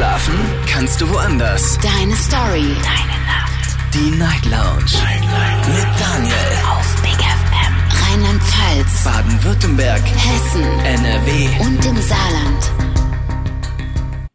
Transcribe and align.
Schlafen 0.00 0.34
kannst 0.66 0.98
du 1.02 1.10
woanders. 1.10 1.78
Deine 1.82 2.16
Story. 2.16 2.74
Deine 2.82 3.20
Nacht. 3.26 3.76
Die 3.92 4.10
Night 4.16 4.46
Lounge. 4.46 4.96
Night, 5.04 5.20
Night. 5.20 5.68
Mit 5.68 6.00
Daniel. 6.00 6.34
Auf 6.70 7.02
Big 7.02 7.18
FM. 7.20 7.74
Rheinland-Pfalz. 8.08 9.04
Baden-Württemberg. 9.04 10.00
Hessen. 10.00 10.62
NRW. 10.86 11.48
Und 11.60 11.84
im 11.84 11.96
Saarland. 11.98 12.72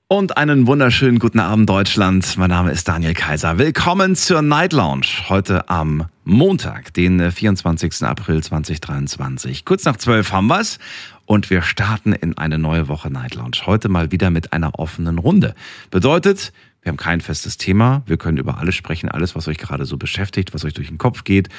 Und 0.07 0.37
einen 0.37 0.67
wunderschönen 0.67 1.17
guten 1.17 1.39
Abend, 1.39 1.67
Deutschland. 1.67 2.37
Mein 2.37 2.51
Name 2.51 2.69
ist 2.69 2.87
Daniel 2.87 3.15
Kaiser. 3.15 3.57
Willkommen 3.57 4.15
zur 4.15 4.43
Night 4.43 4.71
Lounge. 4.71 5.07
Heute 5.29 5.67
am 5.67 6.05
Montag, 6.25 6.93
den 6.93 7.31
24. 7.31 8.03
April 8.03 8.43
2023. 8.43 9.65
Kurz 9.65 9.83
nach 9.85 9.97
12 9.97 10.31
haben 10.31 10.45
wir's. 10.45 10.77
Und 11.25 11.49
wir 11.49 11.61
starten 11.61 12.13
in 12.13 12.37
eine 12.37 12.59
neue 12.59 12.87
Woche 12.87 13.09
Night 13.09 13.35
Lounge. 13.35 13.57
Heute 13.65 13.89
mal 13.89 14.11
wieder 14.11 14.29
mit 14.29 14.53
einer 14.53 14.77
offenen 14.77 15.17
Runde. 15.17 15.55
Bedeutet, 15.89 16.53
wir 16.83 16.91
haben 16.91 16.97
kein 16.97 17.19
festes 17.19 17.57
Thema. 17.57 18.03
Wir 18.05 18.17
können 18.17 18.37
über 18.37 18.59
alles 18.59 18.75
sprechen. 18.75 19.09
Alles, 19.09 19.35
was 19.35 19.47
euch 19.47 19.57
gerade 19.57 19.85
so 19.85 19.97
beschäftigt, 19.97 20.53
was 20.53 20.63
euch 20.65 20.75
durch 20.75 20.87
den 20.87 20.99
Kopf 20.99 21.23
geht. 21.23 21.49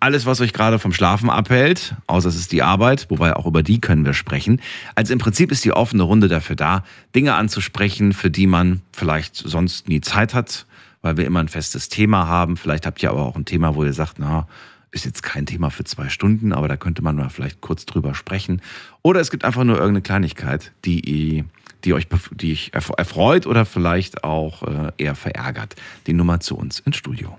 Alles, 0.00 0.26
was 0.26 0.42
euch 0.42 0.52
gerade 0.52 0.78
vom 0.78 0.92
Schlafen 0.92 1.30
abhält. 1.30 1.94
Außer 2.06 2.28
es 2.28 2.36
ist 2.36 2.52
die 2.52 2.62
Arbeit. 2.62 3.06
Wobei 3.08 3.34
auch 3.34 3.46
über 3.46 3.62
die 3.62 3.80
können 3.80 4.04
wir 4.04 4.12
sprechen. 4.12 4.60
Also 4.94 5.14
im 5.14 5.18
Prinzip 5.18 5.50
ist 5.50 5.64
die 5.64 5.72
offene 5.72 6.02
Runde 6.02 6.28
dafür 6.28 6.56
da, 6.56 6.84
Dinge 7.14 7.34
anzusprechen, 7.36 8.12
für 8.12 8.30
die 8.30 8.46
man 8.46 8.82
vielleicht 8.92 9.36
sonst 9.36 9.88
nie 9.88 10.02
Zeit 10.02 10.34
hat, 10.34 10.66
weil 11.00 11.16
wir 11.16 11.24
immer 11.24 11.40
ein 11.40 11.48
festes 11.48 11.88
Thema 11.88 12.26
haben. 12.26 12.58
Vielleicht 12.58 12.84
habt 12.84 13.02
ihr 13.02 13.08
aber 13.08 13.22
auch 13.22 13.36
ein 13.36 13.46
Thema, 13.46 13.76
wo 13.76 13.84
ihr 13.84 13.94
sagt, 13.94 14.18
na, 14.18 14.46
ist 14.96 15.04
jetzt 15.04 15.22
kein 15.22 15.46
Thema 15.46 15.70
für 15.70 15.84
zwei 15.84 16.08
Stunden, 16.08 16.52
aber 16.52 16.66
da 16.68 16.76
könnte 16.76 17.02
man 17.02 17.14
mal 17.16 17.28
vielleicht 17.28 17.60
kurz 17.60 17.86
drüber 17.86 18.14
sprechen. 18.14 18.62
Oder 19.02 19.20
es 19.20 19.30
gibt 19.30 19.44
einfach 19.44 19.62
nur 19.62 19.76
irgendeine 19.76 20.02
Kleinigkeit, 20.02 20.72
die, 20.84 21.44
die 21.84 21.94
euch 21.94 22.08
die 22.32 22.52
ich 22.52 22.72
erfreut 22.74 23.46
oder 23.46 23.64
vielleicht 23.64 24.24
auch 24.24 24.62
äh, 24.62 24.92
eher 24.96 25.14
verärgert. 25.14 25.76
Die 26.06 26.14
Nummer 26.14 26.40
zu 26.40 26.56
uns 26.56 26.80
ins 26.80 26.96
Studio. 26.96 27.38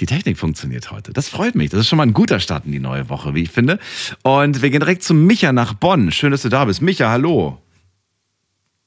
Die 0.00 0.06
Technik 0.06 0.36
funktioniert 0.36 0.90
heute. 0.90 1.12
Das 1.14 1.30
freut 1.30 1.54
mich. 1.54 1.70
Das 1.70 1.80
ist 1.80 1.88
schon 1.88 1.96
mal 1.96 2.02
ein 2.02 2.12
guter 2.12 2.38
Start 2.38 2.66
in 2.66 2.72
die 2.72 2.80
neue 2.80 3.08
Woche, 3.08 3.34
wie 3.34 3.44
ich 3.44 3.50
finde. 3.50 3.78
Und 4.22 4.60
wir 4.60 4.68
gehen 4.68 4.80
direkt 4.80 5.02
zu 5.02 5.14
Micha 5.14 5.52
nach 5.52 5.72
Bonn. 5.72 6.12
Schön, 6.12 6.32
dass 6.32 6.42
du 6.42 6.50
da 6.50 6.66
bist. 6.66 6.82
Micha, 6.82 7.08
hallo. 7.08 7.62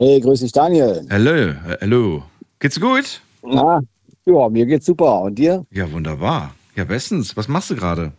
Hey, 0.02 0.20
grüß 0.22 0.40
dich, 0.40 0.54
Daniel. 0.54 1.06
Hallo, 1.10 1.54
hallo. 1.82 2.24
Geht's 2.60 2.80
gut? 2.80 3.20
Na, 3.44 3.82
ja, 4.26 4.50
mir 4.50 4.66
geht's 4.66 4.86
super. 4.86 5.22
Und 5.22 5.36
dir? 5.36 5.66
Ja, 5.72 5.92
wunderbar. 5.92 6.56
Ja, 6.76 6.86
bestens. 6.86 7.36
Was 7.36 7.50
machst 7.50 7.70
du 7.70 7.76
gerade? 7.76 8.14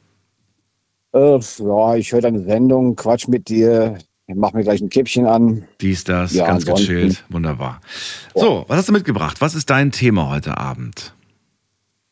Äh, 1.15 1.39
ja, 1.39 1.95
ich 1.97 2.13
höre 2.13 2.21
deine 2.21 2.43
Sendung, 2.43 2.97
quatsch 2.97 3.29
mit 3.29 3.49
dir, 3.49 3.97
mach 4.27 4.53
mir 4.53 4.63
gleich 4.63 4.81
ein 4.83 4.91
Kippchen 4.91 5.27
an. 5.27 5.65
Dies, 5.81 6.05
das, 6.05 6.35
Ja, 6.35 6.47
ganz 6.47 6.65
ansonsten- 6.65 6.87
gechillt. 6.95 7.25
Wunderbar. 7.31 7.81
So, 8.35 8.65
was 8.69 8.77
hast 8.79 8.89
du 8.89 8.93
mitgebracht? 8.93 9.41
Was 9.41 9.55
ist 9.55 9.71
dein 9.71 9.91
Thema 9.91 10.29
heute 10.31 10.59
Abend? 10.59 11.15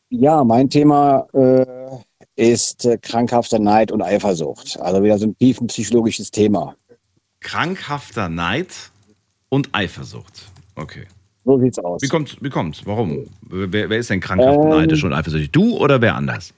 Ja, 0.09 0.43
mein 0.43 0.69
Thema 0.71 1.27
äh, 1.33 1.65
ist 2.35 2.85
äh, 2.85 2.97
krankhafter 2.97 3.59
Neid 3.59 3.91
und 3.91 4.01
Eifersucht. 4.01 4.79
Also 4.81 5.03
wieder 5.03 5.19
so 5.19 5.27
ein 5.27 5.37
tiefenpsychologisches 5.37 6.31
Thema. 6.31 6.75
Krankhafter 7.41 8.27
Neid 8.29 8.67
und 9.49 9.69
Eifersucht. 9.73 10.49
Okay. 10.75 11.05
So 11.45 11.59
sieht's 11.59 11.79
aus. 11.79 12.01
Wie 12.01 12.07
kommt's? 12.07 12.37
Wie 12.41 12.49
kommt's? 12.49 12.85
Warum? 12.85 13.27
Wer, 13.41 13.89
wer 13.89 13.97
ist 13.97 14.09
denn 14.09 14.19
krankhaft 14.19 14.59
Ähm, 14.61 14.69
neidisch 14.69 15.03
und 15.03 15.13
eifersüchtig? 15.13 15.51
Du 15.51 15.77
oder 15.77 16.01
wer 16.01 16.15
anders? 16.15 16.53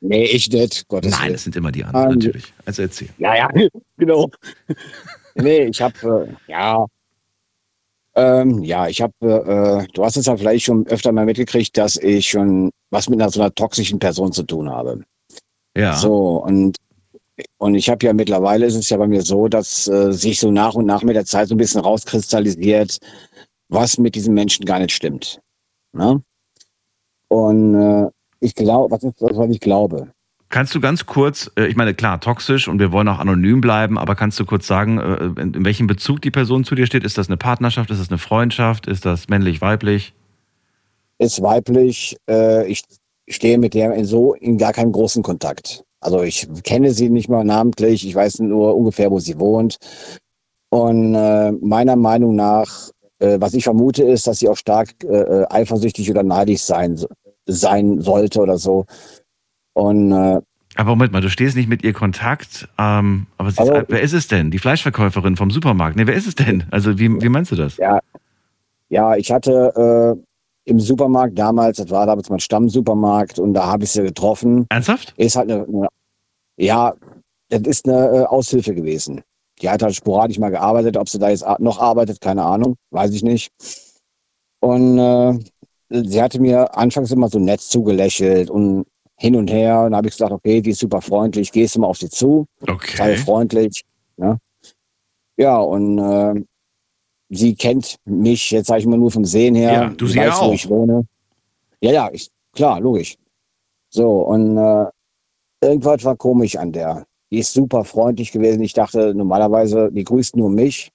Nee, 0.00 0.24
ich 0.24 0.50
nicht, 0.50 0.88
Gottes 0.88 1.12
Nein, 1.12 1.34
es 1.34 1.44
sind 1.44 1.56
immer 1.56 1.70
die 1.70 1.84
anderen, 1.84 2.12
Ähm, 2.12 2.18
natürlich. 2.18 2.52
Also 2.64 2.82
erzähl. 2.82 3.10
Ja, 3.18 3.36
ja, 3.36 3.48
genau. 3.98 4.30
nee, 5.34 5.64
ich 5.66 5.80
habe, 5.82 6.28
äh, 6.46 6.50
ja, 6.50 6.86
ähm, 8.14 8.62
ja, 8.64 8.88
ich 8.88 9.00
habe, 9.00 9.86
äh, 9.86 9.92
du 9.92 10.04
hast 10.04 10.16
es 10.16 10.26
ja 10.26 10.36
vielleicht 10.36 10.64
schon 10.64 10.86
öfter 10.88 11.12
mal 11.12 11.26
mitgekriegt, 11.26 11.76
dass 11.76 11.96
ich 11.96 12.28
schon 12.28 12.70
was 12.90 13.08
mit 13.08 13.20
einer 13.20 13.30
so 13.30 13.40
einer 13.40 13.54
toxischen 13.54 13.98
Person 13.98 14.32
zu 14.32 14.42
tun 14.42 14.68
habe. 14.68 15.04
Ja. 15.76 15.96
So, 15.96 16.42
und, 16.44 16.76
und 17.58 17.74
ich 17.74 17.88
habe 17.88 18.04
ja 18.06 18.12
mittlerweile 18.12 18.66
ist 18.66 18.74
es 18.74 18.90
ja 18.90 18.96
bei 18.96 19.06
mir 19.06 19.22
so, 19.22 19.48
dass 19.48 19.88
äh, 19.88 20.12
sich 20.12 20.40
so 20.40 20.50
nach 20.50 20.74
und 20.74 20.86
nach 20.86 21.02
mit 21.02 21.16
der 21.16 21.24
Zeit 21.24 21.48
so 21.48 21.54
ein 21.54 21.58
bisschen 21.58 21.80
rauskristallisiert, 21.80 22.98
was 23.68 23.98
mit 23.98 24.14
diesem 24.14 24.34
Menschen 24.34 24.64
gar 24.64 24.78
nicht 24.78 24.92
stimmt. 24.92 25.40
Ne? 25.92 26.22
Und 27.28 27.74
äh, 27.74 28.10
ich 28.40 28.54
glaube, 28.54 28.90
was 28.90 29.02
ist 29.02 29.20
das, 29.20 29.36
was 29.36 29.50
ich 29.50 29.60
glaube? 29.60 30.10
Kannst 30.48 30.74
du 30.74 30.80
ganz 30.80 31.06
kurz, 31.06 31.50
äh, 31.56 31.66
ich 31.66 31.76
meine, 31.76 31.94
klar, 31.94 32.20
toxisch 32.20 32.68
und 32.68 32.78
wir 32.78 32.92
wollen 32.92 33.08
auch 33.08 33.18
anonym 33.18 33.60
bleiben, 33.60 33.98
aber 33.98 34.14
kannst 34.14 34.40
du 34.40 34.44
kurz 34.44 34.66
sagen, 34.66 34.98
äh, 34.98 35.40
in 35.40 35.64
welchem 35.64 35.86
Bezug 35.86 36.22
die 36.22 36.30
Person 36.30 36.64
zu 36.64 36.74
dir 36.74 36.86
steht? 36.86 37.04
Ist 37.04 37.18
das 37.18 37.28
eine 37.28 37.36
Partnerschaft? 37.36 37.90
Ist 37.90 38.00
das 38.00 38.08
eine 38.08 38.18
Freundschaft? 38.18 38.86
Ist 38.86 39.04
das 39.04 39.28
männlich, 39.28 39.60
weiblich? 39.60 40.14
ist 41.20 41.42
weiblich. 41.42 42.16
Äh, 42.28 42.66
ich 42.66 42.82
stehe 43.28 43.58
mit 43.58 43.74
der 43.74 43.94
in 43.94 44.04
so 44.04 44.34
in 44.34 44.58
gar 44.58 44.72
keinem 44.72 44.92
großen 44.92 45.22
Kontakt. 45.22 45.84
Also 46.00 46.22
ich 46.22 46.48
kenne 46.64 46.92
sie 46.92 47.10
nicht 47.10 47.28
mal 47.28 47.44
namentlich. 47.44 48.06
Ich 48.06 48.14
weiß 48.14 48.40
nur 48.40 48.76
ungefähr, 48.76 49.10
wo 49.10 49.18
sie 49.18 49.38
wohnt. 49.38 49.76
Und 50.70 51.14
äh, 51.14 51.52
meiner 51.52 51.96
Meinung 51.96 52.36
nach, 52.36 52.90
äh, 53.18 53.38
was 53.40 53.54
ich 53.54 53.64
vermute, 53.64 54.04
ist, 54.04 54.26
dass 54.26 54.38
sie 54.38 54.48
auch 54.48 54.56
stark 54.56 54.90
äh, 55.04 55.44
eifersüchtig 55.50 56.10
oder 56.10 56.22
neidisch 56.22 56.62
sein 56.62 56.98
sein 57.46 58.00
sollte 58.00 58.40
oder 58.40 58.58
so. 58.58 58.86
Und 59.72 60.12
äh, 60.12 60.40
Aber 60.76 60.90
Moment 60.90 61.12
mal, 61.12 61.20
du 61.20 61.28
stehst 61.30 61.56
nicht 61.56 61.68
mit 61.68 61.82
ihr 61.82 61.92
Kontakt, 61.92 62.68
ähm, 62.78 63.26
aber 63.36 63.50
sie 63.50 63.62
ist, 63.62 63.70
Also- 63.70 63.82
wer 63.88 64.00
ist 64.00 64.12
es 64.12 64.28
denn? 64.28 64.50
Die 64.50 64.58
Fleischverkäuferin 64.58 65.36
vom 65.36 65.50
Supermarkt? 65.50 65.96
Nee, 65.96 66.06
wer 66.06 66.14
ist 66.14 66.28
es 66.28 66.34
denn? 66.36 66.64
Also 66.70 66.98
wie, 66.98 67.20
wie 67.20 67.28
meinst 67.28 67.50
du 67.50 67.56
das? 67.56 67.76
ja, 68.88 69.16
ich 69.16 69.30
hatte 69.32 70.16
äh, 70.16 70.22
im 70.64 70.78
Supermarkt 70.78 71.38
damals, 71.38 71.78
das 71.78 71.90
war 71.90 72.06
damals 72.06 72.28
mein 72.30 72.40
Stammsupermarkt, 72.40 73.38
und 73.38 73.54
da 73.54 73.66
habe 73.66 73.84
ich 73.84 73.90
sie 73.90 74.02
getroffen. 74.02 74.66
Ernsthaft? 74.68 75.14
ist 75.16 75.36
halt 75.36 75.50
eine, 75.50 75.64
eine 75.66 75.88
ja, 76.56 76.94
das 77.48 77.62
ist 77.62 77.88
eine 77.88 78.08
äh, 78.08 78.24
Aushilfe 78.26 78.74
gewesen. 78.74 79.22
Die 79.60 79.68
hat 79.68 79.82
halt 79.82 79.94
sporadisch 79.94 80.38
mal 80.38 80.50
gearbeitet, 80.50 80.96
ob 80.96 81.08
sie 81.08 81.18
da 81.18 81.30
jetzt 81.30 81.44
noch 81.58 81.80
arbeitet, 81.80 82.20
keine 82.20 82.44
Ahnung, 82.44 82.76
weiß 82.90 83.12
ich 83.12 83.22
nicht. 83.22 83.50
Und 84.60 84.98
äh, 84.98 85.38
sie 85.90 86.22
hatte 86.22 86.40
mir 86.40 86.76
anfangs 86.76 87.10
immer 87.10 87.28
so 87.28 87.38
nett 87.38 87.60
zugelächelt 87.60 88.50
und 88.50 88.86
hin 89.16 89.36
und 89.36 89.50
her. 89.50 89.82
Und 89.82 89.94
habe 89.94 90.08
ich 90.08 90.14
gesagt, 90.14 90.32
okay, 90.32 90.60
die 90.60 90.70
ist 90.70 90.80
super 90.80 91.00
freundlich, 91.00 91.52
gehst 91.52 91.74
du 91.76 91.80
mal 91.80 91.88
auf 91.88 91.98
sie 91.98 92.08
zu, 92.08 92.46
sei 92.66 92.72
Okay. 92.72 93.16
freundlich. 93.16 93.82
Ne? 94.16 94.38
Ja, 95.36 95.58
und 95.58 95.98
äh, 95.98 96.42
sie 97.30 97.54
kennt 97.54 97.96
mich, 98.04 98.50
jetzt 98.50 98.66
sage 98.66 98.80
ich 98.80 98.86
mal 98.86 98.98
nur 98.98 99.10
vom 99.10 99.24
Sehen 99.24 99.54
her. 99.54 99.72
Ja, 99.72 99.88
du 99.88 100.06
sie 100.06 100.18
weiß, 100.18 100.40
wo 100.40 100.44
auch. 100.44 100.52
ich 100.52 100.68
wohne. 100.68 101.06
Ja, 101.80 101.92
ja, 101.92 102.10
ich, 102.12 102.28
klar, 102.52 102.80
logisch. 102.80 103.16
So, 103.88 104.22
und 104.22 104.58
äh, 104.58 104.86
irgendwas 105.62 106.04
war 106.04 106.16
komisch 106.16 106.56
an 106.56 106.72
der. 106.72 107.06
Die 107.30 107.38
ist 107.38 107.52
super 107.52 107.84
freundlich 107.84 108.32
gewesen. 108.32 108.62
Ich 108.62 108.72
dachte 108.72 109.14
normalerweise, 109.14 109.90
die 109.92 110.04
grüßt 110.04 110.36
nur 110.36 110.50
mich, 110.50 110.90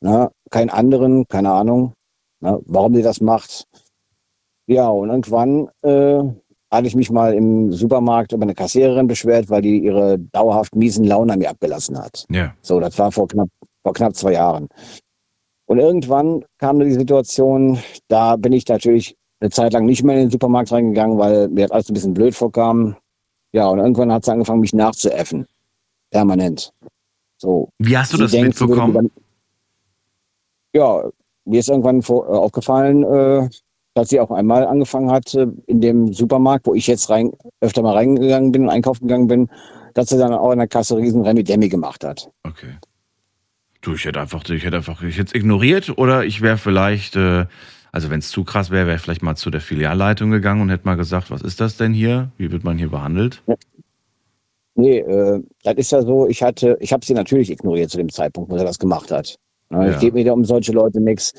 ne? 0.00 0.30
keinen 0.50 0.70
anderen, 0.70 1.28
keine 1.28 1.52
Ahnung, 1.52 1.92
ne? 2.40 2.58
warum 2.64 2.94
die 2.94 3.02
das 3.02 3.20
macht. 3.20 3.64
Ja, 4.66 4.88
und 4.88 5.10
irgendwann 5.10 5.68
äh, 5.82 6.22
hatte 6.70 6.88
ich 6.88 6.96
mich 6.96 7.10
mal 7.10 7.34
im 7.34 7.72
Supermarkt 7.72 8.32
über 8.32 8.42
eine 8.42 8.54
Kassiererin 8.54 9.06
beschwert, 9.06 9.48
weil 9.48 9.62
die 9.62 9.78
ihre 9.78 10.18
dauerhaft 10.18 10.74
miesen 10.74 11.04
Laune 11.04 11.34
an 11.34 11.38
mir 11.38 11.50
abgelassen 11.50 11.98
hat. 11.98 12.24
Ja. 12.30 12.54
So, 12.62 12.80
das 12.80 12.98
war 12.98 13.12
vor 13.12 13.28
knapp, 13.28 13.48
vor 13.82 13.92
knapp 13.92 14.16
zwei 14.16 14.32
Jahren. 14.32 14.68
Und 15.66 15.78
irgendwann 15.78 16.44
kam 16.58 16.78
die 16.80 16.92
Situation, 16.92 17.78
da 18.08 18.36
bin 18.36 18.52
ich 18.52 18.66
natürlich 18.68 19.16
eine 19.40 19.50
Zeit 19.50 19.72
lang 19.72 19.84
nicht 19.84 20.02
mehr 20.02 20.14
in 20.16 20.22
den 20.22 20.30
Supermarkt 20.30 20.72
reingegangen, 20.72 21.18
weil 21.18 21.48
mir 21.48 21.62
das 21.66 21.70
alles 21.72 21.90
ein 21.90 21.94
bisschen 21.94 22.14
blöd 22.14 22.34
vorkam. 22.34 22.96
Ja, 23.52 23.68
und 23.68 23.78
irgendwann 23.78 24.12
hat 24.12 24.24
sie 24.24 24.32
angefangen, 24.32 24.60
mich 24.60 24.72
nachzuäffen. 24.72 25.46
Permanent. 26.10 26.72
So. 27.38 27.68
Wie 27.78 27.96
hast 27.98 28.12
du 28.12 28.16
Sie 28.16 28.22
das 28.22 28.32
denkt, 28.32 28.60
mitbekommen? 28.60 28.94
dann- 28.94 29.10
Ja, 30.74 31.02
mir 31.44 31.60
ist 31.60 31.68
irgendwann 31.68 32.02
vor, 32.02 32.26
äh, 32.26 32.30
aufgefallen, 32.32 33.02
äh, 33.02 33.48
dass 33.94 34.08
sie 34.10 34.20
auch 34.20 34.30
einmal 34.30 34.66
angefangen 34.66 35.10
hat, 35.10 35.34
äh, 35.34 35.46
in 35.66 35.80
dem 35.80 36.12
Supermarkt, 36.12 36.66
wo 36.66 36.74
ich 36.74 36.86
jetzt 36.86 37.08
rein, 37.10 37.32
öfter 37.60 37.82
mal 37.82 37.94
reingegangen 37.94 38.52
bin 38.52 38.62
und 38.64 38.70
einkaufen 38.70 39.06
gegangen 39.08 39.26
bin, 39.26 39.48
dass 39.94 40.08
sie 40.10 40.18
dann 40.18 40.32
auch 40.34 40.52
in 40.52 40.58
der 40.58 40.68
Kasse 40.68 40.96
riesen 40.96 41.22
Remi 41.22 41.42
Demi 41.44 41.68
gemacht 41.68 42.04
hat. 42.04 42.30
Okay. 42.44 42.74
Du, 43.86 43.94
ich 43.94 44.04
hätte 44.04 44.20
einfach, 44.20 44.42
ich 44.50 44.64
hätte 44.64 44.78
einfach, 44.78 45.00
ich 45.04 45.16
hätte 45.16 45.28
es 45.28 45.34
ignoriert 45.36 45.96
oder 45.96 46.24
ich 46.24 46.42
wäre 46.42 46.58
vielleicht, 46.58 47.14
äh, 47.14 47.46
also 47.92 48.10
wenn 48.10 48.18
es 48.18 48.30
zu 48.30 48.42
krass 48.42 48.72
wäre, 48.72 48.88
wäre 48.88 48.96
ich 48.96 49.02
vielleicht 49.02 49.22
mal 49.22 49.36
zu 49.36 49.48
der 49.48 49.60
Filialleitung 49.60 50.32
gegangen 50.32 50.60
und 50.60 50.70
hätte 50.70 50.86
mal 50.86 50.96
gesagt, 50.96 51.30
was 51.30 51.40
ist 51.40 51.60
das 51.60 51.76
denn 51.76 51.92
hier? 51.94 52.32
Wie 52.36 52.50
wird 52.50 52.64
man 52.64 52.78
hier 52.78 52.90
behandelt? 52.90 53.44
Nee, 54.74 54.98
äh, 54.98 55.40
das 55.62 55.74
ist 55.76 55.92
ja 55.92 56.02
so, 56.02 56.26
ich 56.26 56.42
hatte, 56.42 56.76
ich 56.80 56.92
habe 56.92 57.06
sie 57.06 57.14
natürlich 57.14 57.48
ignoriert 57.48 57.88
zu 57.88 57.98
dem 57.98 58.08
Zeitpunkt, 58.08 58.50
wo 58.50 58.56
er 58.56 58.64
das 58.64 58.80
gemacht 58.80 59.12
hat. 59.12 59.36
Ja, 59.70 59.84
Ja. 59.84 59.92
Es 59.92 60.00
geht 60.00 60.14
mir 60.14 60.24
da 60.24 60.32
um 60.32 60.44
solche 60.44 60.72
Leute 60.72 61.00
nichts. 61.00 61.32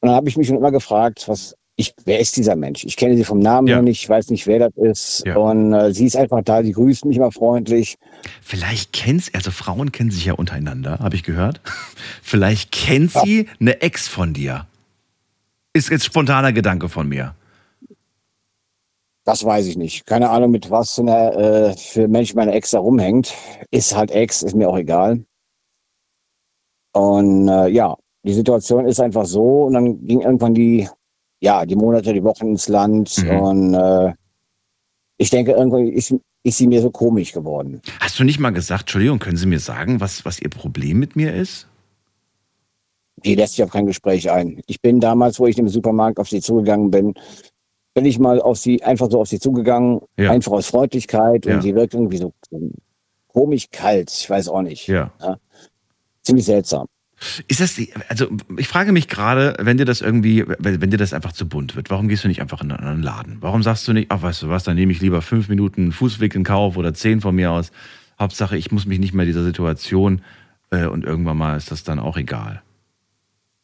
Und 0.00 0.08
dann 0.08 0.16
habe 0.16 0.30
ich 0.30 0.38
mich 0.38 0.46
schon 0.46 0.56
immer 0.56 0.72
gefragt, 0.72 1.28
was, 1.28 1.54
ich, 1.76 1.92
wer 2.04 2.20
ist 2.20 2.36
dieser 2.36 2.54
Mensch? 2.56 2.84
Ich 2.84 2.96
kenne 2.96 3.16
sie 3.16 3.24
vom 3.24 3.40
Namen 3.40 3.66
Ja. 3.66 3.76
her 3.76 3.82
nicht, 3.82 4.02
ich 4.02 4.08
weiß 4.08 4.30
nicht, 4.30 4.46
wer 4.46 4.58
das 4.60 4.72
ist. 4.76 5.26
Ja. 5.26 5.36
Und 5.36 5.72
äh, 5.72 5.92
sie 5.92 6.06
ist 6.06 6.16
einfach 6.16 6.42
da, 6.42 6.62
die 6.62 6.72
grüßt 6.72 7.04
mich 7.04 7.16
immer 7.16 7.32
freundlich. 7.32 7.96
Vielleicht 8.40 8.92
kennt 8.92 9.24
sie, 9.24 9.34
also 9.34 9.50
Frauen 9.50 9.90
kennen 9.90 10.10
sich 10.10 10.24
ja 10.24 10.34
untereinander, 10.34 10.98
habe 11.00 11.16
ich 11.16 11.24
gehört. 11.24 11.60
Vielleicht 12.22 12.70
kennt 12.70 13.10
sie 13.12 13.48
eine 13.60 13.82
Ex 13.82 14.06
von 14.06 14.34
dir. 14.34 14.66
Ist 15.72 15.90
jetzt 15.90 16.04
spontaner 16.04 16.52
Gedanke 16.52 16.88
von 16.88 17.08
mir. 17.08 17.34
Das 19.24 19.44
weiß 19.44 19.66
ich 19.66 19.76
nicht. 19.76 20.06
Keine 20.06 20.30
Ahnung, 20.30 20.50
mit 20.50 20.70
was 20.70 20.94
für, 20.94 21.00
einer, 21.00 21.36
äh, 21.36 21.76
für 21.76 22.06
Mensch 22.06 22.34
meine 22.34 22.52
Ex 22.52 22.70
da 22.70 22.78
rumhängt. 22.78 23.34
Ist 23.70 23.96
halt 23.96 24.10
Ex, 24.12 24.42
ist 24.42 24.54
mir 24.54 24.68
auch 24.68 24.76
egal. 24.76 25.24
Und 26.92 27.48
äh, 27.48 27.68
ja, 27.68 27.96
die 28.22 28.34
Situation 28.34 28.86
ist 28.86 29.00
einfach 29.00 29.24
so. 29.24 29.64
Und 29.64 29.72
dann 29.72 30.06
ging 30.06 30.20
irgendwann 30.20 30.54
die, 30.54 30.88
ja, 31.44 31.66
die 31.66 31.76
Monate, 31.76 32.14
die 32.14 32.24
Wochen 32.24 32.48
ins 32.48 32.68
Land. 32.68 33.22
Mhm. 33.22 33.40
Und 33.40 33.74
äh, 33.74 34.12
ich 35.18 35.28
denke, 35.28 35.52
irgendwann 35.52 35.88
ist, 35.88 36.14
ist 36.42 36.56
sie 36.56 36.66
mir 36.66 36.80
so 36.80 36.90
komisch 36.90 37.32
geworden. 37.32 37.82
Hast 38.00 38.18
du 38.18 38.24
nicht 38.24 38.40
mal 38.40 38.50
gesagt, 38.50 38.82
Entschuldigung, 38.82 39.18
können 39.18 39.36
Sie 39.36 39.46
mir 39.46 39.60
sagen, 39.60 40.00
was, 40.00 40.24
was 40.24 40.40
Ihr 40.40 40.48
Problem 40.48 40.98
mit 40.98 41.16
mir 41.16 41.34
ist? 41.34 41.68
Die 43.24 43.34
lässt 43.34 43.54
sich 43.54 43.62
auf 43.62 43.70
kein 43.70 43.86
Gespräch 43.86 44.30
ein. 44.30 44.60
Ich 44.66 44.80
bin 44.80 45.00
damals, 45.00 45.38
wo 45.38 45.46
ich 45.46 45.58
im 45.58 45.68
Supermarkt 45.68 46.18
auf 46.18 46.28
sie 46.28 46.40
zugegangen 46.40 46.90
bin, 46.90 47.14
bin 47.94 48.04
ich 48.06 48.18
mal 48.18 48.40
auf 48.40 48.58
sie, 48.58 48.82
einfach 48.82 49.10
so 49.10 49.20
auf 49.20 49.28
sie 49.28 49.38
zugegangen, 49.38 50.00
Ja. 50.18 50.30
einfach 50.30 50.52
aus 50.52 50.66
Freundlichkeit. 50.66 51.46
Ja. 51.46 51.54
Und 51.56 51.62
sie 51.62 51.74
wirkt 51.74 51.94
irgendwie 51.94 52.16
so 52.18 52.32
komisch 53.28 53.68
kalt. 53.70 54.10
Ich 54.10 54.28
weiß 54.28 54.48
auch 54.48 54.62
nicht. 54.62 54.88
Ja. 54.88 55.12
Ziemlich 56.22 56.46
seltsam. 56.46 56.86
Ist 57.48 57.60
das, 57.60 57.80
also 58.08 58.26
ich 58.56 58.68
frage 58.68 58.92
mich 58.92 59.08
gerade, 59.08 59.56
wenn 59.60 59.76
dir 59.76 59.84
das 59.84 60.00
irgendwie, 60.00 60.44
wenn, 60.58 60.80
wenn 60.80 60.90
dir 60.90 60.96
das 60.96 61.12
einfach 61.12 61.32
zu 61.32 61.48
bunt 61.48 61.76
wird, 61.76 61.90
warum 61.90 62.08
gehst 62.08 62.24
du 62.24 62.28
nicht 62.28 62.40
einfach 62.40 62.62
in 62.62 62.72
einen 62.72 63.02
Laden? 63.02 63.38
Warum 63.40 63.62
sagst 63.62 63.86
du 63.88 63.92
nicht, 63.92 64.10
ach 64.10 64.22
weißt 64.22 64.42
du 64.42 64.48
was, 64.48 64.64
dann 64.64 64.76
nehme 64.76 64.92
ich 64.92 65.00
lieber 65.00 65.22
fünf 65.22 65.48
Minuten 65.48 65.92
Fußweg 65.92 66.34
in 66.34 66.44
Kauf 66.44 66.76
oder 66.76 66.94
zehn 66.94 67.20
von 67.20 67.34
mir 67.34 67.52
aus. 67.52 67.72
Hauptsache, 68.18 68.56
ich 68.56 68.70
muss 68.70 68.86
mich 68.86 68.98
nicht 68.98 69.14
mehr 69.14 69.26
dieser 69.26 69.44
Situation 69.44 70.22
äh, 70.70 70.86
und 70.86 71.04
irgendwann 71.04 71.36
mal 71.36 71.56
ist 71.56 71.70
das 71.70 71.84
dann 71.84 71.98
auch 71.98 72.16
egal. 72.16 72.62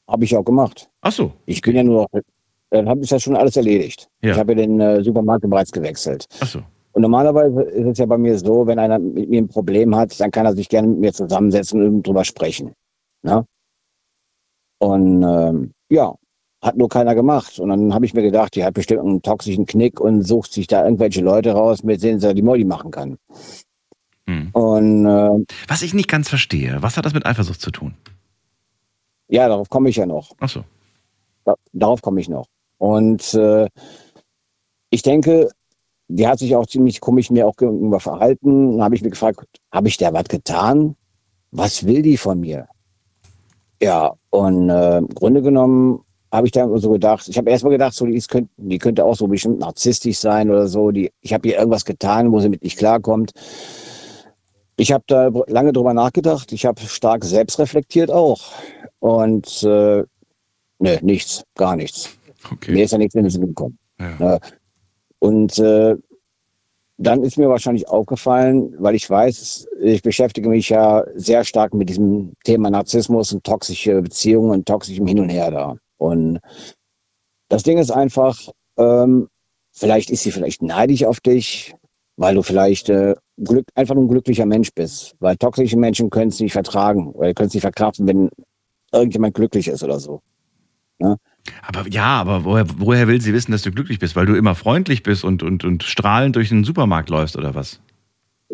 Habe 0.09 0.25
ich 0.25 0.37
auch 0.37 0.45
gemacht. 0.45 0.89
Ach 1.03 1.13
so. 1.13 1.33
Ich 1.47 1.61
bin 1.61 1.77
ja 1.77 1.85
nur 1.85 2.03
noch, 2.03 2.21
dann 2.71 2.89
habe 2.89 3.01
ich 3.03 3.09
das 3.09 3.23
schon 3.23 3.37
alles 3.37 3.57
erledigt. 3.57 4.09
Ja. 4.23 4.33
Ich 4.33 4.39
habe 4.39 4.53
ja 4.53 4.67
den 4.67 4.81
äh, 4.81 5.03
Supermarkt 5.03 5.49
bereits 5.49 5.71
gewechselt. 5.71 6.27
Ach 6.41 6.47
so. 6.47 6.63
Und 6.93 7.03
normalerweise 7.03 7.63
ist 7.63 7.87
es 7.87 7.99
ja 7.99 8.07
bei 8.07 8.19
mir 8.19 8.37
so, 8.37 8.67
wenn 8.67 8.79
einer 8.79 8.99
mit 8.99 9.29
mir 9.31 9.43
ein 9.43 9.49
Problem 9.49 9.95
hat, 9.95 10.19
dann 10.21 10.31
kann 10.31 10.47
er 10.47 10.55
sich 10.55 10.69
gerne 10.69 10.89
mit 10.89 10.99
mir 10.99 11.13
zusammensetzen 11.13 11.87
und 11.87 12.03
drüber 12.07 12.25
sprechen. 12.25 12.73
Ne? 13.23 13.45
Und 14.79 15.23
ähm, 15.23 15.73
ja, 15.89 16.15
hat 16.63 16.77
nur 16.77 16.89
keiner 16.89 17.15
gemacht. 17.15 17.59
Und 17.59 17.69
dann 17.71 17.95
habe 17.95 18.05
ich 18.05 18.15
mir 18.15 18.23
gedacht, 18.23 18.55
die 18.55 18.65
hat 18.65 18.75
bestimmt 18.75 19.01
einen 19.01 19.23
toxischen 19.23 19.67
Knick 19.67 20.01
und 20.01 20.23
sucht 20.23 20.53
sich 20.53 20.67
da 20.67 20.85
irgendwelche 20.85 21.23
Leute 21.23 21.53
raus, 21.53 21.83
mit 21.83 22.03
denen 22.03 22.21
sie 22.21 22.35
die 22.35 22.43
Molly 22.43 22.65
machen 22.65 22.91
kann. 22.91 23.19
Hm. 24.27 24.51
Und 24.53 25.07
äh, 25.07 25.45
Was 25.69 25.83
ich 25.83 25.95
nicht 25.95 26.09
ganz 26.09 26.29
verstehe, 26.29 26.79
was 26.81 26.97
hat 26.97 27.07
das 27.07 27.15
mit 27.15 27.27
Eifersucht 27.27 27.61
zu 27.61 27.71
tun? 27.71 27.95
ja, 29.29 29.49
darauf 29.49 29.69
komme 29.69 29.89
ich 29.89 29.97
ja 29.97 30.07
noch. 30.07 30.33
Ach 30.41 30.49
so. 30.49 30.65
Da, 31.45 31.55
darauf 31.73 32.03
komme 32.03 32.21
ich 32.21 32.29
noch. 32.29 32.47
Und 32.79 33.33
äh, 33.35 33.69
ich 34.91 35.03
denke, 35.03 35.51
die 36.09 36.27
hat 36.27 36.41
sich 36.41 36.57
auch 36.57 36.67
ziemlich 36.67 37.01
komisch 37.01 37.31
mir 37.31 37.47
auch 37.47 37.57
gegenüber 37.57 38.01
verhalten. 38.01 38.73
Dann 38.73 38.83
habe 38.83 38.97
ich 38.97 39.03
mir 39.03 39.11
gefragt, 39.11 39.47
habe 39.73 39.89
ich 39.89 39.97
der 39.97 40.13
was 40.13 40.25
getan? 40.25 40.97
Was 41.53 41.87
will 41.87 42.03
die 42.03 42.17
von 42.17 42.41
mir? 42.41 42.67
Ja, 43.83 44.13
und 44.31 44.69
äh, 44.69 44.99
im 44.99 45.09
Grunde 45.09 45.43
genommen 45.43 46.05
habe 46.33 46.47
ich 46.47 46.53
dann 46.53 46.77
so 46.79 46.91
gedacht, 46.91 47.27
ich 47.29 47.37
habe 47.37 47.51
erstmal 47.51 47.73
gedacht, 47.73 47.95
so, 47.95 48.07
die, 48.07 48.15
ist, 48.15 48.29
könnt, 48.29 48.51
die 48.57 48.79
könnte 48.79 49.05
auch 49.05 49.17
so 49.17 49.27
bestimmt 49.27 49.59
narzisstisch 49.59 50.19
sein 50.19 50.51
oder 50.51 50.69
so. 50.69 50.91
Die, 50.91 51.11
ich 51.23 51.33
habe 51.33 51.49
ihr 51.49 51.59
irgendwas 51.59 51.85
getan, 51.85 52.31
wo 52.31 52.41
sie 52.41 52.49
mit 52.49 52.63
nicht 52.63 52.79
klarkommt. 52.79 53.33
Ich 54.77 54.93
habe 54.93 55.05
da 55.09 55.31
lange 55.49 55.73
drüber 55.73 55.93
nachgedacht. 55.93 56.53
Ich 56.53 56.67
habe 56.67 56.81
stark 56.83 57.25
selbst 57.25 57.59
reflektiert 57.59 58.11
auch. 58.11 58.41
Und 59.01 59.63
äh, 59.65 60.05
ne, 60.79 60.99
nichts, 61.03 61.43
gar 61.57 61.75
nichts. 61.75 62.17
Okay. 62.51 62.73
Mir 62.73 62.85
ist 62.85 62.93
ja 62.93 62.99
nichts 62.99 63.15
in 63.15 63.25
den 63.25 63.31
Sinn 63.31 63.47
gekommen. 63.47 63.79
Ja. 63.99 64.17
Ne? 64.19 64.41
Und 65.19 65.59
äh, 65.59 65.97
dann 67.03 67.23
ist 67.23 67.39
mir 67.39 67.49
wahrscheinlich 67.49 67.89
aufgefallen, 67.89 68.75
weil 68.79 68.95
ich 68.95 69.09
weiß, 69.09 69.67
ich 69.81 70.03
beschäftige 70.03 70.51
mich 70.51 70.69
ja 70.69 71.03
sehr 71.15 71.45
stark 71.45 71.73
mit 71.73 71.89
diesem 71.89 72.35
Thema 72.45 72.69
Narzissmus 72.69 73.33
und 73.33 73.43
toxische 73.43 74.03
Beziehungen 74.03 74.51
und 74.51 74.69
toxischem 74.69 75.07
Hin 75.07 75.21
und 75.21 75.31
Her 75.31 75.51
da. 75.51 75.77
Und 75.97 76.41
das 77.49 77.63
Ding 77.63 77.79
ist 77.79 77.91
einfach, 77.91 78.39
ähm, 78.77 79.29
vielleicht 79.73 80.11
ist 80.11 80.25
sie 80.25 80.31
vielleicht 80.31 80.63
neidisch 80.63 81.05
auf 81.05 81.21
dich, 81.21 81.75
weil 82.17 82.35
du 82.35 82.43
vielleicht 82.43 82.91
äh, 82.91 83.15
Glück, 83.39 83.67
einfach 83.75 83.97
ein 83.97 84.09
glücklicher 84.09 84.45
Mensch 84.45 84.69
bist. 84.75 85.17
Weil 85.21 85.37
toxische 85.37 85.79
Menschen 85.79 86.11
können 86.11 86.29
es 86.29 86.39
nicht 86.39 86.53
vertragen 86.53 87.13
oder 87.13 87.33
können 87.33 87.49
es 87.49 87.55
nicht 87.55 87.63
verkraften, 87.63 88.07
wenn 88.07 88.29
irgendjemand 88.93 89.35
glücklich 89.35 89.69
ist 89.69 89.83
oder 89.83 89.99
so. 89.99 90.21
Aber 91.67 91.89
ja, 91.89 92.21
aber 92.21 92.45
woher, 92.45 92.67
woher 92.77 93.09
will 93.09 93.21
sie 93.21 93.33
wissen, 93.33 93.53
dass 93.53 93.63
du 93.63 93.71
glücklich 93.71 93.99
bist? 93.99 94.17
Weil 94.17 94.27
du 94.27 94.35
immer 94.35 94.55
freundlich 94.55 95.03
bist 95.03 95.25
und, 95.25 95.43
und, 95.43 95.65
und 95.65 95.83
strahlend 95.83 96.37
durch 96.37 96.49
den 96.51 96.65
Supermarkt 96.65 97.11
läufst 97.11 97.37
oder 97.37 97.55
was? 97.55 97.81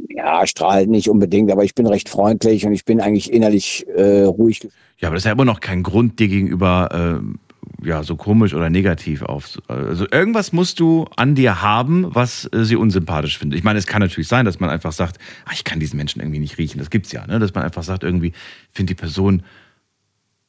Ja, 0.08 0.46
strahlt 0.46 0.88
nicht 0.88 1.08
unbedingt, 1.08 1.50
aber 1.50 1.64
ich 1.64 1.74
bin 1.74 1.86
recht 1.86 2.08
freundlich 2.08 2.66
und 2.66 2.72
ich 2.72 2.84
bin 2.84 3.00
eigentlich 3.00 3.32
innerlich 3.32 3.86
äh, 3.96 4.22
ruhig. 4.22 4.68
Ja, 4.98 5.08
aber 5.08 5.16
das 5.16 5.22
ist 5.22 5.26
ja 5.26 5.32
immer 5.32 5.44
noch 5.44 5.60
kein 5.60 5.82
Grund, 5.82 6.18
dir 6.18 6.28
gegenüber 6.28 6.88
ähm, 6.92 7.38
ja, 7.82 8.02
so 8.02 8.16
komisch 8.16 8.54
oder 8.54 8.70
negativ 8.70 9.22
auf. 9.22 9.58
Also 9.68 10.06
irgendwas 10.10 10.52
musst 10.52 10.80
du 10.80 11.06
an 11.16 11.34
dir 11.34 11.62
haben, 11.62 12.14
was 12.14 12.48
äh, 12.52 12.64
sie 12.64 12.76
unsympathisch 12.76 13.38
findet. 13.38 13.58
Ich 13.58 13.64
meine, 13.64 13.78
es 13.78 13.86
kann 13.86 14.00
natürlich 14.00 14.28
sein, 14.28 14.44
dass 14.44 14.60
man 14.60 14.70
einfach 14.70 14.92
sagt, 14.92 15.18
ah, 15.44 15.50
ich 15.52 15.64
kann 15.64 15.80
diesen 15.80 15.96
Menschen 15.96 16.20
irgendwie 16.20 16.38
nicht 16.38 16.58
riechen. 16.58 16.78
Das 16.78 16.90
gibt's 16.90 17.12
ja, 17.12 17.26
ne? 17.26 17.38
Dass 17.38 17.54
man 17.54 17.64
einfach 17.64 17.82
sagt, 17.82 18.02
irgendwie, 18.02 18.28
ich 18.28 18.34
finde 18.72 18.94
die 18.94 19.00
Person, 19.00 19.42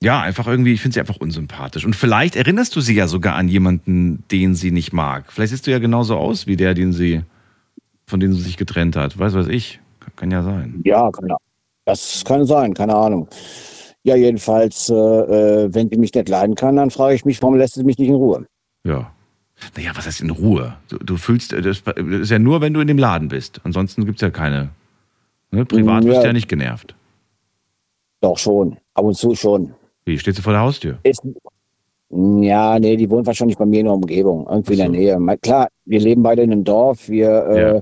ja, 0.01 0.21
einfach 0.21 0.47
irgendwie, 0.47 0.73
ich 0.73 0.81
finde 0.81 0.93
sie 0.93 0.99
einfach 0.99 1.17
unsympathisch. 1.17 1.85
Und 1.85 1.95
vielleicht 1.95 2.35
erinnerst 2.35 2.75
du 2.75 2.81
sie 2.81 2.93
ja 2.95 3.07
sogar 3.07 3.35
an 3.35 3.47
jemanden, 3.47 4.23
den 4.31 4.53
sie 4.53 4.71
nicht 4.71 4.93
mag. 4.93 5.31
Vielleicht 5.31 5.51
siehst 5.51 5.65
du 5.67 5.71
ja 5.71 5.79
genauso 5.79 6.15
aus 6.17 6.45
wie 6.45 6.55
der, 6.55 6.73
den 6.73 6.93
sie, 6.93 7.23
von 8.05 8.19
dem 8.19 8.33
sie 8.33 8.41
sich 8.41 8.57
getrennt 8.57 8.95
hat. 8.95 9.17
Weiß 9.17 9.33
was 9.33 9.47
ich. 9.47 9.79
Kann, 9.99 10.15
kann 10.15 10.31
ja 10.31 10.43
sein. 10.43 10.81
Ja, 10.85 11.09
kann, 11.11 11.31
das 11.85 12.23
kann 12.25 12.45
sein, 12.45 12.73
keine 12.73 12.95
Ahnung. 12.95 13.27
Ja, 14.03 14.15
jedenfalls, 14.15 14.89
äh, 14.89 14.93
äh, 14.93 15.73
wenn 15.73 15.89
sie 15.89 15.97
mich 15.97 16.13
nicht 16.13 16.29
leiden 16.29 16.55
kann, 16.55 16.75
dann 16.75 16.91
frage 16.91 17.15
ich 17.15 17.25
mich, 17.25 17.41
warum 17.41 17.57
lässt 17.57 17.73
sie 17.73 17.83
mich 17.83 17.97
nicht 17.97 18.09
in 18.09 18.15
Ruhe? 18.15 18.45
Ja. 18.83 19.11
Naja, 19.75 19.91
was 19.95 20.05
heißt 20.05 20.21
in 20.21 20.29
Ruhe? 20.29 20.77
Du, 20.89 20.97
du 20.99 21.17
fühlst, 21.17 21.51
das 21.51 21.81
ist 21.95 22.29
ja 22.29 22.37
nur, 22.39 22.61
wenn 22.61 22.73
du 22.73 22.79
in 22.79 22.87
dem 22.87 22.99
Laden 22.99 23.29
bist. 23.29 23.59
Ansonsten 23.63 24.05
gibt's 24.05 24.21
ja 24.21 24.29
keine. 24.29 24.69
Ne? 25.49 25.65
Privat 25.65 26.03
Ja. 26.03 26.11
wirst 26.11 26.21
du 26.21 26.27
ja 26.27 26.33
nicht 26.33 26.47
genervt. 26.47 26.95
Doch 28.21 28.37
schon, 28.37 28.77
ab 28.93 29.05
und 29.05 29.15
zu 29.15 29.33
schon. 29.35 29.73
Wie, 30.07 30.17
steht 30.17 30.37
sie 30.37 30.41
vor 30.41 30.53
der 30.53 30.61
Haustür? 30.61 30.99
Ist, 31.03 31.21
ja, 32.09 32.79
nee, 32.79 32.95
die 32.95 33.09
wohnt 33.09 33.27
wahrscheinlich 33.27 33.57
bei 33.57 33.65
mir 33.65 33.81
in 33.81 33.87
der 33.87 33.93
Umgebung, 33.93 34.47
irgendwie 34.49 34.73
in 34.73 34.77
so. 34.77 34.83
der 34.83 35.19
Nähe. 35.19 35.37
Klar, 35.39 35.67
wir 35.83 35.99
leben 35.99 36.23
beide 36.23 36.43
in 36.43 36.53
einem 36.53 36.63
Dorf, 36.63 37.09
wir, 37.09 37.45
äh, 37.49 37.75
Ja. 37.75 37.81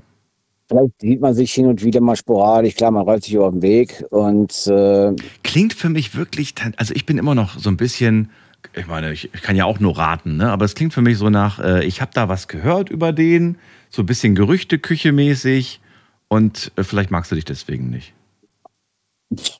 vielleicht 0.68 1.00
sieht 1.00 1.22
man 1.22 1.36
sich 1.36 1.54
hin 1.54 1.68
und 1.68 1.84
wieder 1.84 2.02
mal 2.02 2.16
sporadisch, 2.16 2.74
klar, 2.74 2.90
man 2.90 3.04
rollt 3.04 3.24
sich 3.24 3.36
über 3.36 3.52
den 3.52 3.62
Weg 3.62 4.04
und 4.10 4.66
äh, 4.66 5.14
Klingt 5.44 5.74
für 5.74 5.90
mich 5.90 6.16
wirklich, 6.16 6.56
also 6.78 6.96
ich 6.96 7.06
bin 7.06 7.20
immer 7.20 7.36
noch 7.36 7.60
so 7.60 7.70
ein 7.70 7.78
bisschen, 7.78 8.32
ich 8.74 8.88
meine, 8.88 9.14
ich, 9.14 9.32
ich 9.32 9.42
kann 9.44 9.56
ja 9.56 9.66
auch 9.66 9.80
nur 9.80 9.96
raten, 9.96 10.38
ne? 10.38 10.52
aber 10.52 10.66
es 10.66 10.74
klingt 10.74 10.96
für 10.96 11.04
mich 11.04 11.20
so 11.20 11.30
nach, 11.30 11.60
äh, 11.60 11.86
ich 11.86 12.02
habe 12.02 12.10
da 12.16 12.28
was 12.28 12.48
gehört 12.48 12.90
über 12.90 13.14
den, 13.14 13.60
so 13.92 14.02
ein 14.02 14.08
bisschen 14.08 14.34
Gerüchteküche 14.34 15.12
mäßig 15.12 15.80
und 16.28 16.72
äh, 16.76 16.84
vielleicht 16.84 17.12
magst 17.12 17.32
du 17.32 17.36
dich 17.36 17.46
deswegen 17.46 17.92
nicht. 17.92 18.16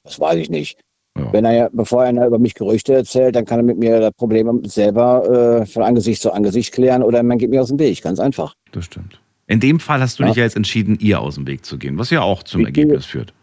das 0.04 0.20
weiß 0.20 0.38
ich 0.38 0.50
nicht. 0.50 0.80
Ja. 1.18 1.32
Wenn 1.32 1.46
er 1.46 1.54
ja, 1.54 1.70
bevor 1.72 2.02
einer 2.02 2.28
über 2.28 2.40
mich 2.40 2.56
Gerüchte 2.56 2.94
erzählt, 2.94 3.36
dann 3.38 3.46
kann 3.46 3.60
er 3.60 3.64
mit 3.64 3.78
mir 3.78 4.00
das 4.02 4.12
Problem 4.14 4.62
selber 4.66 5.62
äh, 5.62 5.66
von 5.66 5.84
Angesicht 5.84 6.22
zu 6.22 6.32
Angesicht 6.34 6.74
klären 6.74 7.02
oder 7.04 7.24
man 7.24 7.38
geht 7.38 7.50
mir 7.50 7.62
aus 7.62 7.70
dem 7.70 7.80
Weg, 7.80 8.02
ganz 8.02 8.20
einfach. 8.20 8.54
Das 8.74 8.86
stimmt. 8.86 9.22
In 9.48 9.60
dem 9.62 9.80
Fall 9.80 10.02
hast 10.02 10.20
du 10.20 10.24
Ja. 10.24 10.30
dich 10.30 10.38
ja 10.38 10.44
jetzt 10.44 10.58
entschieden, 10.58 10.98
ihr 11.00 11.22
aus 11.22 11.36
dem 11.36 11.48
Weg 11.48 11.64
zu 11.66 11.78
gehen, 11.78 11.98
was 11.98 12.10
ja 12.10 12.22
auch 12.22 12.44
zum 12.44 12.62
Ich 12.66 12.74
gehe- 12.74 12.84
Ergebnis 12.84 13.06
führt. 13.06 13.34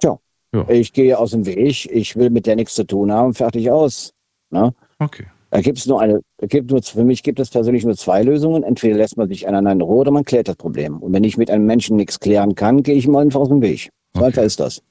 Tja, 0.00 0.18
Ja. 0.52 0.68
ich 0.68 0.92
gehe 0.92 1.16
aus 1.16 1.30
dem 1.30 1.46
Weg, 1.46 1.86
ich 1.92 2.16
will 2.16 2.30
mit 2.30 2.46
der 2.46 2.56
nichts 2.56 2.74
zu 2.74 2.84
tun 2.84 3.12
haben, 3.12 3.34
fertig 3.34 3.70
aus. 3.70 4.12
Ne? 4.50 4.74
Okay. 4.98 5.26
Da 5.50 5.60
gibt 5.60 5.78
es 5.78 5.86
nur 5.86 6.00
eine, 6.00 6.20
gibt 6.42 6.70
nur, 6.70 6.82
für 6.82 7.04
mich 7.04 7.22
gibt 7.22 7.38
es 7.40 7.50
persönlich 7.50 7.84
nur 7.84 7.96
zwei 7.96 8.22
Lösungen. 8.22 8.64
Entweder 8.64 8.96
lässt 8.96 9.16
man 9.16 9.28
sich 9.28 9.46
einander 9.46 9.72
in 9.72 9.80
Ruhe 9.80 9.98
oder 10.00 10.10
man 10.10 10.24
klärt 10.24 10.48
das 10.48 10.56
Problem. 10.56 10.98
Und 10.98 11.12
wenn 11.12 11.24
ich 11.24 11.38
mit 11.38 11.50
einem 11.50 11.64
Menschen 11.66 11.96
nichts 11.96 12.18
klären 12.20 12.54
kann, 12.54 12.82
gehe 12.82 12.96
ich 12.96 13.06
ihm 13.06 13.16
einfach 13.16 13.40
aus 13.40 13.48
dem 13.48 13.62
Weg. 13.62 13.88
So 14.14 14.20
Okay. 14.20 14.26
einfach 14.26 14.42
ist 14.42 14.58
das. 14.60 14.82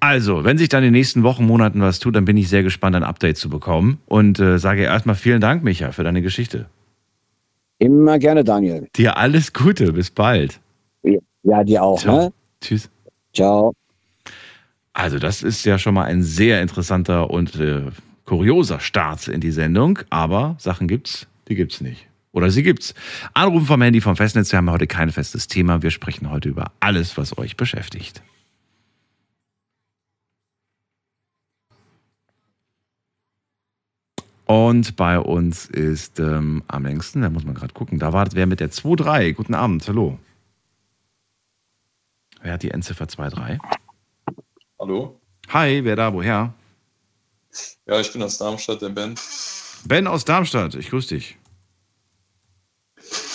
Also, 0.00 0.44
wenn 0.44 0.58
sich 0.58 0.68
dann 0.68 0.82
in 0.82 0.88
den 0.88 0.92
nächsten 0.92 1.22
Wochen, 1.22 1.44
Monaten 1.44 1.80
was 1.80 1.98
tut, 1.98 2.14
dann 2.14 2.24
bin 2.24 2.36
ich 2.36 2.48
sehr 2.48 2.62
gespannt, 2.62 2.96
ein 2.96 3.02
Update 3.02 3.36
zu 3.36 3.48
bekommen. 3.48 4.00
Und 4.06 4.38
äh, 4.38 4.58
sage 4.58 4.82
erstmal 4.82 5.16
vielen 5.16 5.40
Dank, 5.40 5.64
Micha, 5.64 5.92
für 5.92 6.04
deine 6.04 6.22
Geschichte. 6.22 6.66
Immer 7.78 8.18
gerne, 8.18 8.44
Daniel. 8.44 8.88
Dir 8.96 9.16
alles 9.16 9.52
Gute, 9.52 9.92
bis 9.92 10.10
bald. 10.10 10.60
Ja, 11.42 11.64
dir 11.64 11.82
auch. 11.82 12.04
Ne? 12.04 12.32
Tschüss. 12.60 12.90
Ciao. 13.34 13.72
Also, 14.92 15.18
das 15.18 15.42
ist 15.42 15.64
ja 15.64 15.78
schon 15.78 15.94
mal 15.94 16.04
ein 16.04 16.22
sehr 16.22 16.60
interessanter 16.60 17.30
und 17.30 17.56
äh, 17.56 17.82
kurioser 18.24 18.80
Start 18.80 19.28
in 19.28 19.40
die 19.40 19.52
Sendung, 19.52 20.00
aber 20.10 20.56
Sachen 20.58 20.86
gibt's, 20.88 21.26
die 21.48 21.54
gibt's 21.54 21.80
nicht. 21.80 22.06
Oder 22.32 22.50
sie 22.50 22.62
gibt's. 22.62 22.94
Anrufen 23.32 23.66
vom 23.66 23.82
Handy 23.82 24.00
vom 24.00 24.16
Festnetz. 24.16 24.52
Wir 24.52 24.58
haben 24.58 24.70
heute 24.70 24.86
kein 24.86 25.10
festes 25.10 25.48
Thema. 25.48 25.82
Wir 25.82 25.90
sprechen 25.90 26.30
heute 26.30 26.48
über 26.48 26.72
alles, 26.78 27.16
was 27.16 27.38
euch 27.38 27.56
beschäftigt. 27.56 28.22
Und 34.48 34.96
bei 34.96 35.20
uns 35.20 35.66
ist 35.66 36.18
ähm, 36.20 36.62
am 36.68 36.86
längsten, 36.86 37.20
da 37.20 37.28
muss 37.28 37.44
man 37.44 37.54
gerade 37.54 37.74
gucken, 37.74 37.98
da 37.98 38.14
wartet 38.14 38.34
wer 38.34 38.46
mit 38.46 38.60
der 38.60 38.70
2-3. 38.70 39.34
Guten 39.34 39.52
Abend, 39.54 39.86
hallo. 39.86 40.18
Wer 42.40 42.54
hat 42.54 42.62
die 42.62 42.70
Endziffer 42.70 43.04
2-3? 43.04 43.58
Hallo? 44.80 45.20
Hi, 45.50 45.84
wer 45.84 45.96
da, 45.96 46.14
woher? 46.14 46.54
Ja, 47.84 48.00
ich 48.00 48.10
bin 48.10 48.22
aus 48.22 48.38
Darmstadt, 48.38 48.80
der 48.80 48.88
Ben. 48.88 49.14
Ben 49.84 50.06
aus 50.06 50.24
Darmstadt, 50.24 50.74
ich 50.76 50.88
grüße 50.88 51.14
dich. 51.14 51.36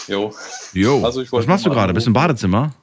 Jo. 0.08 0.34
Jo, 0.74 1.06
Also 1.06 1.22
ich 1.22 1.32
was 1.32 1.46
machst 1.46 1.68
du 1.68 1.70
gerade? 1.70 1.94
Bist 1.94 2.08
du 2.08 2.10
im. 2.10 2.14
Badezimmer? 2.14 2.74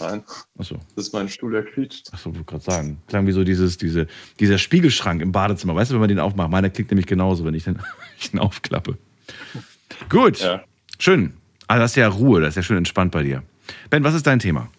Nein, 0.00 0.22
Achso, 0.58 0.76
das 0.94 1.06
ist 1.08 1.12
mein 1.12 1.28
Stuhl, 1.28 1.52
der 1.52 1.64
quietscht. 1.64 2.12
achso, 2.12 2.30
wollte 2.32 2.44
gerade 2.44 2.64
sagen. 2.64 3.02
Klang 3.08 3.26
wie 3.26 3.32
so 3.32 3.42
dieses, 3.44 3.78
diese, 3.78 4.06
dieser 4.38 4.58
Spiegelschrank 4.58 5.20
im 5.22 5.32
Badezimmer. 5.32 5.74
Weißt 5.74 5.90
du, 5.90 5.94
wenn 5.94 6.00
man 6.00 6.08
den 6.08 6.18
aufmacht? 6.20 6.50
Meiner 6.50 6.70
klickt 6.70 6.90
nämlich 6.90 7.06
genauso, 7.06 7.44
wenn 7.44 7.54
ich 7.54 7.64
den, 7.64 7.80
ich 8.18 8.30
den 8.30 8.38
aufklappe. 8.40 8.96
Gut, 10.08 10.38
Ja. 10.40 10.64
schön. 10.98 11.36
Also 11.66 11.82
das 11.82 11.90
ist 11.92 11.96
ja 11.96 12.08
Ruhe, 12.08 12.40
das 12.40 12.50
ist 12.50 12.56
ja 12.56 12.62
schön 12.62 12.76
entspannt 12.78 13.12
bei 13.12 13.22
dir. 13.22 13.42
Ben, 13.90 14.04
was 14.04 14.14
ist 14.14 14.26
dein 14.26 14.38
Thema? 14.38 14.70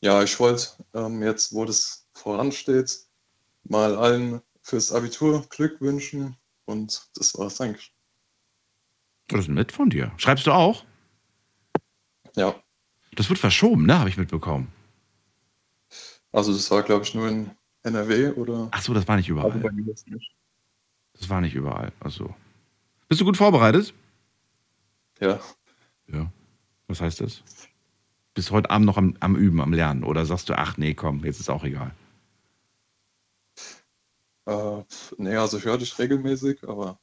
Ja, 0.00 0.22
ich 0.22 0.38
wollte 0.38 0.66
ähm, 0.94 1.22
jetzt, 1.22 1.52
wo 1.54 1.64
das 1.64 2.06
voransteht, 2.14 3.06
mal 3.64 3.96
allen 3.96 4.40
fürs 4.62 4.92
Abitur 4.92 5.44
Glück 5.48 5.80
wünschen 5.80 6.36
und 6.66 7.08
das 7.16 7.36
war's 7.38 7.60
eigentlich. 7.60 7.92
Das 9.28 9.40
ist 9.42 9.48
nett 9.48 9.72
von 9.72 9.90
dir. 9.90 10.12
Schreibst 10.16 10.46
du 10.46 10.52
auch? 10.52 10.84
Ja, 12.36 12.54
Das 13.14 13.28
wird 13.28 13.38
verschoben, 13.38 13.86
ne? 13.86 13.98
Habe 13.98 14.08
ich 14.08 14.16
mitbekommen. 14.16 14.68
also 16.32 16.52
das 16.52 16.70
war, 16.70 16.82
glaube 16.82 17.04
ich, 17.04 17.14
nur 17.14 17.28
in 17.28 17.50
NRW 17.82 18.30
oder 18.30 18.68
Ach 18.70 18.82
so, 18.82 18.94
das 18.94 19.06
war 19.06 19.16
nicht 19.16 19.30
also 19.30 19.58
überall. 19.58 19.72
mir 19.72 19.82
jetzt 19.86 20.08
nicht. 20.08 20.32
Das 21.14 21.28
war 21.28 21.40
nicht 21.40 21.54
überall. 21.54 21.92
Ach 22.00 22.10
so. 22.10 22.34
Bist 23.08 23.20
du 23.20 23.24
gut 23.24 23.36
vorbereitet? 23.36 23.92
Ja, 25.20 25.38
Ja. 26.06 26.32
Was 26.88 27.00
heißt 27.00 27.20
das? 27.20 27.42
Bist 28.34 28.50
heute 28.50 28.70
Abend 28.70 28.86
noch 28.86 28.96
am, 28.96 29.14
am 29.20 29.36
Üben, 29.36 29.60
am 29.60 29.72
Lernen? 29.72 30.04
Oder 30.04 30.24
sagst 30.26 30.48
du, 30.48 30.54
ach 30.58 30.78
nee, 30.78 30.94
komm, 30.94 31.24
jetzt 31.24 31.38
ist 31.40 31.50
auch 31.50 31.64
egal. 31.64 31.94
äh, 34.46 34.82
nee, 35.18 35.36
also 35.36 35.58
ich 35.58 35.64
höre 35.64 35.78
dich 35.78 35.98
regelmäßig, 35.98 36.66
aber 36.66 36.98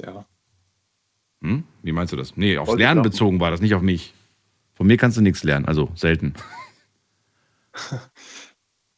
ja, 0.00 0.26
Hm? 1.42 1.64
Wie 1.82 1.92
meinst 1.92 2.12
du 2.12 2.16
das? 2.16 2.36
Nee, 2.36 2.56
aufs 2.58 2.74
Lernen 2.74 3.02
bezogen 3.02 3.40
war 3.40 3.50
das, 3.50 3.60
nicht 3.60 3.74
auf 3.74 3.82
mich. 3.82 4.14
Von 4.74 4.86
mir 4.86 4.96
kannst 4.96 5.16
du 5.16 5.20
nichts 5.20 5.42
lernen, 5.44 5.66
also 5.66 5.90
selten. 5.94 6.34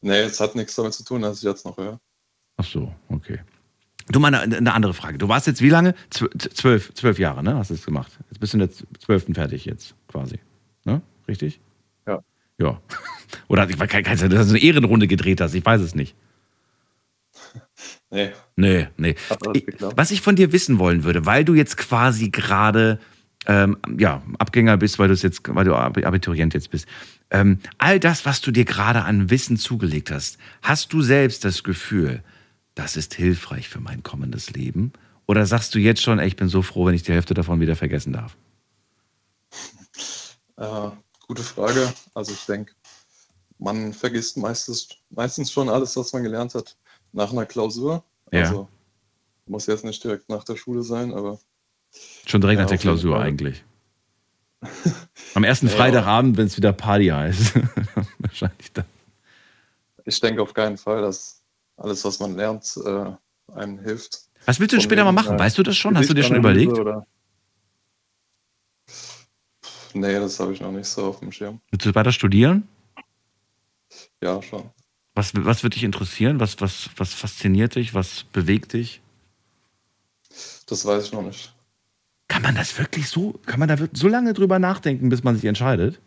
nee, 0.01 0.19
es 0.21 0.39
hat 0.39 0.55
nichts 0.55 0.75
damit 0.75 0.93
zu 0.93 1.03
tun, 1.03 1.21
dass 1.21 1.37
ich 1.37 1.43
jetzt 1.43 1.65
noch 1.65 1.77
höre. 1.77 1.99
Ach 2.57 2.65
so, 2.65 2.93
okay. 3.09 3.39
Du, 4.07 4.19
mal 4.19 4.33
eine, 4.33 4.57
eine 4.57 4.73
andere 4.73 4.93
Frage. 4.93 5.17
Du 5.17 5.27
warst 5.27 5.47
jetzt 5.47 5.61
wie 5.61 5.69
lange? 5.69 5.95
Zw- 6.11 6.53
Zwölf, 6.53 6.93
zwölf 6.93 7.17
Jahre, 7.17 7.43
ne? 7.43 7.55
Hast 7.55 7.71
du 7.71 7.73
es 7.73 7.85
gemacht. 7.85 8.19
Jetzt 8.29 8.39
bist 8.39 8.53
du 8.53 8.57
in 8.57 8.67
der 8.67 8.69
zwölften 8.99 9.33
fertig 9.33 9.65
jetzt, 9.65 9.95
quasi. 10.07 10.39
Ne? 10.83 11.01
Richtig? 11.27 11.59
Ja. 12.05 12.21
Ja. 12.59 12.81
Oder 13.47 13.67
ich 13.69 13.77
kein, 13.77 14.03
kein, 14.03 14.17
dass 14.17 14.47
du 14.47 14.49
eine 14.53 14.59
Ehrenrunde 14.61 15.07
gedreht 15.07 15.41
hast, 15.41 15.53
ich 15.55 15.65
weiß 15.65 15.81
es 15.81 15.95
nicht. 15.95 16.15
Nee, 18.11 18.31
Nee, 18.55 18.87
nee. 18.97 19.15
Ich, 19.53 19.65
was 19.79 20.11
ich 20.11 20.21
von 20.21 20.35
dir 20.35 20.51
wissen 20.53 20.79
wollen 20.79 21.03
würde, 21.03 21.25
weil 21.25 21.43
du 21.43 21.53
jetzt 21.53 21.75
quasi 21.75 22.29
gerade 22.29 22.99
ähm, 23.47 23.77
ja, 23.97 24.21
Abgänger 24.39 24.77
bist, 24.77 24.99
weil 24.99 25.07
du 25.07 25.13
jetzt, 25.13 25.41
weil 25.47 25.65
du 25.65 25.75
Ab- 25.75 25.97
Abiturient 26.03 26.53
jetzt 26.53 26.71
bist. 26.71 26.87
Ähm, 27.29 27.59
all 27.77 27.99
das, 27.99 28.25
was 28.25 28.41
du 28.41 28.51
dir 28.51 28.65
gerade 28.65 29.03
an 29.03 29.29
Wissen 29.29 29.57
zugelegt 29.57 30.11
hast, 30.11 30.37
hast 30.61 30.93
du 30.93 31.01
selbst 31.01 31.43
das 31.45 31.63
Gefühl, 31.63 32.23
das 32.75 32.95
ist 32.97 33.13
hilfreich 33.13 33.69
für 33.69 33.79
mein 33.79 34.03
kommendes 34.03 34.51
Leben? 34.51 34.93
Oder 35.27 35.45
sagst 35.45 35.73
du 35.73 35.79
jetzt 35.79 36.01
schon, 36.01 36.19
ey, 36.19 36.27
ich 36.27 36.35
bin 36.35 36.49
so 36.49 36.61
froh, 36.61 36.85
wenn 36.85 36.93
ich 36.93 37.03
die 37.03 37.13
Hälfte 37.13 37.33
davon 37.33 37.59
wieder 37.59 37.75
vergessen 37.75 38.13
darf? 38.13 38.37
Äh, 40.57 40.89
gute 41.27 41.43
Frage. 41.43 41.91
Also 42.13 42.31
ich 42.33 42.45
denke, 42.45 42.73
man 43.57 43.93
vergisst 43.93 44.37
meistens, 44.37 44.89
meistens 45.09 45.51
schon 45.51 45.69
alles, 45.69 45.95
was 45.95 46.13
man 46.13 46.23
gelernt 46.23 46.53
hat, 46.53 46.77
nach 47.11 47.31
einer 47.31 47.45
Klausur. 47.45 48.03
Ja. 48.31 48.41
Also 48.41 48.69
muss 49.47 49.65
jetzt 49.67 49.85
nicht 49.85 50.03
direkt 50.03 50.29
nach 50.29 50.43
der 50.43 50.55
Schule 50.55 50.83
sein, 50.83 51.13
aber 51.13 51.39
Schon 52.25 52.41
direkt 52.41 52.57
Ja, 52.57 52.63
nach 52.63 52.69
der 52.69 52.77
Klausur 52.77 53.19
eigentlich. 53.19 53.63
Am 55.35 55.43
ersten. 55.43 55.69
Freitagabend, 55.69 56.37
wenn 56.37 56.47
es 56.47 56.57
wieder 56.57 56.73
Party 56.73 57.07
heißt. 57.07 57.53
Wahrscheinlich 58.19 58.71
dann. 58.73 58.85
ich 60.05 60.19
denke 60.19 60.41
auf 60.41 60.53
keinen 60.53 60.77
Fall, 60.77 61.01
dass 61.01 61.41
alles, 61.77 62.03
was 62.05 62.19
man 62.19 62.35
lernt, 62.35 62.77
äh, 62.85 63.11
einem 63.53 63.79
hilft. 63.79 64.21
Was 64.45 64.59
willst 64.59 64.73
du 64.73 64.77
denn 64.77 64.83
später 64.83 65.03
mal 65.03 65.11
machen? 65.11 65.35
äh, 65.35 65.39
Weißt 65.39 65.57
du 65.57 65.63
das 65.63 65.75
schon? 65.77 65.97
Hast 65.97 66.09
du 66.09 66.13
dir 66.13 66.23
schon 66.23 66.37
überlegt? 66.37 66.77
Oder? 66.77 67.05
Nee, 69.93 70.13
das 70.19 70.39
habe 70.39 70.53
ich 70.53 70.61
noch 70.61 70.71
nicht 70.71 70.87
so 70.87 71.05
auf 71.05 71.19
dem 71.19 71.31
Schirm. 71.31 71.61
Willst 71.71 71.85
du 71.85 71.95
weiter 71.95 72.11
studieren? 72.11 72.67
Ja, 74.21 74.41
schon. 74.41 74.69
Was, 75.13 75.31
was 75.35 75.63
wird 75.63 75.75
dich 75.75 75.83
interessieren? 75.83 76.39
Was, 76.39 76.59
was, 76.59 76.89
was 76.97 77.13
fasziniert 77.13 77.75
dich? 77.75 77.93
Was 77.93 78.25
bewegt 78.25 78.73
dich? 78.73 79.01
Das 80.67 80.85
weiß 80.85 81.05
ich 81.05 81.13
noch 81.13 81.21
nicht. 81.21 81.54
Kann 82.27 82.41
man 82.41 82.55
das 82.55 82.77
wirklich 82.77 83.07
so, 83.09 83.33
kann 83.45 83.59
man 83.59 83.69
da 83.69 83.77
so 83.93 84.07
lange 84.07 84.33
drüber 84.33 84.59
nachdenken, 84.59 85.09
bis 85.09 85.23
man 85.23 85.35
sich 85.35 85.45
entscheidet? 85.45 86.01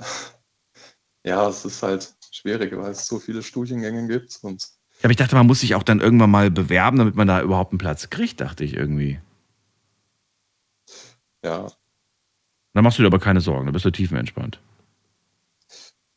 Ja, 1.24 1.48
es 1.48 1.64
ist 1.64 1.84
halt 1.84 2.16
schwierig, 2.32 2.76
weil 2.76 2.90
es 2.90 3.06
so 3.06 3.20
viele 3.20 3.44
Studiengänge 3.44 4.08
gibt 4.08 4.40
und 4.42 4.60
Ja, 4.98 5.04
aber 5.04 5.12
ich 5.12 5.16
dachte, 5.16 5.36
man 5.36 5.46
muss 5.46 5.60
sich 5.60 5.76
auch 5.76 5.84
dann 5.84 6.00
irgendwann 6.00 6.32
mal 6.32 6.50
bewerben, 6.50 6.98
damit 6.98 7.14
man 7.14 7.28
da 7.28 7.40
überhaupt 7.42 7.70
einen 7.70 7.78
Platz 7.78 8.10
kriegt, 8.10 8.40
dachte 8.40 8.64
ich 8.64 8.74
irgendwie. 8.74 9.20
ja, 11.44 11.68
Da 12.74 12.82
machst 12.82 12.98
du 12.98 13.02
dir 13.02 13.06
aber 13.06 13.20
keine 13.20 13.40
Sorgen, 13.40 13.66
da 13.66 13.72
bist 13.72 13.84
du 13.84 13.92
tiefenentspannt. 13.92 14.60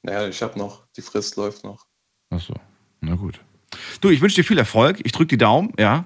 naja, 0.01 0.27
ich 0.27 0.41
habe 0.41 0.57
noch, 0.57 0.87
die 0.97 1.01
Frist 1.03 1.35
läuft 1.35 1.63
noch. 1.63 1.85
Ach 2.31 2.41
so, 2.41 2.55
na 3.01 3.13
gut. 3.15 3.39
Du, 4.01 4.09
ich 4.09 4.21
wünsche 4.21 4.37
dir 4.37 4.43
viel 4.43 4.57
Erfolg. 4.57 5.01
Ich 5.03 5.11
drücke 5.11 5.27
die 5.27 5.37
Daumen, 5.37 5.71
ja. 5.77 6.05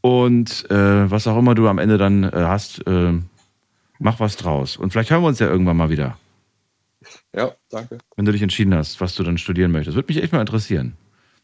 Und 0.00 0.70
äh, 0.70 1.10
was 1.10 1.26
auch 1.26 1.36
immer 1.38 1.54
du 1.54 1.68
am 1.68 1.78
Ende 1.78 1.98
dann 1.98 2.24
äh, 2.24 2.30
hast, 2.34 2.86
äh, 2.86 3.12
mach 3.98 4.20
was 4.20 4.36
draus. 4.36 4.76
Und 4.76 4.90
vielleicht 4.92 5.10
hören 5.10 5.22
wir 5.22 5.28
uns 5.28 5.38
ja 5.40 5.48
irgendwann 5.48 5.76
mal 5.76 5.90
wieder, 5.90 6.16
Ja, 7.34 7.52
danke. 7.70 7.98
wenn 8.16 8.24
du 8.24 8.32
dich 8.32 8.42
entschieden 8.42 8.74
hast, 8.74 9.00
was 9.00 9.14
du 9.14 9.22
dann 9.24 9.38
studieren 9.38 9.72
möchtest. 9.72 9.96
Würde 9.96 10.12
mich 10.12 10.22
echt 10.22 10.32
mal 10.32 10.40
interessieren. 10.40 10.94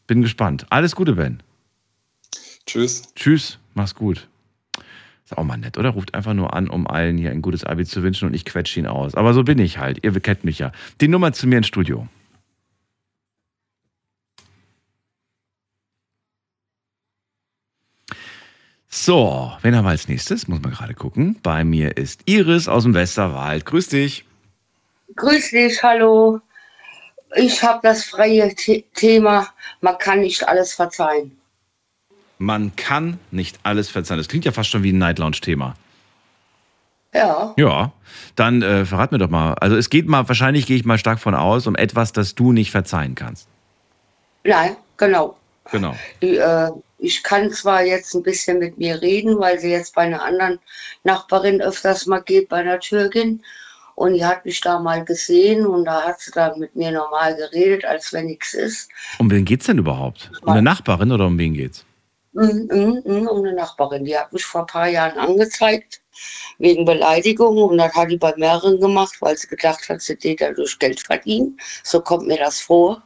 Bin 0.07 0.21
gespannt. 0.21 0.65
Alles 0.69 0.95
Gute, 0.95 1.13
Ben. 1.13 1.41
Tschüss. 2.65 3.13
Tschüss, 3.15 3.59
mach's 3.73 3.93
gut. 3.95 4.27
Ist 5.25 5.37
auch 5.37 5.43
mal 5.43 5.57
nett, 5.57 5.77
oder? 5.77 5.89
Ruft 5.89 6.13
einfach 6.13 6.33
nur 6.33 6.53
an, 6.53 6.69
um 6.69 6.87
allen 6.87 7.17
hier 7.17 7.31
ein 7.31 7.41
gutes 7.41 7.63
Abi 7.63 7.83
zu 7.85 8.03
wünschen 8.03 8.27
und 8.27 8.35
ich 8.35 8.45
quetsche 8.45 8.79
ihn 8.79 8.85
aus. 8.85 9.15
Aber 9.15 9.33
so 9.33 9.43
bin 9.43 9.57
ich 9.57 9.79
halt. 9.79 10.03
Ihr 10.03 10.11
kennt 10.19 10.43
mich 10.43 10.59
ja. 10.59 10.71
Die 11.01 11.07
Nummer 11.07 11.33
zu 11.33 11.47
mir 11.47 11.57
ins 11.57 11.67
Studio. 11.67 12.07
So, 18.97 19.51
wen 19.61 19.75
haben 19.75 19.83
wir 19.83 19.89
als 19.89 20.07
nächstes? 20.07 20.47
Muss 20.47 20.61
man 20.61 20.71
gerade 20.71 20.93
gucken. 20.93 21.37
Bei 21.43 21.65
mir 21.65 21.97
ist 21.97 22.21
Iris 22.27 22.69
aus 22.69 22.83
dem 22.83 22.93
Westerwald. 22.93 23.65
Grüß 23.65 23.89
dich. 23.89 24.23
Grüß 25.17 25.49
dich, 25.49 25.83
hallo. 25.83 26.39
Ich 27.35 27.61
habe 27.61 27.81
das 27.83 28.05
freie 28.05 28.55
The 28.57 28.85
Thema, 28.93 29.47
man 29.81 29.97
kann 29.97 30.21
nicht 30.21 30.47
alles 30.47 30.73
verzeihen. 30.73 31.37
Man 32.37 32.73
kann 32.77 33.19
nicht 33.31 33.59
alles 33.63 33.89
verzeihen. 33.89 34.17
Das 34.17 34.29
klingt 34.29 34.45
ja 34.45 34.53
fast 34.53 34.69
schon 34.69 34.81
wie 34.83 34.93
ein 34.93 34.97
Night 34.97 35.19
Lounge-Thema. 35.19 35.75
Ja, 37.13 37.53
Ja, 37.57 37.91
dann 38.37 38.61
äh, 38.61 38.85
verrat 38.85 39.11
mir 39.11 39.17
doch 39.17 39.29
mal. 39.29 39.55
Also 39.55 39.75
es 39.75 39.89
geht 39.89 40.07
mal, 40.07 40.25
wahrscheinlich 40.29 40.67
gehe 40.67 40.77
ich 40.77 40.85
mal 40.85 40.97
stark 40.97 41.19
von 41.19 41.35
aus, 41.35 41.67
um 41.67 41.75
etwas, 41.75 42.13
das 42.13 42.33
du 42.33 42.53
nicht 42.53 42.71
verzeihen 42.71 43.13
kannst. 43.13 43.49
nein, 44.45 44.77
genau. 44.95 45.35
Genau. 45.71 45.95
Ich, 46.19 46.39
äh, 46.39 46.69
ich 46.99 47.23
kann 47.23 47.51
zwar 47.51 47.83
jetzt 47.83 48.13
ein 48.13 48.23
bisschen 48.23 48.59
mit 48.59 48.77
mir 48.77 49.01
reden, 49.01 49.39
weil 49.39 49.59
sie 49.59 49.71
jetzt 49.71 49.95
bei 49.95 50.03
einer 50.03 50.23
anderen 50.23 50.59
Nachbarin 51.03 51.61
öfters 51.61 52.05
mal 52.05 52.21
geht, 52.21 52.49
bei 52.49 52.57
einer 52.57 52.79
Türkin. 52.79 53.43
Und 53.95 54.13
die 54.13 54.25
hat 54.25 54.43
mich 54.45 54.59
da 54.59 54.79
mal 54.79 55.05
gesehen 55.05 55.65
und 55.65 55.85
da 55.85 56.03
hat 56.03 56.19
sie 56.19 56.31
dann 56.31 56.59
mit 56.59 56.75
mir 56.75 56.91
normal 56.91 57.35
geredet, 57.35 57.85
als 57.85 58.11
wenn 58.11 58.25
nichts 58.25 58.53
ist. 58.53 58.89
Um 59.19 59.31
wen 59.31 59.45
geht's 59.45 59.67
denn 59.67 59.77
überhaupt? 59.77 60.31
Um 60.41 60.49
eine 60.49 60.61
Nachbarin 60.61 61.13
oder 61.13 61.27
um 61.27 61.37
wen 61.37 61.53
geht's? 61.53 61.85
Mm, 62.33 62.67
mm, 62.69 63.01
mm, 63.05 63.27
um 63.27 63.45
eine 63.45 63.53
Nachbarin. 63.53 64.03
Die 64.03 64.17
hat 64.17 64.33
mich 64.33 64.43
vor 64.43 64.61
ein 64.61 64.67
paar 64.67 64.89
Jahren 64.89 65.17
angezeigt 65.17 66.01
wegen 66.57 66.83
Beleidigung 66.83 67.57
und 67.57 67.77
das 67.77 67.93
hat 67.93 68.11
die 68.11 68.17
bei 68.17 68.33
mehreren 68.35 68.79
gemacht, 68.79 69.15
weil 69.21 69.37
sie 69.37 69.47
gedacht 69.47 69.87
hat, 69.87 70.01
sie 70.01 70.17
täte 70.17 70.45
dadurch 70.45 70.77
Geld 70.77 70.99
verdienen. 70.99 71.57
So 71.83 72.01
kommt 72.01 72.27
mir 72.27 72.37
das 72.37 72.59
vor. 72.59 73.01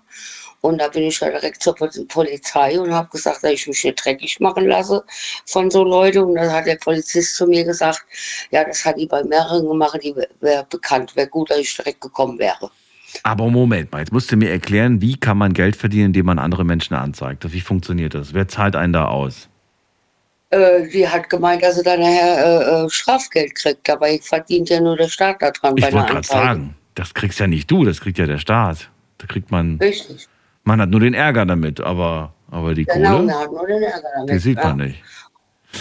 Und 0.61 0.79
da 0.79 0.89
bin 0.89 1.03
ich 1.03 1.19
ja 1.19 1.29
direkt 1.29 1.63
zur 1.63 1.75
Pol- 1.75 2.05
Polizei 2.07 2.79
und 2.79 2.93
habe 2.93 3.09
gesagt, 3.09 3.43
dass 3.43 3.51
ich 3.51 3.67
mich 3.67 3.79
hier 3.79 3.93
dreckig 3.93 4.39
machen 4.39 4.67
lasse 4.67 5.03
von 5.45 5.71
so 5.71 5.83
Leuten. 5.83 6.19
Und 6.19 6.35
dann 6.35 6.51
hat 6.51 6.65
der 6.65 6.75
Polizist 6.75 7.35
zu 7.35 7.47
mir 7.47 7.63
gesagt, 7.63 8.05
ja, 8.51 8.63
das 8.63 8.83
hat 8.85 8.97
die 8.97 9.05
bei 9.05 9.23
mehreren 9.23 9.67
gemacht, 9.67 9.99
die 10.03 10.15
wäre 10.41 10.67
bekannt, 10.69 11.15
wäre 11.15 11.27
gut, 11.27 11.49
dass 11.49 11.59
ich 11.59 11.75
direkt 11.75 12.01
gekommen 12.01 12.37
wäre. 12.39 12.69
Aber 13.23 13.47
Moment 13.49 13.91
mal, 13.91 13.99
jetzt 13.99 14.11
musst 14.11 14.31
du 14.31 14.37
mir 14.37 14.51
erklären, 14.51 15.01
wie 15.01 15.15
kann 15.15 15.37
man 15.37 15.53
Geld 15.53 15.75
verdienen, 15.75 16.07
indem 16.07 16.25
man 16.27 16.39
andere 16.39 16.63
Menschen 16.63 16.93
anzeigt? 16.93 17.51
Wie 17.51 17.61
funktioniert 17.61 18.13
das? 18.13 18.33
Wer 18.33 18.47
zahlt 18.47 18.75
einen 18.75 18.93
da 18.93 19.05
aus? 19.05 19.49
Äh, 20.51 20.87
die 20.89 21.07
hat 21.07 21.29
gemeint, 21.29 21.63
dass 21.63 21.75
sie 21.75 21.83
dann 21.83 21.99
nachher 21.99 22.83
äh, 22.83 22.85
äh, 22.85 22.89
Strafgeld 22.89 23.55
kriegt. 23.55 23.87
Dabei 23.87 24.19
verdient 24.21 24.69
ja 24.69 24.79
nur 24.79 24.97
der 24.97 25.07
Staat 25.07 25.41
daran 25.41 25.77
Ich 25.77 25.91
wollte 25.91 26.11
gerade 26.11 26.27
sagen, 26.27 26.75
das 26.95 27.13
kriegst 27.13 27.39
ja 27.39 27.47
nicht 27.47 27.69
du, 27.69 27.85
das 27.85 28.01
kriegt 28.01 28.17
ja 28.17 28.25
der 28.25 28.39
Staat. 28.39 28.89
Da 29.19 29.27
kriegt 29.27 29.51
man, 29.51 29.77
Richtig. 29.79 30.27
Man 30.69 30.81
hat 30.81 30.89
nur 30.89 30.99
den 30.99 31.15
Ärger 31.15 31.45
damit, 31.47 31.81
aber, 31.81 32.33
aber 32.51 32.75
die 32.75 32.85
Genau, 32.85 33.17
Kohle, 33.17 33.25
man 33.25 33.35
hat 33.39 33.51
nur 33.51 33.65
den 33.67 33.81
Ärger 33.81 34.07
damit. 34.15 34.29
die 34.29 34.37
sieht 34.39 34.57
ja. 34.59 34.63
man 34.67 34.77
nicht. 34.77 35.03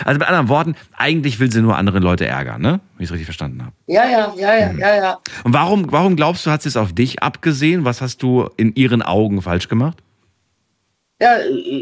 Also 0.05 0.19
mit 0.19 0.27
anderen 0.29 0.49
Worten, 0.49 0.77
eigentlich 0.97 1.41
will 1.41 1.51
sie 1.53 1.61
nur 1.63 1.77
andere 1.77 1.99
Leute 1.99 2.27
ärgern, 2.27 2.61
ne? 2.61 2.81
Wie 2.97 3.05
ich 3.05 3.09
es 3.09 3.13
richtig 3.13 3.27
verstanden 3.27 3.63
habe. 3.63 3.73
Ja, 3.87 4.05
ja, 4.07 4.33
ja, 4.37 4.55
ja, 4.55 4.73
Mhm. 4.73 4.79
ja, 4.79 4.97
ja. 4.97 5.19
Und 5.45 5.53
warum, 5.55 5.91
warum 5.93 6.17
glaubst 6.17 6.45
du, 6.47 6.51
hat 6.51 6.63
sie 6.63 6.69
es 6.69 6.77
auf 6.77 6.93
dich 6.95 7.23
abgesehen? 7.23 7.85
Was 7.85 8.01
hast 8.01 8.23
du 8.23 8.49
in 8.57 8.75
ihren 8.75 9.03
Augen 9.03 9.41
falsch 9.43 9.69
gemacht? 9.69 9.99
Ja, 11.21 11.37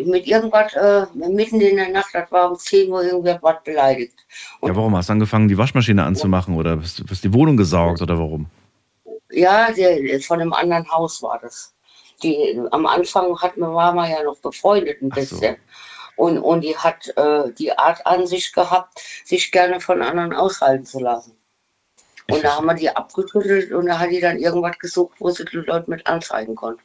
mit 0.07 0.27
irgendwas, 0.27 0.73
äh, 0.75 1.05
mitten 1.29 1.61
in 1.61 1.77
der 1.77 1.91
Nacht, 1.91 2.11
das 2.13 2.31
war 2.33 2.51
um 2.51 2.57
10 2.59 2.91
Uhr, 2.91 3.05
irgendwas 3.05 3.57
beleidigt. 3.65 4.15
Ja, 4.63 4.75
warum 4.75 4.97
hast 4.97 5.09
du 5.09 5.13
angefangen, 5.13 5.49
die 5.49 5.59
Waschmaschine 5.59 6.05
anzumachen 6.05 6.55
oder 6.57 6.77
bist, 6.77 7.05
bist 7.07 7.23
die 7.23 7.33
Wohnung 7.35 7.57
gesaugt 7.57 8.01
oder 8.03 8.19
warum? 8.19 8.47
Ja, 9.31 9.71
der, 9.73 10.21
von 10.21 10.41
einem 10.41 10.53
anderen 10.53 10.89
Haus 10.91 11.23
war 11.23 11.39
das. 11.43 11.75
Die, 12.23 12.61
am 12.71 12.87
Anfang 12.87 13.39
hat, 13.41 13.53
war 13.59 13.93
man 13.93 14.11
ja 14.11 14.23
noch 14.23 14.39
befreundet 14.39 15.03
ein 15.03 15.11
so. 15.11 15.15
bisschen. 15.15 15.57
Und, 16.17 16.39
und 16.39 16.63
die 16.63 16.77
hat 16.77 17.09
äh, 17.17 17.53
die 17.53 17.77
Art 17.77 18.07
an 18.07 18.27
sich 18.27 18.53
gehabt, 18.53 19.01
sich 19.25 19.53
gerne 19.53 19.81
von 19.81 20.03
anderen 20.03 20.33
aushalten 20.33 20.87
zu 20.87 20.99
lassen. 20.99 21.37
Ich 22.27 22.35
Und 22.35 22.45
da 22.45 22.57
haben 22.57 22.67
wir 22.67 22.75
die 22.75 22.89
abgeschüttelt 22.89 23.73
und 23.73 23.87
da 23.87 23.99
hat 23.99 24.11
die 24.11 24.21
dann 24.21 24.39
irgendwas 24.39 24.79
gesucht, 24.79 25.17
wo 25.19 25.31
sie 25.31 25.45
die 25.45 25.57
Leute 25.57 25.91
mit 25.91 26.07
anzeigen 26.07 26.55
konnte. 26.57 26.83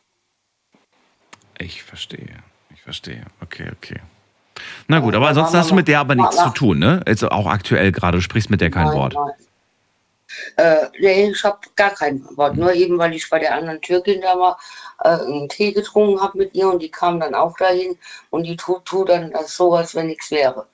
Ich 1.57 1.81
verstehe. 1.83 2.43
Ich 2.73 2.81
verstehe. 2.81 3.23
Okay, 3.41 3.71
okay. 3.71 4.01
Na 4.88 5.00
gut, 5.00 5.15
aber 5.15 5.29
ansonsten 5.29 5.57
hast 5.57 5.71
du 5.71 5.75
mit 5.75 5.88
der 5.88 6.00
aber 6.01 6.15
nichts 6.15 6.38
zu 6.38 6.50
tun, 6.50 6.79
ne? 6.79 7.01
Also 7.07 7.29
auch 7.29 7.47
aktuell 7.47 7.91
gerade, 7.91 8.17
du 8.17 8.21
sprichst 8.21 8.50
mit 8.50 8.61
der 8.61 8.69
kein 8.69 8.88
Nein, 8.88 8.97
Wort. 8.97 9.13
nein. 9.13 9.31
Äh, 10.57 10.88
nee, 11.00 11.29
ich 11.31 11.43
habe 11.43 11.59
gar 11.75 11.91
kein 11.91 12.25
Wort. 12.38 12.57
Nur 12.57 12.73
eben, 12.73 12.97
weil 12.97 13.13
ich 13.13 13.29
bei 13.29 13.39
der 13.39 13.55
anderen 13.55 13.81
Türkin 13.81 14.21
da 14.21 14.35
mal 14.35 14.57
äh, 15.03 15.09
einen 15.09 15.50
Tee 15.50 15.71
getrunken 15.71 16.21
habe 16.21 16.38
mit 16.38 16.55
ihr 16.55 16.69
und 16.69 16.81
die 16.81 16.91
kam 16.91 17.19
dann 17.19 17.35
auch 17.35 17.57
dahin 17.57 17.97
und 18.29 18.43
die 18.43 18.55
tut, 18.55 18.85
tut 18.85 19.09
dann 19.09 19.31
das 19.31 19.55
so, 19.55 19.73
als 19.73 19.95
wenn 19.95 20.07
nichts 20.07 20.31
wäre. 20.31 20.67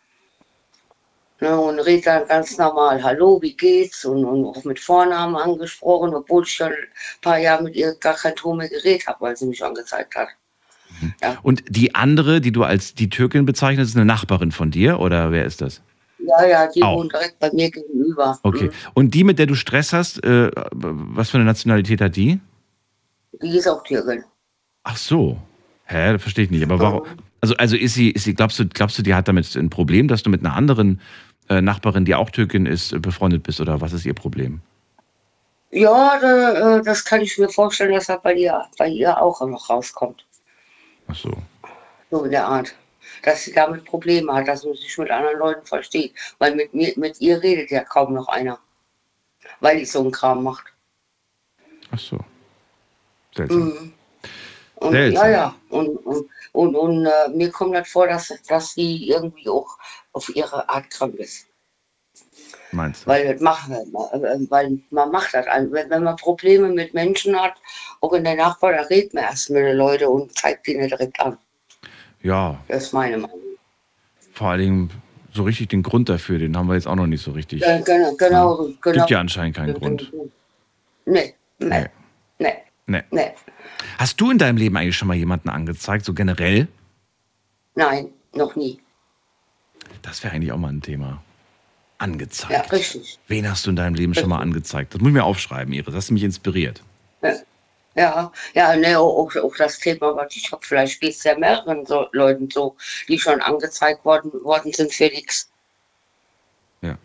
Ne, 1.40 1.60
und 1.60 1.78
redet 1.80 2.08
dann 2.08 2.28
ganz 2.28 2.58
normal, 2.58 3.04
hallo, 3.04 3.40
wie 3.44 3.56
geht's? 3.56 4.04
Und, 4.06 4.26
und 4.26 4.44
auch 4.46 4.64
mit 4.64 4.80
Vornamen 4.80 5.36
angesprochen, 5.36 6.16
obwohl 6.16 6.44
ich 6.44 6.54
schon 6.54 6.72
ein 6.72 7.22
paar 7.22 7.38
Jahre 7.38 7.64
mit 7.64 7.76
ihr 7.76 7.94
gar 7.94 8.16
kein 8.16 8.36
Ton 8.36 8.58
mehr 8.58 8.70
geredet 8.70 9.06
habe, 9.06 9.22
weil 9.22 9.38
sie 9.38 9.46
mich 9.46 9.64
angezeigt 9.64 10.16
hat. 10.16 10.30
Und 11.44 11.64
die 11.68 11.94
andere, 11.94 12.42
die 12.42 12.52
du 12.52 12.64
als 12.64 12.96
die 12.96 13.10
Türkin 13.10 13.46
bezeichnest, 13.46 13.92
ist 13.92 13.96
eine 13.96 14.06
Nachbarin 14.06 14.52
von 14.52 14.72
dir 14.72 15.00
oder 15.00 15.32
wer 15.32 15.46
ist 15.46 15.62
das? 15.62 15.82
Ja, 16.20 16.46
ja, 16.46 16.68
die 16.68 16.84
Auch. 16.84 16.98
wohnt 16.98 17.14
direkt 17.14 17.40
bei 17.40 17.52
mir 17.54 17.70
gegenüber. 17.70 18.40
Okay. 18.44 18.66
Mhm. 18.66 18.72
Und 18.94 19.14
die, 19.14 19.24
mit 19.24 19.40
der 19.40 19.46
du 19.46 19.56
Stress 19.56 19.94
hast, 19.94 20.24
äh, 20.24 20.52
was 20.72 21.30
für 21.30 21.38
eine 21.38 21.46
Nationalität 21.46 22.02
hat 22.02 22.16
die? 22.16 22.40
Die 23.42 23.58
ist 23.58 23.68
auch 23.68 23.84
Türkin. 23.84 24.24
Ach 24.84 24.98
so. 24.98 25.38
Hä, 25.86 26.14
das 26.14 26.22
verstehe 26.22 26.46
ich 26.46 26.52
nicht. 26.52 26.64
Aber 26.64 26.80
warum? 26.80 27.04
Also, 27.42 27.56
also 27.58 27.76
ist 27.76 27.94
sie, 27.94 28.10
ist 28.10 28.24
sie, 28.24 28.34
glaubst 28.34 28.60
du, 28.60 28.68
glaubst 28.68 28.98
du, 28.98 29.04
die 29.04 29.14
hat 29.14 29.28
damit 29.28 29.56
ein 29.56 29.70
Problem, 29.70 30.08
dass 30.08 30.24
du 30.24 30.30
mit 30.30 30.44
einer 30.44 30.56
anderen 30.56 31.00
äh, 31.50 31.62
Nachbarin, 31.62 32.06
die 32.06 32.16
auch 32.16 32.30
Türkin 32.30 32.66
ist, 32.66 32.94
äh, 32.94 33.00
befreundet 33.00 33.44
bist 33.44 33.62
oder 33.62 33.80
was 33.80 33.94
ist 33.94 34.06
ihr 34.06 34.14
Problem? 34.14 34.62
Ja, 35.72 36.18
da, 36.20 36.78
äh, 36.78 36.82
das 36.84 37.06
kann 37.06 37.22
ich 37.22 37.38
mir 37.38 37.50
vorstellen, 37.50 37.94
dass 37.94 38.08
das 38.08 38.22
bei 38.22 38.34
ihr, 38.34 38.66
bei 38.78 38.88
ihr 38.88 39.22
auch 39.22 39.40
noch 39.46 39.70
rauskommt. 39.70 40.26
Ach 41.08 41.16
so. 41.16 41.32
So 42.10 42.24
in 42.24 42.32
der 42.32 42.48
Art. 42.48 42.74
Dass 43.24 43.44
sie 43.44 43.54
damit 43.54 43.86
Probleme 43.86 44.34
hat, 44.34 44.48
dass 44.48 44.62
sie 44.62 44.74
sich 44.74 44.98
mit 44.98 45.12
anderen 45.12 45.40
Leuten 45.40 45.66
versteht. 45.66 46.14
Weil 46.40 46.56
mit, 46.56 46.74
mir, 46.74 46.94
mit 46.96 47.20
ihr 47.22 47.42
redet 47.42 47.72
ja 47.72 47.84
kaum 47.84 48.14
noch 48.14 48.28
einer. 48.28 48.60
Weil 49.60 49.80
die 49.80 49.86
so 49.86 50.00
einen 50.00 50.12
Kram 50.12 50.44
macht. 50.44 50.66
Ach 51.92 52.00
so. 52.00 52.20
Seltsam. 53.36 53.60
Mhm. 53.60 53.94
Und, 54.76 54.92
Seltsam. 54.92 55.26
ja, 55.26 55.32
ja. 55.32 55.56
Und, 55.70 55.98
und, 56.06 56.30
und, 56.52 56.76
und 56.76 57.06
äh, 57.06 57.30
mir 57.30 57.52
kommt 57.52 57.76
das 57.76 57.88
vor, 57.88 58.08
dass, 58.08 58.34
dass 58.48 58.74
sie 58.74 59.10
irgendwie 59.10 59.50
auch 59.50 59.78
auf 60.14 60.30
ihre 60.36 60.68
Art 60.70 60.90
krank 60.90 61.16
ist. 61.16 61.48
Meinst 62.72 63.04
du? 63.04 63.08
Weil, 63.08 63.38
macht, 63.40 63.70
äh, 63.70 63.86
weil 64.50 64.80
man 64.90 65.12
macht 65.12 65.34
das. 65.34 65.46
wenn 65.46 66.04
man 66.04 66.16
Probleme 66.18 66.70
mit 66.70 66.94
Menschen 66.94 67.40
hat, 67.40 67.56
auch 68.02 68.14
in 68.14 68.24
der 68.24 68.36
Nachbar, 68.36 68.74
da 68.74 68.82
redet 68.82 69.14
man 69.14 69.24
erst 69.24 69.50
mit 69.50 69.64
den 69.64 69.78
Leuten 69.78 70.06
und 70.06 70.38
zeigt 70.38 70.68
die 70.68 70.76
nicht 70.76 70.92
direkt 70.92 71.20
an. 71.20 71.38
Ja, 72.24 72.60
Das 72.68 72.84
ist 72.86 72.94
meine 72.94 73.18
Meinung. 73.18 73.40
vor 74.34 74.50
allen 74.50 74.60
Dingen 74.60 74.90
so 75.34 75.44
richtig 75.44 75.70
den 75.70 75.84
Grund 75.84 76.10
dafür, 76.10 76.40
den 76.40 76.58
haben 76.58 76.68
wir 76.68 76.74
jetzt 76.76 76.88
auch 76.88 76.96
noch 76.96 77.06
nicht 77.08 77.22
so 77.24 77.32
richtig. 77.32 77.62
Ja, 77.62 77.80
genau, 77.82 78.16
genau, 78.16 78.56
genau. 78.82 78.98
Gibt 78.98 79.10
ja 79.10 79.20
anscheinend 79.20 79.56
keinen 79.56 79.74
Grund. 79.76 80.12
Nee, 81.06 81.34
nee, 81.60 81.86
Nee. 82.40 82.54
nee, 82.88 83.04
Nee. 83.12 83.32
Hast 83.98 84.20
du 84.22 84.32
in 84.32 84.38
deinem 84.38 84.58
Leben 84.58 84.76
eigentlich 84.78 84.98
schon 84.98 85.08
mal 85.08 85.16
jemanden 85.16 85.50
angezeigt, 85.50 86.06
so 86.06 86.14
generell? 86.14 86.68
nein, 87.76 88.10
noch 88.34 88.56
nie. 88.56 88.80
Das 90.02 90.24
wäre 90.24 90.34
eigentlich 90.34 90.52
auch 90.52 90.58
mal 90.58 90.70
ein 90.70 90.82
Thema. 90.82 91.22
Angezeigt. 92.00 92.52
Ja, 92.54 92.62
richtig. 92.76 93.20
Wen 93.28 93.50
hast 93.50 93.66
du 93.66 93.70
in 93.72 93.76
deinem 93.76 93.96
Leben 93.96 94.14
schon 94.14 94.30
mal 94.30 94.40
angezeigt? 94.40 94.94
Das 94.94 95.02
muss 95.02 95.10
ich 95.10 95.14
mir 95.14 95.24
aufschreiben, 95.24 95.74
Iris. 95.74 95.86
Das 95.88 95.96
hast 95.96 96.10
du 96.10 96.14
mich 96.14 96.24
inspiriert. 96.24 96.82
Ja, 97.22 97.34
ja, 97.98 98.76
ne, 98.76 99.00
auch, 99.00 99.36
auch 99.36 99.56
das 99.58 99.80
Thema, 99.80 100.16
was 100.16 100.36
ich 100.36 100.52
habe, 100.52 100.66
vielleicht 100.66 101.02
geht 101.02 101.16
es 101.16 101.24
ja 101.24 101.38
mehreren 101.38 101.86
so, 101.86 102.08
Leuten 102.12 102.50
so, 102.50 102.76
die 103.08 103.20
schon 103.20 103.42
angezeigt 103.42 104.06
worden, 104.06 104.32
worden 104.44 104.72
sind 104.72 104.98
nichts. 105.00 105.50
Ja, 106.82 106.96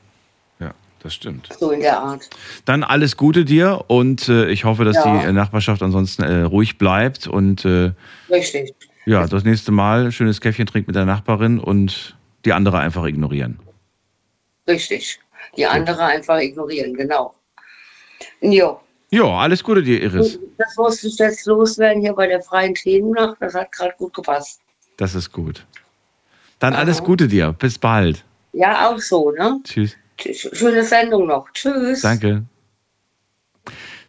ja, 0.60 0.72
das 1.02 1.14
stimmt. 1.14 1.48
So 1.58 1.70
in 1.70 1.80
der 1.80 1.98
Art. 1.98 2.28
Dann 2.66 2.84
alles 2.84 3.16
Gute 3.16 3.44
dir 3.44 3.84
und 3.88 4.28
äh, 4.28 4.48
ich 4.50 4.64
hoffe, 4.64 4.84
dass 4.84 4.96
Ja. 4.96 5.26
die 5.26 5.32
Nachbarschaft 5.32 5.82
ansonsten 5.82 6.22
äh, 6.22 6.42
ruhig 6.42 6.76
bleibt 6.76 7.26
und 7.26 7.64
äh, 7.64 7.92
Richtig. 8.28 8.74
ja, 9.06 9.26
das 9.26 9.44
nächste 9.44 9.72
Mal 9.72 10.12
schönes 10.12 10.40
Käffchen 10.42 10.66
trinkt 10.66 10.88
mit 10.88 10.96
der 10.96 11.06
Nachbarin 11.06 11.58
und 11.58 12.16
die 12.44 12.52
andere 12.52 12.78
einfach 12.80 13.06
ignorieren. 13.06 13.58
Richtig. 14.68 15.20
Die 15.56 15.66
andere 15.66 16.04
einfach 16.04 16.38
ignorieren, 16.38 16.94
genau. 16.94 17.34
Jo. 18.40 18.80
Ja, 19.12 19.24
alles 19.24 19.62
Gute 19.62 19.82
dir, 19.82 20.02
Iris. 20.02 20.38
Das 20.56 20.74
musste 20.78 21.06
ich 21.06 21.18
jetzt 21.18 21.44
loswerden 21.44 22.00
hier 22.00 22.14
bei 22.14 22.26
der 22.26 22.40
freien 22.40 22.74
Themennacht. 22.74 23.36
Das 23.40 23.54
hat 23.54 23.70
gerade 23.70 23.92
gut 23.98 24.14
gepasst. 24.14 24.60
Das 24.96 25.14
ist 25.14 25.30
gut. 25.32 25.66
Dann 26.58 26.72
alles 26.74 26.98
Aha. 26.98 27.04
Gute 27.04 27.28
dir. 27.28 27.52
Bis 27.52 27.78
bald. 27.78 28.24
Ja, 28.54 28.88
auch 28.88 28.98
so, 28.98 29.30
ne? 29.32 29.60
Tschüss. 29.64 29.96
Tsch- 30.18 30.54
Schöne 30.54 30.82
Sendung 30.82 31.26
noch. 31.26 31.50
Tschüss. 31.52 32.00
Danke. 32.00 32.44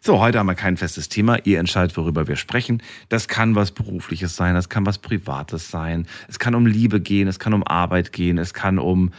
So, 0.00 0.20
heute 0.20 0.38
haben 0.38 0.46
wir 0.46 0.54
kein 0.54 0.78
festes 0.78 1.10
Thema. 1.10 1.36
Ihr 1.44 1.58
entscheidet, 1.58 1.96
worüber 1.98 2.26
wir 2.26 2.36
sprechen. 2.36 2.82
Das 3.10 3.28
kann 3.28 3.54
was 3.54 3.72
Berufliches 3.72 4.36
sein, 4.36 4.54
das 4.54 4.70
kann 4.70 4.86
was 4.86 4.98
Privates 4.98 5.70
sein. 5.70 6.06
Es 6.28 6.38
kann 6.38 6.54
um 6.54 6.64
Liebe 6.66 7.00
gehen, 7.00 7.28
es 7.28 7.38
kann 7.38 7.52
um 7.52 7.62
Arbeit 7.66 8.12
gehen, 8.12 8.38
es 8.38 8.54
kann 8.54 8.78
um, 8.78 9.12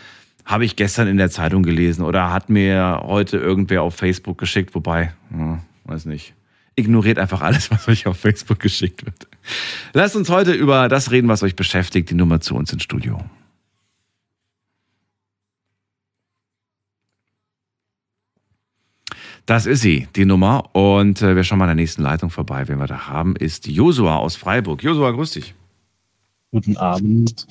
habe 0.45 0.65
ich 0.65 0.75
gestern 0.75 1.07
in 1.07 1.17
der 1.17 1.29
Zeitung 1.31 1.61
gelesen 1.63 2.03
oder 2.03 2.31
hat 2.31 2.49
mir 2.49 3.01
heute 3.03 3.37
irgendwer 3.37 3.81
auf 3.83 3.95
Facebook 3.95 4.37
geschickt, 4.37 4.73
wobei, 4.75 5.13
hm, 5.29 5.59
weiß 5.85 6.05
nicht. 6.05 6.33
Ignoriert 6.75 7.19
einfach 7.19 7.41
alles, 7.41 7.71
was 7.71 7.87
euch 7.87 8.07
auf 8.07 8.17
Facebook 8.17 8.59
geschickt 8.59 9.05
wird. 9.05 9.27
Lasst 9.93 10.15
uns 10.15 10.29
heute 10.29 10.51
über 10.51 10.89
das 10.89 11.11
reden, 11.11 11.27
was 11.27 11.43
euch 11.43 11.55
beschäftigt. 11.55 12.09
Die 12.09 12.15
Nummer 12.15 12.41
zu 12.41 12.55
uns 12.55 12.73
ins 12.73 12.83
Studio. 12.83 13.23
Das 19.45 19.67
ist 19.67 19.81
sie, 19.81 20.07
die 20.15 20.25
Nummer. 20.25 20.75
Und 20.75 21.21
äh, 21.21 21.35
wir 21.35 21.43
schauen 21.43 21.59
mal 21.59 21.65
in 21.65 21.69
der 21.69 21.75
nächsten 21.75 22.01
Leitung 22.01 22.31
vorbei. 22.31 22.67
Wen 22.67 22.79
wir 22.79 22.87
da 22.87 23.07
haben, 23.07 23.35
ist 23.35 23.67
Josua 23.67 24.17
aus 24.17 24.35
Freiburg. 24.35 24.81
Josua, 24.83 25.11
grüß 25.11 25.31
dich. 25.31 25.53
Guten 26.51 26.77
Abend. 26.77 27.45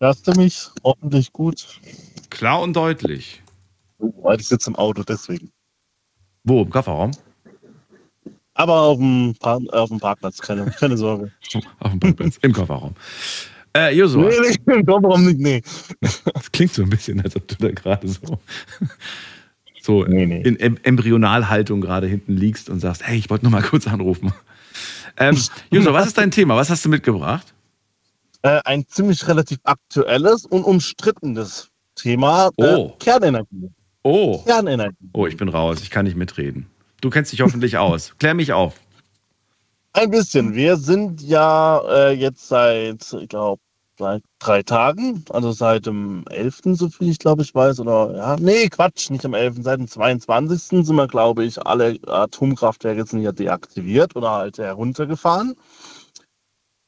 Hörst 0.00 0.26
du 0.26 0.32
mich? 0.32 0.68
Hoffentlich 0.82 1.32
gut. 1.32 1.80
Klar 2.30 2.62
und 2.62 2.74
deutlich. 2.74 3.42
Weil 3.98 4.40
ich 4.40 4.48
sitze 4.48 4.70
im 4.70 4.76
Auto, 4.76 5.02
deswegen. 5.02 5.50
Wo? 6.50 6.62
Im 6.62 6.70
Kofferraum? 6.70 7.12
Aber 8.54 8.80
auf 8.80 8.98
dem, 8.98 9.34
Par 9.38 9.60
äh, 9.72 9.76
auf 9.76 9.88
dem 9.88 10.00
Parkplatz, 10.00 10.38
keine, 10.38 10.66
keine 10.80 10.96
Sorge. 10.96 11.30
Auf 11.78 11.92
dem 11.92 12.00
Parkplatz. 12.00 12.38
Im 12.42 12.52
Kofferraum. 12.52 12.94
Äh, 13.76 13.94
Josua, 13.96 14.28
Nee, 14.28 14.56
nee, 14.66 14.74
im 14.74 14.84
Kofferraum 14.84 15.24
nicht, 15.26 15.38
nee. 15.38 15.62
das 16.00 16.50
klingt 16.50 16.72
so 16.74 16.82
ein 16.82 16.90
bisschen, 16.90 17.20
als 17.22 17.36
ob 17.36 17.46
du 17.46 17.54
da 17.54 17.70
gerade 17.70 18.08
so, 18.08 18.40
so 19.80 20.04
Nee, 20.04 20.26
nee. 20.26 20.42
in 20.42 20.56
em 20.58 20.76
Embryonalhaltung 20.82 21.80
gerade 21.80 22.08
hinten 22.08 22.36
liegst 22.36 22.68
und 22.68 22.80
sagst, 22.80 23.06
hey, 23.06 23.16
ich 23.16 23.30
wollte 23.30 23.44
nur 23.44 23.52
mal 23.52 23.62
kurz 23.62 23.86
anrufen. 23.86 24.32
Ähm, 25.18 25.38
Juso, 25.70 25.92
was 25.92 26.08
ist 26.08 26.18
dein 26.18 26.32
Thema? 26.32 26.56
Was 26.56 26.68
hast 26.68 26.84
du 26.84 26.88
mitgebracht? 26.88 27.54
Äh, 28.42 28.60
ein 28.64 28.84
ziemlich 28.88 29.26
relativ 29.28 29.58
aktuelles 29.62 30.46
und 30.46 30.64
umstrittenes 30.64 31.68
Thema. 31.94 32.50
Äh, 32.56 32.74
Oh. 32.74 32.96
Kernenergie. 32.98 33.70
Oh. 34.02 34.42
Kernenergie. 34.44 34.96
Oh, 35.12 35.26
ich 35.26 35.36
bin 35.36 35.48
raus. 35.48 35.82
Ich 35.82 35.90
kann 35.90 36.04
nicht 36.04 36.16
mitreden. 36.16 36.66
Du 37.00 37.10
kennst 37.10 37.32
dich 37.32 37.40
hoffentlich 37.40 37.76
aus. 37.78 38.14
Klär 38.18 38.34
mich 38.34 38.52
auf. 38.52 38.80
Ein 39.92 40.10
bisschen. 40.10 40.54
Wir 40.54 40.76
sind 40.76 41.20
ja 41.22 41.80
äh, 41.88 42.12
jetzt 42.12 42.48
seit, 42.48 43.12
ich 43.12 43.28
glaube, 43.28 43.60
seit 43.98 44.22
drei 44.38 44.62
Tagen, 44.62 45.24
also 45.30 45.52
seit 45.52 45.86
dem 45.86 46.24
11., 46.30 46.60
so 46.72 46.88
viel 46.88 47.10
ich 47.10 47.18
glaube 47.18 47.42
ich 47.42 47.54
weiß, 47.54 47.80
oder 47.80 48.16
ja, 48.16 48.36
nee, 48.40 48.68
Quatsch, 48.68 49.10
nicht 49.10 49.24
am 49.24 49.34
11., 49.34 49.56
seit 49.60 49.78
dem 49.78 49.88
22. 49.88 50.86
sind 50.86 50.96
wir, 50.96 51.06
glaube 51.06 51.44
ich, 51.44 51.60
alle 51.64 51.98
Atomkraftwerke 52.06 53.04
sind 53.04 53.20
ja 53.20 53.32
deaktiviert 53.32 54.16
oder 54.16 54.30
halt 54.30 54.58
heruntergefahren. 54.58 55.54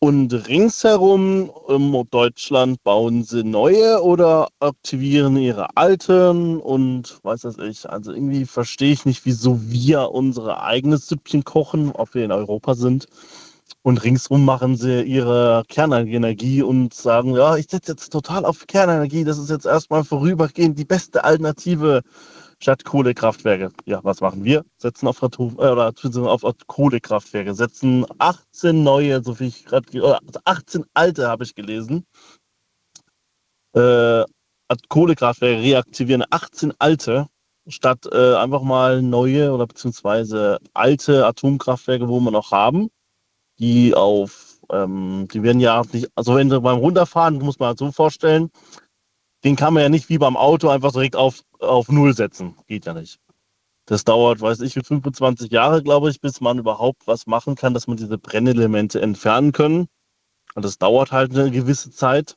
Und 0.04 0.32
ringsherum 0.48 1.48
um 1.48 2.04
Deutschland 2.10 2.82
bauen 2.82 3.22
sie 3.22 3.44
neue 3.44 4.02
oder 4.02 4.48
aktivieren 4.58 5.36
ihre 5.36 5.76
alten 5.76 6.58
und 6.58 7.20
weiß 7.22 7.42
das 7.42 7.58
ich. 7.58 7.88
Also 7.88 8.12
irgendwie 8.12 8.44
verstehe 8.44 8.90
ich 8.90 9.04
nicht, 9.04 9.24
wieso 9.26 9.60
wir 9.70 10.10
unsere 10.10 10.60
eigenes 10.60 11.06
Süppchen 11.06 11.44
kochen, 11.44 11.92
ob 11.92 12.16
wir 12.16 12.24
in 12.24 12.32
Europa 12.32 12.74
sind. 12.74 13.06
Und 13.82 14.02
ringsrum 14.02 14.44
machen 14.44 14.74
sie 14.74 15.02
ihre 15.02 15.62
Kernenergie 15.68 16.62
und 16.62 16.92
sagen, 16.92 17.36
ja, 17.36 17.54
ich 17.56 17.68
setze 17.70 17.92
jetzt 17.92 18.10
total 18.10 18.44
auf 18.44 18.66
Kernenergie. 18.66 19.22
Das 19.22 19.38
ist 19.38 19.50
jetzt 19.50 19.66
erstmal 19.66 20.02
vorübergehend 20.02 20.76
die 20.80 20.84
beste 20.84 21.22
Alternative 21.22 22.02
statt 22.62 22.84
Kohlekraftwerke. 22.84 23.72
Ja, 23.86 24.00
was 24.04 24.20
machen 24.20 24.44
wir? 24.44 24.64
Setzen 24.76 25.08
auf, 25.08 25.22
Atom, 25.22 25.56
äh, 25.58 25.64
auf 25.64 26.42
Kohlekraftwerke, 26.66 27.54
setzen 27.54 28.06
18 28.18 28.82
neue, 28.82 29.22
so 29.22 29.34
viel 29.34 29.48
ich 29.48 29.64
gerade, 29.64 30.00
oder 30.00 30.20
18 30.44 30.84
alte 30.94 31.28
habe 31.28 31.44
ich 31.44 31.54
gelesen. 31.54 32.06
Äh, 33.74 34.24
Kohlekraftwerke 34.88 35.60
reaktivieren 35.60 36.24
18 36.30 36.72
alte, 36.78 37.26
statt 37.66 38.08
äh, 38.10 38.36
einfach 38.36 38.62
mal 38.62 39.02
neue 39.02 39.52
oder 39.52 39.66
beziehungsweise 39.66 40.58
alte 40.72 41.26
Atomkraftwerke, 41.26 42.08
wo 42.08 42.20
wir 42.20 42.30
noch 42.30 42.52
haben, 42.52 42.90
die 43.58 43.94
auf, 43.94 44.60
ähm, 44.70 45.26
die 45.32 45.42
werden 45.42 45.60
ja 45.60 45.82
nicht, 45.92 46.08
also 46.14 46.36
wenn 46.36 46.48
sie 46.48 46.60
beim 46.60 46.78
Runterfahren, 46.78 47.38
muss 47.38 47.58
man 47.58 47.68
halt 47.68 47.78
so 47.78 47.90
vorstellen, 47.90 48.50
den 49.44 49.56
kann 49.56 49.74
man 49.74 49.82
ja 49.82 49.88
nicht 49.88 50.08
wie 50.08 50.18
beim 50.18 50.36
Auto 50.36 50.68
einfach 50.68 50.92
direkt 50.92 51.16
auf, 51.16 51.42
auf 51.58 51.88
Null 51.88 52.14
setzen. 52.14 52.56
Geht 52.68 52.86
ja 52.86 52.94
nicht. 52.94 53.18
Das 53.86 54.04
dauert, 54.04 54.40
weiß 54.40 54.60
ich, 54.60 54.76
wie 54.76 54.82
25 54.82 55.50
Jahre, 55.50 55.82
glaube 55.82 56.08
ich, 56.10 56.20
bis 56.20 56.40
man 56.40 56.58
überhaupt 56.58 57.06
was 57.06 57.26
machen 57.26 57.56
kann, 57.56 57.74
dass 57.74 57.88
man 57.88 57.96
diese 57.96 58.16
Brennelemente 58.16 59.02
entfernen 59.02 59.52
können. 59.52 59.88
Und 60.54 60.64
das 60.64 60.78
dauert 60.78 61.10
halt 61.10 61.36
eine 61.36 61.50
gewisse 61.50 61.90
Zeit. 61.90 62.36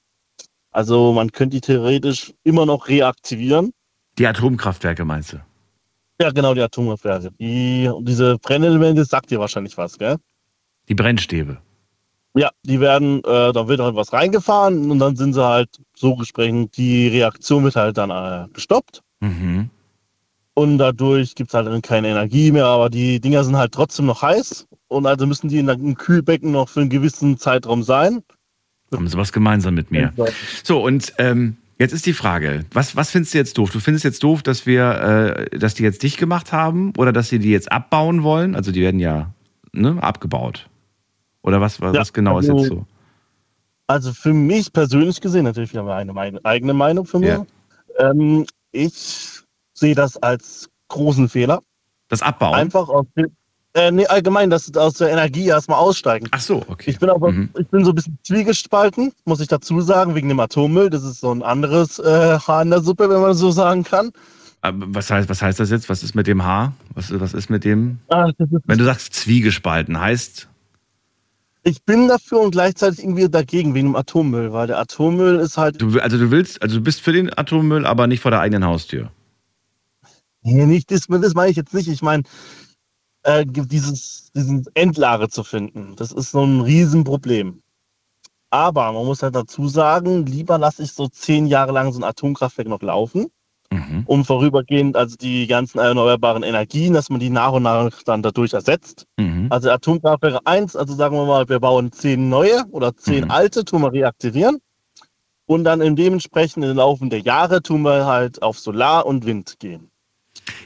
Also 0.71 1.13
man 1.13 1.31
könnte 1.31 1.57
die 1.57 1.61
theoretisch 1.61 2.33
immer 2.43 2.65
noch 2.65 2.87
reaktivieren. 2.87 3.71
Die 4.17 4.25
Atomkraftwerke 4.25 5.05
meinst 5.05 5.33
du? 5.33 5.37
Ja, 6.19 6.31
genau, 6.31 6.53
die 6.53 6.61
Atomkraftwerke. 6.61 7.31
Die, 7.39 7.91
diese 8.01 8.37
Brennelemente 8.39 9.05
sagt 9.05 9.29
dir 9.31 9.39
wahrscheinlich 9.39 9.77
was, 9.77 9.97
gell? 9.97 10.17
Die 10.87 10.95
Brennstäbe. 10.95 11.59
Ja, 12.37 12.49
die 12.63 12.79
werden, 12.81 13.19
äh, 13.23 13.53
da 13.53 13.67
wird 13.67 13.79
halt 13.79 13.95
was 13.95 14.11
reingefahren 14.11 14.91
und 14.91 14.99
dann 14.99 15.15
sind 15.15 15.33
sie 15.33 15.43
halt 15.43 15.69
so 15.95 16.15
gesprochen, 16.15 16.69
die 16.71 17.07
Reaktion 17.07 17.63
wird 17.63 17.75
halt 17.77 17.97
dann 17.97 18.09
äh, 18.11 18.47
gestoppt 18.53 19.01
Mhm. 19.21 19.69
und 20.53 20.77
dadurch 20.77 21.33
gibt 21.35 21.49
es 21.49 21.53
halt 21.53 21.67
dann 21.67 21.81
keine 21.81 22.09
Energie 22.09 22.51
mehr, 22.51 22.65
aber 22.65 22.89
die 22.89 23.21
Dinger 23.21 23.43
sind 23.45 23.55
halt 23.55 23.71
trotzdem 23.71 24.05
noch 24.05 24.21
heiß 24.21 24.67
und 24.89 25.05
also 25.05 25.25
müssen 25.25 25.47
die 25.47 25.59
in 25.59 25.69
einem 25.69 25.95
Kühlbecken 25.95 26.51
noch 26.51 26.67
für 26.67 26.81
einen 26.81 26.89
gewissen 26.89 27.37
Zeitraum 27.37 27.81
sein. 27.83 28.21
Haben 28.93 29.07
sie 29.07 29.17
was 29.17 29.31
gemeinsam 29.31 29.73
mit 29.73 29.89
mir. 29.91 30.13
So, 30.63 30.83
und 30.83 31.13
ähm, 31.17 31.55
jetzt 31.79 31.93
ist 31.93 32.05
die 32.05 32.13
Frage, 32.13 32.65
was, 32.73 32.95
was 32.97 33.11
findest 33.11 33.33
du 33.33 33.37
jetzt 33.37 33.57
doof? 33.57 33.71
Du 33.71 33.79
findest 33.79 34.03
jetzt 34.03 34.21
doof, 34.23 34.43
dass 34.43 34.65
wir, 34.65 35.47
äh, 35.51 35.57
dass 35.57 35.73
die 35.73 35.83
jetzt 35.83 36.03
dicht 36.03 36.17
gemacht 36.17 36.51
haben 36.51 36.91
oder 36.97 37.11
dass 37.13 37.29
sie 37.29 37.39
die 37.39 37.49
jetzt 37.51 37.71
abbauen 37.71 38.23
wollen? 38.23 38.55
Also 38.55 38.71
die 38.73 38.81
werden 38.81 38.99
ja 38.99 39.33
ne, 39.71 39.97
abgebaut. 40.01 40.69
Oder 41.45 41.61
was, 41.61 41.79
was 41.79 41.95
Ja, 41.95 42.03
genau 42.11 42.39
ist 42.39 42.49
also- 42.49 42.59
jetzt 42.59 42.69
so? 42.69 42.85
Also 43.87 44.13
für 44.13 44.33
mich 44.33 44.73
persönlich 44.73 45.21
gesehen, 45.21 45.43
natürlich 45.43 45.71
wir 45.73 45.81
haben 45.81 45.89
eine 45.89 46.11
meine 46.11 46.39
eigene 46.43 46.73
Meinung 46.73 47.05
von 47.05 47.21
mir. 47.21 47.45
Ähm, 47.99 48.45
ich 48.71 49.41
sehe 49.73 49.93
das 49.93 50.17
als 50.17 50.67
großen 50.87 51.29
Fehler. 51.29 51.61
Das 52.07 52.23
Abbauen? 52.23 52.55
Einfach 52.55 52.89
aus 52.89 53.05
dem- 53.15 53.31
äh, 53.73 53.91
nee, 53.91 54.07
allgemein, 54.07 54.49
dass 54.49 54.75
aus 54.75 54.95
der 54.95 55.11
Energie 55.11 55.45
erstmal 55.47 55.77
aussteigen. 55.77 56.27
Ach 56.31 56.39
so, 56.39 56.63
okay. 56.67 56.89
Ich 56.91 56.99
bin 56.99 57.09
aber, 57.11 57.31
Mhm. 57.31 57.49
ich 57.59 57.67
bin 57.67 57.85
so 57.85 57.91
ein 57.91 57.95
bisschen 57.95 58.17
zwiegespalten, 58.23 59.11
muss 59.25 59.39
ich 59.39 59.47
dazu 59.49 59.79
sagen, 59.81 60.15
wegen 60.15 60.29
dem 60.29 60.39
Atommüll. 60.39 60.89
Das 60.89 61.03
ist 61.03 61.19
so 61.19 61.31
ein 61.31 61.43
anderes 61.43 61.99
äh, 61.99 62.39
Haar 62.39 62.63
in 62.63 62.71
der 62.71 62.81
Suppe, 62.81 63.07
wenn 63.09 63.21
man 63.21 63.35
so 63.35 63.51
sagen 63.51 63.83
kann. 63.83 64.11
Aber 64.61 64.83
was 64.95 65.11
heißt, 65.11 65.29
was 65.29 65.43
heißt 65.43 65.59
das 65.59 65.69
jetzt? 65.69 65.89
Was 65.89 66.01
ist 66.01 66.15
mit 66.15 66.25
dem 66.25 66.43
Haar? 66.43 66.73
Was, 66.95 67.17
was 67.19 67.35
ist 67.35 67.51
mit 67.51 67.63
dem? 67.65 67.99
Ah, 68.09 68.29
ist, 68.29 68.35
Wenn 68.65 68.79
du 68.79 68.83
sagst 68.85 69.13
zwiegespalten, 69.13 69.99
heißt, 69.99 70.47
ich 71.65 71.83
bin 71.83 72.07
dafür 72.07 72.41
und 72.41 72.51
gleichzeitig 72.51 72.99
irgendwie 72.99 73.27
dagegen 73.27 73.73
wegen 73.73 73.87
dem 73.87 73.95
Atommüll, 73.95 74.53
weil 74.53 74.67
der 74.67 74.79
Atommüll 74.79 75.39
ist 75.39 75.57
halt 75.57 75.81
du, 75.81 75.99
also 75.99 76.17
du 76.17 76.29
willst, 76.29 76.61
also 76.61 76.77
du 76.77 76.83
bist 76.83 77.01
für 77.01 77.11
den 77.11 77.35
Atommüll, 77.35 77.85
aber 77.87 78.05
nicht 78.05 78.21
vor 78.21 78.31
der 78.31 78.39
eigenen 78.39 78.65
Haustür. 78.65 79.11
Nee, 80.43 80.67
nicht, 80.67 80.91
das, 80.91 81.07
das 81.07 81.33
meine 81.33 81.49
ich 81.49 81.57
jetzt 81.57 81.73
nicht. 81.73 81.87
Ich 81.87 82.03
meine, 82.03 82.21
äh, 83.23 83.45
dieses, 83.47 84.31
diesen 84.35 84.65
Endlager 84.75 85.27
zu 85.27 85.43
finden, 85.43 85.95
das 85.95 86.11
ist 86.11 86.31
so 86.31 86.43
ein 86.43 86.61
Riesenproblem. 86.61 87.63
Aber 88.51 88.91
man 88.91 89.05
muss 89.05 89.23
halt 89.23 89.35
dazu 89.35 89.67
sagen, 89.67 90.27
lieber 90.27 90.59
lasse 90.59 90.83
ich 90.83 90.91
so 90.91 91.07
zehn 91.07 91.47
Jahre 91.47 91.71
lang 91.71 91.91
so 91.91 91.99
ein 91.99 92.03
Atomkraftwerk 92.03 92.67
noch 92.67 92.83
laufen, 92.83 93.25
Mhm. 93.75 94.03
um 94.05 94.25
vorübergehend 94.25 94.95
also 94.95 95.15
die 95.15 95.47
ganzen 95.47 95.79
erneuerbaren 95.79 96.43
Energien, 96.43 96.93
dass 96.93 97.09
man 97.09 97.19
die 97.19 97.29
nach 97.29 97.51
und 97.51 97.63
nach 97.63 97.91
dann 98.03 98.21
dadurch 98.21 98.53
ersetzt. 98.53 99.05
Mhm. 99.17 99.47
Also 99.49 99.69
Atomkraftwerke 99.69 100.39
1, 100.45 100.75
also 100.75 100.93
sagen 100.95 101.15
wir 101.15 101.25
mal, 101.25 101.47
wir 101.49 101.59
bauen 101.59 101.91
zehn 101.91 102.29
neue 102.29 102.63
oder 102.71 102.95
zehn 102.95 103.25
Mhm. 103.25 103.31
alte, 103.31 103.65
tun 103.65 103.81
wir 103.81 103.91
reaktivieren. 103.91 104.57
Und 105.47 105.63
dann 105.63 105.81
in 105.81 105.95
dementsprechend 105.95 106.65
im 106.65 106.77
Laufe 106.77 107.05
der 107.07 107.19
Jahre 107.19 107.61
tun 107.61 107.83
wir 107.83 108.05
halt 108.05 108.41
auf 108.41 108.57
Solar 108.57 109.05
und 109.05 109.25
Wind 109.25 109.55
gehen. 109.59 109.91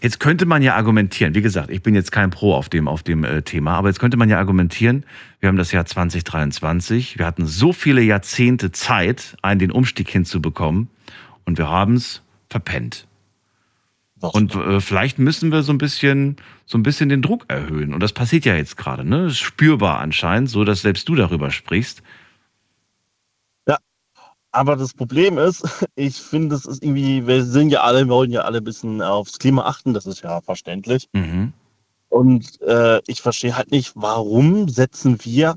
Jetzt 0.02 0.19
könnte 0.19 0.45
man 0.45 0.62
ja 0.62 0.76
argumentieren, 0.76 1.36
wie 1.36 1.41
gesagt, 1.41 1.69
ich 1.69 1.82
bin 1.82 1.95
jetzt 1.95 2.12
kein 2.12 2.30
Pro 2.30 2.54
auf 2.54 2.69
dem, 2.69 2.88
auf 2.88 3.04
dem 3.04 3.24
äh, 3.24 3.41
Thema, 3.41 3.76
aber 3.76 3.89
jetzt 3.89 4.00
könnte 4.00 4.17
man 4.17 4.30
ja 4.30 4.38
argumentieren, 4.38 5.06
wir 5.39 5.50
haben 5.50 5.58
das 5.58 5.72
Jahr 5.72 5.86
2023, 5.86 7.17
wir 7.17 7.26
hatten 7.26 7.45
so 7.45 7.74
viele 7.74 8.02
Jahrzehnte 8.02 8.72
Zeit, 8.72 9.36
einen 9.41 9.60
den 9.60 9.72
Umstieg 9.72 10.10
hinzubekommen 10.10 10.89
und 11.45 11.58
wir 11.58 11.69
haben 11.69 11.95
es 11.95 12.22
verpennt. 12.50 13.08
Und 14.22 14.54
äh, 14.54 14.82
vielleicht 14.82 15.18
müssen 15.18 15.52
wir 15.52 15.64
so 15.64 15.72
ein 15.72 15.78
bisschen, 15.78 16.36
so 16.66 16.78
ein 16.78 16.84
bisschen 16.84 17.08
den 17.08 17.22
Druck 17.22 17.46
erhöhen. 17.48 17.94
Und 17.94 18.02
das 18.02 18.12
passiert 18.12 18.44
ja 18.44 18.56
jetzt 18.56 18.76
gerade, 18.76 19.06
ne? 19.06 19.24
Das 19.24 19.34
ist 19.34 19.40
spürbar 19.40 20.00
anscheinend, 20.00 20.50
so 20.50 20.66
dass 20.66 20.82
selbst 20.82 21.08
du 21.08 21.16
darüber 21.16 21.52
sprichst. 21.52 22.04
Aber 24.52 24.76
das 24.76 24.94
Problem 24.94 25.38
ist, 25.38 25.64
ich 25.96 26.16
finde, 26.16 26.56
es 26.56 26.66
ist 26.66 26.84
irgendwie, 26.84 27.26
wir 27.28 27.44
sind 27.44 27.70
ja 27.70 27.82
alle, 27.82 28.06
wir 28.06 28.14
wollen 28.14 28.32
ja 28.32 28.42
alle 28.42 28.60
ein 28.60 28.64
bisschen 28.64 29.02
aufs 29.02 29.38
Klima 29.38 29.66
achten, 29.66 29.94
das 29.94 30.06
ist 30.06 30.22
ja 30.22 30.42
verständlich. 30.42 31.08
Mhm. 31.14 31.54
Und 32.10 32.60
äh, 32.62 33.02
ich 33.06 33.22
verstehe 33.22 33.56
halt 33.56 33.72
nicht, 33.72 33.92
warum 33.96 34.68
setzen 34.68 35.18
wir 35.24 35.56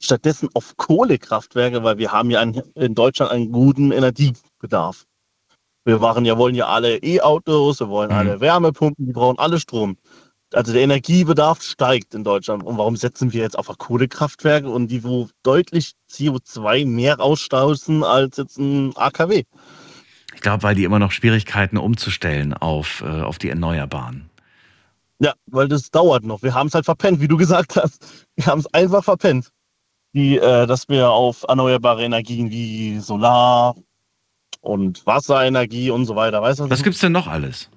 stattdessen 0.00 0.48
auf 0.54 0.76
Kohlekraftwerke, 0.76 1.82
weil 1.82 1.98
wir 1.98 2.10
haben 2.10 2.30
ja 2.30 2.42
in 2.42 2.94
Deutschland 2.94 3.30
einen 3.30 3.52
guten 3.52 3.92
Energiebedarf. 3.92 5.06
Wir 5.88 6.02
waren 6.02 6.26
ja, 6.26 6.36
wollen 6.36 6.54
ja 6.54 6.66
alle 6.66 6.98
E-Autos, 6.98 7.80
wir 7.80 7.88
wollen 7.88 8.10
Mhm. 8.10 8.16
alle 8.16 8.40
Wärmepumpen, 8.42 9.06
die 9.06 9.12
brauchen 9.12 9.38
alle 9.38 9.58
Strom. 9.58 9.96
Also 10.52 10.74
der 10.74 10.82
Energiebedarf 10.82 11.62
steigt 11.62 12.14
in 12.14 12.24
Deutschland. 12.24 12.62
Und 12.62 12.76
warum 12.76 12.94
setzen 12.94 13.32
wir 13.32 13.40
jetzt 13.40 13.58
auf 13.58 13.68
Kohlekraftwerke 13.78 14.68
und 14.68 14.88
die, 14.88 15.02
wo 15.02 15.28
deutlich 15.42 15.92
CO2 16.10 16.84
mehr 16.84 17.20
ausstoßen 17.20 18.04
als 18.04 18.36
jetzt 18.36 18.58
ein 18.58 18.94
AKW? 18.96 19.44
Ich 20.34 20.42
glaube, 20.42 20.62
weil 20.62 20.74
die 20.74 20.84
immer 20.84 20.98
noch 20.98 21.10
Schwierigkeiten 21.10 21.78
umzustellen 21.78 22.52
auf, 22.52 23.00
äh, 23.00 23.22
auf 23.22 23.38
die 23.38 23.48
Erneuerbaren. 23.48 24.28
Ja, 25.20 25.32
weil 25.46 25.68
das 25.68 25.90
dauert 25.90 26.22
noch. 26.22 26.42
Wir 26.42 26.52
haben 26.52 26.66
es 26.66 26.74
halt 26.74 26.84
verpennt, 26.84 27.20
wie 27.22 27.28
du 27.28 27.38
gesagt 27.38 27.76
hast. 27.76 28.26
Wir 28.36 28.44
haben 28.44 28.58
es 28.60 28.72
einfach 28.74 29.02
verpennt. 29.04 29.48
Die, 30.12 30.36
äh, 30.36 30.66
dass 30.66 30.86
wir 30.90 31.08
auf 31.10 31.46
erneuerbare 31.48 32.04
Energien 32.04 32.50
wie 32.50 32.98
Solar 32.98 33.74
und 34.68 35.04
Wasserenergie 35.06 35.90
und 35.90 36.04
so 36.04 36.14
weiter, 36.14 36.42
weißt 36.42 36.60
du? 36.60 36.70
Was 36.70 36.82
gibt's 36.82 37.00
denn 37.00 37.12
noch 37.12 37.26
alles? 37.26 37.70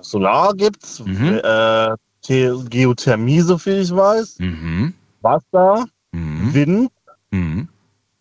Solar 0.00 0.54
gibt's, 0.54 1.00
Mhm. 1.04 1.40
äh, 1.42 1.94
The 2.24 2.52
Geothermie, 2.70 3.40
so 3.40 3.58
viel 3.58 3.80
ich 3.80 3.94
weiß, 3.94 4.38
Mhm. 4.38 4.94
Wasser, 5.22 5.86
Mhm. 6.12 6.54
Wind 6.54 6.90
Mhm. 7.30 7.68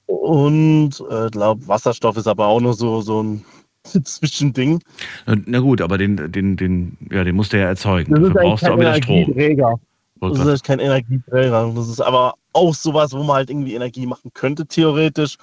und 0.08 1.04
äh, 1.10 1.30
glaube 1.30 1.68
Wasserstoff 1.68 2.18
ist 2.18 2.28
aber 2.28 2.48
auch 2.48 2.60
nur 2.62 2.74
so 2.74 3.02
so 3.02 3.22
ein 3.24 3.46
Zwischending. 4.04 4.80
Na 5.26 5.60
gut, 5.60 5.82
aber 5.82 5.98
den, 5.98 6.32
den, 6.32 6.56
den, 6.56 6.98
ja, 7.12 7.24
den 7.24 7.36
musst 7.36 7.52
du 7.54 7.58
ja 7.60 7.66
erzeugen. 7.68 8.14
Dafür 8.14 8.30
brauchst 8.30 8.64
du 8.66 8.72
auch 8.74 8.80
wieder 8.80 8.94
Strom. 8.96 9.16
Energieträger. 9.18 9.80
Das 10.20 10.38
ist 10.38 10.46
halt 10.46 10.64
kein 10.64 10.80
Energieträger. 10.80 11.72
Das 11.76 11.88
ist 11.90 12.00
aber 12.00 12.36
auch 12.54 12.76
sowas, 12.76 13.12
wo 13.12 13.24
man 13.24 13.38
halt 13.38 13.50
irgendwie 13.50 13.74
Energie 13.74 14.06
machen 14.06 14.30
könnte, 14.36 14.68
theoretisch. 14.68 15.38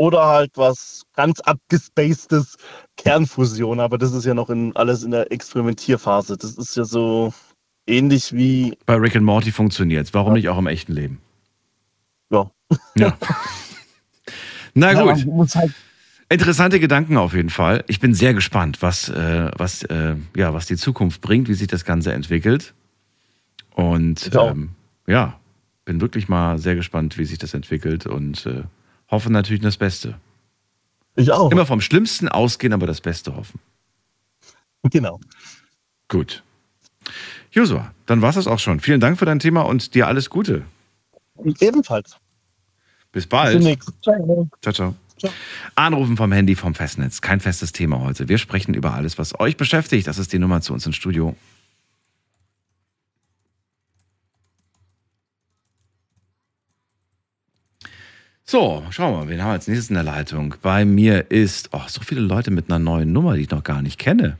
Oder 0.00 0.24
halt 0.28 0.52
was 0.54 1.02
ganz 1.14 1.40
abgespacedes 1.40 2.56
Kernfusion. 2.96 3.80
Aber 3.80 3.98
das 3.98 4.14
ist 4.14 4.24
ja 4.24 4.32
noch 4.32 4.48
in, 4.48 4.74
alles 4.74 5.02
in 5.02 5.10
der 5.10 5.30
Experimentierphase. 5.30 6.38
Das 6.38 6.54
ist 6.54 6.74
ja 6.74 6.84
so 6.84 7.34
ähnlich 7.86 8.32
wie. 8.32 8.78
Bei 8.86 8.94
Rick 8.94 9.16
and 9.16 9.26
Morty 9.26 9.52
funktioniert 9.52 10.14
Warum 10.14 10.32
nicht 10.32 10.48
auch 10.48 10.56
im 10.56 10.68
echten 10.68 10.94
Leben? 10.94 11.20
Ja. 12.30 12.50
Ja. 12.96 13.18
Na 14.74 14.92
Ja, 14.92 15.02
gut. 15.02 15.26
muss 15.26 15.54
halt 15.54 15.74
Interessante 16.30 16.80
Gedanken 16.80 17.18
auf 17.18 17.34
jeden 17.34 17.50
Fall. 17.50 17.84
Ich 17.86 18.00
bin 18.00 18.14
sehr 18.14 18.32
gespannt, 18.32 18.80
was, 18.80 19.10
äh, 19.10 19.50
was, 19.58 19.82
äh, 19.82 20.16
ja, 20.34 20.54
was 20.54 20.64
die 20.64 20.76
Zukunft 20.76 21.20
bringt, 21.20 21.46
wie 21.50 21.54
sich 21.54 21.68
das 21.68 21.84
Ganze 21.84 22.14
entwickelt. 22.14 22.72
Und 23.74 24.30
ähm, 24.34 24.70
ja, 25.06 25.38
bin 25.84 26.00
wirklich 26.00 26.26
mal 26.30 26.56
sehr 26.56 26.74
gespannt, 26.74 27.18
wie 27.18 27.26
sich 27.26 27.36
das 27.36 27.52
entwickelt 27.52 28.06
und 28.06 28.46
äh, 28.46 28.62
hoffe 29.10 29.30
natürlich 29.30 29.62
das 29.62 29.76
Beste. 29.76 30.14
ich 31.16 31.30
auch. 31.32 31.50
Immer 31.50 31.66
vom 31.66 31.80
Schlimmsten 31.80 32.28
ausgehen, 32.28 32.72
aber 32.72 32.86
das 32.86 33.00
Beste 33.00 33.34
hoffen. 33.34 33.60
Genau. 34.84 35.20
Gut. 36.08 36.42
Josua, 37.52 37.92
dann 38.06 38.22
war 38.22 38.34
es 38.34 38.46
auch 38.46 38.58
schon. 38.58 38.80
Vielen 38.80 39.00
Dank 39.00 39.18
für 39.18 39.24
dein 39.26 39.38
Thema 39.38 39.62
und 39.62 39.94
dir 39.94 40.06
alles 40.06 40.30
Gute. 40.30 40.64
Ebenfalls. 41.60 42.12
Bis 43.12 43.24
Bis 43.24 43.26
bald. 43.26 43.54
demnächst. 43.54 43.90
Ciao. 44.02 44.48
Ciao, 44.62 44.72
ciao. 44.72 44.94
Ciao. 45.18 45.32
Anrufen 45.74 46.16
vom 46.16 46.32
Handy 46.32 46.54
vom 46.54 46.74
Festnetz. 46.74 47.20
Kein 47.20 47.40
festes 47.40 47.72
Thema 47.72 48.00
heute. 48.00 48.28
Wir 48.28 48.38
sprechen 48.38 48.72
über 48.74 48.94
alles, 48.94 49.18
was 49.18 49.38
euch 49.38 49.56
beschäftigt. 49.56 50.06
Das 50.06 50.18
ist 50.18 50.32
die 50.32 50.38
Nummer 50.38 50.60
zu 50.60 50.72
uns 50.72 50.86
ins 50.86 50.96
Studio. 50.96 51.36
So, 58.50 58.84
schauen 58.90 59.12
wir 59.12 59.18
mal, 59.18 59.28
wen 59.28 59.40
haben 59.40 59.50
wir 59.50 59.52
als 59.52 59.68
nächstes 59.68 59.90
in 59.90 59.94
der 59.94 60.02
Leitung? 60.02 60.56
Bei 60.60 60.84
mir 60.84 61.30
ist, 61.30 61.68
oh, 61.70 61.82
so 61.86 62.00
viele 62.00 62.20
Leute 62.20 62.50
mit 62.50 62.68
einer 62.68 62.80
neuen 62.80 63.12
Nummer, 63.12 63.36
die 63.36 63.42
ich 63.42 63.50
noch 63.50 63.62
gar 63.62 63.80
nicht 63.80 63.96
kenne. 63.96 64.38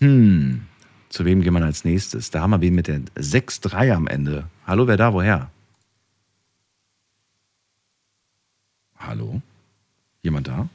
Hm, 0.00 0.62
zu 1.08 1.24
wem 1.24 1.40
gehen 1.40 1.52
wir 1.52 1.62
als 1.62 1.84
nächstes? 1.84 2.32
Da 2.32 2.40
haben 2.40 2.50
wir 2.50 2.60
wen 2.60 2.74
mit 2.74 2.88
der 2.88 2.98
6-3 3.14 3.92
am 3.92 4.08
Ende. 4.08 4.46
Hallo, 4.66 4.88
wer 4.88 4.96
da, 4.96 5.12
woher? 5.12 5.52
Hallo? 8.98 9.40
Jemand 10.22 10.48
da? 10.48 10.68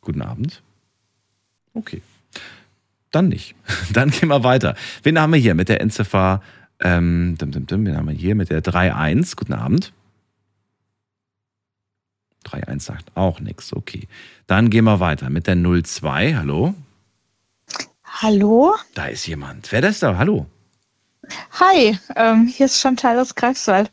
Guten 0.00 0.22
Abend. 0.22 0.62
Okay. 1.74 2.00
Dann 3.10 3.28
nicht. 3.28 3.54
Dann 3.92 4.08
gehen 4.08 4.30
wir 4.30 4.44
weiter. 4.44 4.76
Wen 5.02 5.20
haben 5.20 5.34
wir 5.34 5.40
hier 5.40 5.54
mit 5.54 5.68
der 5.68 5.82
Endziffer? 5.82 6.40
Ähm, 6.80 7.36
wen 7.38 7.96
haben 7.98 8.08
wir 8.08 8.14
hier 8.14 8.34
mit 8.34 8.48
der 8.48 8.64
3.1? 8.64 9.36
Guten 9.36 9.52
Abend. 9.52 9.92
3.1 12.46 12.80
sagt 12.80 13.16
auch 13.16 13.40
nichts. 13.40 13.72
Okay. 13.72 14.06
Dann 14.46 14.70
gehen 14.70 14.84
wir 14.84 15.00
weiter 15.00 15.30
mit 15.30 15.46
der 15.46 15.56
02. 15.56 16.36
Hallo? 16.36 16.74
Hallo? 18.04 18.74
Da 18.94 19.06
ist 19.06 19.26
jemand. 19.26 19.70
Wer 19.72 19.82
ist 19.84 20.02
da? 20.02 20.16
Hallo? 20.16 20.46
Hi, 21.58 21.98
ähm, 22.16 22.46
hier 22.46 22.66
ist 22.66 22.78
Chantal 22.80 23.18
aus 23.18 23.34
Greifswald. 23.34 23.90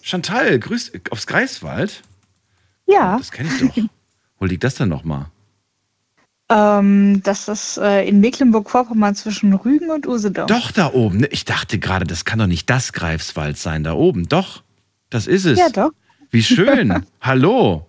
Chantal, 0.00 0.58
grüß 0.58 0.92
aufs 1.10 1.26
Greifswald. 1.26 2.02
Ja, 2.86 3.18
Das 3.18 3.30
kenne 3.32 3.50
ich 3.52 3.60
doch. 3.60 3.84
Wo 4.38 4.44
liegt 4.46 4.64
das 4.64 4.76
denn 4.76 4.88
nochmal? 4.88 5.26
ähm, 6.50 7.20
das 7.24 7.48
ist 7.48 7.76
äh, 7.76 8.06
in 8.06 8.20
Mecklenburg-Vorpommern 8.20 9.14
zwischen 9.14 9.52
Rügen 9.52 9.90
und 9.90 10.06
Usedom. 10.06 10.46
Doch, 10.46 10.70
da 10.70 10.92
oben. 10.92 11.18
ne? 11.18 11.26
Ich 11.26 11.44
dachte 11.44 11.78
gerade, 11.78 12.06
das 12.06 12.24
kann 12.24 12.38
doch 12.38 12.46
nicht 12.46 12.70
das 12.70 12.92
Greifswald 12.94 13.58
sein, 13.58 13.84
da 13.84 13.92
oben. 13.92 14.28
Doch, 14.28 14.62
das 15.10 15.26
ist 15.26 15.44
es. 15.44 15.58
Ja, 15.58 15.68
doch. 15.68 15.90
Wie 16.30 16.42
schön. 16.42 17.04
Hallo. 17.20 17.86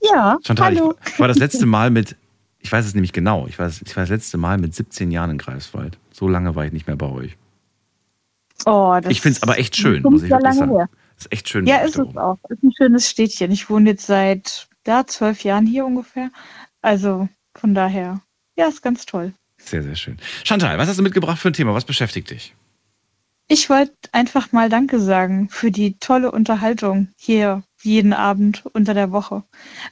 Ja, 0.00 0.38
Chantal, 0.44 0.74
hallo. 0.76 0.94
ich, 1.06 1.18
war 1.18 1.28
das 1.28 1.38
letzte 1.38 1.64
Mal 1.66 1.90
mit, 1.90 2.16
ich 2.58 2.70
weiß 2.72 2.84
es 2.86 2.94
nämlich 2.94 3.12
genau, 3.12 3.46
ich 3.46 3.58
war, 3.58 3.66
das- 3.66 3.82
ich 3.82 3.94
war 3.96 4.02
das 4.02 4.10
letzte 4.10 4.36
Mal 4.36 4.58
mit 4.58 4.74
17 4.74 5.10
Jahren 5.10 5.30
in 5.30 5.38
Greifswald. 5.38 5.98
So 6.12 6.28
lange 6.28 6.54
war 6.56 6.64
ich 6.64 6.72
nicht 6.72 6.86
mehr 6.86 6.96
bei 6.96 7.06
euch. 7.06 7.36
Oh, 8.66 8.98
das 9.00 9.10
Ich 9.10 9.20
finde 9.20 9.36
es 9.36 9.42
aber 9.42 9.58
echt 9.58 9.76
schön, 9.76 10.02
muss 10.02 10.22
ich 10.22 10.30
wirklich 10.30 10.42
lange 10.42 10.56
sagen. 10.58 10.76
her. 10.76 10.88
Das 11.16 11.26
ist 11.26 11.32
echt 11.32 11.48
schön. 11.48 11.66
Ja, 11.66 11.78
ist 11.78 11.98
da 11.98 12.02
es 12.02 12.16
auch. 12.16 12.38
Ist 12.48 12.62
ein 12.62 12.72
schönes 12.76 13.08
Städtchen. 13.08 13.50
Ich 13.52 13.68
wohne 13.70 13.90
jetzt 13.90 14.06
seit 14.06 14.68
ja, 14.86 15.06
zwölf 15.06 15.42
Jahren 15.44 15.66
hier 15.66 15.84
ungefähr. 15.84 16.30
Also 16.80 17.28
von 17.56 17.74
daher, 17.74 18.20
ja, 18.56 18.66
ist 18.66 18.82
ganz 18.82 19.06
toll. 19.06 19.32
Sehr, 19.58 19.82
sehr 19.84 19.94
schön. 19.94 20.16
Chantal, 20.44 20.78
was 20.78 20.88
hast 20.88 20.98
du 20.98 21.02
mitgebracht 21.02 21.38
für 21.38 21.48
ein 21.48 21.52
Thema? 21.54 21.74
Was 21.74 21.84
beschäftigt 21.84 22.30
dich? 22.30 22.54
Ich 23.54 23.68
wollte 23.68 23.92
einfach 24.12 24.52
mal 24.52 24.70
Danke 24.70 24.98
sagen 24.98 25.50
für 25.50 25.70
die 25.70 25.98
tolle 25.98 26.30
Unterhaltung 26.30 27.08
hier 27.18 27.62
jeden 27.82 28.14
Abend 28.14 28.64
unter 28.72 28.94
der 28.94 29.12
Woche. 29.12 29.42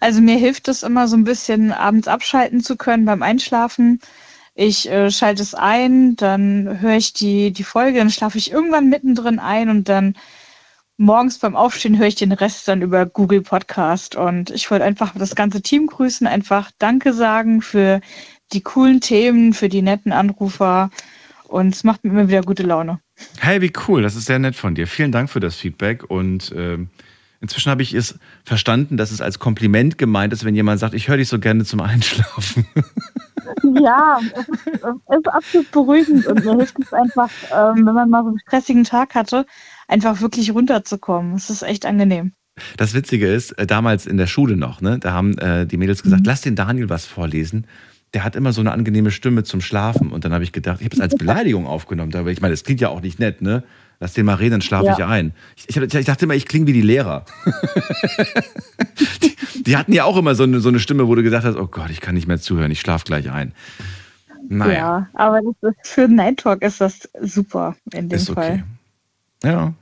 Also 0.01 0.23
mir 0.23 0.38
hilft 0.38 0.68
es 0.68 0.83
immer 0.83 1.07
so 1.09 1.16
ein 1.18 1.25
bisschen 1.25 1.70
abends 1.70 2.09
abschalten 2.09 2.62
zu 2.62 2.79
können 2.79 3.05
beim 3.05 3.23
Einschlafen. 3.23 4.01
Ich 4.55 4.88
äh, 4.88 5.11
schalte 5.11 5.42
es 5.42 5.55
ein, 5.55 6.16
dann 6.16 6.81
höre 6.81 6.96
ich 6.96 7.12
die, 7.12 7.53
die 7.53 7.62
Folge, 7.62 7.99
dann 7.99 8.09
schlafe 8.09 8.38
ich 8.38 8.51
irgendwann 8.51 8.88
mittendrin 8.88 9.38
ein 9.38 9.68
und 9.68 9.90
dann 9.90 10.14
morgens 10.96 11.38
beim 11.38 11.55
Aufstehen 11.55 11.99
höre 11.99 12.07
ich 12.07 12.14
den 12.14 12.33
Rest 12.33 12.66
dann 12.66 12.81
über 12.81 13.05
Google 13.05 13.42
Podcast. 13.42 14.16
Und 14.16 14.49
ich 14.49 14.70
wollte 14.70 14.87
einfach 14.87 15.12
das 15.14 15.35
ganze 15.35 15.61
Team 15.61 15.87
grüßen, 15.87 16.27
einfach 16.27 16.70
Danke 16.79 17.12
sagen 17.12 17.61
für 17.61 18.01
die 18.55 18.62
coolen 18.62 19.03
Themen, 19.03 19.53
für 19.53 19.68
die 19.68 19.83
netten 19.83 20.12
Anrufer. 20.12 20.88
Und 21.51 21.75
es 21.75 21.83
macht 21.83 22.05
mir 22.05 22.11
immer 22.11 22.29
wieder 22.29 22.43
gute 22.43 22.63
Laune. 22.63 23.01
Hey, 23.41 23.61
wie 23.61 23.73
cool, 23.89 24.03
das 24.03 24.15
ist 24.15 24.27
sehr 24.27 24.39
nett 24.39 24.55
von 24.55 24.77
dir. 24.77 24.87
Vielen 24.87 25.11
Dank 25.11 25.29
für 25.31 25.41
das 25.41 25.57
Feedback 25.57 26.09
und 26.09 26.55
ähm, 26.57 26.91
inzwischen 27.41 27.73
habe 27.73 27.83
ich 27.83 27.93
es 27.93 28.21
verstanden, 28.45 28.97
dass 28.97 29.11
es 29.11 29.21
als 29.21 29.41
Kompliment 29.41 29.99
gemeint 29.99 30.33
ist, 30.33 30.45
wenn 30.45 30.55
jemand 30.55 30.79
sagt, 30.79 30.95
ich 30.95 31.09
höre 31.09 31.17
dich 31.17 31.29
so 31.29 31.41
gerne 31.41 31.65
zum 31.65 31.81
Einschlafen. 31.81 32.67
Ja, 33.83 34.21
es 34.35 34.49
ist, 34.49 34.67
es 34.67 35.17
ist 35.17 35.29
absolut 35.29 35.71
beruhigend 35.71 36.27
und 36.27 36.45
mir 36.45 36.57
hilft 36.57 36.79
es 36.79 36.93
einfach, 36.93 37.31
ähm, 37.53 37.85
wenn 37.85 37.95
man 37.95 38.09
mal 38.09 38.23
so 38.23 38.29
einen 38.29 38.39
stressigen 38.41 38.85
Tag 38.85 39.15
hatte, 39.15 39.45
einfach 39.89 40.21
wirklich 40.21 40.53
runterzukommen. 40.55 41.35
Es 41.35 41.51
ist 41.51 41.63
echt 41.63 41.85
angenehm. 41.85 42.33
Das 42.77 42.95
Witzige 42.95 43.27
ist, 43.27 43.53
äh, 43.53 43.67
damals 43.67 44.07
in 44.07 44.17
der 44.17 44.27
Schule 44.27 44.57
noch, 44.57 44.81
ne, 44.81 44.99
da 44.99 45.13
haben 45.13 45.37
äh, 45.39 45.67
die 45.67 45.77
Mädels 45.77 46.03
gesagt, 46.03 46.27
lass 46.27 46.43
den 46.43 46.57
Daniel 46.57 46.89
was 46.89 47.07
vorlesen. 47.07 47.67
Der 48.14 48.25
hat 48.25 48.35
immer 48.37 48.53
so 48.53 48.61
eine 48.61 48.73
angenehme 48.73 49.11
Stimme 49.11 49.44
zum 49.44 49.61
Schlafen. 49.61 50.11
Und 50.11 50.25
dann 50.25 50.33
habe 50.33 50.42
ich 50.44 50.53
gedacht, 50.53 50.81
ich 50.81 50.87
habe 50.87 50.94
es 50.96 51.01
als 51.01 51.14
Beleidigung 51.18 51.66
aufgenommen. 51.66 52.14
Aber 52.14 52.31
ich 52.31 52.40
meine, 52.40 52.53
das 52.53 52.64
klingt 52.64 52.81
ja 52.81 52.88
auch 52.88 53.01
nicht 53.03 53.18
nett, 53.18 53.40
ne? 53.42 53.62
Lass 54.03 54.14
den 54.14 54.25
mal 54.25 54.35
reden, 54.35 54.53
dann 54.53 54.62
schlafe 54.62 54.87
Ja. 54.87 54.92
ich 54.99 55.05
ein. 55.05 55.33
Ich, 55.57 55.68
ich, 55.77 55.94
ich 55.94 56.07
dachte 56.07 56.25
immer, 56.25 56.35
ich 56.35 56.46
klinge 56.46 56.66
wie 56.66 56.73
die 56.73 56.81
Lehrer. 56.81 57.27
die, 59.23 59.62
die 59.62 59.77
hatten 59.77 59.92
ja 59.92 60.05
auch 60.05 60.16
immer 60.16 60.35
so 60.35 60.42
eine, 60.44 60.61
so 60.61 60.68
eine 60.70 60.81
Stimme, 60.81 61.07
wo 61.07 61.14
du 61.14 61.23
gesagt 61.23 61.44
hast, 61.44 61.57
oh 61.57 61.66
Gott, 61.66 61.90
ich 61.90 62.01
kann 62.01 62.14
nicht 62.14 62.27
mehr 62.27 62.40
zuhören, 62.40 62.70
ich 62.70 62.81
schlafe 62.81 63.05
gleich 63.05 63.31
ein. 63.31 63.53
Naja, 64.49 64.73
Ja, 64.73 65.09
aber 65.12 65.40
das 65.62 65.75
ist, 65.83 65.90
für 65.92 66.09
Night 66.09 66.38
Talk 66.38 66.62
ist 66.62 66.81
das 66.81 67.09
super 67.20 67.77
in 67.92 68.09
dem 68.09 68.16
ist 68.16 68.31
Fall. 68.31 68.64
okay. 69.42 69.49
Ja. 69.53 69.75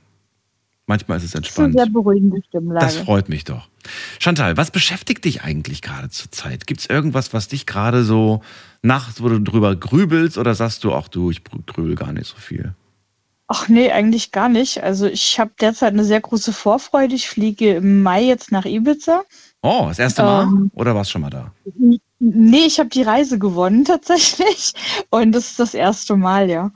Manchmal 0.89 1.19
ist 1.19 1.25
es 1.25 1.31
Das 1.33 1.41
ist 1.41 1.55
eine 1.59 1.67
entspannt. 1.67 1.85
sehr 1.85 1.93
beruhigende 1.93 2.41
Stimmlage. 2.47 2.83
Das 2.83 2.97
freut 2.97 3.29
mich 3.29 3.43
doch. 3.43 3.69
Chantal, 4.17 4.57
was 4.57 4.71
beschäftigt 4.71 5.23
dich 5.23 5.43
eigentlich 5.43 5.83
gerade 5.83 6.09
zur 6.09 6.31
Zeit? 6.31 6.65
Gibt 6.65 6.79
es 6.79 6.87
irgendwas, 6.87 7.31
was 7.31 7.47
dich 7.47 7.67
gerade 7.67 8.03
so 8.03 8.41
nachts, 8.81 9.21
wo 9.21 9.29
du 9.29 9.39
drüber 9.39 9.75
grübelst 9.75 10.39
oder 10.39 10.55
sagst 10.55 10.83
du, 10.83 10.95
ach 10.95 11.07
du, 11.07 11.29
ich 11.29 11.43
grübel 11.43 11.93
gar 11.93 12.11
nicht 12.11 12.25
so 12.25 12.37
viel? 12.37 12.73
Ach 13.47 13.69
nee, 13.69 13.91
eigentlich 13.91 14.31
gar 14.31 14.49
nicht. 14.49 14.81
Also 14.81 15.05
ich 15.05 15.39
habe 15.39 15.51
derzeit 15.61 15.93
eine 15.93 16.03
sehr 16.03 16.21
große 16.21 16.53
Vorfreude. 16.53 17.13
Ich 17.13 17.29
fliege 17.29 17.75
im 17.75 18.01
Mai 18.01 18.23
jetzt 18.23 18.51
nach 18.51 18.65
Ibiza. 18.65 19.21
Oh, 19.61 19.85
das 19.89 19.99
erste 19.99 20.23
Mal? 20.23 20.43
Ähm. 20.45 20.71
oder 20.73 20.95
warst 20.95 21.11
schon 21.11 21.21
mal 21.21 21.29
da? 21.29 21.51
Nee, 22.17 22.65
ich 22.65 22.79
habe 22.79 22.89
die 22.89 23.03
Reise 23.03 23.37
gewonnen 23.37 23.85
tatsächlich. 23.85 24.73
Und 25.11 25.33
das 25.33 25.51
ist 25.51 25.59
das 25.59 25.75
erste 25.75 26.15
Mal, 26.15 26.49
ja. 26.49 26.71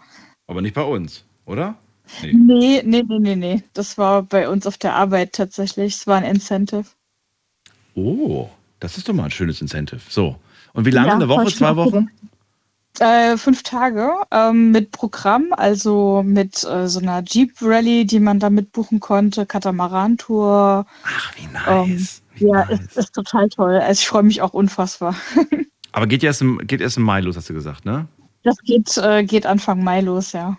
Aber 0.45 0.61
nicht 0.61 0.75
bei 0.75 0.83
uns, 0.83 1.25
oder? 1.47 1.79
Nee. 2.21 2.81
Nee, 2.83 3.03
nee, 3.03 3.19
nee, 3.19 3.35
nee. 3.35 3.63
Das 3.73 3.97
war 3.97 4.23
bei 4.23 4.49
uns 4.49 4.67
auf 4.67 4.77
der 4.77 4.95
Arbeit 4.95 5.33
tatsächlich. 5.33 5.95
Es 5.95 6.07
war 6.07 6.17
ein 6.17 6.23
Incentive. 6.23 6.85
Oh, 7.95 8.49
das 8.79 8.97
ist 8.97 9.07
doch 9.07 9.13
mal 9.13 9.25
ein 9.25 9.31
schönes 9.31 9.61
Incentive. 9.61 10.01
So. 10.09 10.37
Und 10.73 10.85
wie 10.85 10.91
lange? 10.91 11.07
Ja, 11.09 11.15
Eine 11.15 11.29
Woche, 11.29 11.51
zwei. 11.51 11.75
Wochen? 11.75 12.09
Äh, 12.99 13.37
fünf 13.37 13.63
Tage 13.63 14.11
ähm, 14.31 14.71
mit 14.71 14.91
Programm, 14.91 15.47
also 15.51 16.21
mit 16.23 16.63
äh, 16.63 16.87
so 16.87 16.99
einer 16.99 17.23
Jeep 17.23 17.53
Rally, 17.61 18.05
die 18.05 18.19
man 18.19 18.39
da 18.39 18.49
mitbuchen 18.51 18.99
konnte, 18.99 19.45
Katamaran-Tour. 19.47 20.85
Ach, 21.03 21.33
wie 21.35 21.47
nice. 21.47 22.21
wie 22.35 22.45
Ähm, 22.45 22.51
Ja, 22.51 22.65
nice. 22.65 22.79
ist, 22.81 22.97
ist 22.97 23.13
total 23.15 23.49
toll. 23.49 23.77
Also 23.79 23.99
ich 23.99 24.07
freue 24.07 24.23
mich 24.23 24.41
auch 24.41 24.53
unfassbar. 24.53 25.15
Aber 25.91 26.07
geht 26.07 26.23
erst, 26.23 26.41
im, 26.41 26.59
geht 26.67 26.81
erst 26.81 26.97
im 26.97 27.03
Mai 27.03 27.21
los, 27.21 27.35
hast 27.37 27.49
du 27.49 27.53
gesagt, 27.53 27.85
ne? 27.85 28.07
Das 28.43 28.57
geht, 28.59 28.97
äh, 28.97 29.23
geht 29.23 29.45
Anfang 29.45 29.83
Mai 29.83 30.01
los, 30.01 30.33
ja. 30.33 30.57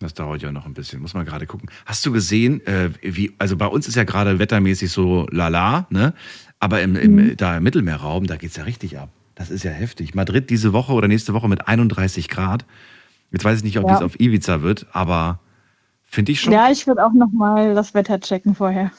Das 0.00 0.14
dauert 0.14 0.42
ja 0.42 0.52
noch 0.52 0.64
ein 0.64 0.74
bisschen, 0.74 1.00
muss 1.02 1.14
man 1.14 1.26
gerade 1.26 1.46
gucken. 1.46 1.68
Hast 1.84 2.06
du 2.06 2.12
gesehen, 2.12 2.64
äh, 2.66 2.90
wie, 3.02 3.32
also 3.38 3.56
bei 3.56 3.66
uns 3.66 3.88
ist 3.88 3.96
ja 3.96 4.04
gerade 4.04 4.38
wettermäßig 4.38 4.92
so 4.92 5.26
lala, 5.30 5.86
ne? 5.90 6.14
Aber 6.60 6.82
im, 6.82 6.94
im, 6.96 7.14
Mhm. 7.16 7.36
da 7.36 7.56
im 7.56 7.64
Mittelmeerraum, 7.64 8.26
da 8.26 8.36
geht's 8.36 8.56
ja 8.56 8.64
richtig 8.64 8.98
ab. 8.98 9.10
Das 9.34 9.50
ist 9.50 9.64
ja 9.64 9.70
heftig. 9.72 10.14
Madrid 10.14 10.50
diese 10.50 10.72
Woche 10.72 10.92
oder 10.92 11.08
nächste 11.08 11.34
Woche 11.34 11.48
mit 11.48 11.66
31 11.66 12.28
Grad. 12.28 12.64
Jetzt 13.32 13.44
weiß 13.44 13.58
ich 13.58 13.64
nicht, 13.64 13.78
ob 13.78 13.88
Ja. 13.88 13.94
dies 13.94 14.02
auf 14.02 14.18
Ibiza 14.20 14.62
wird, 14.62 14.86
aber 14.92 15.40
finde 16.04 16.32
ich 16.32 16.40
schon. 16.40 16.52
Ja, 16.52 16.70
ich 16.70 16.86
würde 16.86 17.04
auch 17.04 17.12
noch 17.12 17.30
mal 17.32 17.74
das 17.74 17.92
Wetter 17.94 18.20
checken 18.20 18.54
vorher. 18.54 18.90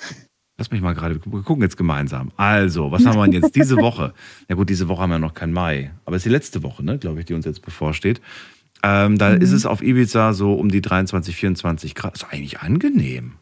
Lass 0.58 0.70
mich 0.72 0.82
mal 0.82 0.94
gerade, 0.94 1.16
wir 1.24 1.42
gucken 1.44 1.62
jetzt 1.64 1.78
gemeinsam. 1.78 2.32
Also, 2.36 2.92
was 2.92 3.06
haben 3.06 3.16
wir 3.18 3.24
denn 3.24 3.42
jetzt 3.42 3.56
diese 3.56 3.78
Woche? 3.78 4.14
Ja 4.50 4.56
gut, 4.56 4.70
diese 4.70 4.90
Woche 4.90 5.02
haben 5.04 5.10
wir 5.12 5.20
noch 5.20 5.34
kein 5.34 5.54
Mai, 5.54 5.92
aber 6.06 6.18
es 6.18 6.22
ist 6.22 6.26
die 6.26 6.30
letzte 6.34 6.64
Woche, 6.64 6.84
ne, 6.84 6.98
glaube 6.98 7.20
ich, 7.22 7.26
die 7.26 7.34
uns 7.34 7.46
jetzt 7.46 7.62
bevorsteht. 7.62 8.20
Ähm, 8.84 9.18
da 9.18 9.34
ist 9.34 9.52
es 9.52 9.66
auf 9.66 9.82
Ibiza 9.82 10.34
so 10.34 10.54
um 10.54 10.70
die 10.70 10.82
23, 10.82 11.36
24 11.36 11.96
Grad. 11.96 12.16
Ist 12.16 12.26
eigentlich 12.32 12.60
angenehm. 12.62 13.34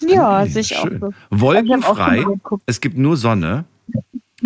Ja, 0.00 0.38
Angenehm, 0.38 0.52
sehe 0.52 0.62
ich 0.62 0.76
auch 0.76 0.88
schön. 0.88 1.00
so. 1.00 1.14
Wolkenfrei, 1.30 2.24
auch 2.26 2.58
es 2.66 2.80
gibt 2.80 2.96
nur 2.96 3.16
Sonne 3.16 3.64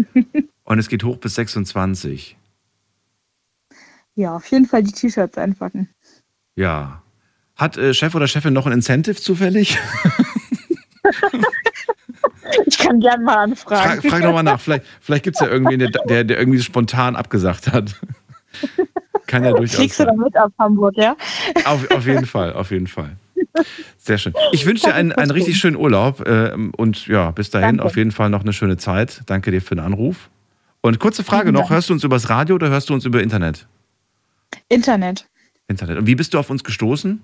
und 0.65 0.79
es 0.79 0.89
geht 0.89 1.05
hoch 1.05 1.19
bis 1.19 1.35
26. 1.35 2.37
Ja, 4.15 4.37
auf 4.37 4.47
jeden 4.47 4.67
Fall 4.67 4.83
die 4.83 4.93
T-Shirts 4.93 5.39
einpacken. 5.39 5.89
Ja. 6.57 7.03
Hat 7.55 7.77
äh, 7.77 7.95
Chef 7.95 8.15
oder 8.15 8.27
Chefin 8.27 8.53
noch 8.53 8.67
ein 8.67 8.73
Incentive 8.73 9.17
zufällig? 9.17 9.79
Ich 12.67 12.79
kann 12.79 13.01
gern 13.01 13.25
mal 13.25 13.37
anfragen. 13.37 14.01
Frag, 14.01 14.11
frag 14.11 14.23
nochmal 14.23 14.43
nach. 14.43 14.61
Vielleicht, 14.61 14.85
vielleicht 15.01 15.25
gibt 15.25 15.37
es 15.37 15.41
ja 15.41 15.49
irgendwen, 15.49 15.79
der, 15.79 15.91
der, 15.91 16.25
der 16.25 16.39
irgendwie 16.39 16.61
spontan 16.61 17.17
abgesagt 17.17 17.73
hat. 17.73 17.95
Kann 19.29 19.45
ja 19.45 19.53
durchaus 19.53 19.77
Fliegst 19.77 20.01
du 20.01 20.05
sein. 20.05 20.17
damit 20.17 20.37
ab 20.37 20.53
Hamburg, 20.59 20.95
ja? 20.97 21.17
Auf, 21.65 21.89
auf 21.93 22.05
jeden 22.07 22.27
Fall, 22.27 22.53
auf 22.55 22.73
jeden 22.73 22.89
Fall. 22.89 23.17
Sehr 23.99 24.19
schön. 24.19 24.35
Ich 24.53 24.67
wünsche 24.67 24.87
dir 24.87 24.95
einen, 24.95 25.13
einen 25.13 25.31
richtig 25.31 25.57
schönen 25.59 25.77
Urlaub 25.77 26.27
äh, 26.27 26.53
und 26.77 27.07
ja, 27.07 27.31
bis 27.31 27.51
dahin 27.51 27.77
Danke. 27.77 27.85
auf 27.85 27.97
jeden 27.97 28.11
Fall 28.11 28.31
noch 28.31 28.41
eine 28.43 28.53
schöne 28.53 28.77
Zeit. 28.79 29.23
Danke 29.27 29.53
dir 29.53 29.63
für 29.63 29.77
den 29.77 29.85
Anruf. 29.85 30.29
Und 30.81 30.99
kurze 30.99 31.23
Frage 31.23 31.53
noch, 31.53 31.71
hörst 31.71 31.89
du 31.89 31.93
uns 31.93 32.03
übers 32.05 32.29
Radio 32.31 32.55
oder 32.57 32.69
hörst 32.71 32.89
du 32.91 32.95
uns 32.95 33.05
über 33.05 33.23
Internet? 33.23 33.67
Internet. 34.69 35.27
Internet. 35.69 35.99
Und 35.99 36.07
wie 36.07 36.15
bist 36.15 36.35
du 36.35 36.39
auf 36.39 36.51
uns 36.51 36.65
gestoßen? 36.65 37.21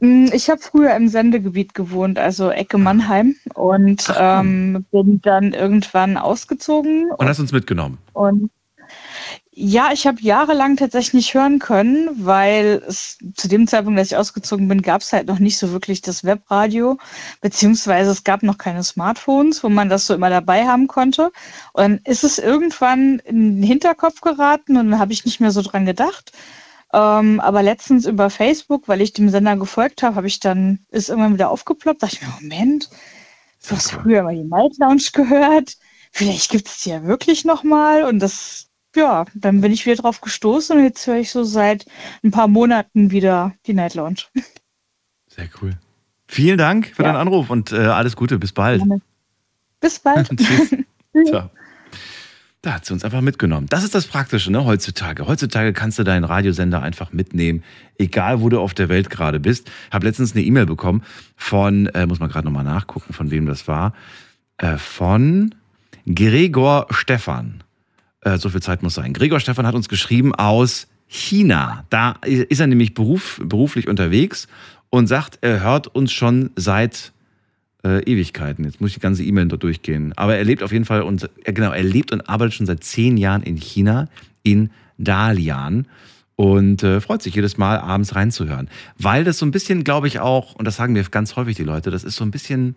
Mm, 0.00 0.26
Ich 0.32 0.50
habe 0.50 0.60
früher 0.60 0.94
im 0.94 1.08
Sendegebiet 1.08 1.74
gewohnt, 1.74 2.18
also 2.18 2.50
Ecke 2.50 2.76
Mannheim, 2.78 3.34
und 3.54 4.12
ähm, 4.18 4.84
bin 4.90 5.20
dann 5.22 5.52
irgendwann 5.52 6.16
ausgezogen. 6.16 7.10
Und 7.16 7.28
hast 7.28 7.38
uns 7.40 7.52
mitgenommen. 7.52 7.98
Und 8.12 8.50
ja, 9.56 9.90
ich 9.92 10.06
habe 10.06 10.20
jahrelang 10.20 10.76
tatsächlich 10.76 11.14
nicht 11.14 11.34
hören 11.34 11.60
können, 11.60 12.10
weil 12.26 12.82
es 12.88 13.18
zu 13.36 13.46
dem 13.46 13.68
Zeitpunkt, 13.68 13.98
als 14.00 14.10
ich 14.10 14.16
ausgezogen 14.16 14.66
bin, 14.66 14.82
gab 14.82 15.00
es 15.02 15.12
halt 15.12 15.28
noch 15.28 15.38
nicht 15.38 15.58
so 15.58 15.70
wirklich 15.70 16.02
das 16.02 16.24
Webradio, 16.24 16.98
beziehungsweise 17.40 18.10
es 18.10 18.24
gab 18.24 18.42
noch 18.42 18.58
keine 18.58 18.82
Smartphones, 18.82 19.62
wo 19.62 19.68
man 19.68 19.88
das 19.88 20.06
so 20.06 20.14
immer 20.14 20.28
dabei 20.28 20.66
haben 20.66 20.88
konnte. 20.88 21.30
Und 21.72 21.82
dann 21.82 22.00
ist 22.04 22.24
es 22.24 22.38
irgendwann 22.38 23.20
in 23.20 23.56
den 23.56 23.62
Hinterkopf 23.62 24.20
geraten 24.22 24.76
und 24.76 24.90
dann 24.90 24.98
habe 24.98 25.12
ich 25.12 25.24
nicht 25.24 25.40
mehr 25.40 25.52
so 25.52 25.62
dran 25.62 25.86
gedacht. 25.86 26.32
Ähm, 26.92 27.38
aber 27.38 27.62
letztens 27.62 28.06
über 28.06 28.30
Facebook, 28.30 28.88
weil 28.88 29.00
ich 29.00 29.12
dem 29.12 29.28
Sender 29.28 29.56
gefolgt 29.56 30.02
habe, 30.02 30.16
habe 30.16 30.26
ich 30.26 30.40
dann, 30.40 30.80
ist 30.90 31.10
irgendwann 31.10 31.34
wieder 31.34 31.50
aufgeploppt, 31.50 32.02
dachte 32.02 32.16
ich 32.16 32.22
mir, 32.22 32.34
Moment, 32.40 32.90
du 33.68 33.76
hast 33.76 33.92
früher 33.92 34.24
mal 34.24 34.34
die 34.34 34.42
Night 34.42 34.78
Lounge 34.78 35.10
gehört. 35.12 35.76
Vielleicht 36.10 36.50
gibt 36.50 36.68
es 36.68 36.82
die 36.82 36.90
ja 36.90 37.04
wirklich 37.04 37.44
nochmal. 37.44 38.04
Und 38.04 38.18
das, 38.18 38.68
ja, 38.96 39.24
dann 39.34 39.60
bin 39.60 39.72
ich 39.72 39.86
wieder 39.86 39.96
drauf 40.02 40.20
gestoßen 40.20 40.76
und 40.76 40.84
jetzt 40.84 41.06
höre 41.06 41.16
ich 41.18 41.30
so 41.30 41.44
seit 41.44 41.86
ein 42.22 42.30
paar 42.30 42.48
Monaten 42.48 43.10
wieder 43.10 43.52
die 43.66 43.74
Night 43.74 43.94
Lounge. 43.94 44.22
Sehr 45.28 45.48
cool. 45.60 45.72
Vielen 46.26 46.58
Dank 46.58 46.88
für 46.94 47.02
Ja. 47.02 47.08
deinen 47.12 47.20
Anruf 47.20 47.50
und 47.50 47.72
äh, 47.72 47.76
alles 47.78 48.16
Gute. 48.16 48.38
Bis 48.38 48.52
bald. 48.52 48.80
Gerne. 48.80 49.00
Bis 49.80 49.98
bald. 49.98 50.28
Tschüss. 50.38 50.74
Ciao. 51.28 51.50
Da 52.62 52.72
hat 52.72 52.86
sie 52.86 52.94
uns 52.94 53.04
einfach 53.04 53.20
mitgenommen. 53.20 53.66
Das 53.68 53.84
ist 53.84 53.94
das 53.94 54.06
Praktische, 54.06 54.50
ne, 54.50 54.64
heutzutage. 54.64 55.26
Heutzutage 55.26 55.74
kannst 55.74 55.98
du 55.98 56.02
deinen 56.02 56.24
Radiosender 56.24 56.80
einfach 56.82 57.12
mitnehmen, 57.12 57.62
egal 57.98 58.40
wo 58.40 58.48
du 58.48 58.58
auf 58.58 58.72
der 58.72 58.88
Welt 58.88 59.10
gerade 59.10 59.38
bist. 59.38 59.70
Habe 59.90 60.06
letztens 60.06 60.32
eine 60.32 60.42
E-Mail 60.42 60.64
bekommen 60.64 61.02
von, 61.36 61.86
äh, 61.88 62.06
muss 62.06 62.20
man 62.20 62.30
gerade 62.30 62.46
nochmal 62.46 62.64
nachgucken, 62.64 63.12
von 63.12 63.30
wem 63.30 63.44
das 63.44 63.68
war, 63.68 63.92
äh, 64.56 64.78
von 64.78 65.54
Gregor 66.06 66.86
Stefan. 66.90 67.63
Äh, 68.24 68.38
so 68.38 68.48
viel 68.48 68.62
Zeit 68.62 68.82
muss 68.82 68.94
sein. 68.94 69.12
Gregor 69.12 69.38
Stefan 69.38 69.66
hat 69.66 69.74
uns 69.74 69.88
geschrieben 69.88 70.34
aus 70.34 70.88
China. 71.06 71.84
Da 71.90 72.16
ist 72.22 72.60
er 72.60 72.66
nämlich 72.66 72.94
beruf, 72.94 73.40
beruflich 73.44 73.86
unterwegs 73.86 74.48
und 74.90 75.06
sagt, 75.06 75.38
er 75.42 75.62
hört 75.62 75.86
uns 75.88 76.12
schon 76.12 76.50
seit 76.56 77.12
äh, 77.84 78.02
Ewigkeiten. 78.04 78.64
Jetzt 78.64 78.80
muss 78.80 78.90
ich 78.90 78.94
die 78.94 79.00
ganze 79.00 79.22
E-Mail 79.22 79.46
dort 79.46 79.62
durchgehen. 79.62 80.12
Aber 80.16 80.36
er 80.36 80.44
lebt 80.44 80.62
auf 80.62 80.72
jeden 80.72 80.86
Fall 80.86 81.02
und 81.02 81.28
äh, 81.44 81.52
genau, 81.52 81.72
er 81.72 81.82
lebt 81.84 82.12
und 82.12 82.28
arbeitet 82.28 82.54
schon 82.54 82.66
seit 82.66 82.82
zehn 82.82 83.16
Jahren 83.16 83.42
in 83.42 83.56
China, 83.56 84.08
in 84.42 84.70
Dalian. 84.98 85.86
Und 86.36 86.82
äh, 86.82 87.00
freut 87.00 87.22
sich 87.22 87.34
jedes 87.34 87.58
Mal, 87.58 87.78
abends 87.78 88.16
reinzuhören. 88.16 88.68
Weil 88.98 89.22
das 89.22 89.38
so 89.38 89.46
ein 89.46 89.52
bisschen, 89.52 89.84
glaube 89.84 90.08
ich, 90.08 90.18
auch, 90.18 90.54
und 90.56 90.64
das 90.64 90.76
sagen 90.76 90.94
mir 90.94 91.04
ganz 91.04 91.36
häufig 91.36 91.54
die 91.54 91.62
Leute, 91.62 91.92
das 91.92 92.02
ist 92.02 92.16
so 92.16 92.24
ein 92.24 92.32
bisschen, 92.32 92.74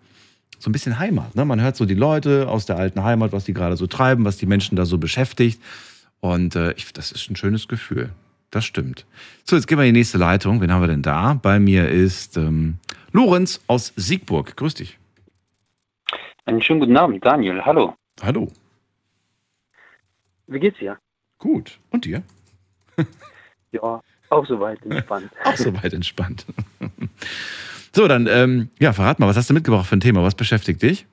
so 0.58 0.68
ein 0.68 0.72
bisschen 0.72 0.98
Heimat. 0.98 1.34
Ne? 1.34 1.44
Man 1.44 1.60
hört 1.60 1.76
so 1.76 1.84
die 1.84 1.94
Leute 1.94 2.48
aus 2.48 2.66
der 2.66 2.76
alten 2.76 3.02
Heimat, 3.04 3.32
was 3.32 3.44
die 3.44 3.54
gerade 3.54 3.76
so 3.76 3.86
treiben, 3.86 4.24
was 4.24 4.36
die 4.36 4.46
Menschen 4.46 4.76
da 4.76 4.84
so 4.84 4.98
beschäftigt. 4.98 5.62
Und 6.20 6.56
äh, 6.56 6.72
ich, 6.72 6.92
das 6.92 7.12
ist 7.12 7.30
ein 7.30 7.36
schönes 7.36 7.68
Gefühl. 7.68 8.10
Das 8.50 8.64
stimmt. 8.64 9.06
So, 9.44 9.56
jetzt 9.56 9.66
gehen 9.66 9.78
wir 9.78 9.84
in 9.84 9.94
die 9.94 10.00
nächste 10.00 10.18
Leitung. 10.18 10.60
Wen 10.60 10.72
haben 10.72 10.80
wir 10.80 10.88
denn 10.88 11.02
da? 11.02 11.34
Bei 11.34 11.58
mir 11.60 11.88
ist 11.88 12.36
ähm, 12.36 12.78
Lorenz 13.12 13.60
aus 13.66 13.92
Siegburg. 13.96 14.56
Grüß 14.56 14.74
dich. 14.74 14.98
Einen 16.46 16.62
schönen 16.62 16.80
guten 16.80 16.96
Abend, 16.96 17.24
Daniel. 17.24 17.62
Hallo. 17.62 17.94
Hallo. 18.22 18.50
Wie 20.46 20.58
geht's 20.58 20.78
dir? 20.78 20.98
Gut. 21.38 21.78
Und 21.90 22.04
dir? 22.04 22.22
Ja, 23.70 24.00
auch 24.30 24.46
soweit 24.46 24.82
entspannt. 24.86 25.30
Auch 25.44 25.54
soweit 25.54 25.92
entspannt. 25.92 26.46
so, 27.92 28.08
dann, 28.08 28.26
ähm, 28.26 28.70
ja, 28.78 28.92
verrat 28.92 29.18
mal, 29.18 29.28
was 29.28 29.36
hast 29.36 29.50
du 29.50 29.54
mitgebracht 29.54 29.86
für 29.86 29.96
ein 29.96 30.00
Thema? 30.00 30.22
Was 30.22 30.34
beschäftigt 30.34 30.82
dich? 30.82 31.06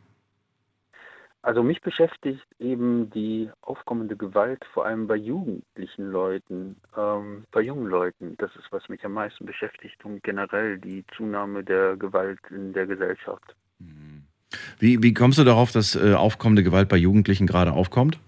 Also 1.45 1.61
mich 1.61 1.79
beschäftigt 1.81 2.43
eben 2.57 3.11
die 3.11 3.51
aufkommende 3.61 4.15
Gewalt, 4.15 4.65
vor 4.73 4.87
allem 4.87 5.05
bei 5.05 5.15
jugendlichen 5.15 6.09
Leuten, 6.11 6.75
ähm, 6.97 7.43
bei 7.51 7.61
jungen 7.61 7.85
Leuten. 7.85 8.35
Das 8.39 8.49
ist, 8.55 8.65
was 8.71 8.89
mich 8.89 9.05
am 9.05 9.13
meisten 9.13 9.45
beschäftigt 9.45 10.03
und 10.03 10.23
generell 10.23 10.79
die 10.79 11.05
Zunahme 11.15 11.63
der 11.63 11.97
Gewalt 11.97 12.39
in 12.49 12.73
der 12.73 12.87
Gesellschaft. 12.87 13.55
Wie, 14.79 15.03
wie 15.03 15.13
kommst 15.13 15.37
du 15.37 15.43
darauf, 15.43 15.71
dass 15.71 15.95
äh, 15.95 16.15
aufkommende 16.15 16.63
Gewalt 16.63 16.89
bei 16.89 16.97
Jugendlichen 16.97 17.45
gerade 17.45 17.73
aufkommt? 17.73 18.19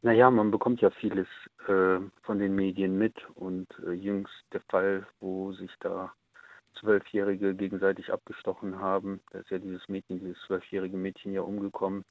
Naja, 0.00 0.30
man 0.30 0.50
bekommt 0.50 0.80
ja 0.80 0.88
vieles 0.88 1.26
äh, 1.66 1.98
von 2.22 2.38
den 2.38 2.54
Medien 2.54 2.96
mit 2.96 3.14
und 3.34 3.66
äh, 3.86 3.92
jüngst 3.92 4.44
der 4.54 4.62
Fall, 4.70 5.06
wo 5.20 5.52
sich 5.52 5.70
da 5.80 6.10
Zwölfjährige 6.80 7.54
gegenseitig 7.54 8.12
abgestochen 8.12 8.78
haben. 8.78 9.20
Da 9.32 9.40
ist 9.40 9.50
ja 9.50 9.58
dieses 9.58 9.88
Mädchen, 9.88 10.20
dieses 10.20 10.36
zwölfjährige 10.46 10.96
Mädchen 10.96 11.32
ja 11.32 11.42
umgekommen. 11.42 12.04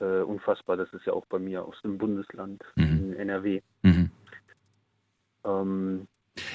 Äh, 0.00 0.22
unfassbar, 0.22 0.76
das 0.76 0.92
ist 0.92 1.06
ja 1.06 1.12
auch 1.12 1.26
bei 1.26 1.38
mir 1.38 1.64
aus 1.64 1.76
dem 1.82 1.98
Bundesland 1.98 2.62
Mhm. 2.76 2.84
in 2.84 3.12
NRW. 3.16 3.60
Mhm. 3.82 4.10
Ähm, 5.44 6.06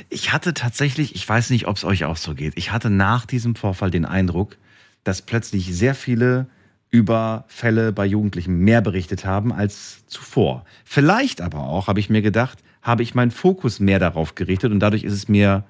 Ich 0.10 0.34
hatte 0.34 0.54
tatsächlich, 0.54 1.16
ich 1.16 1.28
weiß 1.28 1.52
nicht, 1.52 1.68
ob 1.68 1.78
es 1.78 1.86
euch 1.86 2.04
auch 2.06 2.18
so 2.18 2.36
geht, 2.36 2.54
ich 2.58 2.72
hatte 2.72 2.90
nach 2.90 3.26
diesem 3.26 3.56
Vorfall 3.56 3.92
den 3.92 4.06
Eindruck, 4.06 4.58
dass 5.06 5.22
plötzlich 5.22 5.74
sehr 5.74 5.96
viele 5.96 6.48
über 6.92 7.46
Fälle 7.48 7.94
bei 7.94 8.06
Jugendlichen 8.06 8.58
mehr 8.60 8.82
berichtet 8.82 9.24
haben 9.24 9.54
als 9.54 10.06
zuvor. 10.08 10.66
Vielleicht 10.84 11.40
aber 11.40 11.60
auch, 11.60 11.88
habe 11.88 12.00
ich 12.00 12.10
mir 12.10 12.22
gedacht, 12.22 12.60
habe 12.82 13.04
ich 13.04 13.16
meinen 13.16 13.32
Fokus 13.32 13.80
mehr 13.80 14.00
darauf 14.00 14.36
gerichtet 14.36 14.72
und 14.72 14.80
dadurch 14.80 15.04
ist 15.04 15.14
es 15.14 15.30
mir 15.30 15.64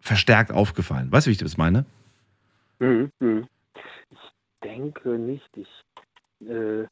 verstärkt 0.00 0.52
aufgefallen. 0.52 1.10
Weißt 1.10 1.26
du, 1.26 1.28
wie 1.28 1.32
ich 1.32 1.38
das 1.38 1.56
meine? 1.56 1.84
mhm, 2.78 3.10
mhm. 3.20 3.46
ich 4.10 4.32
denke 4.64 5.10
nicht. 5.10 5.48
Ich 5.56 6.48
äh, 6.48 6.86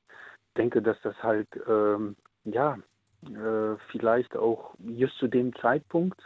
denke, 0.57 0.83
dass 0.83 1.01
das 1.03 1.21
halt, 1.23 1.49
ähm, 1.67 2.17
ja, 2.45 2.79
äh, 3.25 3.77
vielleicht 3.91 4.37
auch 4.37 4.75
just 4.79 5.17
zu 5.19 5.29
dem 5.29 5.55
Zeitpunkt 5.57 6.21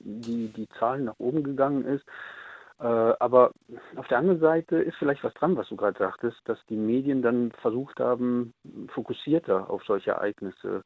die, 0.00 0.48
die 0.48 0.68
Zahl 0.78 1.00
nach 1.00 1.14
oben 1.18 1.42
gegangen 1.42 1.84
ist. 1.84 2.04
Äh, 2.80 2.84
aber 2.84 3.52
auf 3.96 4.08
der 4.08 4.18
anderen 4.18 4.40
Seite 4.40 4.76
ist 4.76 4.96
vielleicht 4.96 5.22
was 5.24 5.34
dran, 5.34 5.56
was 5.56 5.68
du 5.68 5.76
gerade 5.76 5.98
sagtest, 5.98 6.40
dass 6.44 6.58
die 6.66 6.76
Medien 6.76 7.22
dann 7.22 7.52
versucht 7.62 8.00
haben, 8.00 8.52
fokussierter 8.88 9.70
auf 9.70 9.84
solche 9.84 10.10
Ereignisse 10.10 10.82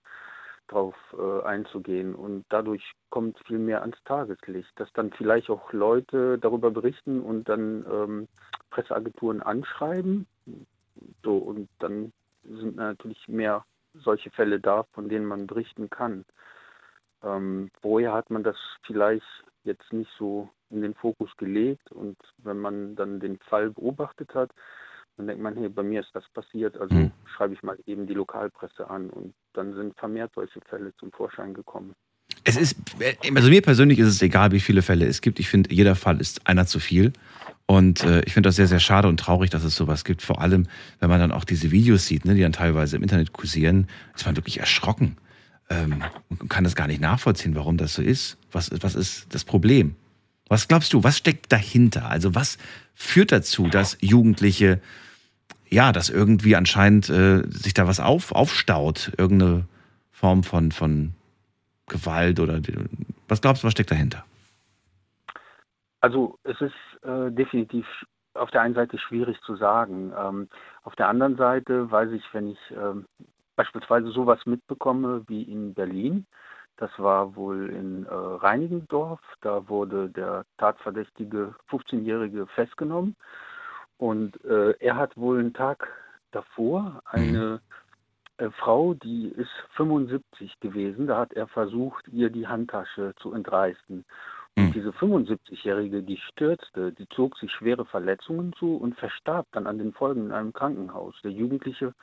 drauf 0.69 0.95
äh, 1.19 1.43
einzugehen 1.45 2.15
und 2.15 2.45
dadurch 2.49 2.95
kommt 3.11 3.39
viel 3.47 3.59
mehr 3.59 3.81
ans 3.83 3.97
Tageslicht, 4.05 4.71
dass 4.77 4.93
dann 4.93 5.13
vielleicht 5.13 5.51
auch 5.51 5.73
Leute 5.73 6.39
darüber 6.39 6.71
berichten 6.71 7.21
und 7.21 7.49
dann 7.49 7.85
ähm, 7.91 8.29
Presseagenturen 8.71 9.43
anschreiben. 9.43 10.27
So, 11.23 11.37
und 11.37 11.69
dann 11.79 12.13
sind 12.45 12.77
natürlich 12.77 13.27
mehr 13.29 13.65
solche 13.95 14.31
Fälle 14.31 14.61
da, 14.61 14.85
von 14.93 15.09
denen 15.09 15.27
man 15.27 15.47
berichten 15.47 15.91
kann. 15.91 16.25
Ähm, 17.23 17.71
vorher 17.81 18.13
hat 18.13 18.31
man 18.31 18.43
das 18.45 18.57
vielleicht 18.85 19.27
jetzt 19.65 19.93
nicht 19.93 20.11
so 20.19 20.49
in 20.71 20.83
den 20.83 20.95
Fokus 20.95 21.35
gelegt 21.37 21.91
und 21.93 22.17
wenn 22.39 22.59
man 22.59 22.95
dann 22.95 23.21
den 23.21 23.39
Fall 23.39 23.71
beobachtet 23.71 24.35
hat, 24.35 24.51
dann 25.19 25.27
denkt 25.27 25.43
man, 25.43 25.57
hey, 25.57 25.69
bei 25.69 25.83
mir 25.83 26.01
ist 26.01 26.11
das 26.15 26.25
passiert, 26.33 26.81
also 26.81 26.95
Mhm. 26.95 27.11
schreibe 27.37 27.53
ich 27.55 27.63
mal 27.63 27.77
eben 27.87 28.07
die 28.07 28.15
Lokalpresse 28.15 28.89
an 28.89 29.11
und 29.11 29.35
dann 29.53 29.75
sind 29.75 29.99
vermehrt 29.99 30.31
solche 30.35 30.61
Fälle 30.71 30.93
zum 30.99 31.13
Vorschein 31.13 31.53
gekommen. 31.53 31.93
Es 32.45 32.57
ist, 32.57 32.77
also 33.35 33.51
mir 33.51 33.63
persönlich 33.63 33.99
ist 33.99 34.09
es 34.09 34.23
egal, 34.23 34.53
wie 34.53 34.61
viele 34.61 34.83
Fälle 34.83 35.07
es 35.07 35.21
gibt. 35.21 35.41
Ich 35.41 35.49
finde, 35.49 35.75
jeder 35.75 35.97
Fall 35.97 36.21
ist 36.21 36.47
einer 36.47 36.67
zu 36.67 36.79
viel. 36.79 37.13
Und 37.67 38.03
äh, 38.05 38.23
ich 38.23 38.33
finde 38.33 38.49
das 38.49 38.57
sehr, 38.57 38.69
sehr 38.69 38.81
schade 38.81 39.09
und 39.09 39.21
traurig, 39.21 39.51
dass 39.51 39.65
es 39.65 39.77
sowas 39.77 40.05
gibt. 40.05 40.23
Vor 40.23 40.41
allem, 40.41 40.69
wenn 41.01 41.11
man 41.11 41.21
dann 41.21 41.33
auch 41.33 41.45
diese 41.45 41.71
Videos 41.71 42.07
sieht, 42.07 42.25
ne, 42.25 42.35
die 42.35 42.41
dann 42.41 42.53
teilweise 42.53 42.97
im 42.97 43.03
Internet 43.03 43.33
kursieren, 43.35 43.89
ist 44.15 44.25
man 44.25 44.37
wirklich 44.37 44.61
erschrocken. 44.61 45.17
Ähm, 45.69 46.01
und 46.31 46.49
kann 46.49 46.65
das 46.65 46.77
gar 46.77 46.87
nicht 46.87 47.01
nachvollziehen, 47.01 47.55
warum 47.55 47.77
das 47.77 47.95
so 47.95 48.03
ist. 48.03 48.39
Was, 48.53 48.71
was 48.83 48.95
ist 48.95 49.35
das 49.35 49.45
Problem? 49.45 49.97
Was 50.49 50.67
glaubst 50.69 50.95
du, 50.95 51.05
was 51.05 51.19
steckt 51.19 51.53
dahinter? 51.53 52.09
Also 52.09 52.35
was 52.35 52.57
führt 52.95 53.33
dazu, 53.33 53.69
dass 53.69 53.99
Jugendliche, 54.01 54.81
ja, 55.71 55.93
dass 55.93 56.11
irgendwie 56.11 56.57
anscheinend 56.57 57.09
äh, 57.11 57.43
sich 57.49 57.75
da 57.75 57.87
was 57.87 58.01
auf, 58.01 58.33
aufstaut, 58.33 59.13
irgendeine 59.19 59.67
Form 60.11 60.43
von, 60.43 60.73
von 60.73 61.15
Gewalt 61.87 62.41
oder 62.41 62.61
was 63.29 63.41
glaubst 63.41 63.63
du, 63.63 63.67
was 63.67 63.73
steckt 63.73 63.91
dahinter? 63.91 64.25
Also 66.01 66.39
es 66.45 66.61
ist 66.61 66.75
äh, 67.03 67.31
definitiv 67.31 67.87
auf 68.35 68.51
der 68.51 68.63
einen 68.63 68.75
Seite 68.75 68.99
schwierig 68.99 69.41
zu 69.43 69.57
sagen. 69.57 70.13
Ähm, 70.17 70.49
auf 70.85 70.95
der 70.97 71.09
anderen 71.09 71.37
Seite 71.37 71.91
weiß 71.91 72.13
ich, 72.13 72.23
wenn 72.33 72.51
ich 72.51 72.59
ähm, 72.71 73.07
beispielsweise 73.57 74.11
sowas 74.11 74.39
mitbekomme 74.47 75.25
wie 75.27 75.43
in 75.43 75.75
Berlin, 75.75 76.27
das 76.77 76.91
war 76.99 77.35
wohl 77.35 77.71
in 77.71 78.07
äh, 78.07 78.15
Reinigendorf, 78.15 79.21
da 79.41 79.69
wurde 79.69 80.09
der 80.11 80.45
Tatverdächtige 80.59 81.55
15-Jährige 81.69 82.47
festgenommen 82.47 83.17
und 83.99 84.43
äh, 84.45 84.75
er 84.79 84.97
hat 84.97 85.17
wohl 85.17 85.39
einen 85.39 85.53
Tag 85.53 85.89
davor 86.31 87.03
eine 87.05 87.61
äh, 88.39 88.51
Frau, 88.51 88.95
die 88.95 89.29
ist 89.29 89.51
75 89.77 90.61
gewesen, 90.61 91.07
da 91.07 91.19
hat 91.19 91.33
er 91.35 91.49
versucht, 91.49 92.09
ihr 92.09 92.31
die 92.31 92.47
Handtasche 92.47 93.15
zu 93.21 93.33
entreißen. 93.33 94.05
Und 94.57 94.65
Hm. 94.65 94.73
diese 94.73 94.91
75-Jährige, 94.91 96.03
die 96.03 96.17
stürzte, 96.17 96.93
die 96.93 97.09
zog 97.11 97.37
sich 97.39 97.53
schwere 97.53 97.85
Verletzungen 97.85 98.53
zu 98.55 98.77
und 98.77 98.97
verstarb 98.99 99.47
dann 99.53 99.69
an 99.69 99.79
den 99.79 99.93
Folgen 99.93 100.27
in 100.27 100.33
einem 100.33 100.53
Krankenhaus. 100.53 101.15
Der 101.23 101.31
Jugendliche, 101.31 101.95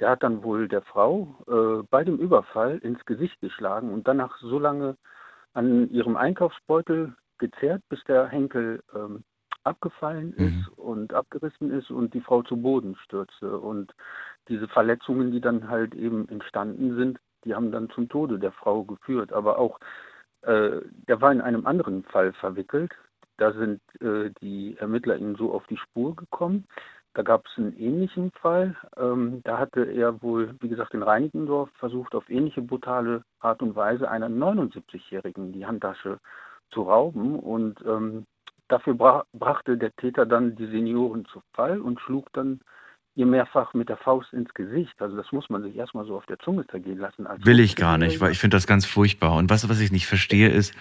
der 0.00 0.10
hat 0.10 0.22
dann 0.22 0.42
wohl 0.42 0.68
der 0.68 0.82
Frau 0.82 1.36
äh, 1.46 1.86
bei 1.90 2.04
dem 2.04 2.16
Überfall 2.18 2.78
ins 2.78 3.04
Gesicht 3.04 3.38
geschlagen 3.40 3.92
und 3.92 4.08
danach 4.08 4.38
so 4.40 4.58
lange 4.58 4.96
an 5.52 5.90
ihrem 5.90 6.16
Einkaufsbeutel 6.16 7.14
gezerrt, 7.36 7.82
bis 7.90 8.02
der 8.04 8.28
Henkel 8.28 8.82
ähm, 8.94 9.24
abgefallen 9.64 10.32
ist 10.34 10.52
Mhm. 10.52 10.66
und 10.76 11.14
abgerissen 11.14 11.70
ist 11.70 11.90
und 11.90 12.14
die 12.14 12.20
Frau 12.20 12.42
zu 12.42 12.56
Boden 12.56 12.96
stürzte. 13.04 13.58
Und 13.58 13.92
diese 14.48 14.68
Verletzungen, 14.68 15.30
die 15.32 15.40
dann 15.40 15.68
halt 15.68 15.94
eben 15.94 16.28
entstanden 16.28 16.96
sind, 16.96 17.18
die 17.44 17.54
haben 17.54 17.70
dann 17.70 17.90
zum 17.90 18.08
Tode 18.08 18.38
der 18.38 18.52
Frau 18.52 18.84
geführt. 18.84 19.32
Aber 19.32 19.58
auch 19.58 19.78
äh, 20.42 20.80
der 21.08 21.20
war 21.20 21.32
in 21.32 21.40
einem 21.40 21.66
anderen 21.66 22.04
Fall 22.04 22.32
verwickelt. 22.32 22.92
Da 23.36 23.52
sind 23.52 23.80
äh, 24.00 24.30
die 24.40 24.76
Ermittler 24.78 25.16
ihm 25.16 25.36
so 25.36 25.52
auf 25.52 25.66
die 25.66 25.76
Spur 25.76 26.16
gekommen. 26.16 26.66
Da 27.14 27.22
gab 27.22 27.46
es 27.46 27.58
einen 27.58 27.76
ähnlichen 27.76 28.30
Fall. 28.32 28.76
Ähm, 28.96 29.40
da 29.44 29.58
hatte 29.58 29.84
er 29.84 30.22
wohl, 30.22 30.54
wie 30.60 30.68
gesagt, 30.68 30.94
in 30.94 31.02
Reinickendorf 31.02 31.70
versucht, 31.78 32.14
auf 32.14 32.28
ähnliche 32.30 32.62
brutale 32.62 33.22
Art 33.40 33.62
und 33.62 33.74
Weise 33.74 34.08
einer 34.10 34.28
79-Jährigen 34.28 35.52
die 35.52 35.66
Handtasche 35.66 36.20
zu 36.70 36.82
rauben. 36.82 37.38
Und 37.38 37.80
ähm, 37.86 38.24
dafür 38.68 38.94
bra 38.94 39.24
brachte 39.32 39.76
der 39.76 39.94
Täter 39.96 40.26
dann 40.26 40.56
die 40.56 40.66
Senioren 40.66 41.24
zu 41.26 41.42
Fall 41.52 41.80
und 41.80 42.00
schlug 42.00 42.32
dann 42.32 42.60
ihr 43.14 43.26
mehrfach 43.26 43.74
mit 43.74 43.88
der 43.88 43.96
Faust 43.96 44.32
ins 44.32 44.54
Gesicht. 44.54 44.94
Also 45.02 45.16
das 45.16 45.32
muss 45.32 45.50
man 45.50 45.62
sich 45.62 45.74
erstmal 45.74 46.06
so 46.06 46.16
auf 46.16 46.26
der 46.26 46.38
Zunge 46.38 46.66
zergehen 46.68 46.98
lassen. 46.98 47.26
Will 47.40 47.58
ich 47.58 47.74
gar 47.74 47.98
nicht, 47.98 48.20
weil 48.20 48.30
ich 48.30 48.38
finde 48.38 48.56
das 48.56 48.66
ganz 48.66 48.86
furchtbar. 48.86 49.34
Und 49.34 49.50
was, 49.50 49.68
was 49.68 49.80
ich 49.80 49.90
nicht 49.90 50.06
verstehe, 50.06 50.48
ist, 50.48 50.72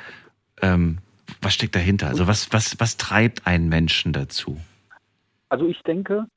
ähm, 0.62 1.00
was 1.42 1.56
steckt 1.56 1.76
dahinter? 1.76 2.08
Also 2.08 2.28
was, 2.28 2.54
was, 2.54 2.80
was 2.80 2.98
treibt 2.98 3.48
einen 3.48 3.70
Menschen 3.70 4.14
dazu? 4.14 4.58
Also 5.50 5.66
ich 5.66 5.82
denke, 5.82 6.28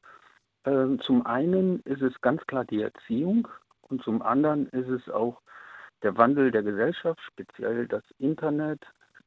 äh, 0.65 0.97
zum 1.05 1.27
einen 1.27 1.81
ist 1.81 2.01
es 2.01 2.19
ganz 2.23 2.47
klar 2.47 2.65
die 2.65 2.81
Erziehung 2.81 3.49
und 3.83 4.03
zum 4.03 4.23
anderen 4.23 4.69
ist 4.69 4.89
es 4.89 5.09
auch 5.11 5.41
der 6.03 6.17
Wandel 6.17 6.51
der 6.51 6.63
Gesellschaft, 6.63 7.21
speziell 7.27 7.87
das 7.87 8.05
Internet, 8.19 8.81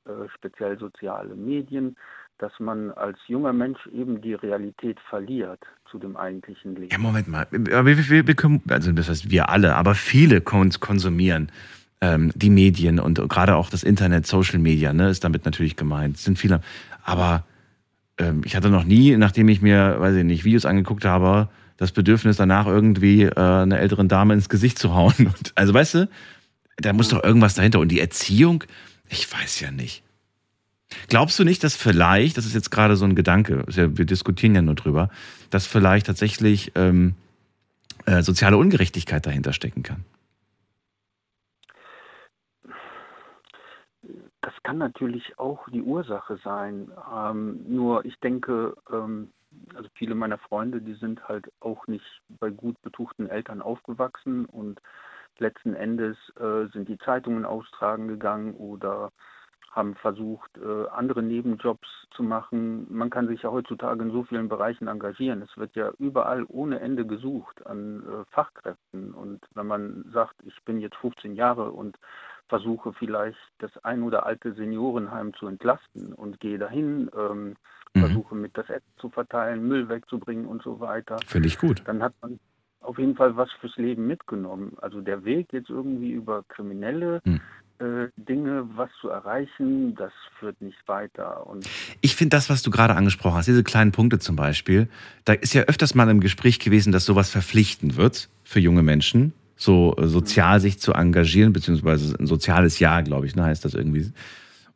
äh, 0.05 0.27
speziell 0.35 0.77
soziale 0.79 1.35
Medien, 1.35 1.95
dass 2.39 2.51
man 2.59 2.91
als 2.91 3.17
junger 3.27 3.53
Mensch 3.53 3.79
eben 3.93 4.21
die 4.21 4.33
Realität 4.33 4.97
verliert 5.09 5.59
zu 5.89 5.99
dem 5.99 6.17
eigentlichen 6.17 6.75
Leben. 6.75 6.89
Ja, 6.91 6.97
Moment 6.97 7.27
mal. 7.27 7.47
Wir, 7.51 7.85
wir, 7.85 8.27
wir, 8.27 8.35
können- 8.35 8.61
also 8.69 8.91
das 8.91 9.09
heißt 9.09 9.29
wir 9.29 9.49
alle, 9.49 9.75
aber 9.75 9.95
viele 9.95 10.41
kon- 10.41 10.71
konsumieren 10.79 11.51
ähm, 12.01 12.31
die 12.35 12.49
Medien 12.49 12.99
und 12.99 13.17
gerade 13.29 13.55
auch 13.55 13.69
das 13.69 13.83
Internet, 13.83 14.25
Social 14.27 14.59
Media, 14.59 14.91
ne, 14.93 15.09
ist 15.09 15.23
damit 15.23 15.45
natürlich 15.45 15.75
gemeint. 15.77 16.17
Sind 16.17 16.37
viele. 16.37 16.59
Aber 17.03 17.45
ähm, 18.17 18.41
ich 18.43 18.55
hatte 18.55 18.69
noch 18.69 18.83
nie, 18.83 19.15
nachdem 19.15 19.47
ich 19.47 19.61
mir, 19.61 19.95
weiß 19.99 20.15
ich 20.15 20.23
nicht, 20.25 20.43
Videos 20.43 20.65
angeguckt 20.65 21.05
habe, 21.05 21.47
das 21.77 21.91
Bedürfnis 21.91 22.35
danach 22.37 22.67
irgendwie 22.67 23.23
äh, 23.23 23.33
einer 23.39 23.79
älteren 23.79 24.07
Dame 24.09 24.33
ins 24.33 24.49
Gesicht 24.49 24.79
zu 24.79 24.93
hauen. 24.93 25.13
Und, 25.19 25.53
also 25.55 25.73
weißt 25.73 25.93
du, 25.95 26.09
da 26.77 26.91
muss 26.93 27.09
doch 27.09 27.23
irgendwas 27.23 27.55
dahinter. 27.55 27.79
Und 27.79 27.89
die 27.89 27.99
Erziehung, 27.99 28.63
ich 29.13 29.31
weiß 29.31 29.61
ja 29.61 29.71
nicht. 29.71 30.03
Glaubst 31.07 31.39
du 31.39 31.43
nicht, 31.43 31.63
dass 31.63 31.75
vielleicht, 31.75 32.37
das 32.37 32.45
ist 32.45 32.53
jetzt 32.53 32.69
gerade 32.69 32.95
so 32.95 33.05
ein 33.05 33.15
Gedanke, 33.15 33.63
wir 33.67 34.05
diskutieren 34.05 34.55
ja 34.55 34.61
nur 34.61 34.75
drüber, 34.75 35.09
dass 35.49 35.65
vielleicht 35.65 36.05
tatsächlich 36.05 36.71
ähm, 36.75 37.15
äh, 38.05 38.21
soziale 38.21 38.57
Ungerechtigkeit 38.57 39.25
dahinter 39.25 39.53
stecken 39.53 39.83
kann? 39.83 40.03
Das 44.41 44.53
kann 44.63 44.77
natürlich 44.77 45.39
auch 45.39 45.67
die 45.69 45.81
Ursache 45.81 46.37
sein. 46.43 46.91
Ähm, 47.15 47.61
nur 47.67 48.05
ich 48.05 48.19
denke, 48.19 48.75
ähm, 48.91 49.31
also 49.75 49.89
viele 49.95 50.15
meiner 50.15 50.37
Freunde, 50.37 50.81
die 50.81 50.95
sind 50.95 51.27
halt 51.27 51.45
auch 51.59 51.87
nicht 51.87 52.05
bei 52.39 52.49
gut 52.49 52.81
betuchten 52.81 53.29
Eltern 53.29 53.61
aufgewachsen 53.61 54.45
und 54.45 54.81
letzten 55.39 55.73
Endes 55.75 56.17
äh, 56.39 56.67
sind 56.71 56.87
die 56.89 56.97
Zeitungen 56.97 57.45
austragen 57.45 58.07
gegangen 58.07 58.53
oder 58.55 59.11
haben 59.71 59.95
versucht, 59.95 60.51
äh, 60.57 60.87
andere 60.89 61.23
Nebenjobs 61.23 61.87
zu 62.11 62.21
machen. 62.21 62.85
Man 62.93 63.09
kann 63.09 63.27
sich 63.27 63.41
ja 63.41 63.49
heutzutage 63.51 64.03
in 64.03 64.11
so 64.11 64.23
vielen 64.23 64.47
Bereichen 64.47 64.87
engagieren. 64.87 65.41
Es 65.41 65.57
wird 65.57 65.75
ja 65.75 65.91
überall 65.97 66.45
ohne 66.47 66.79
Ende 66.79 67.07
gesucht 67.07 67.65
an 67.65 68.03
äh, 68.03 68.25
Fachkräften. 68.31 69.13
Und 69.13 69.41
wenn 69.55 69.65
man 69.65 70.05
sagt, 70.13 70.35
ich 70.45 70.63
bin 70.63 70.79
jetzt 70.79 70.97
15 70.97 71.33
Jahre 71.35 71.71
und 71.71 71.97
versuche 72.49 72.93
vielleicht 72.93 73.39
das 73.59 73.75
ein 73.83 74.03
oder 74.03 74.27
alte 74.27 74.53
Seniorenheim 74.53 75.33
zu 75.33 75.47
entlasten 75.47 76.13
und 76.13 76.39
gehe 76.39 76.59
dahin, 76.59 77.09
ähm, 77.17 77.55
Mhm. 77.95 77.99
versuche 77.99 78.35
mit 78.35 78.57
das 78.57 78.69
Essen 78.69 78.91
zu 78.97 79.09
verteilen, 79.09 79.67
Müll 79.67 79.87
wegzubringen 79.87 80.45
und 80.47 80.63
so 80.63 80.79
weiter, 80.79 81.17
Finde 81.27 81.47
ich 81.47 81.59
gut. 81.59 81.81
dann 81.85 82.01
hat 82.01 82.13
man 82.21 82.39
auf 82.83 82.97
jeden 82.99 83.15
Fall 83.15 83.35
was 83.37 83.49
fürs 83.59 83.75
Leben 83.77 84.07
mitgenommen. 84.07 84.73
Also 84.81 85.01
der 85.01 85.23
Weg 85.25 85.47
jetzt 85.53 85.69
irgendwie 85.69 86.11
über 86.11 86.43
kriminelle 86.47 87.21
Hm. 87.25 87.39
äh, 87.79 88.07
Dinge, 88.17 88.65
was 88.75 88.89
zu 89.01 89.09
erreichen, 89.09 89.95
das 89.95 90.11
führt 90.39 90.61
nicht 90.61 90.77
weiter. 90.87 91.45
Und 91.47 91.67
Ich 92.01 92.15
finde 92.15 92.35
das, 92.37 92.49
was 92.49 92.61
du 92.61 92.69
gerade 92.71 92.95
angesprochen 92.95 93.35
hast, 93.37 93.47
diese 93.47 93.63
kleinen 93.63 93.91
Punkte 93.91 94.19
zum 94.19 94.35
Beispiel, 94.35 94.87
da 95.25 95.33
ist 95.33 95.53
ja 95.53 95.63
öfters 95.63 95.95
mal 95.95 96.09
im 96.09 96.19
Gespräch 96.19 96.59
gewesen, 96.59 96.91
dass 96.91 97.05
sowas 97.05 97.29
verpflichtend 97.29 97.95
wird 97.97 98.29
für 98.43 98.59
junge 98.59 98.83
Menschen, 98.83 99.33
so 99.55 99.95
äh, 99.97 100.07
sozial 100.07 100.59
sich 100.59 100.79
zu 100.79 100.93
engagieren, 100.93 101.51
beziehungsweise 101.53 102.15
ein 102.19 102.27
soziales 102.27 102.79
Jahr, 102.79 103.01
glaube 103.03 103.25
ich, 103.25 103.35
ne, 103.35 103.43
heißt 103.43 103.65
das 103.65 103.73
irgendwie. 103.73 104.11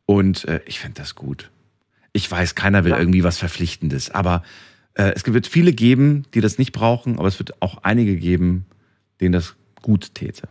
Und 0.06 0.44
äh, 0.46 0.60
ich 0.66 0.80
finde 0.80 1.00
das 1.00 1.14
gut. 1.14 1.50
Ich 2.12 2.30
weiß, 2.30 2.54
keiner 2.54 2.84
will 2.84 2.92
Ja. 2.92 2.98
irgendwie 2.98 3.22
was 3.22 3.38
Verpflichtendes, 3.38 4.10
aber 4.10 4.42
es 5.04 5.32
wird 5.32 5.46
viele 5.46 5.72
geben, 5.72 6.24
die 6.34 6.40
das 6.40 6.58
nicht 6.58 6.72
brauchen, 6.72 7.18
aber 7.18 7.28
es 7.28 7.38
wird 7.38 7.62
auch 7.62 7.82
einige 7.82 8.16
geben, 8.16 8.66
denen 9.20 9.32
das 9.32 9.56
gut 9.82 10.14
täte. 10.14 10.48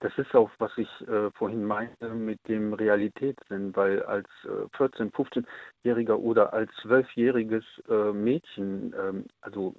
Das 0.00 0.12
ist 0.18 0.34
auch, 0.34 0.50
was 0.58 0.70
ich 0.76 0.88
äh, 1.08 1.30
vorhin 1.32 1.64
meinte 1.64 2.10
mit 2.10 2.38
dem 2.48 2.74
Realitätssinn, 2.74 3.74
weil 3.74 4.02
als 4.02 4.28
äh, 4.44 4.66
14-, 4.76 5.10
15-Jähriger 5.10 6.16
oder 6.16 6.52
als 6.52 6.70
12-jähriges 6.82 7.64
äh, 7.88 8.12
Mädchen, 8.12 8.94
ähm, 8.98 9.24
also 9.40 9.74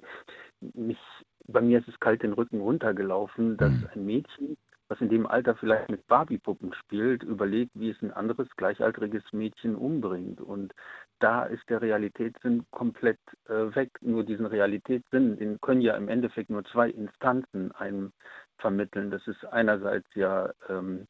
mich, 0.74 0.98
bei 1.46 1.60
mir 1.60 1.78
ist 1.78 1.88
es 1.88 2.00
kalt 2.00 2.22
den 2.22 2.32
Rücken 2.32 2.60
runtergelaufen, 2.60 3.56
dass 3.56 3.72
Mhm. 3.72 3.88
ein 3.94 4.06
Mädchen, 4.06 4.56
was 4.88 5.00
in 5.00 5.08
dem 5.08 5.26
Alter 5.26 5.54
vielleicht 5.54 5.88
mit 5.88 6.06
Barbiepuppen 6.08 6.72
spielt, 6.74 7.22
überlegt, 7.22 7.70
wie 7.74 7.90
es 7.90 8.02
ein 8.02 8.12
anderes 8.12 8.48
gleichaltriges 8.56 9.22
Mädchen 9.32 9.76
umbringt. 9.76 10.40
Und 10.40 10.74
da 11.20 11.44
ist 11.44 11.68
der 11.68 11.82
Realitätssinn 11.82 12.64
komplett 12.70 13.18
äh, 13.48 13.74
weg. 13.74 13.90
Nur 14.00 14.24
diesen 14.24 14.46
Realitätssinn, 14.46 15.36
den 15.36 15.60
können 15.60 15.80
ja 15.80 15.96
im 15.96 16.08
Endeffekt 16.08 16.50
nur 16.50 16.64
zwei 16.64 16.90
Instanzen 16.90 17.72
einem 17.72 18.12
vermitteln. 18.58 19.10
Das 19.10 19.26
ist 19.26 19.44
einerseits 19.44 20.06
ja 20.14 20.50
ähm, 20.68 21.06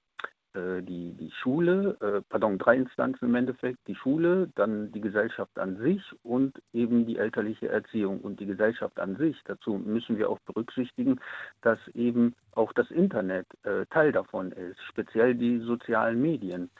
äh, 0.54 0.82
die, 0.82 1.12
die 1.12 1.30
Schule, 1.42 1.96
äh, 2.00 2.22
pardon, 2.28 2.59
drei 2.59 2.76
Instanzen 2.76 3.26
im 3.26 3.34
Endeffekt, 3.34 3.78
die 3.86 3.94
Schule, 3.94 4.50
dann 4.54 4.90
die 4.92 5.00
Gesellschaft 5.00 5.59
an 5.59 5.76
sich 5.76 6.02
und 6.22 6.61
eben 6.72 7.06
die 7.06 7.18
elterliche 7.18 7.68
Erziehung. 7.68 8.20
Und 8.20 8.40
die 8.40 8.46
Gesellschaft 8.46 8.98
an 8.98 9.16
sich, 9.16 9.36
dazu 9.44 9.74
müssen 9.74 10.16
wir 10.16 10.30
auch 10.30 10.38
berücksichtigen, 10.40 11.20
dass 11.61 11.78
eben 11.94 12.34
auch 12.52 12.72
das 12.72 12.90
Internet 12.90 13.46
äh, 13.64 13.84
Teil 13.90 14.12
davon 14.12 14.52
ist, 14.52 14.80
speziell 14.88 15.34
die 15.34 15.59
sozialen 15.59 16.20
Medien. 16.20 16.70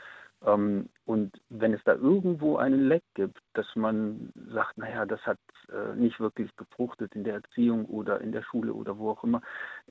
Ähm, 0.45 0.89
und 1.05 1.41
wenn 1.49 1.74
es 1.74 1.82
da 1.84 1.95
irgendwo 1.95 2.57
einen 2.57 2.89
Leck 2.89 3.03
gibt, 3.14 3.41
dass 3.55 3.66
man 3.74 4.32
sagt, 4.53 4.78
naja, 4.78 5.05
das 5.07 5.20
hat 5.26 5.39
äh, 5.72 5.97
nicht 5.97 6.20
wirklich 6.20 6.55
gefruchtet 6.57 7.14
in 7.14 7.24
der 7.24 7.34
Erziehung 7.34 7.86
oder 7.86 8.20
in 8.20 8.32
der 8.32 8.43
Schule 8.43 8.72
oder 8.72 8.99
wo 8.99 9.11
auch 9.11 9.24
immer, 9.24 9.41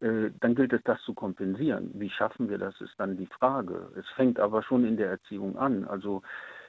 äh, 0.01 0.29
dann 0.39 0.55
gilt 0.55 0.73
es, 0.73 0.81
das 0.83 1.01
zu 1.01 1.13
kompensieren. 1.13 1.91
Wie 1.95 2.09
schaffen 2.09 2.49
wir 2.49 2.57
das, 2.57 2.79
ist 2.81 2.95
dann 2.97 3.17
die 3.17 3.27
Frage. 3.27 3.91
Es 3.97 4.07
fängt 4.15 4.39
aber 4.39 4.63
schon 4.63 4.85
in 4.85 4.97
der 4.97 5.09
Erziehung 5.09 5.57
an. 5.57 5.85
Also 5.85 6.21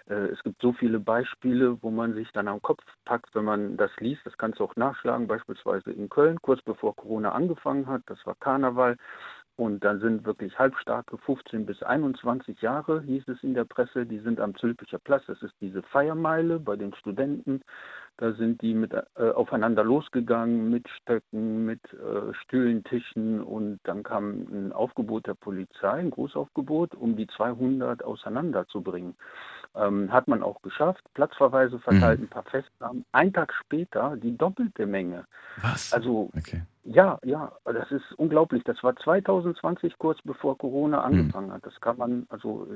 äh, 0.09 0.29
es 0.29 0.43
gibt 0.43 0.61
so 0.61 0.73
viele 0.73 0.99
Beispiele, 0.99 1.83
wo 1.83 1.91
man 1.91 2.15
sich 2.15 2.31
dann 2.33 2.49
am 2.49 2.63
Kopf 2.63 2.83
packt, 3.05 3.35
wenn 3.35 3.45
man 3.45 3.77
das 3.77 3.91
liest. 3.99 4.25
Das 4.25 4.37
kannst 4.39 4.61
du 4.61 4.65
auch 4.65 4.77
nachschlagen, 4.77 5.27
beispielsweise 5.27 5.93
in 5.93 6.09
Köln, 6.09 6.39
kurz 6.41 6.63
bevor 6.63 6.97
Corona 6.97 7.33
angefangen 7.33 7.87
hat. 7.87 8.03
Das 8.07 8.25
war 8.27 8.35
Karneval. 8.37 8.97
Und 9.59 9.83
dann 9.83 9.99
sind 9.99 10.25
wirklich 10.25 10.57
halbstarke 10.57 11.19
15 11.19 11.67
bis 11.67 11.83
21 11.83 12.61
Jahre, 12.61 13.03
hieß 13.03 13.27
es 13.27 13.43
in 13.43 13.55
der 13.55 13.65
Presse, 13.65 14.07
die 14.07 14.21
sind 14.21 14.39
am 14.39 14.55
Zülpicher 14.55 15.01
Platz. 15.01 15.25
Das 15.27 15.43
ist 15.43 15.55
diese 15.61 15.83
Feiermeile 15.83 16.61
bei 16.61 16.77
den 16.77 16.95
Studenten. 16.95 17.63
Da 18.19 18.33
sind 18.35 18.63
die 18.63 18.73
mit, 18.73 18.93
äh, 18.93 19.31
aufeinander 19.35 19.83
losgegangen 19.83 20.71
mit 20.71 20.89
Stöcken, 20.89 21.65
mit 21.65 21.81
äh, 21.93 22.33
Stühlen, 22.35 22.85
Tischen 22.85 23.41
und 23.41 23.81
dann 23.83 24.05
kam 24.05 24.47
ein 24.53 24.73
Aufgebot 24.73 25.27
der 25.27 25.35
Polizei, 25.35 25.91
ein 25.91 26.11
Großaufgebot, 26.11 26.95
um 26.95 27.17
die 27.17 27.27
200 27.27 28.05
auseinanderzubringen. 28.05 29.17
Ähm, 29.75 30.13
hat 30.13 30.29
man 30.29 30.45
auch 30.45 30.63
geschafft, 30.63 31.03
Platzverweise 31.15 31.81
verteilt, 31.81 32.21
mhm. 32.21 32.27
ein 32.27 32.31
paar 32.31 32.45
Festnahmen. 32.45 33.05
Ein 33.11 33.33
Tag 33.33 33.53
später 33.55 34.17
die 34.17 34.37
doppelte 34.37 34.87
Menge. 34.87 35.25
Was? 35.61 35.93
Also 35.93 36.31
Okay. 36.37 36.63
Ja, 36.91 37.19
ja, 37.23 37.53
das 37.65 37.91
ist 37.93 38.13
unglaublich. 38.17 38.65
Das 38.65 38.83
war 38.83 38.97
2020, 38.97 39.99
kurz 39.99 40.21
bevor 40.23 40.57
Corona 40.57 41.03
angefangen 41.03 41.53
hat. 41.53 41.67
Das 41.67 41.79
kann 41.81 41.99
man 41.99 42.27
also 42.31 42.67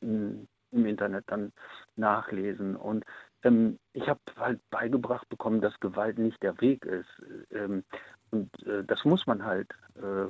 in, 0.00 0.48
im 0.70 0.86
Internet 0.86 1.24
dann 1.26 1.52
nachlesen. 1.96 2.76
Und 2.76 3.04
ähm, 3.42 3.78
ich 3.92 4.08
habe 4.08 4.20
halt 4.36 4.60
beigebracht 4.70 5.28
bekommen, 5.28 5.60
dass 5.60 5.78
Gewalt 5.80 6.18
nicht 6.18 6.42
der 6.42 6.58
Weg 6.62 6.86
ist. 6.86 7.10
Ähm, 7.52 7.84
und 8.30 8.50
äh, 8.66 8.84
das 8.84 9.04
muss 9.04 9.26
man 9.26 9.44
halt 9.44 9.70
äh, 9.96 10.26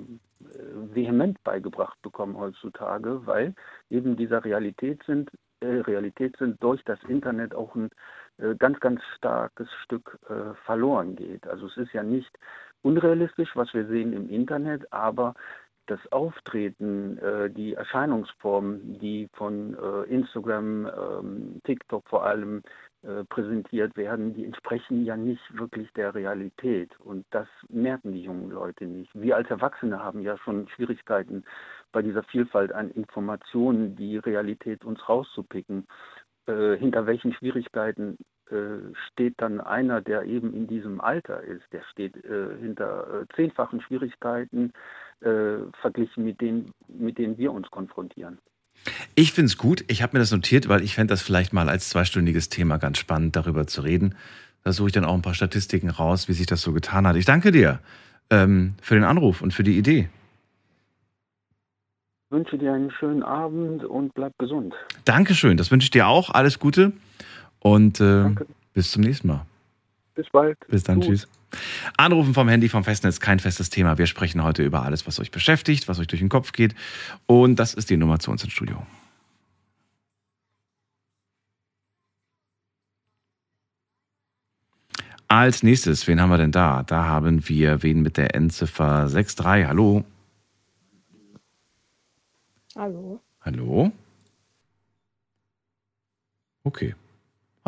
vehement 0.94 1.42
beigebracht 1.44 2.00
bekommen 2.02 2.36
heutzutage, 2.36 3.24
weil 3.24 3.54
eben 3.88 4.16
dieser 4.16 4.44
Realität 4.44 5.02
sind, 5.04 5.30
äh, 5.60 5.66
Realität 5.66 6.36
sind 6.38 6.62
durch 6.62 6.82
das 6.84 7.02
Internet 7.04 7.54
auch 7.54 7.74
ein 7.76 7.90
äh, 8.38 8.54
ganz, 8.56 8.78
ganz 8.80 9.00
starkes 9.16 9.68
Stück 9.84 10.18
äh, 10.28 10.54
verloren 10.64 11.16
geht. 11.16 11.46
Also 11.46 11.66
es 11.66 11.76
ist 11.76 11.92
ja 11.92 12.02
nicht 12.02 12.30
unrealistisch, 12.82 13.50
was 13.54 13.72
wir 13.74 13.86
sehen 13.86 14.12
im 14.12 14.28
Internet, 14.28 14.92
aber 14.92 15.34
das 15.88 16.00
Auftreten, 16.12 17.18
äh, 17.18 17.50
die 17.50 17.74
Erscheinungsformen, 17.74 18.98
die 18.98 19.28
von 19.32 19.74
äh, 19.74 20.02
Instagram, 20.12 20.86
ähm, 20.86 21.60
TikTok 21.64 22.06
vor 22.08 22.24
allem 22.26 22.62
äh, 23.02 23.24
präsentiert 23.24 23.96
werden, 23.96 24.34
die 24.34 24.44
entsprechen 24.44 25.04
ja 25.04 25.16
nicht 25.16 25.42
wirklich 25.56 25.90
der 25.94 26.14
Realität. 26.14 26.90
Und 27.00 27.24
das 27.30 27.48
merken 27.68 28.12
die 28.12 28.22
jungen 28.22 28.50
Leute 28.50 28.86
nicht. 28.86 29.10
Wir 29.14 29.36
als 29.36 29.48
Erwachsene 29.50 30.02
haben 30.02 30.20
ja 30.20 30.36
schon 30.38 30.68
Schwierigkeiten 30.68 31.44
bei 31.90 32.02
dieser 32.02 32.22
Vielfalt 32.24 32.72
an 32.72 32.90
Informationen, 32.90 33.96
die 33.96 34.18
Realität 34.18 34.84
uns 34.84 35.08
rauszupicken. 35.08 35.86
Äh, 36.46 36.76
hinter 36.76 37.06
welchen 37.06 37.32
Schwierigkeiten 37.32 38.18
steht 39.08 39.34
dann 39.38 39.60
einer, 39.60 40.00
der 40.00 40.24
eben 40.24 40.54
in 40.54 40.66
diesem 40.66 41.00
Alter 41.00 41.42
ist. 41.42 41.64
Der 41.72 41.82
steht 41.92 42.16
äh, 42.24 42.56
hinter 42.60 43.22
äh, 43.22 43.34
zehnfachen 43.36 43.80
Schwierigkeiten 43.80 44.72
äh, 45.20 45.58
verglichen 45.80 46.24
mit 46.24 46.40
denen, 46.40 46.72
mit 46.88 47.18
denen 47.18 47.36
wir 47.36 47.52
uns 47.52 47.70
konfrontieren. 47.70 48.38
Ich 49.14 49.32
finde 49.32 49.46
es 49.46 49.58
gut. 49.58 49.84
Ich 49.88 50.02
habe 50.02 50.16
mir 50.16 50.20
das 50.20 50.30
notiert, 50.30 50.68
weil 50.68 50.82
ich 50.82 50.94
fände 50.94 51.12
das 51.12 51.22
vielleicht 51.22 51.52
mal 51.52 51.68
als 51.68 51.90
zweistündiges 51.90 52.48
Thema 52.48 52.78
ganz 52.78 52.98
spannend, 52.98 53.36
darüber 53.36 53.66
zu 53.66 53.80
reden. 53.82 54.14
Da 54.64 54.72
suche 54.72 54.88
ich 54.88 54.92
dann 54.92 55.04
auch 55.04 55.14
ein 55.14 55.22
paar 55.22 55.34
Statistiken 55.34 55.90
raus, 55.90 56.28
wie 56.28 56.32
sich 56.32 56.46
das 56.46 56.62
so 56.62 56.72
getan 56.72 57.06
hat. 57.06 57.16
Ich 57.16 57.24
danke 57.24 57.50
dir 57.50 57.80
ähm, 58.30 58.74
für 58.80 58.94
den 58.94 59.04
Anruf 59.04 59.42
und 59.42 59.52
für 59.52 59.64
die 59.64 59.76
Idee. 59.76 60.08
Ich 62.26 62.36
wünsche 62.36 62.58
dir 62.58 62.74
einen 62.74 62.90
schönen 62.90 63.22
Abend 63.22 63.84
und 63.84 64.14
bleib 64.14 64.36
gesund. 64.38 64.74
Dankeschön. 65.04 65.56
Das 65.56 65.70
wünsche 65.70 65.86
ich 65.86 65.90
dir 65.90 66.06
auch. 66.06 66.30
Alles 66.30 66.58
Gute 66.58 66.92
und 67.60 68.00
äh, 68.00 68.34
bis 68.74 68.92
zum 68.92 69.02
nächsten 69.02 69.28
Mal. 69.28 69.46
Bis 70.14 70.28
bald. 70.30 70.58
Bis 70.68 70.82
dann. 70.82 71.00
Gut. 71.00 71.08
Tschüss. 71.08 71.28
Anrufen 71.96 72.34
vom 72.34 72.48
Handy 72.48 72.68
vom 72.68 72.84
Festnetz, 72.84 73.20
kein 73.20 73.38
festes 73.38 73.70
Thema. 73.70 73.98
Wir 73.98 74.06
sprechen 74.06 74.42
heute 74.42 74.62
über 74.62 74.82
alles, 74.82 75.06
was 75.06 75.18
euch 75.18 75.30
beschäftigt, 75.30 75.88
was 75.88 75.98
euch 75.98 76.06
durch 76.06 76.20
den 76.20 76.28
Kopf 76.28 76.52
geht. 76.52 76.74
Und 77.26 77.56
das 77.56 77.74
ist 77.74 77.88
die 77.90 77.96
Nummer 77.96 78.18
zu 78.18 78.30
uns 78.30 78.44
ins 78.44 78.52
Studio. 78.52 78.86
Als 85.30 85.62
nächstes, 85.62 86.06
wen 86.06 86.20
haben 86.20 86.30
wir 86.30 86.38
denn 86.38 86.52
da? 86.52 86.82
Da 86.82 87.04
haben 87.04 87.48
wir 87.48 87.82
wen 87.82 88.00
mit 88.00 88.16
der 88.16 88.34
Endziffer 88.34 89.08
63. 89.08 89.66
Hallo. 89.66 90.04
Hallo. 92.74 93.20
Hallo? 93.42 93.92
Okay. 96.64 96.94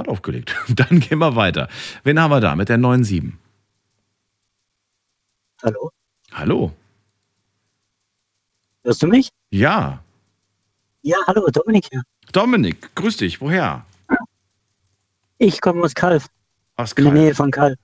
Hat 0.01 0.09
aufgelegt. 0.09 0.57
Dann 0.68 0.98
gehen 1.01 1.18
wir 1.18 1.36
weiter. 1.36 1.68
Wen 2.05 2.18
haben 2.18 2.30
wir 2.30 2.40
da 2.40 2.57
mit 2.57 2.70
der 2.70 2.78
97? 2.78 3.34
Hallo? 5.62 5.90
Hallo. 6.32 6.72
Hörst 8.82 9.03
du 9.03 9.09
mich? 9.09 9.28
Ja. 9.51 10.03
Ja, 11.03 11.18
hallo, 11.26 11.46
Dominik 11.53 11.86
hier. 11.90 12.03
Dominik, 12.32 12.94
grüß 12.94 13.18
dich. 13.18 13.42
Woher? 13.42 13.84
Ich 15.36 15.61
komme 15.61 15.82
aus 15.82 15.94
Kalf. 15.94 16.28
Aus 16.76 16.92
In 16.92 17.05
der 17.05 17.12
Kalf. 17.12 17.22
Nähe 17.22 17.34
von 17.34 17.51
Kalf. 17.51 17.78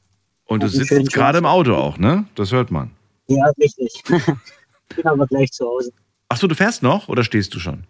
Und 0.46 0.62
du 0.62 0.68
sitzt 0.68 1.12
gerade 1.12 1.36
im 1.36 1.44
Auto 1.44 1.74
auch, 1.74 1.98
ne? 1.98 2.24
Das 2.34 2.50
hört 2.50 2.70
man. 2.70 2.92
Ja, 3.26 3.44
richtig. 3.60 3.92
Bin 4.96 5.06
aber 5.06 5.26
gleich 5.26 5.52
zu 5.52 5.66
Hause. 5.66 5.92
Achso, 6.30 6.46
du 6.46 6.54
fährst 6.54 6.82
noch 6.82 7.08
oder 7.08 7.24
stehst 7.24 7.54
du 7.54 7.58
schon? 7.58 7.84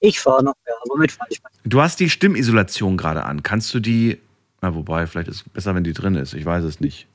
Ich 0.00 0.20
fahre 0.20 0.42
noch, 0.42 0.54
ja, 0.66 0.72
aber 0.84 0.98
mit 0.98 1.12
fahre 1.12 1.28
ich 1.30 1.42
mal. 1.42 1.50
Du 1.64 1.80
hast 1.80 2.00
die 2.00 2.10
Stimmisolation 2.10 2.96
gerade 2.96 3.24
an. 3.24 3.42
Kannst 3.42 3.72
du 3.74 3.80
die. 3.80 4.18
Na, 4.62 4.74
wobei, 4.74 5.06
vielleicht 5.06 5.28
ist 5.28 5.36
es 5.36 5.48
besser, 5.48 5.74
wenn 5.74 5.84
die 5.84 5.92
drin 5.92 6.14
ist. 6.14 6.34
Ich 6.34 6.44
weiß 6.44 6.64
es 6.64 6.80
nicht. 6.80 7.06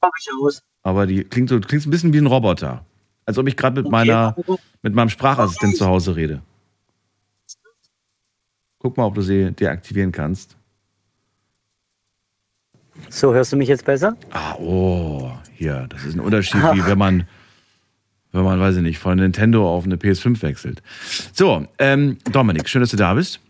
Mach 0.00 0.10
ich 0.20 0.28
aus. 0.40 0.62
Aber 0.82 1.06
die 1.06 1.24
klingt 1.24 1.48
so, 1.48 1.58
du 1.58 1.66
klingst 1.66 1.86
ein 1.86 1.90
bisschen 1.90 2.12
wie 2.12 2.18
ein 2.18 2.26
Roboter. 2.26 2.84
Als 3.26 3.38
ob 3.38 3.48
ich 3.48 3.56
gerade 3.56 3.82
mit 3.82 3.90
meiner, 3.90 4.36
mit 4.82 4.94
meinem 4.94 5.08
Sprachassistent 5.08 5.76
zu 5.76 5.86
Hause 5.86 6.14
rede. 6.14 6.42
Guck 8.78 8.98
mal, 8.98 9.06
ob 9.06 9.14
du 9.14 9.22
sie 9.22 9.50
deaktivieren 9.52 10.12
kannst. 10.12 10.56
So, 13.08 13.32
hörst 13.32 13.52
du 13.52 13.56
mich 13.56 13.68
jetzt 13.68 13.84
besser? 13.84 14.16
Ah, 14.30 14.54
oh, 14.56 15.32
hier, 15.54 15.86
das 15.88 16.04
ist 16.04 16.14
ein 16.14 16.20
Unterschied, 16.20 16.62
wie 16.74 16.84
wenn 16.84 16.98
man, 16.98 17.26
wenn 18.34 18.44
man, 18.44 18.60
weiß 18.60 18.76
ich 18.76 18.82
nicht, 18.82 18.98
von 18.98 19.16
Nintendo 19.16 19.68
auf 19.72 19.84
eine 19.84 19.96
PS5 19.96 20.42
wechselt. 20.42 20.82
So, 21.32 21.66
ähm, 21.78 22.18
Dominik, 22.30 22.68
schön, 22.68 22.80
dass 22.80 22.90
du 22.90 22.96
da 22.96 23.14
bist. 23.14 23.40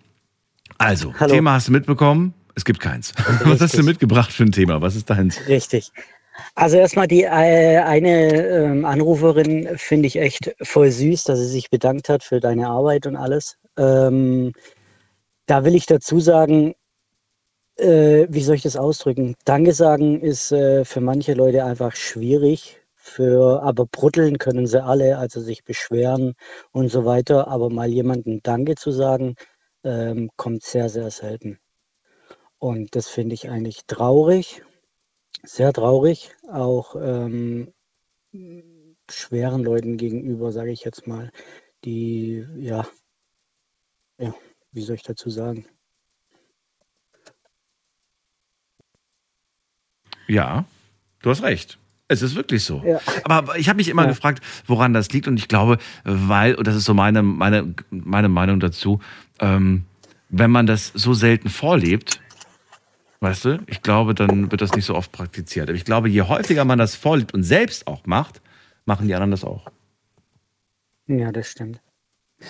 Also, 0.79 1.15
Hallo. 1.19 1.35
Thema 1.35 1.55
hast 1.55 1.69
du 1.69 1.73
mitbekommen? 1.73 2.35
Es 2.55 2.65
gibt 2.65 2.81
keins. 2.81 3.13
Was 3.45 3.61
hast 3.61 3.77
du 3.77 3.83
mitgebracht 3.83 4.33
für 4.33 4.45
ein 4.45 4.53
Thema? 4.53 4.81
Was 4.81 4.95
ist 4.95 5.11
deins? 5.11 5.41
Richtig. 5.49 5.91
Also 6.55 6.77
erstmal 6.77 7.07
die 7.07 7.23
äh, 7.23 7.79
eine 7.79 8.47
ähm, 8.47 8.85
Anruferin 8.85 9.69
finde 9.77 10.09
ich 10.09 10.17
echt 10.17 10.55
voll 10.63 10.91
süß, 10.91 11.25
dass 11.25 11.39
sie 11.39 11.49
sich 11.49 11.71
bedankt 11.71 12.09
hat 12.09 12.23
für 12.25 12.41
deine 12.41 12.69
Arbeit 12.69 13.07
und 13.07 13.17
alles. 13.17 13.57
Ähm, 13.79 14.53
da 15.47 15.65
will 15.65 15.75
ich 15.75 15.87
dazu 15.87 16.21
sagen, 16.21 16.75
äh, 17.77 18.27
wie 18.29 18.43
soll 18.43 18.57
ich 18.57 18.63
das 18.63 18.77
ausdrücken? 18.77 19.37
Danke 19.45 19.73
sagen 19.73 20.21
ist 20.21 20.53
äh, 20.53 20.85
für 20.85 21.01
manche 21.01 21.35
Leute 21.35 21.65
einfach 21.65 21.95
schwierig. 21.95 22.81
Für, 23.07 23.63
aber 23.63 23.85
brutteln 23.85 24.39
können 24.39 24.67
sie 24.67 24.83
alle, 24.83 25.19
also 25.19 25.39
sich 25.39 25.63
beschweren 25.63 26.35
und 26.73 26.89
so 26.89 27.05
weiter. 27.05 27.49
Aber 27.49 27.69
mal 27.69 27.89
jemandem 27.89 28.43
Danke 28.43 28.77
zu 28.77 28.93
sagen, 28.93 29.37
ähm, 29.85 30.31
kommt 30.37 30.63
sehr, 30.63 30.89
sehr 30.89 31.11
selten. 31.11 31.59
Und 32.59 32.97
das 32.97 33.07
finde 33.09 33.35
ich 33.35 33.51
eigentlich 33.51 33.85
traurig, 33.87 34.63
sehr 35.43 35.75
traurig, 35.75 36.35
auch 36.51 36.97
ähm, 36.99 37.75
schweren 39.11 39.63
Leuten 39.63 39.99
gegenüber, 39.99 40.51
sage 40.51 40.73
ich 40.73 40.83
jetzt 40.85 41.07
mal, 41.07 41.31
die, 41.85 42.47
ja, 42.57 42.87
ja, 44.19 44.35
wie 44.73 44.83
soll 44.83 44.97
ich 44.97 45.03
dazu 45.03 45.29
sagen? 45.29 45.67
Ja, 50.27 50.65
du 51.21 51.29
hast 51.29 51.43
recht. 51.43 51.79
Es 52.09 52.21
ist 52.23 52.35
wirklich 52.35 52.65
so. 52.65 52.83
Ja. 52.85 53.01
Aber 53.25 53.57
ich 53.57 53.69
habe 53.69 53.79
mich 53.79 53.89
immer 53.89 54.03
Ja. 54.03 54.09
gefragt, 54.09 54.43
woran 54.67 54.93
das 54.93 55.11
liegt. 55.11 55.27
Und 55.27 55.39
ich 55.39 55.49
glaube, 55.49 55.79
weil, 56.05 56.55
und 56.55 56.67
das 56.67 56.77
ist 56.77 56.85
so 56.85 56.95
meine, 56.95 57.23
meine, 57.23 57.75
meine 57.91 58.29
Meinung 58.29 58.61
dazu, 58.61 59.01
ähm, 59.41 59.85
wenn 60.29 60.51
man 60.51 60.67
das 60.67 60.89
so 60.95 61.15
selten 61.15 61.49
vorlebt, 61.49 62.21
weißt 63.21 63.45
du, 63.47 63.59
ich 63.67 63.81
glaube, 63.83 64.15
dann 64.15 64.51
wird 64.51 64.61
das 64.61 64.73
nicht 64.73 64.85
so 64.85 64.95
oft 64.95 65.13
praktiziert. 65.13 65.69
Aber 65.69 65.77
ich 65.77 65.85
glaube, 65.87 66.09
je 66.11 66.23
häufiger 66.23 66.65
man 66.65 66.79
das 66.79 66.95
vorlebt 66.95 67.33
und 67.33 67.43
selbst 67.43 67.87
auch 67.87 68.05
macht, 68.07 68.43
machen 68.85 69.09
die 69.09 69.15
anderen 69.15 69.31
das 69.31 69.45
auch. 69.45 69.67
Ja, 71.07 71.33
das 71.33 71.49
stimmt. 71.49 71.81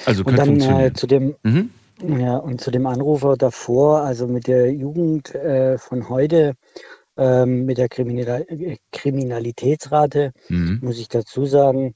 Also 0.07 0.25
Und 0.25 0.37
dann 0.37 0.61
äh, 0.61 0.93
zu 0.93 1.07
dem, 1.07 1.37
Mhm. 1.45 1.71
ja, 2.03 2.37
und 2.37 2.61
zu 2.61 2.73
dem 2.73 2.87
Anrufer 2.87 3.37
davor, 3.37 4.01
also 4.03 4.27
mit 4.27 4.49
der 4.49 4.73
Jugend 4.73 5.33
äh, 5.35 5.79
von 5.79 6.09
heute, 6.09 6.55
ähm, 7.17 7.65
mit 7.65 7.79
der 7.79 7.89
Kriminal 7.89 8.45
äh, 8.49 8.77
Kriminalitätsrate, 8.93 10.33
Mhm. 10.49 10.79
muss 10.83 10.99
ich 10.99 11.09
dazu 11.09 11.47
sagen, 11.47 11.95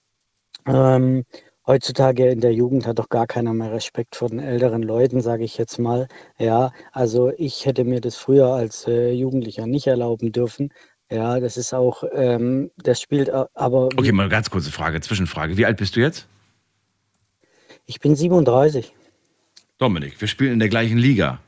ähm, 0.67 1.25
heutzutage 1.67 2.29
in 2.31 2.41
der 2.41 2.53
Jugend 2.55 2.87
hat 2.87 2.99
doch 2.99 3.09
gar 3.09 3.27
keiner 3.27 3.53
mehr 3.55 3.73
Respekt 3.73 4.17
vor 4.17 4.29
den 4.29 4.39
älteren 4.41 4.83
Leuten, 4.83 5.21
sage 5.21 5.45
ich 5.45 5.59
jetzt 5.59 5.79
mal. 5.79 6.09
Ja, 6.39 6.73
also 6.93 7.33
ich 7.37 7.67
hätte 7.67 7.85
mir 7.85 8.01
das 8.01 8.17
früher 8.17 8.49
als 8.49 8.87
äh, 8.87 9.13
Jugendlicher 9.13 9.67
nicht 9.67 9.87
erlauben 9.87 10.33
dürfen. 10.33 10.73
Ja, 11.11 11.41
das 11.41 11.57
ist 11.57 11.73
auch, 11.73 12.05
ähm, 12.13 12.71
das 12.77 13.01
spielt 13.01 13.31
aber, 13.31 13.87
Okay, 13.97 14.13
mal 14.13 14.25
eine 14.25 14.31
ganz 14.31 14.51
kurze 14.51 14.71
Frage, 14.71 15.01
Zwischenfrage. 15.01 15.57
Wie 15.57 15.65
alt 15.67 15.79
bist 15.79 15.97
du 15.97 16.01
jetzt? 16.01 16.27
ich 17.87 18.01
bin 18.01 18.15
37. 18.15 18.93
Dominik, 19.79 20.21
wir 20.21 20.29
spielen 20.29 20.53
in 20.55 20.59
der 20.59 20.69
gleichen 20.69 20.99
Liga. 20.99 21.41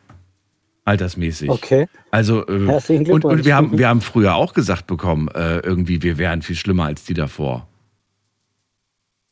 Altersmäßig. 0.91 1.49
Okay. 1.51 1.87
Also, 2.11 2.45
äh, 2.49 2.67
Herzlichen 2.67 3.13
und, 3.13 3.25
und 3.25 3.45
wir, 3.45 3.55
haben, 3.55 3.79
wir 3.79 3.89
haben 3.89 4.01
früher 4.01 4.35
auch 4.35 4.55
gesagt 4.55 4.89
bekommen, 4.89 5.29
äh, 5.29 5.59
irgendwie, 5.61 6.03
wir 6.03 6.19
wären 6.19 6.43
viel 6.43 6.57
schlimmer 6.57 6.87
als 6.87 7.05
die 7.05 7.15
davor. 7.15 7.69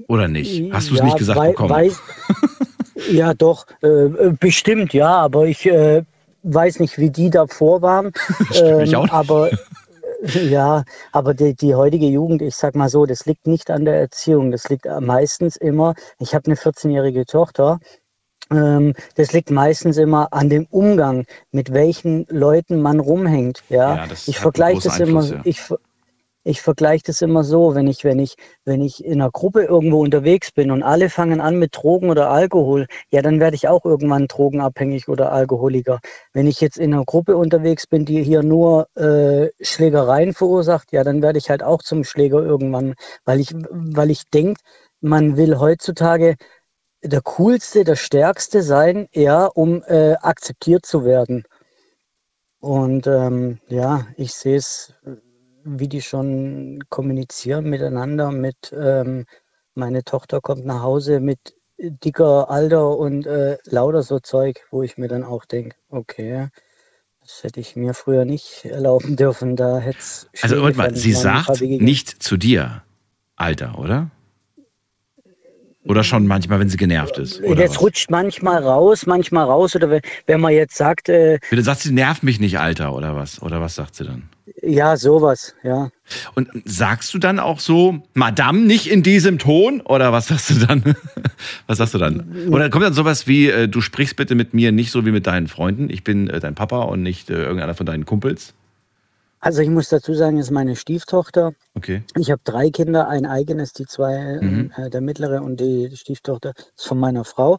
Oder 0.06 0.28
nicht? 0.28 0.72
Hast 0.72 0.90
du 0.90 0.94
es 0.94 1.00
Ja, 1.00 1.04
nicht 1.06 1.18
gesagt 1.18 1.40
wei- 1.40 1.48
bekommen? 1.50 1.70
Weiß, 1.70 1.98
ja, 3.11 3.34
doch, 3.34 3.66
äh, 3.82 3.88
äh, 3.88 4.32
bestimmt, 4.38 4.92
ja, 4.92 5.09
aber 5.09 5.46
ich 5.46 5.66
äh, 5.66 6.04
weiß 6.44 6.78
nicht, 6.78 6.96
wie 6.98 7.11
die 7.11 7.30
davor 7.30 7.82
waren. 7.82 8.12
Stimmt, 8.52 8.82
ich 8.84 8.94
auch 8.94 9.02
nicht. 9.02 9.12
Aber 9.12 9.50
äh, 9.52 10.48
ja, 10.48 10.84
aber 11.11 11.34
die, 11.34 11.54
die 11.54 11.74
heutige 11.74 12.06
Jugend, 12.06 12.40
ich 12.42 12.54
sag 12.54 12.76
mal 12.76 12.88
so, 12.88 13.04
das 13.04 13.26
liegt 13.26 13.48
nicht 13.48 13.68
an 13.68 13.84
der 13.84 13.98
Erziehung, 13.98 14.52
das 14.52 14.68
liegt 14.68 14.86
meistens 15.00 15.56
immer, 15.56 15.94
ich 16.20 16.34
habe 16.36 16.46
eine 16.46 16.54
14-jährige 16.54 17.26
Tochter, 17.26 17.80
ähm, 17.80 17.86
das 18.51 19.32
liegt 19.32 19.51
meistens 19.51 19.96
immer 19.99 20.32
an 20.32 20.49
dem 20.49 20.66
Umgang, 20.70 21.26
mit 21.51 21.72
welchen 21.72 22.26
Leuten 22.28 22.80
man 22.80 23.01
rumhängt. 23.01 23.62
Ja, 23.68 23.96
Ja, 23.96 24.07
das 24.07 24.28
ich 24.28 24.38
vergleiche 24.38 24.82
das 24.82 25.01
immer, 25.01 25.20
Einfluss, 25.20 25.30
ja. 25.30 25.40
ich, 25.44 25.61
ich 26.44 26.62
vergleiche 26.62 27.05
das 27.07 27.20
immer 27.20 27.44
so, 27.44 27.74
wenn 27.74 27.86
ich, 27.88 28.05
wenn 28.05 28.18
ich, 28.18 28.36
wenn 28.64 28.80
ich 28.80 29.05
in 29.05 29.20
einer 29.20 29.30
Gruppe 29.30 29.64
irgendwo 29.64 30.01
unterwegs 30.01 30.51
bin 30.51 30.70
und 30.70 30.82
alle 30.82 31.11
fangen 31.11 31.42
an 31.42 31.59
mit 31.59 31.76
Drogen 31.76 32.09
oder 32.09 32.30
Alkohol, 32.30 32.86
ja, 33.11 33.20
dann 33.20 33.38
werde 33.38 33.55
ich 33.55 33.68
auch 33.68 33.84
irgendwann 33.84 34.28
drogenabhängig 34.28 35.09
oder 35.09 35.30
Alkoholiker. 35.30 36.01
Wenn 36.32 36.46
ich 36.46 36.61
jetzt 36.62 36.78
in 36.78 36.94
einer 36.94 37.05
Gruppe 37.05 37.36
unterwegs 37.36 37.86
bin, 37.86 38.07
die 38.07 38.22
hier 38.22 38.42
nur 38.42 38.88
äh, 38.96 39.51
Schlägereien 39.61 40.32
verursacht, 40.32 40.92
ja, 40.92 41.05
dann 41.05 41.20
werde 41.20 41.38
ich 41.38 41.51
halt 41.51 41.62
auch 41.62 41.82
zum 41.82 42.03
Schläger 42.03 42.42
irgendwann, 42.42 42.94
weil 43.26 43.40
ich, 43.40 43.55
weil 43.70 44.11
ich 44.11 44.22
denke, 44.30 44.61
man 45.01 45.36
will 45.36 45.59
heutzutage 45.59 46.36
der 47.09 47.22
coolste, 47.22 47.84
der 47.84 47.96
stärkste 47.96 48.62
sein, 48.62 49.09
ja, 49.12 49.46
um 49.46 49.82
äh, 49.84 50.14
akzeptiert 50.14 50.86
zu 50.86 51.04
werden. 51.04 51.44
Und 52.61 53.06
ähm, 53.06 53.61
ja, 53.68 54.06
ich 54.16 54.32
sehe 54.32 54.56
es, 54.56 54.94
wie 55.64 55.88
die 55.88 56.02
schon 56.02 56.80
kommunizieren 56.88 57.68
miteinander 57.68 58.30
mit, 58.30 58.74
ähm, 58.76 59.26
meine 59.74 60.02
Tochter 60.04 60.40
kommt 60.40 60.66
nach 60.66 60.82
Hause 60.82 61.20
mit 61.20 61.54
dicker 61.78 62.50
Alter 62.50 62.98
und 62.98 63.26
äh, 63.26 63.59
lauter 63.64 64.02
so 64.02 64.18
Zeug, 64.18 64.66
wo 64.70 64.82
ich 64.82 64.98
mir 64.98 65.09
dann 65.09 65.22
auch 65.22 65.44
denke, 65.44 65.76
okay, 65.88 66.48
das 67.20 67.44
hätte 67.44 67.61
ich 67.61 67.76
mir 67.76 67.94
früher 67.94 68.24
nicht 68.24 68.64
erlauben 68.64 69.16
dürfen. 69.16 69.54
Da 69.54 69.78
hätte 69.78 69.98
es 69.98 70.28
also, 70.42 70.56
Moment 70.56 70.76
mal, 70.76 70.96
sie 70.96 71.12
sagt 71.12 71.61
nicht 71.61 72.22
zu 72.22 72.36
dir, 72.36 72.82
Alter, 73.36 73.78
oder? 73.78 74.11
Oder 75.85 76.05
schon 76.05 76.26
manchmal, 76.26 76.61
wenn 76.61 76.68
sie 76.68 76.76
genervt 76.76 77.16
ist? 77.18 77.41
Oder 77.43 77.62
Das 77.62 77.70
was? 77.70 77.81
rutscht 77.81 78.11
manchmal 78.11 78.62
raus, 78.62 79.07
manchmal 79.07 79.45
raus. 79.45 79.74
Oder 79.74 79.89
wenn, 79.91 80.01
wenn 80.26 80.41
man 80.41 80.53
jetzt 80.53 80.76
sagt, 80.76 81.09
äh, 81.09 81.39
Bitte 81.49 81.62
sagt 81.62 81.81
sie, 81.81 81.93
nerv 81.93 82.22
mich 82.22 82.41
nicht, 82.41 82.59
Alter, 82.59 82.95
oder 82.95 83.16
was? 83.16 83.41
Oder 83.41 83.61
was 83.61 83.74
sagt 83.76 83.95
sie 83.95 84.05
dann? 84.05 84.29
ja, 84.62 84.97
sowas, 84.97 85.55
ja. 85.62 85.91
Und 86.35 86.49
sagst 86.64 87.14
du 87.14 87.18
dann 87.18 87.39
auch 87.39 87.61
so, 87.61 88.03
Madame, 88.14 88.61
nicht 88.61 88.91
in 88.91 89.03
diesem 89.03 89.39
Ton? 89.39 89.81
Oder 89.83 90.12
was 90.12 90.29
sagst 90.29 90.51
du 90.51 90.55
dann? 90.66 90.83
Was 91.66 91.79
sagst 91.79 91.95
du 91.95 91.99
dann? 91.99 92.49
Oder 92.51 92.70
kommt 92.70 92.85
dann 92.85 92.95
sowas 92.95 93.26
wie, 93.26 93.49
äh, 93.49 93.68
du 93.68 93.81
sprichst 93.81 94.16
bitte 94.16 94.35
mit 94.35 94.55
mir 94.55 94.72
nicht 94.72 94.91
so 94.91 95.07
wie 95.07 95.11
mit 95.12 95.26
deinen 95.26 95.47
Freunden. 95.47 95.91
Ich 95.91 96.03
bin 96.03 96.29
äh, 96.29 96.41
dein 96.41 96.55
Papa 96.55 96.83
und 96.83 97.03
nicht 97.03 97.31
äh, 97.31 97.35
irgendeiner 97.35 97.74
von 97.74 97.87
deinen 97.87 98.05
Kumpels. 98.05 98.55
Also 99.41 99.62
ich 99.62 99.68
muss 99.70 99.89
dazu 99.89 100.14
sagen, 100.14 100.39
es 100.39 100.47
ist 100.47 100.51
meine 100.51 100.74
Stieftochter. 100.76 101.53
Okay. 101.74 102.03
Ich 102.16 102.30
habe 102.30 102.41
drei 102.45 102.70
Kinder, 102.70 103.09
ein 103.09 103.24
eigenes, 103.26 103.72
die 103.72 103.86
zwei, 103.86 104.39
Mhm. 104.41 104.72
äh, 104.76 104.91
der 104.91 105.01
mittlere 105.01 105.43
und 105.43 105.61
die 105.61 105.91
Stieftochter 105.97 106.53
ist 106.76 106.86
von 106.86 106.99
meiner 106.99 107.24
Frau. 107.24 107.57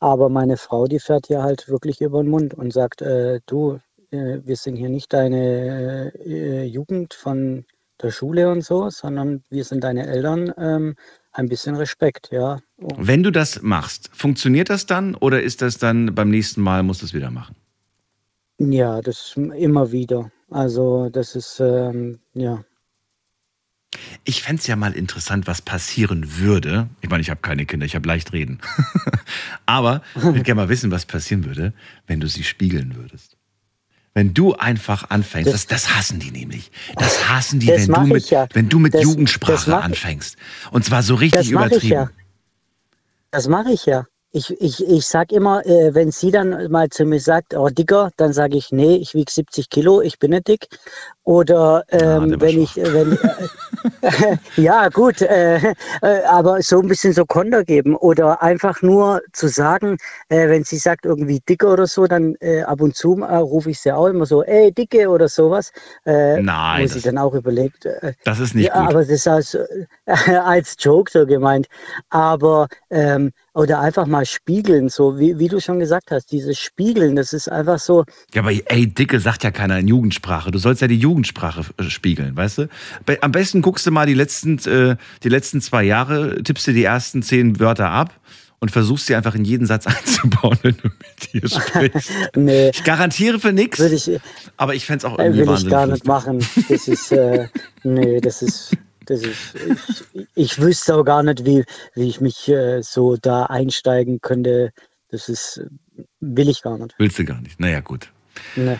Aber 0.00 0.28
meine 0.28 0.56
Frau, 0.56 0.86
die 0.86 0.98
fährt 0.98 1.28
ja 1.28 1.42
halt 1.42 1.68
wirklich 1.68 2.00
über 2.00 2.22
den 2.22 2.30
Mund 2.30 2.54
und 2.54 2.72
sagt, 2.72 3.02
äh, 3.02 3.40
du, 3.46 3.78
äh, 4.10 4.38
wir 4.44 4.56
sind 4.56 4.76
hier 4.76 4.88
nicht 4.88 5.12
deine 5.12 6.12
äh, 6.26 6.64
Jugend 6.64 7.14
von 7.14 7.64
der 8.02 8.10
Schule 8.10 8.50
und 8.50 8.62
so, 8.64 8.90
sondern 8.90 9.44
wir 9.48 9.64
sind 9.64 9.84
deine 9.84 10.06
Eltern. 10.06 10.52
Ähm, 10.58 10.96
ein 11.34 11.48
bisschen 11.48 11.76
Respekt, 11.76 12.28
ja. 12.30 12.58
Und 12.76 13.06
Wenn 13.06 13.22
du 13.22 13.30
das 13.30 13.62
machst, 13.62 14.10
funktioniert 14.12 14.68
das 14.68 14.84
dann 14.84 15.14
oder 15.14 15.40
ist 15.42 15.62
das 15.62 15.78
dann 15.78 16.14
beim 16.14 16.28
nächsten 16.28 16.60
Mal, 16.60 16.82
musst 16.82 17.00
du 17.00 17.06
es 17.06 17.14
wieder 17.14 17.30
machen? 17.30 17.56
ja, 18.58 19.00
das 19.00 19.34
immer 19.36 19.90
wieder. 19.92 20.30
Also 20.52 21.08
das 21.10 21.34
ist, 21.34 21.60
ähm, 21.60 22.18
ja. 22.34 22.62
Ich 24.24 24.42
fänd's 24.42 24.66
ja 24.66 24.76
mal 24.76 24.92
interessant, 24.92 25.46
was 25.46 25.60
passieren 25.62 26.38
würde. 26.38 26.88
Ich 27.00 27.10
meine, 27.10 27.20
ich 27.20 27.30
habe 27.30 27.40
keine 27.40 27.66
Kinder, 27.66 27.84
ich 27.84 27.94
habe 27.94 28.06
leicht 28.08 28.32
reden. 28.32 28.60
Aber 29.66 30.02
ich 30.14 30.22
würde 30.22 30.42
gerne 30.42 30.62
mal 30.62 30.68
wissen, 30.68 30.90
was 30.90 31.04
passieren 31.06 31.44
würde, 31.44 31.72
wenn 32.06 32.20
du 32.20 32.26
sie 32.28 32.44
spiegeln 32.44 32.94
würdest. 32.96 33.36
Wenn 34.14 34.34
du 34.34 34.54
einfach 34.54 35.10
anfängst, 35.10 35.52
das, 35.52 35.66
Das- 35.66 35.94
hassen 35.94 36.20
die 36.20 36.30
nämlich. 36.30 36.70
Das 36.96 37.28
hassen 37.30 37.60
die, 37.60 37.66
Das 37.66 37.88
wenn 37.88 37.94
du 37.94 38.00
mit, 38.14 38.30
ja. 38.30 38.46
wenn 38.52 38.68
du 38.68 38.78
mit 38.78 38.94
Das- 38.94 39.02
Jugendsprache 39.02 39.76
anfängst. 39.78 40.36
Und 40.70 40.84
zwar 40.84 41.02
so 41.02 41.14
richtig 41.14 41.48
Das 41.48 41.50
mache 41.50 41.66
ich 41.66 41.72
übertrieben. 41.72 41.92
ja. 41.94 42.10
Das 43.30 43.48
mache 43.48 43.72
ich 43.72 43.86
ja. 43.86 44.04
Ich, 44.34 44.50
ich, 44.60 44.86
ich 44.88 45.06
sag 45.06 45.30
immer, 45.30 45.64
äh, 45.66 45.94
wenn 45.94 46.10
sie 46.10 46.30
dann 46.30 46.70
mal 46.70 46.88
zu 46.88 47.04
mir 47.04 47.20
sagt, 47.20 47.54
oh 47.54 47.68
dicker, 47.68 48.10
dann 48.16 48.32
sage 48.32 48.56
ich, 48.56 48.72
nee, 48.72 48.96
ich 48.96 49.14
wiege 49.14 49.30
70 49.30 49.68
Kilo, 49.68 50.00
ich 50.00 50.18
bin 50.18 50.30
nicht 50.30 50.48
dick. 50.48 50.68
Oder 51.24 51.84
Ah, 51.92 51.96
ähm, 51.96 52.30
war 52.32 52.40
wenn 52.40 52.60
ich, 52.62 52.76
äh, 52.78 52.92
wenn, 52.94 53.12
äh, 53.12 54.36
ja 54.56 54.88
gut, 54.88 55.20
äh, 55.22 55.58
äh, 56.02 56.22
aber 56.28 56.62
so 56.62 56.80
ein 56.80 56.88
bisschen 56.88 57.12
so 57.12 57.24
Konter 57.26 57.62
geben 57.62 57.94
oder 57.94 58.42
einfach 58.42 58.82
nur 58.82 59.20
zu 59.32 59.48
sagen, 59.48 59.98
wenn 60.28 60.64
sie 60.64 60.78
sagt 60.78 61.04
irgendwie 61.04 61.40
dicke 61.48 61.66
oder 61.66 61.86
so, 61.86 62.06
dann 62.06 62.36
ab 62.66 62.80
und 62.80 62.96
zu 62.96 63.12
rufe 63.12 63.70
ich 63.70 63.80
sie 63.80 63.92
auch 63.92 64.06
immer 64.06 64.26
so, 64.26 64.42
ey 64.42 64.72
dicke 64.72 65.08
oder 65.08 65.28
sowas, 65.28 65.70
Nein, 66.04 66.82
wo 66.82 66.86
sie 66.86 67.00
dann 67.00 67.18
auch 67.18 67.34
überlegt, 67.34 67.86
Das 68.24 68.40
ist 68.40 68.54
nicht 68.54 68.68
ja, 68.68 68.80
gut. 68.80 68.88
aber 68.90 69.00
das 69.00 69.10
ist 69.10 69.28
als, 69.28 69.56
als 70.06 70.76
Joke 70.78 71.10
so 71.10 71.26
gemeint. 71.26 71.68
Aber 72.10 72.68
ähm, 72.90 73.32
oder 73.54 73.80
einfach 73.80 74.06
mal 74.06 74.24
spiegeln, 74.24 74.88
so 74.88 75.18
wie, 75.18 75.38
wie 75.38 75.48
du 75.48 75.60
schon 75.60 75.78
gesagt 75.78 76.10
hast, 76.10 76.32
dieses 76.32 76.58
Spiegeln, 76.58 77.16
das 77.16 77.32
ist 77.32 77.50
einfach 77.50 77.78
so, 77.78 78.04
Ja, 78.34 78.42
aber 78.42 78.52
ey, 78.52 78.86
Dicke 78.86 79.20
sagt 79.20 79.44
ja 79.44 79.50
keiner 79.50 79.78
in 79.78 79.88
Jugendsprache. 79.88 80.50
Du 80.50 80.58
sollst 80.58 80.80
ja 80.80 80.88
die 80.88 80.98
Jugendsprache 80.98 81.64
äh, 81.78 81.84
spiegeln, 81.84 82.36
weißt 82.36 82.58
du? 82.58 82.68
Am 83.20 83.32
besten 83.32 83.62
guckst 83.62 83.86
du 83.86 83.90
mal 83.90 84.06
die 84.06 84.14
letzten, 84.14 84.58
äh, 84.60 84.96
die 85.22 85.28
letzten 85.28 85.60
zwei 85.60 85.82
Jahre, 85.82 86.42
tippst 86.42 86.66
dir 86.66 86.72
die 86.72 86.84
ersten 86.84 87.22
zehn 87.22 87.60
Wörter 87.60 87.90
ab 87.90 88.18
und 88.62 88.70
versuchst 88.70 89.06
sie 89.06 89.16
einfach 89.16 89.34
in 89.34 89.44
jeden 89.44 89.66
Satz 89.66 89.86
einzubauen, 89.88 90.56
wenn 90.62 90.76
du 90.76 90.88
mit 90.88 91.32
dir 91.32 91.48
sprichst. 91.48 92.12
nee, 92.36 92.70
Ich 92.70 92.84
garantiere 92.84 93.38
für 93.38 93.52
nichts, 93.52 93.80
ich, 93.80 94.08
äh, 94.08 94.20
aber 94.56 94.74
ich 94.74 94.86
fänd's 94.86 95.04
auch 95.04 95.18
irgendwie 95.18 95.46
will 95.46 95.54
ich 95.56 95.68
gar 95.68 95.86
nicht 95.86 96.06
machen. 96.06 96.38
Das 96.68 96.88
ist, 96.88 97.12
äh, 97.12 97.48
nee, 97.82 98.20
das 98.20 98.40
ist, 98.40 98.76
das 99.06 99.22
ist, 99.22 99.56
ich, 100.14 100.26
ich 100.34 100.60
wüsste 100.60 100.94
auch 100.94 101.04
gar 101.04 101.22
nicht, 101.22 101.44
wie, 101.44 101.64
wie 101.94 102.08
ich 102.08 102.20
mich 102.20 102.48
äh, 102.48 102.82
so 102.82 103.16
da 103.16 103.44
einsteigen 103.44 104.20
könnte. 104.20 104.72
Das 105.10 105.28
ist, 105.28 105.62
will 106.20 106.48
ich 106.48 106.62
gar 106.62 106.78
nicht. 106.78 106.94
Willst 106.98 107.18
du 107.18 107.24
gar 107.24 107.40
nicht. 107.40 107.60
Naja, 107.60 107.80
gut. 107.80 108.10
Nee. 108.56 108.78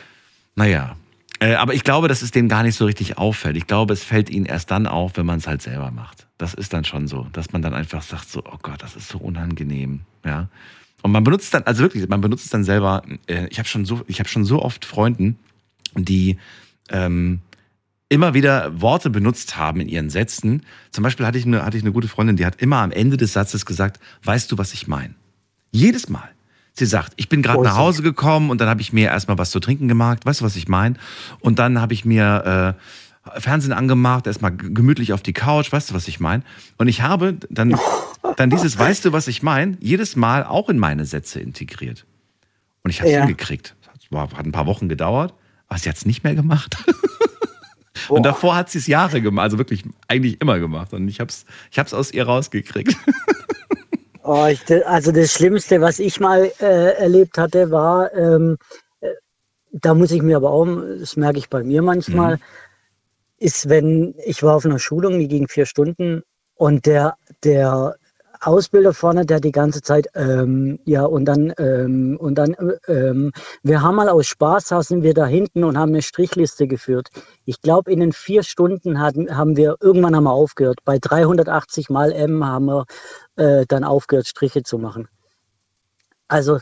Naja. 0.54 0.96
Äh, 1.40 1.54
aber 1.54 1.74
ich 1.74 1.84
glaube, 1.84 2.08
dass 2.08 2.22
es 2.22 2.30
denen 2.30 2.48
gar 2.48 2.62
nicht 2.62 2.76
so 2.76 2.84
richtig 2.84 3.18
auffällt. 3.18 3.56
Ich 3.56 3.66
glaube, 3.66 3.92
es 3.92 4.04
fällt 4.04 4.30
ihnen 4.30 4.46
erst 4.46 4.70
dann 4.70 4.86
auf, 4.86 5.16
wenn 5.16 5.26
man 5.26 5.38
es 5.38 5.46
halt 5.46 5.60
selber 5.60 5.90
macht. 5.90 6.26
Das 6.38 6.54
ist 6.54 6.72
dann 6.72 6.84
schon 6.84 7.08
so, 7.08 7.26
dass 7.32 7.52
man 7.52 7.62
dann 7.62 7.74
einfach 7.74 8.02
sagt 8.02 8.28
so, 8.28 8.42
oh 8.44 8.58
Gott, 8.62 8.82
das 8.82 8.96
ist 8.96 9.08
so 9.08 9.18
unangenehm, 9.18 10.00
ja. 10.24 10.48
Und 11.02 11.10
man 11.10 11.24
benutzt 11.24 11.52
dann, 11.52 11.64
also 11.64 11.82
wirklich, 11.82 12.08
man 12.08 12.20
benutzt 12.20 12.44
es 12.44 12.50
dann 12.50 12.62
selber. 12.62 13.02
Äh, 13.26 13.48
ich 13.50 13.58
habe 13.58 13.68
schon 13.68 13.84
so, 13.84 14.02
ich 14.06 14.20
habe 14.20 14.28
schon 14.28 14.44
so 14.44 14.62
oft 14.62 14.84
Freunden, 14.84 15.36
die 15.96 16.38
ähm, 16.90 17.40
immer 18.12 18.34
wieder 18.34 18.80
Worte 18.80 19.10
benutzt 19.10 19.56
haben 19.56 19.80
in 19.80 19.88
ihren 19.88 20.10
Sätzen. 20.10 20.62
Zum 20.90 21.02
Beispiel 21.02 21.26
hatte 21.26 21.38
ich 21.38 21.46
eine, 21.46 21.64
hatte 21.64 21.76
ich 21.76 21.82
eine 21.82 21.92
gute 21.92 22.08
Freundin, 22.08 22.36
die 22.36 22.46
hat 22.46 22.60
immer 22.60 22.78
am 22.78 22.92
Ende 22.92 23.16
des 23.16 23.32
Satzes 23.32 23.66
gesagt, 23.66 23.98
weißt 24.24 24.52
du, 24.52 24.58
was 24.58 24.72
ich 24.74 24.86
meine? 24.86 25.14
Jedes 25.70 26.08
Mal. 26.08 26.28
Sie 26.74 26.86
sagt, 26.86 27.12
ich 27.16 27.28
bin 27.28 27.42
gerade 27.42 27.62
nach 27.62 27.76
Hause 27.76 28.02
gekommen 28.02 28.50
und 28.50 28.60
dann 28.60 28.68
habe 28.68 28.80
ich 28.80 28.92
mir 28.92 29.08
erstmal 29.08 29.36
was 29.38 29.50
zu 29.50 29.60
trinken 29.60 29.88
gemacht, 29.88 30.24
weißt 30.24 30.40
du, 30.40 30.44
was 30.44 30.56
ich 30.56 30.68
meine? 30.68 30.94
Und 31.40 31.58
dann 31.58 31.80
habe 31.80 31.92
ich 31.92 32.04
mir 32.04 32.76
äh, 33.34 33.40
Fernsehen 33.40 33.72
angemacht, 33.72 34.26
erstmal 34.26 34.56
gemütlich 34.56 35.12
auf 35.12 35.22
die 35.22 35.32
Couch, 35.34 35.70
weißt 35.72 35.90
du, 35.90 35.94
was 35.94 36.08
ich 36.08 36.18
meine? 36.20 36.42
Und 36.78 36.88
ich 36.88 37.02
habe 37.02 37.36
dann, 37.50 37.76
dann 38.36 38.48
dieses, 38.50 38.78
weißt 38.78 39.04
du, 39.04 39.12
was 39.12 39.28
ich 39.28 39.42
meine, 39.42 39.76
jedes 39.80 40.16
Mal 40.16 40.44
auch 40.44 40.68
in 40.70 40.78
meine 40.78 41.04
Sätze 41.04 41.40
integriert. 41.40 42.06
Und 42.84 42.90
ich 42.90 43.00
habe 43.00 43.08
es 43.10 43.14
Ja. 43.16 43.20
hingekriegt. 43.20 43.74
Es 44.02 44.10
war- 44.10 44.30
hat 44.32 44.44
ein 44.46 44.52
paar 44.52 44.66
Wochen 44.66 44.88
gedauert, 44.88 45.34
aber 45.68 45.78
sie 45.78 45.88
hat 45.90 45.96
es 45.96 46.06
nicht 46.06 46.24
mehr 46.24 46.34
gemacht. 46.34 46.76
Und 48.08 48.24
davor 48.24 48.56
hat 48.56 48.70
sie 48.70 48.78
es 48.78 48.86
Jahre 48.86 49.20
gemacht, 49.20 49.44
also 49.44 49.58
wirklich 49.58 49.84
eigentlich 50.08 50.40
immer 50.40 50.58
gemacht. 50.58 50.92
Und 50.92 51.08
ich 51.08 51.20
habe 51.20 51.28
es 51.28 51.44
ich 51.70 51.78
hab's 51.78 51.94
aus 51.94 52.12
ihr 52.12 52.24
rausgekriegt. 52.24 52.96
Oh, 54.24 54.46
ich, 54.46 54.62
also 54.86 55.10
das 55.10 55.32
Schlimmste, 55.32 55.80
was 55.80 55.98
ich 55.98 56.20
mal 56.20 56.52
äh, 56.60 56.94
erlebt 56.94 57.38
hatte, 57.38 57.72
war, 57.72 58.14
ähm, 58.14 58.56
äh, 59.00 59.08
da 59.72 59.94
muss 59.94 60.12
ich 60.12 60.22
mir 60.22 60.36
aber 60.36 60.52
auch, 60.52 60.64
das 61.00 61.16
merke 61.16 61.38
ich 61.38 61.50
bei 61.50 61.64
mir 61.64 61.82
manchmal, 61.82 62.38
ist, 63.38 63.68
wenn 63.68 64.14
ich 64.24 64.44
war 64.44 64.54
auf 64.54 64.64
einer 64.64 64.78
Schulung, 64.78 65.18
die 65.18 65.26
ging 65.26 65.48
vier 65.48 65.66
Stunden 65.66 66.22
und 66.54 66.86
der, 66.86 67.16
der 67.42 67.96
Ausbilder 68.42 68.92
vorne, 68.92 69.24
der 69.24 69.40
die 69.40 69.52
ganze 69.52 69.82
Zeit, 69.82 70.08
ähm, 70.14 70.80
ja, 70.84 71.04
und 71.04 71.24
dann, 71.26 71.52
ähm, 71.58 72.16
und 72.18 72.34
dann, 72.34 72.54
äh, 72.54 72.92
ähm, 72.92 73.32
wir 73.62 73.82
haben 73.82 73.94
mal 73.96 74.08
aus 74.08 74.26
Spaß 74.26 74.68
saßen 74.68 75.02
wir 75.02 75.14
da 75.14 75.26
hinten 75.26 75.62
und 75.64 75.78
haben 75.78 75.90
eine 75.90 76.02
Strichliste 76.02 76.66
geführt. 76.66 77.08
Ich 77.44 77.60
glaube, 77.60 77.92
in 77.92 78.00
den 78.00 78.12
vier 78.12 78.42
Stunden 78.42 79.00
hatten, 79.00 79.36
haben 79.36 79.56
wir, 79.56 79.76
irgendwann 79.80 80.16
haben 80.16 80.24
wir 80.24 80.32
aufgehört. 80.32 80.80
Bei 80.84 80.98
380 80.98 81.88
mal 81.88 82.10
M 82.10 82.44
haben 82.44 82.66
wir 82.66 82.86
äh, 83.36 83.64
dann 83.66 83.84
aufgehört, 83.84 84.26
Striche 84.26 84.64
zu 84.64 84.78
machen. 84.78 85.08
Also 86.26 86.58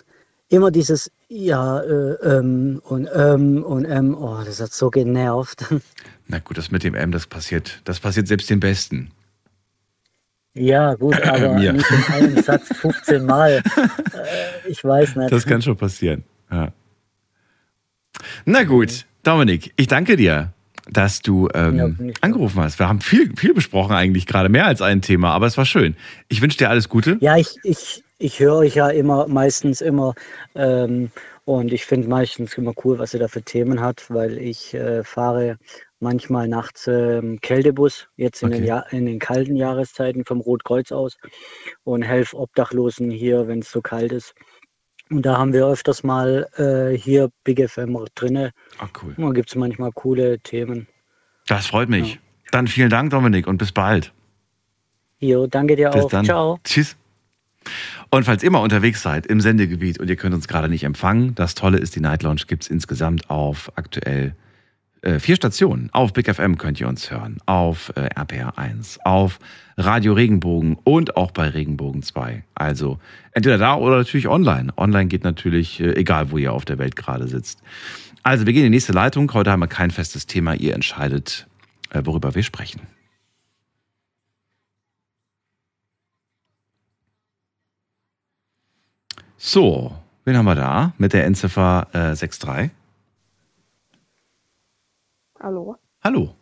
immer 0.51 0.71
dieses 0.71 1.11
Ja 1.29 1.81
äh, 1.81 2.15
ähm, 2.23 2.83
und 2.85 3.09
ähm 3.15 3.63
und 3.63 3.85
ähm, 3.87 4.17
oh, 4.21 4.43
das 4.45 4.61
hat 4.61 4.73
so 4.73 4.91
genervt. 4.91 5.65
Na 6.29 6.41
gut, 6.41 6.59
das 6.59 6.71
mit 6.71 6.85
dem 6.85 6.95
M, 6.95 7.13
das 7.13 7.27
passiert, 7.27 7.81
das 7.85 8.01
passiert 8.01 8.29
selbst 8.29 8.51
den 8.51 8.61
Besten. 8.61 9.13
Ja, 10.55 10.95
gut, 10.95 11.21
aber 11.23 11.55
Mir. 11.55 11.73
nicht 11.73 11.91
in 11.91 12.15
einem 12.15 12.43
Satz 12.43 12.69
15 12.77 13.25
Mal. 13.25 13.63
Äh, 13.77 14.69
ich 14.69 14.83
weiß 14.83 15.17
nicht. 15.17 15.33
Das 15.33 15.47
kann 15.47 15.63
schon 15.63 15.77
passieren. 15.77 16.25
Ja. 16.51 16.73
Na 18.45 18.65
gut, 18.65 19.07
Dominik, 19.23 19.73
ich 19.77 19.87
danke 19.87 20.17
dir, 20.17 20.53
dass 20.91 21.21
du 21.23 21.49
ähm, 21.55 21.77
Ja, 21.77 22.15
angerufen 22.21 22.61
hast. 22.63 22.79
Wir 22.79 22.89
haben 22.89 23.01
viel, 23.01 23.35
viel 23.37 23.55
besprochen 23.55 23.95
eigentlich 23.95 24.27
gerade, 24.27 24.49
mehr 24.49 24.67
als 24.67 24.83
ein 24.83 25.03
Thema, 25.03 25.31
aber 25.33 25.47
es 25.47 25.57
war 25.57 25.65
schön. 25.65 25.97
Ich 26.29 26.43
wünsche 26.43 26.59
dir 26.59 26.71
alles 26.71 26.89
Gute. 26.89 27.17
Ja, 27.21 27.37
ich, 27.37 27.57
ich, 27.63 28.03
ich 28.19 28.41
höre 28.41 28.57
euch 28.57 28.75
ja 28.75 28.89
immer, 28.89 29.29
meistens 29.29 29.81
immer. 29.81 30.15
Ähm, 30.55 31.11
und 31.45 31.73
ich 31.73 31.85
finde 31.85 32.09
meistens 32.09 32.55
immer 32.55 32.73
cool, 32.85 32.99
was 32.99 33.15
ihr 33.15 33.21
da 33.21 33.29
für 33.29 33.43
Themen 33.43 33.81
hat, 33.81 34.05
weil 34.09 34.39
ich 34.39 34.75
äh, 34.75 35.05
fahre 35.05 35.59
manchmal 36.01 36.49
nachts 36.49 36.87
ähm, 36.87 37.41
Kältebus, 37.41 38.09
jetzt 38.17 38.43
in, 38.43 38.51
den 38.51 38.61
Okay. 38.63 38.69
ja 38.69 38.81
in 38.91 39.07
den 39.07 39.19
kalten 39.19 39.57
Jahreszeiten 39.57 40.25
vom 40.25 40.41
Rotkreuz 40.41 40.93
aus 40.93 41.17
und 41.85 42.03
helfe 42.03 42.37
Obdachlosen 42.37 43.11
hier, 43.11 43.47
wenn 43.49 43.61
es 43.61 43.71
so 43.71 43.81
kalt 43.81 44.13
ist. 44.13 44.35
Und 45.11 45.27
da 45.27 45.39
haben 45.39 45.53
wir 45.53 45.67
öfters 45.67 46.03
mal 46.05 46.49
äh, 46.57 46.97
hier 46.97 47.31
Big 47.45 47.69
FM 47.69 47.99
drinne. 48.15 48.53
Ach 48.79 48.89
cool. 49.03 49.15
Da 49.17 49.31
gibt 49.31 49.49
es 49.49 49.57
manchmal 49.57 49.91
coole 49.93 50.39
Themen. 50.41 50.87
Das 51.47 51.67
freut 51.67 51.89
mich. 51.89 52.21
Dann 52.53 52.69
vielen 52.69 52.91
Dank, 52.91 53.11
Dominik, 53.11 53.47
und 53.47 53.59
bis 53.59 53.73
bald. 53.73 54.13
Jo, 55.19 55.47
danke 55.47 55.77
dir 55.77 55.91
Bis 55.91 56.05
auch. 56.05 56.11
dann. 56.11 56.25
Ciao. 56.25 56.59
Tschüss. 56.65 56.97
Und 58.11 58.25
falls 58.25 58.43
ihr 58.43 58.51
mal 58.51 58.61
unterwegs 58.61 59.03
seid 59.03 59.27
im 59.27 59.41
Sendegebiet 59.41 60.01
und 60.01 60.09
ihr 60.09 60.17
könnt 60.17 60.35
uns 60.35 60.49
gerade 60.49 60.69
nicht 60.69 60.85
empfangen, 60.85 61.35
das 61.35 61.55
Tolle 61.55 61.79
ist, 61.79 61.95
die 61.95 62.01
Night 62.01 62.23
Lounge 62.23 62.43
gibt 62.47 62.63
es 62.65 62.71
insgesamt 62.71 63.29
auf 63.29 63.71
aktuell 63.77 64.35
äh, 65.03 65.19
vier 65.19 65.37
Stationen. 65.37 65.89
Auf 65.93 66.13
Big 66.13 66.33
FM 66.33 66.59
könnt 66.59 66.81
ihr 66.81 66.89
uns 66.89 67.11
hören, 67.11 67.39
auf 67.47 67.93
äh, 67.97 68.09
RPR 68.15 68.59
1, 68.59 68.99
auf 69.05 69.39
Radio 69.77 70.13
Regenbogen 70.13 70.77
und 70.85 71.17
auch 71.17 71.31
bei 71.31 71.49
Regenbogen 71.49 72.03
2. 72.03 72.45
Also 72.55 72.99
entweder 73.33 73.59
da 73.59 73.77
oder 73.77 73.97
natürlich 73.97 74.29
online. 74.29 74.73
Online 74.77 75.07
geht 75.07 75.25
natürlich, 75.25 75.81
äh, 75.81 75.95
egal 75.95 76.31
wo 76.31 76.39
ihr 76.39 76.53
auf 76.53 76.65
der 76.65 76.79
Welt 76.79 76.97
gerade 76.97 77.29
sitzt. 77.29 77.63
Also 78.23 78.47
wir 78.47 78.53
gehen 78.53 78.65
in 78.65 78.73
die 78.73 78.77
nächste 78.77 78.93
Leitung. 78.93 79.33
Heute 79.33 79.51
haben 79.51 79.61
wir 79.61 79.69
kein 79.69 79.91
festes 79.91 80.27
Thema. 80.27 80.55
Ihr 80.55 80.75
entscheidet, 80.75 81.47
äh, 81.91 82.03
worüber 82.05 82.35
wir 82.35 82.43
sprechen. 82.43 82.83
So, 89.39 89.97
wen 90.27 90.37
haben 90.37 90.45
wir 90.45 90.55
da 90.55 90.93
mit 90.99 91.15
der 91.15 91.25
Endziffer 91.25 91.87
äh, 91.93 92.15
63? 92.15 92.71
Hallo? 95.43 95.77
Hallo. 96.05 96.35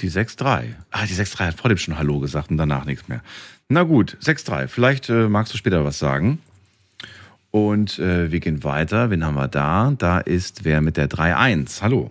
Die 0.00 0.10
6-3. 0.10 0.74
Ah, 0.90 1.06
die 1.06 1.14
6-3 1.14 1.46
hat 1.46 1.54
vor 1.54 1.70
dem 1.70 1.78
schon 1.78 1.98
Hallo 1.98 2.20
gesagt 2.20 2.50
und 2.50 2.58
danach 2.58 2.84
nichts 2.84 3.08
mehr. 3.08 3.22
Na 3.68 3.82
gut, 3.82 4.16
6-3. 4.20 4.68
Vielleicht 4.68 5.08
äh, 5.08 5.28
magst 5.28 5.52
du 5.52 5.58
später 5.58 5.84
was 5.84 5.98
sagen. 5.98 6.40
Und 7.50 7.98
äh, 7.98 8.30
wir 8.30 8.40
gehen 8.40 8.62
weiter. 8.62 9.10
Wen 9.10 9.24
haben 9.24 9.34
wir 9.34 9.48
da? 9.48 9.92
Da 9.96 10.18
ist 10.20 10.64
wer 10.64 10.82
mit 10.82 10.96
der 10.98 11.08
3-1. 11.08 11.80
Hallo. 11.82 12.10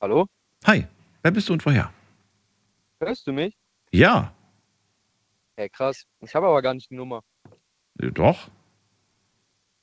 Hallo? 0.00 0.26
Hi. 0.64 0.86
Wer 1.22 1.30
bist 1.30 1.48
du 1.48 1.52
und 1.52 1.64
woher? 1.64 1.92
Hörst 3.00 3.26
du 3.26 3.32
mich? 3.32 3.54
Ja. 3.92 4.32
Hey, 5.56 5.68
krass. 5.68 6.06
Ich 6.20 6.34
habe 6.34 6.46
aber 6.46 6.62
gar 6.62 6.74
nicht 6.74 6.90
die 6.90 6.96
Nummer. 6.96 7.22
Äh, 8.00 8.10
Doch. 8.10 8.48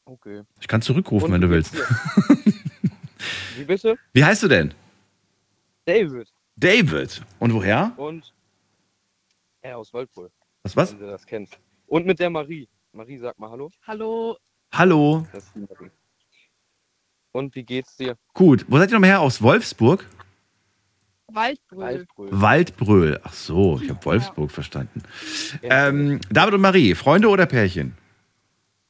Okay. 0.09 0.41
Ich 0.59 0.67
kann 0.67 0.81
zurückrufen, 0.81 1.27
Und 1.27 1.33
wenn 1.33 1.41
du 1.41 1.49
willst. 1.51 1.75
Wie 3.57 3.63
bitte? 3.63 3.95
Wie 4.11 4.25
heißt 4.25 4.41
du 4.41 4.47
denn? 4.47 4.73
David. 5.85 6.33
David. 6.55 7.21
Und 7.37 7.53
woher? 7.53 7.93
Und 7.95 8.33
er 9.61 9.77
aus 9.77 9.93
Waldbröl. 9.93 10.31
Was, 10.63 10.75
was? 10.75 10.93
Wenn 10.93 10.99
du 10.99 11.07
das 11.11 11.25
kennst. 11.27 11.59
Und 11.85 12.07
mit 12.07 12.19
der 12.19 12.31
Marie. 12.31 12.67
Marie, 12.91 13.19
sag 13.19 13.37
mal 13.37 13.51
Hallo. 13.51 13.69
Hallo. 13.85 14.37
Hallo. 14.73 15.27
Das 15.31 15.43
ist 15.43 15.55
die 15.55 15.59
Marie. 15.59 15.91
Und 17.31 17.53
wie 17.53 17.63
geht's 17.63 17.95
dir? 17.95 18.17
Gut. 18.33 18.65
Wo 18.67 18.79
seid 18.79 18.89
ihr 18.89 18.95
nochmal 18.95 19.11
her? 19.11 19.21
Aus 19.21 19.43
Wolfsburg? 19.43 20.07
Waldbröl. 21.27 22.07
Waldbröl. 22.31 23.19
Ach 23.23 23.33
so, 23.33 23.79
ich 23.79 23.89
habe 23.91 24.03
Wolfsburg 24.03 24.49
verstanden. 24.49 25.03
Ähm, 25.61 26.19
David 26.31 26.55
und 26.55 26.61
Marie, 26.61 26.95
Freunde 26.95 27.29
oder 27.29 27.45
Pärchen? 27.45 27.95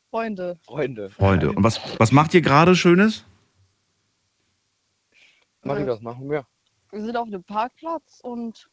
Freunde. 0.10 0.58
Freunde. 0.66 1.10
Freunde. 1.10 1.52
Und 1.52 1.64
was, 1.64 1.80
was 2.00 2.12
macht 2.12 2.34
ihr 2.34 2.42
gerade 2.42 2.76
Schönes? 2.76 3.24
Marie, 5.64 5.86
was 5.86 6.02
machen 6.02 6.30
wir? 6.30 6.46
Wir 6.92 7.02
sind 7.02 7.16
auf 7.16 7.28
einem 7.28 7.44
Parkplatz 7.44 8.20
und 8.24 8.68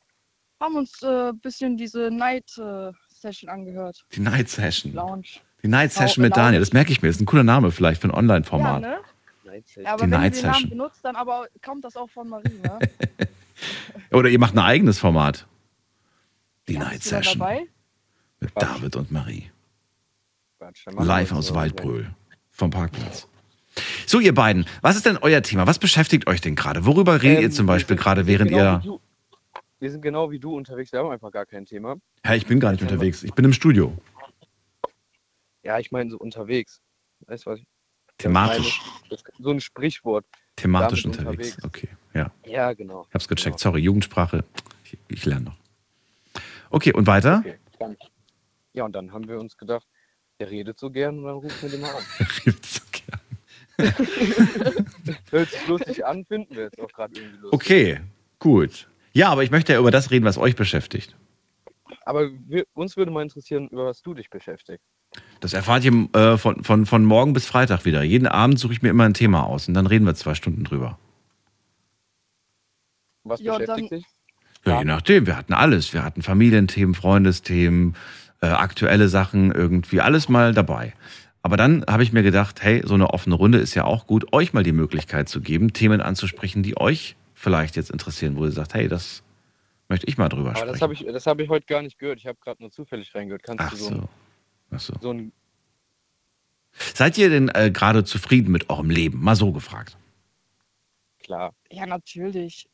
haben 0.61 0.77
uns 0.77 1.03
ein 1.03 1.31
äh, 1.31 1.33
bisschen 1.35 1.77
diese 1.77 2.11
Night 2.11 2.57
äh, 2.57 2.93
Session 3.09 3.51
angehört. 3.51 4.05
Die 4.13 4.21
Night 4.21 4.49
Session. 4.49 4.95
Lounge. 4.95 5.27
Die 5.63 5.69
Night 5.69 5.93
Session 5.93 6.23
Lau- 6.23 6.29
mit 6.29 6.37
Daniel. 6.37 6.61
Das 6.61 6.73
merke 6.73 6.93
ich 6.93 7.03
mir. 7.03 7.09
Das 7.09 7.17
ist 7.17 7.23
ein 7.23 7.27
cooler 7.27 7.43
Name 7.45 7.71
vielleicht 7.73 8.01
für 8.01 8.09
ein 8.09 8.13
Ja, 8.13 8.17
Online-Format. 8.19 8.81
ne? 8.81 8.99
Night 9.45 9.65
Ja, 9.77 9.93
aber 9.93 9.97
Die 9.97 10.03
wenn 10.05 10.11
Night 10.21 10.35
ihr 10.37 10.41
den 10.41 10.47
Namen 10.47 10.55
Session. 10.55 10.71
benutzt, 10.71 11.01
dann 11.05 11.17
aber 11.17 11.47
kommt 11.63 11.85
das 11.85 11.97
auch 11.97 12.09
von 12.09 12.29
Marie, 12.29 12.59
ne? 12.63 12.79
Oder 14.13 14.29
ihr 14.31 14.39
macht 14.39 14.55
ein 14.55 14.59
eigenes 14.61 14.99
Format. 14.99 15.47
Die 16.69 16.79
Night 16.79 17.05
du 17.05 17.11
da 17.11 17.17
Session 17.23 17.39
dabei? 17.39 17.67
mit 18.41 18.51
David 18.57 18.97
und 18.97 19.11
Marie. 19.13 19.51
Quatsch, 20.67 20.87
Live 20.99 21.33
aus 21.33 21.49
so. 21.49 21.55
Waldbröl. 21.55 22.11
Vom 22.51 22.71
Parkplatz. 22.71 23.29
So, 24.07 24.21
ihr 24.21 24.35
beiden, 24.35 24.67
was 24.81 24.97
ist 24.97 25.07
denn 25.07 25.19
euer 25.19 25.43
Thema? 25.43 25.67
Was 25.67 25.79
beschäftigt 25.79 26.27
euch 26.27 26.41
denn 26.41 26.57
gerade? 26.57 26.87
Worüber 26.87 27.23
redet 27.23 27.39
Ähm, 27.39 27.43
ihr 27.45 27.51
zum 27.51 27.67
Beispiel 27.67 27.97
gerade, 27.97 28.27
während 28.27 28.51
genau 28.51 28.81
ihr. 28.85 29.01
Wir 29.79 29.91
sind 29.91 30.01
genau 30.01 30.31
wie 30.31 30.39
du 30.39 30.57
unterwegs. 30.57 30.91
Wir 30.93 31.01
haben 31.01 31.11
einfach 31.11 31.31
gar 31.31 31.45
kein 31.45 31.67
Thema. 31.67 31.97
Ja, 32.25 32.35
ich 32.35 32.47
bin 32.47 32.59
gar 32.59 32.73
nicht 32.73 32.83
unterwegs. 32.83 33.23
Ich 33.23 33.35
bin 33.35 33.45
im 33.45 33.53
Studio. 33.53 33.97
Ja, 35.63 35.79
ich 35.79 35.93
meine 35.93 36.11
so 36.11 36.17
unterwegs. 36.17 36.81
Weißt 37.27 37.47
du 37.47 37.51
was? 37.51 37.59
ich- 37.61 37.67
Thematisch. 38.19 38.81
So 39.39 39.51
ein 39.51 39.61
Sprichwort. 39.61 40.25
Thematisch 40.57 41.03
Damit 41.03 41.19
unterwegs. 41.19 41.59
Okay, 41.63 41.91
ja. 42.15 42.33
Ja, 42.47 42.73
genau. 42.73 43.05
Ich 43.09 43.15
hab's 43.15 43.29
gecheckt. 43.29 43.61
Sorry, 43.61 43.83
Jugendsprache. 43.83 44.43
Ich, 44.85 44.97
ich 45.09 45.27
lerne 45.27 45.47
noch. 45.47 45.57
Okay, 46.71 46.95
und 46.95 47.07
weiter? 47.07 47.45
Okay. 47.45 47.59
Ja, 48.73 48.85
und 48.85 48.93
dann 48.93 49.13
haben 49.13 49.29
wir 49.29 49.39
uns 49.39 49.59
gedacht, 49.59 49.87
der 50.39 50.51
redet 50.51 50.79
so 50.79 50.91
gern 50.91 51.19
und 51.19 51.25
dann 51.25 51.35
rufen 51.35 51.63
wir 51.63 51.69
den 51.71 51.81
mal 51.81 51.95
an. 51.95 52.03
Hört 55.31 55.51
sich 55.51 55.67
lustig 55.69 56.07
an, 56.07 56.25
finden 56.25 56.55
wir 56.57 56.65
jetzt 56.65 56.81
auch 56.81 56.89
gerade 56.89 57.13
irgendwie 57.15 57.37
lustig. 57.39 57.53
Okay, 57.53 58.01
gut. 58.39 58.89
Ja, 59.13 59.29
aber 59.31 59.43
ich 59.45 59.51
möchte 59.51 59.73
ja 59.75 59.79
über 59.79 59.91
das 59.91 60.11
reden, 60.11 60.25
was 60.25 60.39
euch 60.39 60.57
beschäftigt. 60.57 61.15
Aber 62.05 62.31
wir, 62.47 62.65
uns 62.75 62.97
würde 62.97 63.11
mal 63.11 63.23
interessieren, 63.23 63.69
über 63.69 63.87
was 63.87 64.01
du 64.03 64.15
dich 64.15 64.31
beschäftigst. 64.31 64.87
Das 65.41 65.53
erfahrt 65.53 65.85
ihr 65.85 66.09
äh, 66.15 66.37
von, 66.39 66.65
von, 66.65 66.87
von 66.87 67.05
morgen 67.05 67.33
bis 67.33 67.47
Freitag 67.47 67.85
wieder. 67.85 68.03
Jeden 68.03 68.27
Abend 68.27 68.59
suche 68.59 68.73
ich 68.73 68.83
mir 68.83 68.89
immer 68.91 69.05
ein 69.05 69.15
Thema 69.15 69.45
aus 69.45 69.69
und 69.69 69.75
dann 69.75 69.87
reden 69.87 70.05
wir 70.07 70.15
zwei 70.15 70.35
Stunden 70.35 70.65
drüber. 70.65 70.99
Was 73.25 73.41
Ja, 73.41 73.59
beschäftigt 73.59 73.93
dann- 73.93 73.99
dich? 73.99 74.07
Ja, 74.65 74.79
je 74.81 74.85
nachdem. 74.85 75.27
Wir 75.27 75.37
hatten 75.37 75.53
alles. 75.53 75.93
Wir 75.93 76.03
hatten 76.03 76.23
Familienthemen, 76.23 76.95
Freundesthemen, 76.97 77.95
äh, 78.47 78.53
aktuelle 78.53 79.09
Sachen, 79.09 79.51
irgendwie 79.53 80.01
alles 80.01 80.29
mal 80.29 80.53
dabei. 80.55 80.95
Aber 81.43 81.57
dann 81.57 81.85
habe 81.89 82.03
ich 82.03 82.13
mir 82.13 82.23
gedacht, 82.23 82.63
hey, 82.63 82.83
so 82.85 82.95
eine 82.95 83.11
offene 83.11 83.35
Runde 83.37 83.59
ist 83.59 83.75
ja 83.75 83.85
auch 83.85 84.07
gut, 84.07 84.33
euch 84.33 84.53
mal 84.53 84.63
die 84.63 84.73
Möglichkeit 84.73 85.29
zu 85.29 85.41
geben, 85.41 85.73
Themen 85.73 86.01
anzusprechen, 86.01 86.63
die 86.63 86.77
euch 86.77 87.17
vielleicht 87.35 87.77
jetzt 87.77 87.91
interessieren, 87.91 88.37
wo 88.37 88.45
ihr 88.45 88.51
sagt, 88.53 88.75
hey, 88.75 88.89
das 88.89 89.23
möchte 89.89 90.07
ich 90.09 90.19
mal 90.19 90.29
drüber 90.29 90.51
Aber 90.51 90.57
sprechen. 90.59 90.73
das 90.73 90.83
habe 90.83 90.93
ich, 90.95 91.05
das 91.07 91.27
hab 91.27 91.39
ich 91.41 91.49
heute 91.49 91.67
gar 91.67 91.83
nicht 91.83 91.99
gehört. 91.99 92.19
Ich 92.19 92.27
habe 92.27 92.39
gerade 92.43 92.63
nur 92.63 92.71
zufällig 92.73 93.15
reingehört. 93.15 93.43
Kannst 93.45 93.63
Ach 93.65 93.71
du 93.71 93.77
so, 93.77 93.85
so. 93.85 93.95
ein- 93.95 94.09
Ach 94.73 94.81
so. 94.81 94.95
so 95.01 95.11
ein. 95.13 95.33
Seid 96.95 97.17
ihr 97.19 97.31
denn 97.31 97.49
äh, 97.49 97.71
gerade 97.71 98.05
zufrieden 98.05 98.51
mit 98.51 98.69
eurem 98.69 98.91
Leben? 98.91 99.23
Mal 99.23 99.37
so 99.37 99.53
gefragt. 99.53 99.97
Klar. 101.23 101.55
Ja, 101.71 101.87
natürlich. 101.87 102.69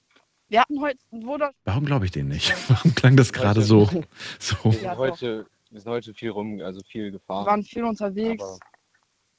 Wir 0.49 0.61
hatten 0.61 0.81
heute 0.81 0.99
ein 1.12 1.25
Wunder. 1.25 1.53
Warum 1.64 1.85
glaube 1.85 2.05
ich 2.07 2.11
den 2.11 2.29
nicht? 2.29 2.53
Warum 2.68 2.95
klang 2.95 3.16
das 3.16 3.33
gerade 3.33 3.62
so? 3.62 3.89
so? 4.39 4.75
Ja, 4.83 4.97
heute, 4.97 5.47
wir 5.73 5.81
sind 5.81 5.91
heute 5.91 6.14
viel 6.14 6.31
rum, 6.31 6.61
also 6.61 6.81
viel 6.87 7.05
Wir 7.05 7.12
gefahren. 7.12 7.47
waren 7.47 7.62
viel 7.64 7.85
unterwegs, 7.85 8.43
Aber 8.43 8.59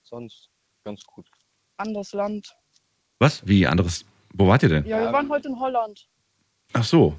sonst 0.03 0.49
ganz 0.83 1.03
gut. 1.05 1.27
anderes 1.77 2.11
Land. 2.13 2.55
Was? 3.19 3.45
Wie 3.47 3.65
anderes? 3.67 4.05
Wo 4.33 4.47
wart 4.47 4.63
ihr 4.63 4.69
denn? 4.69 4.85
Ja, 4.85 4.99
wir 4.99 5.13
waren 5.13 5.29
heute 5.29 5.47
in 5.49 5.59
Holland. 5.59 6.07
Ach 6.73 6.83
so. 6.83 7.15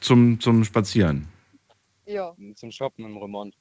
Zum, 0.00 0.38
zum 0.40 0.62
Spazieren. 0.64 1.28
Ja. 2.06 2.34
Zum 2.54 2.70
Shoppen 2.70 3.04
im 3.04 3.16
Remont. 3.16 3.56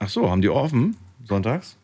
Ach 0.00 0.08
so, 0.08 0.28
haben 0.28 0.42
die 0.42 0.48
offen? 0.48 0.96
Sonntags? 1.24 1.76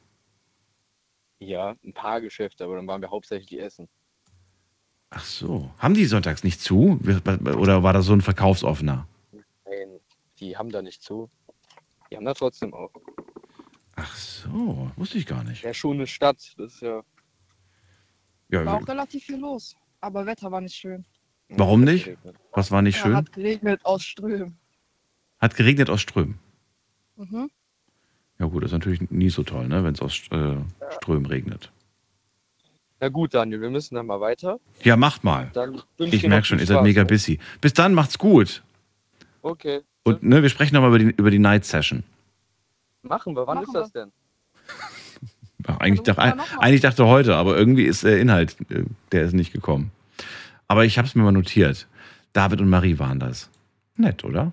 Ja, 1.39 1.76
ein 1.85 1.93
paar 1.93 2.20
Geschäfte, 2.20 2.64
aber 2.64 2.76
dann 2.76 2.87
waren 2.87 3.01
wir 3.01 3.11
hauptsächlich 3.11 3.61
essen. 3.61 3.89
Ach 5.11 5.24
so. 5.24 5.70
Haben 5.78 5.95
die 5.95 6.07
sonntags 6.07 6.43
nicht 6.43 6.61
zu? 6.61 6.99
Oder 7.05 7.82
war 7.85 7.93
das 7.93 8.07
so 8.07 8.12
ein 8.12 8.20
Verkaufsoffener? 8.22 9.07
Nein, 9.32 10.01
die 10.41 10.57
haben 10.57 10.70
da 10.70 10.82
nicht 10.82 11.03
zu. 11.03 11.30
Die 12.14 12.18
haben 12.18 12.26
da 12.26 12.34
trotzdem 12.34 12.72
auf. 12.72 12.92
Ach 13.96 14.14
so, 14.14 14.88
wusste 14.94 15.18
ich 15.18 15.26
gar 15.26 15.42
nicht. 15.42 15.64
Ja, 15.64 15.74
schon 15.74 15.96
eine 15.96 16.06
Stadt, 16.06 16.54
das 16.58 16.74
ist 16.74 16.82
ja. 16.82 17.02
War 18.50 18.64
Ja, 18.64 18.74
auch 18.76 18.86
relativ 18.86 19.24
viel 19.24 19.38
los. 19.40 19.74
Aber 20.00 20.24
Wetter 20.24 20.52
war 20.52 20.60
nicht 20.60 20.76
schön. 20.76 21.04
warum 21.48 21.82
nicht? 21.82 22.16
Was 22.52 22.70
war 22.70 22.82
nicht 22.82 22.98
Ja, 22.98 23.02
schön? 23.02 23.16
hat 23.16 23.32
geregnet 23.32 23.84
aus 23.84 24.04
Strömen. 24.04 24.56
Hat 25.40 25.56
geregnet 25.56 25.90
aus 25.90 26.02
Strömen. 26.02 26.38
Mhm. 27.16 27.50
Ja 28.38 28.46
gut, 28.46 28.62
das 28.62 28.68
ist 28.70 28.74
natürlich 28.74 29.10
nie 29.10 29.30
so 29.30 29.42
toll, 29.42 29.66
ne, 29.66 29.82
wenn 29.82 29.94
es 29.94 30.00
aus 30.00 30.20
äh, 30.30 30.54
Strömen 30.90 31.26
regnet. 31.26 31.72
Na 33.00 33.08
gut, 33.08 33.34
Daniel, 33.34 33.60
wir 33.60 33.70
müssen 33.70 33.96
dann 33.96 34.06
mal 34.06 34.20
weiter. 34.20 34.60
Ja, 34.84 34.96
macht 34.96 35.24
mal. 35.24 35.50
Ich 35.98 36.24
merke 36.28 36.46
schon, 36.46 36.60
ihr 36.60 36.66
seid 36.66 36.84
mega 36.84 37.02
busy. 37.02 37.40
Bis 37.60 37.72
dann, 37.72 37.92
macht's 37.92 38.18
gut. 38.18 38.62
Okay, 39.42 39.82
Und 40.05 40.22
ne, 40.22 40.42
wir 40.42 40.48
sprechen 40.50 40.74
nochmal 40.74 40.90
über 40.90 40.98
die, 40.98 41.16
über 41.16 41.30
die 41.30 41.38
Night 41.38 41.64
Session. 41.64 42.05
machen 43.02 43.34
wir. 43.34 43.46
Wann 43.46 43.57
Machen 43.57 43.66
ist 43.66 43.74
das 43.74 43.92
denn? 43.92 44.12
Ach, 45.66 45.78
eigentlich, 45.78 46.07
Ja, 46.07 46.14
dachte, 46.14 46.61
eigentlich 46.61 46.82
dachte 46.82 47.07
heute, 47.07 47.36
aber 47.36 47.57
irgendwie 47.57 47.84
ist 47.84 48.05
der 48.05 48.20
Inhalt, 48.20 48.57
äh, 48.70 48.84
der 49.12 49.22
ist 49.22 49.32
nicht 49.32 49.52
gekommen. 49.52 49.92
Aber 50.68 50.84
ich 50.84 50.98
habe 50.98 51.09
es 51.09 51.14
mir 51.14 51.22
mal 51.22 51.32
notiert. 51.32 51.86
David 52.34 52.61
und 52.61 52.68
Marie 52.68 52.98
waren 52.98 53.18
das. 53.18 53.48
Nett, 53.96 54.24
oder? 54.24 54.52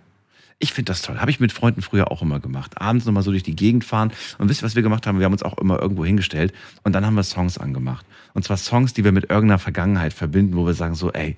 Ich 0.59 0.73
finde 0.73 0.91
das 0.91 1.01
toll. 1.01 1.19
Habe 1.19 1.31
ich 1.31 1.39
mit 1.39 1.51
Freunden 1.51 1.81
früher 1.81 2.11
auch 2.11 2.21
immer 2.21 2.39
gemacht. 2.39 2.79
Abends 2.79 3.05
nochmal 3.05 3.23
so 3.23 3.31
durch 3.31 3.43
die 3.43 3.55
Gegend 3.55 3.83
fahren. 3.83 4.13
Und 4.37 4.47
wisst 4.47 4.61
ihr, 4.61 4.65
was 4.65 4.75
wir 4.75 4.83
gemacht 4.83 5.07
haben? 5.07 5.17
Wir 5.17 5.25
haben 5.25 5.33
uns 5.33 5.43
auch 5.43 5.57
immer 5.57 5.81
irgendwo 5.81 6.05
hingestellt 6.05 6.53
und 6.83 6.93
dann 6.93 7.05
haben 7.05 7.15
wir 7.15 7.23
Songs 7.23 7.57
angemacht. 7.57 8.05
Und 8.33 8.45
zwar 8.45 8.57
Songs, 8.57 8.93
die 8.93 9.03
wir 9.03 9.11
mit 9.11 9.29
irgendeiner 9.29 9.59
Vergangenheit 9.59 10.13
verbinden, 10.13 10.55
wo 10.55 10.65
wir 10.65 10.75
sagen 10.75 10.93
so, 10.93 11.11
ey, 11.11 11.35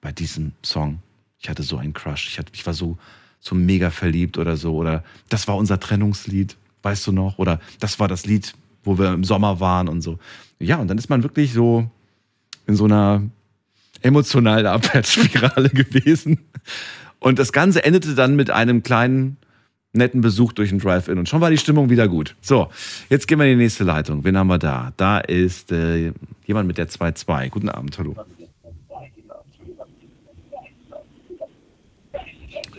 bei 0.00 0.10
diesem 0.10 0.52
Song, 0.64 0.98
ich 1.38 1.48
hatte 1.48 1.62
so 1.62 1.78
einen 1.78 1.92
Crush. 1.92 2.26
Ich, 2.26 2.38
hatte, 2.38 2.50
ich 2.52 2.66
war 2.66 2.74
so, 2.74 2.98
so 3.42 3.54
mega 3.56 3.90
verliebt 3.90 4.38
oder 4.38 4.56
so. 4.56 4.74
Oder 4.76 5.04
das 5.28 5.48
war 5.48 5.56
unser 5.56 5.78
Trennungslied, 5.78 6.56
weißt 6.82 7.08
du 7.08 7.12
noch? 7.12 7.38
Oder 7.38 7.60
das 7.80 7.98
war 8.00 8.08
das 8.08 8.24
Lied, 8.24 8.54
wo 8.84 8.98
wir 8.98 9.12
im 9.12 9.24
Sommer 9.24 9.60
waren 9.60 9.88
und 9.88 10.00
so. 10.00 10.18
Ja, 10.58 10.76
und 10.76 10.88
dann 10.88 10.96
ist 10.96 11.10
man 11.10 11.22
wirklich 11.24 11.52
so 11.52 11.90
in 12.66 12.76
so 12.76 12.84
einer 12.84 13.22
emotionalen 14.00 14.66
Abwärtsspirale 14.66 15.68
gewesen. 15.70 16.38
Und 17.18 17.38
das 17.38 17.52
Ganze 17.52 17.84
endete 17.84 18.14
dann 18.14 18.36
mit 18.36 18.50
einem 18.50 18.84
kleinen, 18.84 19.36
netten 19.92 20.20
Besuch 20.20 20.52
durch 20.52 20.70
den 20.70 20.78
Drive-In. 20.78 21.18
Und 21.18 21.28
schon 21.28 21.40
war 21.40 21.50
die 21.50 21.58
Stimmung 21.58 21.90
wieder 21.90 22.08
gut. 22.08 22.36
So, 22.40 22.68
jetzt 23.10 23.26
gehen 23.26 23.40
wir 23.40 23.46
in 23.46 23.58
die 23.58 23.64
nächste 23.64 23.84
Leitung. 23.84 24.24
Wen 24.24 24.38
haben 24.38 24.46
wir 24.46 24.58
da? 24.58 24.92
Da 24.96 25.18
ist 25.18 25.72
äh, 25.72 26.12
jemand 26.46 26.68
mit 26.68 26.78
der 26.78 26.88
2-2. 26.88 27.50
Guten 27.50 27.68
Abend, 27.68 27.98
hallo. 27.98 28.16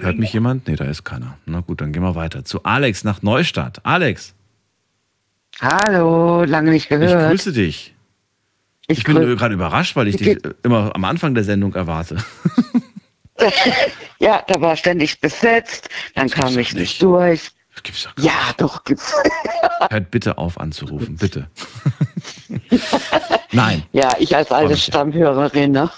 Hört 0.04 0.18
mich 0.18 0.34
jemand? 0.34 0.68
Nee, 0.68 0.76
da 0.76 0.86
ist 0.86 1.04
keiner. 1.04 1.38
Na 1.46 1.62
gut, 1.62 1.82
dann 1.82 1.92
gehen 1.94 2.04
wir 2.04 2.16
weiter. 2.16 2.44
Zu 2.44 2.64
Alex 2.64 3.04
nach 3.04 3.22
Neustadt. 3.22 3.80
Alex, 3.84 4.34
Hallo, 5.62 6.44
lange 6.44 6.72
nicht 6.72 6.84
ich 6.84 6.90
gehört. 6.90 7.30
grüße 7.32 7.54
dich. 7.54 7.94
Ich 8.88 9.00
Ich 9.00 9.04
bin 9.06 9.16
gerade 9.38 9.54
überrascht, 9.54 9.96
weil 9.96 10.08
ich 10.08 10.18
dich 10.18 10.38
immer 10.64 10.96
am 10.96 11.06
Anfang 11.06 11.36
der 11.36 11.44
Sendung 11.44 11.74
erwarte. 11.74 12.18
ja, 14.20 14.44
da 14.48 14.62
war 14.62 14.76
ständig 14.76 15.22
besetzt, 15.22 15.90
dann 16.16 16.30
kam 16.30 16.58
ich 16.58 16.74
nicht 16.74 17.02
durch. 17.02 17.52
Gibt's 17.82 18.04
doch 18.04 18.24
ja, 18.24 18.54
doch, 18.58 18.84
gibt's. 18.84 19.14
Hört 19.90 20.12
bitte 20.12 20.38
auf 20.38 20.60
anzurufen, 20.60 21.18
bitte. 21.18 21.50
Nein, 23.52 23.84
ja, 23.92 24.12
ich 24.20 24.36
als 24.36 24.52
alte 24.52 24.78
Stammhörerin, 24.78 25.72
ne? 25.72 25.90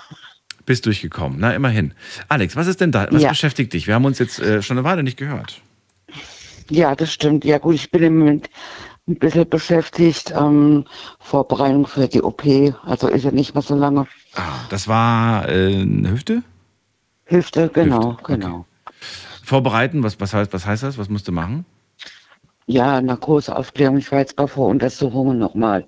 Bist 0.66 0.86
durchgekommen. 0.86 1.38
Na, 1.40 1.54
immerhin. 1.54 1.94
Alex, 2.30 2.56
was 2.56 2.68
ist 2.68 2.82
denn 2.82 2.92
da? 2.92 3.08
Was 3.12 3.22
Ja. 3.22 3.30
beschäftigt 3.30 3.74
dich? 3.74 3.88
Wir 3.88 3.96
haben 3.96 4.06
uns 4.06 4.20
jetzt 4.20 4.40
äh, 4.40 4.62
schon 4.62 4.78
eine 4.78 4.86
Weile 4.86 5.04
nicht 5.04 5.18
gehört. 5.18 5.62
Ja, 6.70 6.96
das 6.96 7.14
stimmt. 7.14 7.46
Ja, 7.46 7.58
gut, 7.60 7.76
ich 7.76 7.92
bin 7.92 8.04
im 8.04 8.18
Moment 8.20 8.50
ein 9.08 9.16
bisschen 9.16 9.48
beschäftigt. 9.48 10.34
Ähm, 10.36 10.86
Vorbereitung 11.20 11.86
für 11.86 12.08
die 12.08 12.22
OP, 12.22 12.44
also 12.86 13.08
ist 13.08 13.24
ja 13.24 13.32
nicht 13.32 13.54
mehr 13.54 13.62
so 13.62 13.76
lange. 13.76 14.08
Ah, 14.34 14.66
das 14.70 14.88
war 14.88 15.48
äh, 15.48 15.82
eine 15.82 16.12
Hüfte? 16.12 16.42
Hüfte, 17.26 17.70
genau, 17.74 18.18
genau. 18.24 18.66
Vorbereiten, 19.44 20.04
was, 20.04 20.20
was, 20.20 20.34
heißt, 20.34 20.54
was 20.54 20.66
heißt 20.66 20.84
das? 20.84 20.98
Was 20.98 21.10
musst 21.10 21.28
du 21.28 21.32
machen? 21.32 21.66
Ja, 22.68 23.00
Narkoseaufklärung, 23.00 23.98
ich 23.98 24.12
war 24.12 24.20
jetzt 24.20 24.36
bei 24.36 24.48
Voruntersuchungen 24.48 25.38
nochmal. 25.38 25.86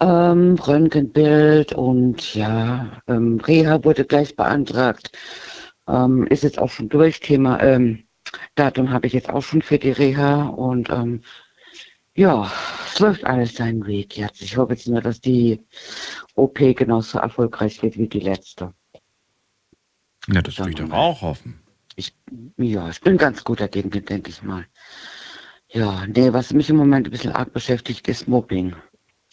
Ähm, 0.00 0.54
Röntgenbild 0.54 1.72
und 1.72 2.34
ja, 2.34 3.00
ähm, 3.08 3.40
Reha 3.40 3.82
wurde 3.84 4.04
gleich 4.04 4.36
beantragt. 4.36 5.10
Ähm, 5.88 6.26
ist 6.26 6.44
jetzt 6.44 6.58
auch 6.58 6.70
schon 6.70 6.88
durch. 6.88 7.20
Thema 7.20 7.60
ähm, 7.62 8.04
Datum 8.54 8.90
habe 8.90 9.06
ich 9.06 9.12
jetzt 9.12 9.30
auch 9.30 9.42
schon 9.42 9.62
für 9.62 9.78
die 9.78 9.90
Reha 9.90 10.48
und 10.48 10.90
ähm, 10.90 11.22
ja, 12.14 12.50
es 12.86 12.98
läuft 12.98 13.24
alles 13.24 13.54
seinen 13.54 13.86
Weg 13.86 14.16
jetzt. 14.16 14.42
Ich 14.42 14.56
hoffe 14.56 14.72
jetzt 14.72 14.88
nur, 14.88 15.00
dass 15.00 15.20
die 15.20 15.60
OP 16.34 16.58
genauso 16.58 17.18
erfolgreich 17.18 17.82
wird 17.82 17.96
wie 17.96 18.08
die 18.08 18.20
letzte. 18.20 18.74
Ja, 20.26 20.42
das 20.42 20.58
will 20.58 20.70
ich 20.70 20.74
doch 20.74 20.90
auch 20.90 21.22
hoffen. 21.22 21.60
Ich, 21.96 22.14
ja, 22.56 22.88
ich 22.90 23.00
bin 23.00 23.16
ganz 23.16 23.42
guter 23.44 23.68
Dinge, 23.68 24.02
denke 24.02 24.30
ich 24.30 24.42
mal. 24.42 24.66
Ja, 25.70 26.06
nee, 26.06 26.32
was 26.32 26.52
mich 26.52 26.70
im 26.70 26.76
Moment 26.76 27.06
ein 27.06 27.10
bisschen 27.10 27.32
arg 27.32 27.52
beschäftigt, 27.52 28.08
ist 28.08 28.28
Mobbing. 28.28 28.74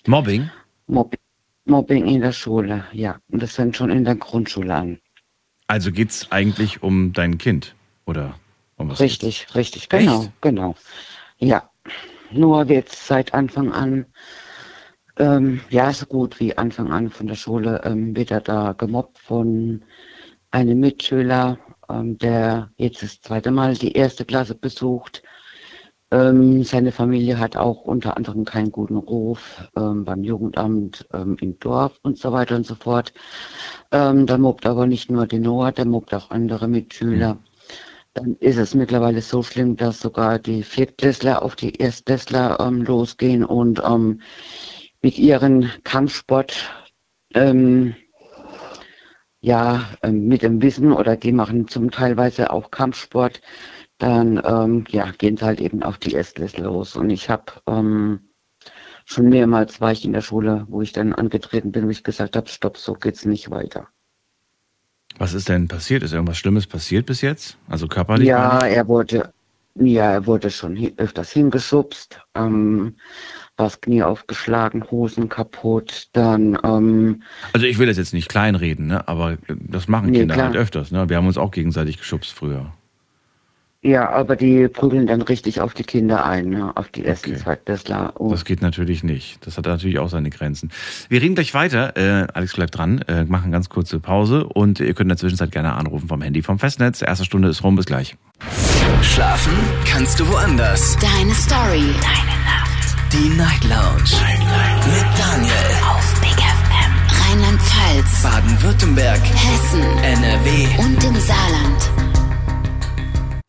Mobbing? 0.08 0.50
Mobbing, 0.88 1.20
Mobbing 1.66 2.06
in 2.08 2.22
der 2.22 2.32
Schule, 2.32 2.86
ja. 2.92 3.20
Und 3.32 3.42
das 3.42 3.56
fängt 3.56 3.76
schon 3.76 3.90
in 3.90 4.06
der 4.06 4.16
Grundschule 4.16 4.74
an. 4.74 5.00
Also 5.68 5.92
geht's 5.92 6.32
eigentlich 6.32 6.84
um 6.84 7.12
dein 7.14 7.38
Kind, 7.38 7.76
oder? 8.06 8.36
Um 8.78 8.90
was 8.90 9.00
Richtig, 9.00 9.48
richtig, 9.56 9.90
genau, 9.90 10.28
genau. 10.42 10.76
Ja, 11.40 11.70
nur 12.32 12.68
wird 12.70 12.90
seit 12.90 13.34
Anfang 13.34 13.72
an, 13.72 14.06
ähm, 15.18 15.62
ja, 15.70 15.92
so 15.92 16.06
gut 16.06 16.40
wie 16.40 16.58
Anfang 16.58 16.92
an 16.92 17.10
von 17.10 17.28
der 17.28 17.36
Schule, 17.36 17.82
ähm, 17.84 18.16
wird 18.16 18.32
er 18.32 18.42
da 18.42 18.74
gemobbt 18.74 19.18
von 19.18 19.84
einem 20.52 20.80
Mitschüler, 20.80 21.58
ähm, 21.90 22.18
der 22.18 22.70
jetzt 22.78 23.02
das 23.02 23.22
zweite 23.22 23.52
Mal 23.52 23.76
die 23.76 23.94
erste 23.94 24.26
Klasse 24.26 24.56
besucht. 24.56 25.24
Ähm, 26.16 26.64
seine 26.64 26.94
Familie 26.94 27.40
hat 27.40 27.58
auch 27.58 27.82
unter 27.82 28.16
anderem 28.16 28.46
keinen 28.46 28.72
guten 28.72 28.96
Ruf 28.96 29.70
ähm, 29.76 30.06
beim 30.06 30.24
Jugendamt 30.24 31.06
ähm, 31.12 31.36
im 31.42 31.60
Dorf 31.60 32.00
und 32.04 32.18
so 32.18 32.32
weiter 32.32 32.56
und 32.56 32.66
so 32.66 32.76
fort. 32.76 33.14
Ähm, 33.92 34.26
da 34.26 34.38
mobbt 34.38 34.66
aber 34.66 34.88
nicht 34.88 35.12
nur 35.12 35.28
den 35.28 35.42
Noah, 35.42 35.74
der 35.74 35.84
mobbt 35.84 36.14
auch 36.14 36.32
andere 36.32 36.70
Mitschüler. 36.70 37.38
Dann 38.14 38.38
ist 38.40 38.58
es 38.58 38.74
mittlerweile 38.74 39.22
so 39.22 39.44
schlimm, 39.44 39.76
dass 39.76 40.00
sogar 40.00 40.40
die 40.40 40.64
Viertklässler 40.64 41.44
auf 41.44 41.58
die 41.58 41.76
Erstklässler 41.76 42.62
ähm, 42.62 42.84
losgehen 42.84 43.44
und 43.44 43.82
ähm, 43.86 44.22
mit 45.02 45.18
ihren 45.18 45.70
Kampfsport 45.84 46.72
ähm, 47.34 47.94
ja, 49.42 49.86
mit 50.10 50.44
dem 50.44 50.62
Wissen 50.62 50.94
oder 50.94 51.18
die 51.18 51.34
machen 51.34 51.68
zum 51.68 51.92
teilweise 51.92 52.52
auch 52.52 52.72
Kampfsport, 52.72 53.42
dann 53.98 54.42
ähm, 54.46 54.86
ja, 54.90 55.12
gehen 55.18 55.38
sie 55.38 55.46
halt 55.46 55.62
eben 55.62 55.84
auf 55.84 55.98
die 55.98 56.16
Essliste 56.16 56.62
los. 56.64 56.96
Und 56.96 57.10
ich 57.10 57.30
habe 57.30 57.46
ähm, 57.68 58.20
schon 59.06 59.30
mehrmals 59.30 59.80
war 59.82 59.92
ich 59.92 60.04
in 60.06 60.14
der 60.14 60.22
Schule, 60.22 60.66
wo 60.70 60.82
ich 60.82 60.92
dann 60.94 61.14
angetreten 61.14 61.72
bin, 61.72 61.86
wo 61.86 61.90
ich 61.90 62.04
gesagt 62.04 62.36
habe, 62.36 62.50
stopp, 62.50 62.78
so 62.78 62.94
geht's 62.94 63.26
nicht 63.26 63.50
weiter. 63.52 63.88
Was 65.18 65.34
ist 65.34 65.48
denn 65.48 65.68
passiert? 65.70 66.04
Ist 66.04 66.12
irgendwas 66.12 66.38
Schlimmes 66.38 66.68
passiert 66.68 67.06
bis 67.06 67.22
jetzt? 67.22 67.58
Also 67.70 67.88
körperlich? 67.88 68.28
Ja, 68.28 68.60
er 68.66 68.88
wurde, 68.90 69.32
ja, 69.76 70.12
er 70.12 70.26
wurde 70.28 70.50
schon 70.50 70.78
öfters 70.98 71.32
hingeschubst, 71.32 72.20
ähm, 72.36 72.96
war 73.56 73.68
das 73.68 73.80
Knie 73.80 74.04
aufgeschlagen, 74.04 74.84
Hosen 74.92 75.30
kaputt, 75.30 76.10
dann, 76.12 76.58
ähm, 76.64 77.24
Also 77.54 77.66
ich 77.66 77.78
will 77.78 77.88
das 77.88 77.96
jetzt 77.96 78.14
nicht 78.14 78.28
kleinreden, 78.28 78.88
ne? 78.88 79.08
aber 79.08 79.38
das 79.48 79.88
machen 79.88 80.10
Nee, 80.12 80.20
Kinder 80.20 80.34
klar. 80.34 80.48
halt 80.48 80.58
öfters. 80.58 80.92
Ne? 80.92 81.08
Wir 81.08 81.16
haben 81.16 81.28
uns 81.28 81.38
auch 81.38 81.52
gegenseitig 81.52 81.98
geschubst 81.98 82.34
früher. 82.34 82.74
Ja, 83.86 84.10
aber 84.10 84.36
die 84.36 84.68
prügeln 84.68 85.06
dann 85.06 85.22
richtig 85.22 85.62
auf 85.62 85.76
die 85.76 85.84
Kinder 85.84 86.26
ein, 86.26 86.50
ne, 86.50 86.72
auf 86.76 86.90
die 86.90 87.06
ersten 87.06 87.36
Zweitklässler. 87.38 88.20
Und 88.20 88.32
Das 88.32 88.44
geht 88.44 88.62
natürlich 88.64 89.04
nicht. 89.04 89.46
Das 89.46 89.58
hat 89.58 89.66
natürlich 89.66 90.00
auch 90.00 90.10
seine 90.10 90.32
Grenzen. 90.32 90.72
Wir 91.08 91.22
reden 91.22 91.36
gleich 91.36 91.54
weiter. 91.54 91.96
Äh, 91.96 92.28
Alex 92.34 92.56
bleibt 92.56 92.76
dran, 92.78 93.02
äh, 93.08 93.26
machen 93.26 93.52
ganz 93.52 93.70
kurze 93.70 94.00
Pause 94.00 94.46
und 94.46 94.80
ihr 94.80 94.94
könnt 94.96 95.02
in 95.06 95.10
der 95.10 95.18
Zwischenzeit 95.18 95.52
gerne 95.52 95.74
anrufen 95.74 96.08
vom 96.08 96.22
Handy 96.22 96.42
vom 96.42 96.58
Festnetz. 96.58 97.04
Erste 97.04 97.26
Stunde 97.26 97.48
ist 97.48 97.64
rum, 97.64 97.76
bis 97.76 97.86
gleich. 97.86 98.18
Schlafen 99.04 99.54
kannst 99.88 100.20
du 100.20 100.28
woanders. 100.28 100.98
Deine 100.98 101.34
Story. 101.36 101.94
Deine 102.02 102.36
Nacht. 102.44 102.96
Die 103.14 103.30
Night 103.38 103.64
Lounge. 103.66 104.10
Mit 104.88 105.06
Daniel. 105.20 105.54
Auf 105.88 106.22
Big 106.22 106.32
FM. 106.32 107.30
Rheinland-Pfalz. 107.30 108.24
Baden-Württemberg. 108.24 109.22
Hessen. 109.22 109.82
NRW. 110.04 110.68
Und 110.80 111.04
im 111.04 111.16
Saarland. 111.22 112.15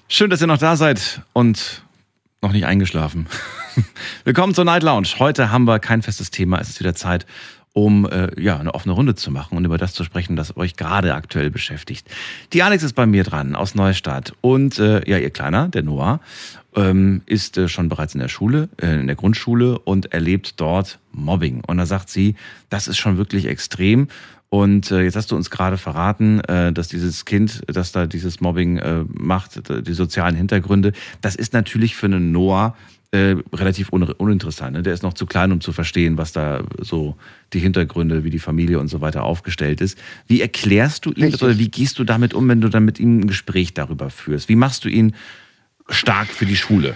Schön, 0.08 0.30
dass 0.30 0.40
ihr 0.40 0.46
noch 0.46 0.58
da 0.58 0.76
seid 0.76 1.22
und 1.32 1.82
noch 2.40 2.52
nicht 2.52 2.64
eingeschlafen. 2.64 3.26
Willkommen 4.24 4.54
zur 4.54 4.64
Night 4.64 4.84
Lounge. 4.84 5.08
Heute 5.18 5.50
haben 5.50 5.64
wir 5.64 5.80
kein 5.80 6.00
festes 6.00 6.30
Thema. 6.30 6.60
Es 6.60 6.68
ist 6.68 6.78
wieder 6.78 6.94
Zeit, 6.94 7.26
um 7.72 8.08
äh, 8.08 8.40
ja, 8.40 8.56
eine 8.56 8.72
offene 8.72 8.94
Runde 8.94 9.16
zu 9.16 9.32
machen 9.32 9.58
und 9.58 9.64
über 9.64 9.78
das 9.78 9.94
zu 9.94 10.04
sprechen, 10.04 10.36
das 10.36 10.56
euch 10.56 10.76
gerade 10.76 11.12
aktuell 11.16 11.50
beschäftigt. 11.50 12.08
Die 12.52 12.62
Alex 12.62 12.84
ist 12.84 12.92
bei 12.92 13.04
mir 13.04 13.24
dran 13.24 13.56
aus 13.56 13.74
Neustadt 13.74 14.32
und 14.42 14.78
äh, 14.78 15.02
ja, 15.10 15.18
ihr 15.18 15.30
Kleiner, 15.30 15.68
der 15.68 15.82
Noah, 15.82 16.20
ähm, 16.76 17.22
ist 17.26 17.58
äh, 17.58 17.68
schon 17.68 17.88
bereits 17.88 18.14
in 18.14 18.20
der 18.20 18.28
Schule, 18.28 18.68
äh, 18.80 19.00
in 19.00 19.08
der 19.08 19.16
Grundschule 19.16 19.80
und 19.80 20.12
erlebt 20.12 20.60
dort 20.60 21.00
Mobbing. 21.10 21.64
Und 21.66 21.78
da 21.78 21.86
sagt 21.86 22.10
sie, 22.10 22.36
das 22.70 22.86
ist 22.86 22.98
schon 22.98 23.16
wirklich 23.16 23.46
extrem. 23.46 24.06
Und 24.56 24.90
äh, 24.90 25.02
jetzt 25.02 25.16
hast 25.16 25.30
du 25.30 25.36
uns 25.36 25.50
gerade 25.50 25.76
verraten, 25.76 26.40
äh, 26.40 26.72
dass 26.72 26.88
dieses 26.88 27.26
Kind, 27.26 27.60
das 27.66 27.92
da 27.92 28.06
dieses 28.06 28.40
Mobbing 28.40 28.78
äh, 28.78 29.04
macht, 29.12 29.60
die 29.86 29.92
sozialen 29.92 30.34
Hintergründe, 30.34 30.92
das 31.20 31.34
ist 31.34 31.52
natürlich 31.52 31.94
für 31.94 32.06
einen 32.06 32.32
Noah 32.32 32.74
äh, 33.10 33.36
relativ 33.52 33.92
un 33.92 34.04
uninteressant. 34.04 34.72
Ne? 34.72 34.82
Der 34.82 34.94
ist 34.94 35.02
noch 35.02 35.12
zu 35.12 35.26
klein, 35.26 35.52
um 35.52 35.60
zu 35.60 35.74
verstehen, 35.74 36.16
was 36.16 36.32
da 36.32 36.64
so 36.80 37.16
die 37.52 37.58
Hintergründe, 37.58 38.24
wie 38.24 38.30
die 38.30 38.38
Familie 38.38 38.80
und 38.80 38.88
so 38.88 39.02
weiter 39.02 39.24
aufgestellt 39.24 39.82
ist. 39.82 39.98
Wie 40.26 40.40
erklärst 40.40 41.04
du 41.04 41.12
ihm 41.12 41.32
das 41.32 41.42
oder 41.42 41.58
wie 41.58 41.68
gehst 41.68 41.98
du 41.98 42.04
damit 42.04 42.32
um, 42.32 42.48
wenn 42.48 42.62
du 42.62 42.70
dann 42.70 42.86
mit 42.86 42.98
ihm 42.98 43.18
ein 43.20 43.26
Gespräch 43.26 43.74
darüber 43.74 44.08
führst? 44.08 44.48
Wie 44.48 44.56
machst 44.56 44.86
du 44.86 44.88
ihn 44.88 45.14
stark 45.90 46.28
für 46.28 46.46
die 46.46 46.56
Schule? 46.56 46.94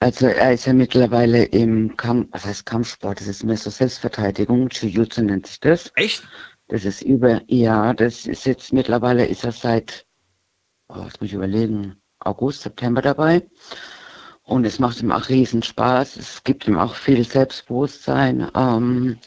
Also 0.00 0.28
er 0.28 0.52
ist 0.52 0.66
ja 0.66 0.72
mittlerweile 0.72 1.44
im 1.44 1.96
Kampf, 1.96 2.28
was 2.30 2.44
heißt 2.44 2.66
Kampfsport, 2.66 3.20
das 3.20 3.26
ist 3.26 3.42
mehr 3.42 3.56
so 3.56 3.68
Selbstverteidigung, 3.68 4.68
Jiu-Jitsu 4.68 5.22
nennt 5.22 5.48
sich 5.48 5.58
das. 5.58 5.90
Echt? 5.96 6.22
Das 6.68 6.84
ist 6.84 7.02
über, 7.02 7.42
ja, 7.46 7.92
das 7.94 8.26
ist 8.26 8.46
jetzt 8.46 8.72
mittlerweile 8.72 9.26
ist 9.26 9.44
er 9.44 9.52
seit, 9.52 10.06
oh, 10.88 11.02
jetzt 11.02 11.20
muss 11.20 11.30
ich 11.30 11.34
überlegen, 11.34 11.96
August, 12.20 12.62
September 12.62 13.02
dabei. 13.02 13.48
Und 14.48 14.64
es 14.64 14.78
macht 14.78 15.02
ihm 15.02 15.12
auch 15.12 15.28
riesen 15.28 15.62
Spaß. 15.62 16.16
Es 16.16 16.42
gibt 16.42 16.66
ihm 16.66 16.78
auch 16.78 16.94
viel 16.94 17.22
Selbstbewusstsein. 17.22 18.50
Ähm, 18.56 19.18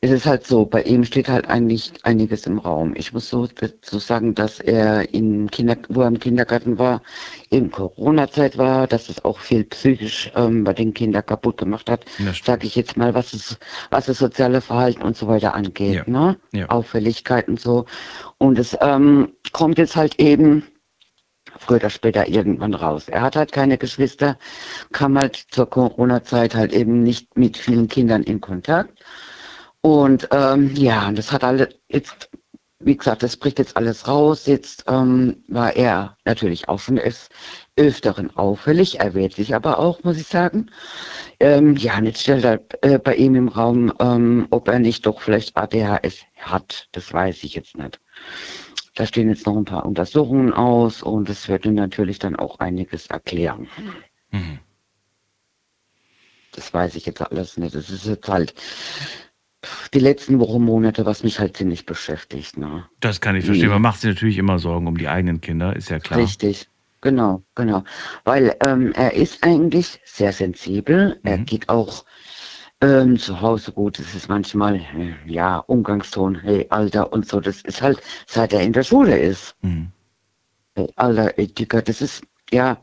es 0.00 0.10
ist 0.10 0.26
halt 0.26 0.44
so, 0.46 0.64
bei 0.64 0.82
ihm 0.82 1.04
steht 1.04 1.28
halt 1.28 1.48
eigentlich 1.48 1.92
einiges 2.02 2.44
im 2.44 2.58
Raum. 2.58 2.92
Ich 2.96 3.12
muss 3.12 3.30
so 3.30 3.46
dazu 3.46 4.00
sagen, 4.00 4.34
dass 4.34 4.58
er 4.58 5.14
in 5.14 5.48
Kinder, 5.48 5.76
wo 5.88 6.02
er 6.02 6.08
im 6.08 6.18
Kindergarten 6.18 6.76
war, 6.76 7.02
in 7.50 7.70
Corona-Zeit 7.70 8.58
war, 8.58 8.88
dass 8.88 9.08
es 9.08 9.24
auch 9.24 9.38
viel 9.38 9.62
psychisch 9.62 10.32
ähm, 10.34 10.64
bei 10.64 10.72
den 10.72 10.92
Kindern 10.92 11.24
kaputt 11.24 11.58
gemacht 11.58 11.88
hat. 11.88 12.04
Sage 12.44 12.66
ich 12.66 12.74
jetzt 12.74 12.96
mal, 12.96 13.14
was 13.14 13.32
es, 13.34 13.58
was 13.90 14.06
das 14.06 14.18
soziale 14.18 14.60
Verhalten 14.60 15.02
und 15.02 15.16
so 15.16 15.28
weiter 15.28 15.54
angeht. 15.54 15.94
Ja. 15.94 16.04
Ne? 16.06 16.36
Ja. 16.52 16.66
Auffälligkeiten 16.66 17.56
so. 17.56 17.84
Und 18.38 18.58
es 18.58 18.76
ähm, 18.80 19.34
kommt 19.52 19.78
jetzt 19.78 19.94
halt 19.94 20.18
eben 20.18 20.64
früher 21.60 21.76
oder 21.76 21.90
später 21.90 22.28
irgendwann 22.28 22.74
raus. 22.74 23.08
Er 23.08 23.22
hat 23.22 23.36
halt 23.36 23.52
keine 23.52 23.78
Geschwister, 23.78 24.38
kam 24.92 25.18
halt 25.18 25.46
zur 25.50 25.68
Corona-Zeit 25.68 26.54
halt 26.54 26.72
eben 26.72 27.02
nicht 27.02 27.36
mit 27.36 27.56
vielen 27.56 27.88
Kindern 27.88 28.22
in 28.22 28.40
Kontakt. 28.40 28.98
Und 29.80 30.28
ähm, 30.32 30.74
ja, 30.74 31.10
das 31.12 31.30
hat 31.32 31.44
alle 31.44 31.68
jetzt, 31.88 32.30
wie 32.80 32.96
gesagt, 32.96 33.22
das 33.22 33.36
bricht 33.36 33.58
jetzt 33.58 33.76
alles 33.76 34.08
raus. 34.08 34.46
Jetzt 34.46 34.84
ähm, 34.88 35.44
war 35.48 35.74
er 35.76 36.16
natürlich 36.24 36.68
auch 36.68 36.78
schon 36.78 36.96
des 36.96 37.28
Öfteren 37.76 38.36
auffällig, 38.36 38.98
er 38.98 39.14
wehrt 39.14 39.34
sich 39.34 39.54
aber 39.54 39.78
auch, 39.78 40.02
muss 40.02 40.18
ich 40.18 40.26
sagen. 40.26 40.70
Ähm, 41.38 41.76
ja, 41.76 41.96
und 41.96 42.06
jetzt 42.06 42.22
stellt 42.22 42.44
er 42.44 42.60
äh, 42.82 42.98
bei 42.98 43.14
ihm 43.14 43.36
im 43.36 43.48
Raum, 43.48 43.92
ähm, 44.00 44.48
ob 44.50 44.68
er 44.68 44.80
nicht 44.80 45.06
doch 45.06 45.20
vielleicht 45.20 45.56
ADHS 45.56 46.24
hat. 46.38 46.88
Das 46.92 47.12
weiß 47.12 47.44
ich 47.44 47.54
jetzt 47.54 47.76
nicht. 47.76 48.00
Da 48.98 49.06
stehen 49.06 49.28
jetzt 49.28 49.46
noch 49.46 49.56
ein 49.56 49.64
paar 49.64 49.86
Untersuchungen 49.86 50.52
aus 50.52 51.04
und 51.04 51.30
es 51.30 51.48
wird 51.48 51.64
natürlich 51.66 52.18
dann 52.18 52.34
auch 52.34 52.58
einiges 52.58 53.06
erklären. 53.06 53.68
Mhm. 54.32 54.58
Das 56.50 56.74
weiß 56.74 56.96
ich 56.96 57.06
jetzt 57.06 57.22
alles 57.22 57.56
nicht. 57.58 57.76
Das 57.76 57.90
ist 57.90 58.06
jetzt 58.06 58.28
halt 58.28 58.54
die 59.94 60.00
letzten 60.00 60.40
Wochen, 60.40 60.64
Monate, 60.64 61.06
was 61.06 61.22
mich 61.22 61.38
halt 61.38 61.56
ziemlich 61.56 61.86
beschäftigt. 61.86 62.56
Ne? 62.56 62.86
Das 62.98 63.20
kann 63.20 63.36
ich 63.36 63.44
verstehen. 63.44 63.68
Mhm. 63.68 63.74
Man 63.74 63.82
macht 63.82 64.00
sich 64.00 64.12
natürlich 64.12 64.36
immer 64.36 64.58
Sorgen 64.58 64.88
um 64.88 64.98
die 64.98 65.06
eigenen 65.06 65.40
Kinder, 65.40 65.76
ist 65.76 65.90
ja 65.90 66.00
klar. 66.00 66.18
Richtig, 66.18 66.68
genau, 67.00 67.44
genau. 67.54 67.84
Weil 68.24 68.56
ähm, 68.66 68.90
er 68.96 69.12
ist 69.12 69.44
eigentlich 69.44 70.00
sehr 70.06 70.32
sensibel. 70.32 71.20
Er 71.22 71.38
geht 71.38 71.68
auch 71.68 72.04
ähm, 72.80 73.18
zu 73.18 73.40
Hause 73.40 73.72
gut. 73.72 73.98
Es 73.98 74.14
ist 74.14 74.28
manchmal, 74.28 74.76
äh, 74.76 75.14
ja, 75.26 75.58
Umgangston, 75.58 76.36
hey, 76.40 76.66
Alter 76.70 77.12
und 77.12 77.26
so. 77.26 77.40
Das 77.40 77.62
ist 77.62 77.82
halt, 77.82 78.00
seit 78.26 78.52
er 78.52 78.60
in 78.60 78.72
der 78.72 78.82
Schule 78.82 79.18
ist. 79.18 79.56
Mhm. 79.62 79.90
Hey, 80.74 80.88
Alter, 80.96 81.36
ey, 81.38 81.48
Dicker, 81.48 81.82
das 81.82 82.00
ist, 82.00 82.22
ja, 82.50 82.80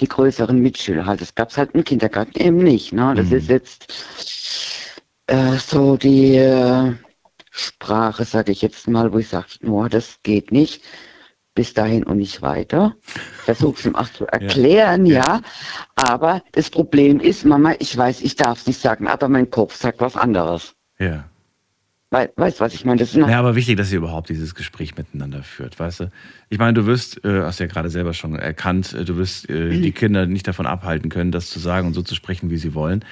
die 0.00 0.08
größeren 0.08 0.58
Mitschüler 0.58 1.06
halt. 1.06 1.20
Das 1.20 1.34
gab's 1.34 1.56
halt 1.56 1.74
im 1.74 1.84
Kindergarten 1.84 2.38
eben 2.38 2.58
nicht. 2.58 2.92
Ne? 2.92 3.14
Das 3.14 3.30
ist 3.30 3.48
jetzt 3.48 3.92
äh, 5.26 5.56
so 5.58 5.96
die 5.96 6.36
äh, 6.36 6.92
Sprache, 7.50 8.24
sage 8.24 8.52
ich 8.52 8.62
jetzt 8.62 8.88
mal, 8.88 9.12
wo 9.12 9.18
ich 9.18 9.28
sage, 9.28 9.46
nur 9.60 9.88
das 9.88 10.18
geht 10.22 10.50
nicht. 10.50 10.82
Bis 11.54 11.74
dahin 11.74 12.02
und 12.04 12.16
nicht 12.16 12.40
weiter. 12.40 12.94
Versuch's 13.44 13.84
ihm 13.84 13.94
auch 13.94 14.08
zu 14.08 14.26
erklären, 14.28 15.04
ja. 15.04 15.42
Aber 15.96 16.42
das 16.52 16.70
Problem 16.70 17.20
ist, 17.20 17.44
Mama, 17.44 17.74
ich 17.78 17.94
weiß, 17.96 18.22
ich 18.22 18.36
darf 18.36 18.66
nicht 18.66 18.80
sagen, 18.80 19.06
aber 19.06 19.28
mein 19.28 19.50
Kopf 19.50 19.74
sagt 19.76 20.00
was 20.00 20.16
anderes. 20.16 20.74
Ja. 20.98 21.24
Wei 22.10 22.30
weißt 22.36 22.60
du, 22.60 22.64
was 22.64 22.74
ich 22.74 22.84
meine? 22.84 22.98
Das 23.00 23.14
ist 23.14 23.16
Ja, 23.16 23.38
aber 23.38 23.54
wichtig, 23.54 23.76
dass 23.78 23.90
ihr 23.90 23.98
überhaupt 23.98 24.28
dieses 24.28 24.54
Gespräch 24.54 24.96
miteinander 24.96 25.42
führt, 25.42 25.78
weißt 25.80 26.00
du? 26.00 26.10
Ich 26.50 26.58
meine, 26.58 26.74
du 26.74 26.84
wirst, 26.86 27.24
äh, 27.24 27.42
hast 27.42 27.58
ja 27.60 27.66
gerade 27.66 27.88
selber 27.90 28.12
schon 28.12 28.34
erkannt, 28.34 28.92
äh, 28.92 29.04
du 29.06 29.16
wirst 29.16 29.48
äh, 29.48 29.76
Mhm. 29.76 29.82
die 29.82 29.92
Kinder 29.92 30.26
nicht 30.26 30.46
davon 30.46 30.66
abhalten 30.66 31.08
können, 31.10 31.32
das 31.32 31.48
zu 31.48 31.58
sagen 31.58 31.86
und 31.86 31.94
so 31.94 32.02
zu 32.02 32.14
sprechen, 32.14 32.50
wie 32.50 32.58
sie 32.58 32.74
wollen. 32.74 33.02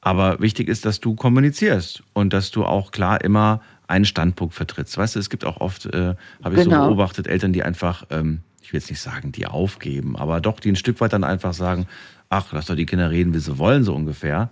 Aber 0.00 0.40
wichtig 0.40 0.68
ist, 0.68 0.84
dass 0.86 1.00
du 1.00 1.14
kommunizierst 1.14 2.02
und 2.14 2.32
dass 2.32 2.50
du 2.50 2.64
auch 2.64 2.92
klar 2.92 3.22
immer 3.22 3.60
einen 3.88 4.04
Standpunkt 4.04 4.54
vertrittst. 4.54 4.96
Weißt 4.98 5.14
du, 5.16 5.20
es 5.20 5.30
gibt 5.30 5.44
auch 5.44 5.60
oft, 5.60 5.86
äh, 5.86 6.14
habe 6.42 6.54
ich 6.56 6.62
so 6.62 6.70
Genau. 6.70 6.88
beobachtet, 6.88 7.26
Eltern, 7.26 7.52
die 7.52 7.62
einfach, 7.62 8.04
ähm, 8.10 8.40
ich 8.60 8.72
will 8.72 8.80
jetzt 8.80 8.90
nicht 8.90 9.00
sagen, 9.00 9.32
die 9.32 9.46
aufgeben, 9.46 10.16
aber 10.16 10.40
doch, 10.40 10.60
die 10.60 10.70
ein 10.70 10.76
Stück 10.76 11.00
weit 11.00 11.12
dann 11.12 11.24
einfach 11.24 11.54
sagen, 11.54 11.86
ach, 12.28 12.52
lass 12.52 12.66
doch 12.66 12.74
die 12.74 12.86
Kinder 12.86 13.10
reden, 13.10 13.32
wie 13.34 13.38
sie 13.38 13.58
wollen, 13.58 13.84
so 13.84 13.94
ungefähr. 13.94 14.50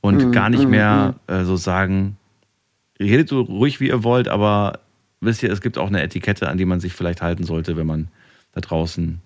Und 0.00 0.22
Mhm, 0.22 0.32
gar 0.32 0.50
nicht 0.50 0.66
mhm, 0.66 0.70
mehr 0.70 1.14
äh, 1.28 1.44
so 1.44 1.56
sagen, 1.56 2.16
redet 3.00 3.28
so 3.28 3.40
ruhig, 3.40 3.78
wie 3.80 3.88
ihr 3.88 4.02
wollt, 4.04 4.26
aber 4.28 4.80
wisst 5.20 5.42
ihr, 5.44 5.52
es 5.52 5.60
gibt 5.60 5.78
auch 5.78 5.86
eine 5.88 6.02
Etikette, 6.02 6.48
an 6.48 6.58
die 6.58 6.64
man 6.64 6.80
sich 6.80 6.92
vielleicht 6.92 7.22
halten 7.22 7.44
sollte, 7.44 7.76
wenn 7.76 7.86
man 7.86 8.08
da 8.52 8.60
draußen 8.60 9.20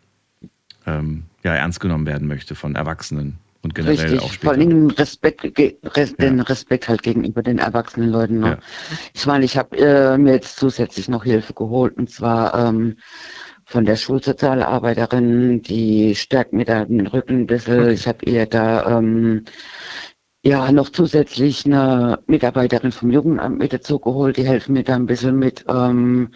ähm, 0.87 1.25
ja, 1.43 1.55
ernst 1.55 1.81
genommen 1.81 2.07
werden 2.07 2.29
möchte 2.29 2.55
von 2.55 2.75
Erwachsenen 2.77 3.39
und 3.67 3.75
generell 3.75 3.99
Richtig, 3.99 4.21
auch 4.21 4.27
vor 4.27 4.33
später. 4.33 4.51
allen 4.53 4.61
Dingen 4.61 4.91
Respekt, 4.93 5.59
res, 5.97 6.15
den 6.17 6.41
Respekt 6.41 6.89
halt 6.89 7.03
gegenüber 7.03 7.43
den 7.43 7.59
erwachsenen 7.59 8.11
Leuten. 8.11 8.41
Ne? 8.41 8.51
Ja. 8.51 8.59
Ich 9.13 9.27
meine, 9.27 9.45
ich 9.45 9.57
habe 9.57 9.77
äh, 9.77 10.17
mir 10.17 10.35
jetzt 10.35 10.57
zusätzlich 10.57 11.09
noch 11.09 11.25
Hilfe 11.25 11.53
geholt 11.53 11.97
und 11.97 12.09
zwar 12.09 12.55
ähm, 12.55 12.97
von 13.65 13.85
der 13.85 13.97
Schulsozialarbeiterin, 13.97 15.63
die 15.63 16.15
stärkt 16.15 16.53
mir 16.53 16.65
da 16.65 16.85
den 16.85 17.09
Rücken 17.09 17.41
ein 17.41 17.47
bisschen. 17.47 17.91
Ich 17.91 18.07
habe 18.07 18.25
ihr 18.25 18.47
da 18.47 18.99
ähm, 18.99 19.45
ja, 20.45 20.71
noch 20.71 20.91
zusätzlich 20.91 21.67
eine 21.67 22.21
Mitarbeiterin 22.29 22.93
vom 22.93 23.11
Jugendamt 23.11 23.59
mit 23.59 23.73
dazu 23.73 23.99
geholt, 23.99 24.37
die 24.37 24.47
helfen 24.47 24.75
mir 24.75 24.85
da 24.85 24.95
ein 24.95 25.07
bisschen 25.07 25.37
mit, 25.41 25.65
ähm, 25.69 26.31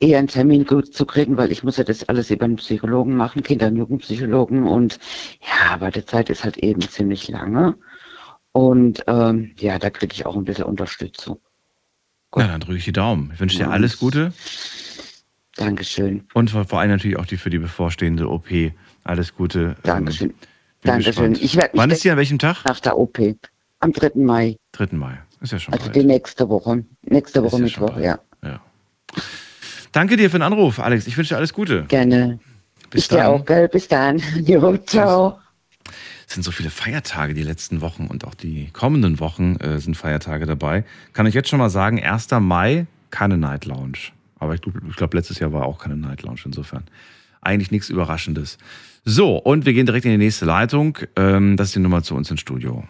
eher 0.00 0.18
einen 0.18 0.28
Termin 0.28 0.64
gut 0.64 0.92
zu 0.94 1.06
kriegen, 1.06 1.36
weil 1.36 1.50
ich 1.52 1.62
muss 1.62 1.76
ja 1.76 1.84
das 1.84 2.08
alles 2.08 2.30
über 2.30 2.44
einen 2.44 2.56
Psychologen 2.56 3.16
machen, 3.16 3.42
Kinder- 3.42 3.68
und 3.68 3.76
Jugendpsychologen 3.76 4.64
und 4.64 4.98
ja, 5.40 5.72
aber 5.72 5.90
die 5.90 6.04
Zeit 6.04 6.28
ist 6.30 6.44
halt 6.44 6.58
eben 6.58 6.80
ziemlich 6.82 7.28
lange 7.28 7.76
und 8.52 9.02
ähm, 9.06 9.52
ja, 9.58 9.78
da 9.78 9.90
kriege 9.90 10.14
ich 10.14 10.26
auch 10.26 10.36
ein 10.36 10.44
bisschen 10.44 10.64
Unterstützung. 10.64 11.38
Ja, 12.36 12.46
dann 12.48 12.60
drücke 12.60 12.76
ich 12.78 12.84
die 12.84 12.92
Daumen. 12.92 13.30
Ich 13.32 13.40
wünsche 13.40 13.58
dir 13.58 13.70
alles 13.70 13.98
Gute. 13.98 14.32
Dankeschön. 15.56 16.26
Und 16.34 16.50
vor 16.50 16.78
allem 16.78 16.90
natürlich 16.90 17.18
auch 17.18 17.24
die 17.24 17.38
für 17.38 17.48
die 17.48 17.58
bevorstehende 17.58 18.28
OP. 18.28 18.48
Alles 19.04 19.34
Gute. 19.34 19.76
Dankeschön. 19.84 20.30
Ähm, 20.30 20.36
Dankeschön. 20.82 21.12
gespannt. 21.32 21.42
Ich 21.42 21.56
werd 21.56 21.72
mich 21.72 21.80
Wann 21.80 21.90
ist 21.90 22.04
die 22.04 22.10
an 22.10 22.18
welchem 22.18 22.38
Tag? 22.38 22.62
Nach 22.66 22.80
der 22.80 22.98
OP. 22.98 23.18
Am 23.80 23.92
3. 23.92 24.10
Mai. 24.16 24.56
3. 24.72 24.88
Mai. 24.96 25.18
Ist 25.40 25.52
ja 25.52 25.58
schon 25.58 25.72
Also 25.72 25.86
bald. 25.86 25.96
die 25.96 26.04
nächste 26.04 26.48
Woche. 26.48 26.84
Nächste 27.02 27.42
Woche 27.42 27.56
ja 27.56 27.62
Mittwoch, 27.62 27.98
ja. 27.98 28.18
Danke 29.96 30.18
dir 30.18 30.28
für 30.28 30.36
den 30.36 30.42
Anruf, 30.42 30.78
Alex. 30.78 31.06
Ich 31.06 31.16
wünsche 31.16 31.32
dir 31.32 31.38
alles 31.38 31.54
Gute. 31.54 31.84
Gerne. 31.84 32.38
Bis 32.90 33.04
ich 33.04 33.08
dir 33.08 33.16
dann. 33.16 33.26
auch, 33.28 33.46
gell? 33.46 33.66
Bis 33.66 33.88
dann. 33.88 34.20
Jo, 34.44 34.76
ciao. 34.76 35.38
Es 36.28 36.34
sind 36.34 36.42
so 36.42 36.50
viele 36.50 36.68
Feiertage 36.68 37.32
die 37.32 37.42
letzten 37.42 37.80
Wochen 37.80 38.06
und 38.08 38.26
auch 38.26 38.34
die 38.34 38.68
kommenden 38.74 39.20
Wochen 39.20 39.56
äh, 39.56 39.80
sind 39.80 39.96
Feiertage 39.96 40.44
dabei. 40.44 40.84
Kann 41.14 41.24
ich 41.24 41.32
jetzt 41.32 41.48
schon 41.48 41.60
mal 41.60 41.70
sagen, 41.70 41.98
1. 41.98 42.28
Mai 42.40 42.86
keine 43.10 43.38
Night 43.38 43.64
Lounge. 43.64 44.12
Aber 44.38 44.52
ich 44.52 44.60
glaube, 44.60 44.80
glaub, 44.94 45.14
letztes 45.14 45.38
Jahr 45.38 45.54
war 45.54 45.64
auch 45.64 45.78
keine 45.78 45.96
Night 45.96 46.20
Lounge 46.20 46.40
insofern. 46.44 46.84
Eigentlich 47.40 47.70
nichts 47.70 47.88
Überraschendes. 47.88 48.58
So, 49.06 49.38
und 49.38 49.64
wir 49.64 49.72
gehen 49.72 49.86
direkt 49.86 50.04
in 50.04 50.10
die 50.10 50.18
nächste 50.18 50.44
Leitung. 50.44 50.98
Ähm, 51.16 51.56
das 51.56 51.68
ist 51.68 51.76
die 51.76 51.80
Nummer 51.80 52.02
zu 52.02 52.14
uns 52.14 52.30
ins 52.30 52.40
Studio. 52.40 52.84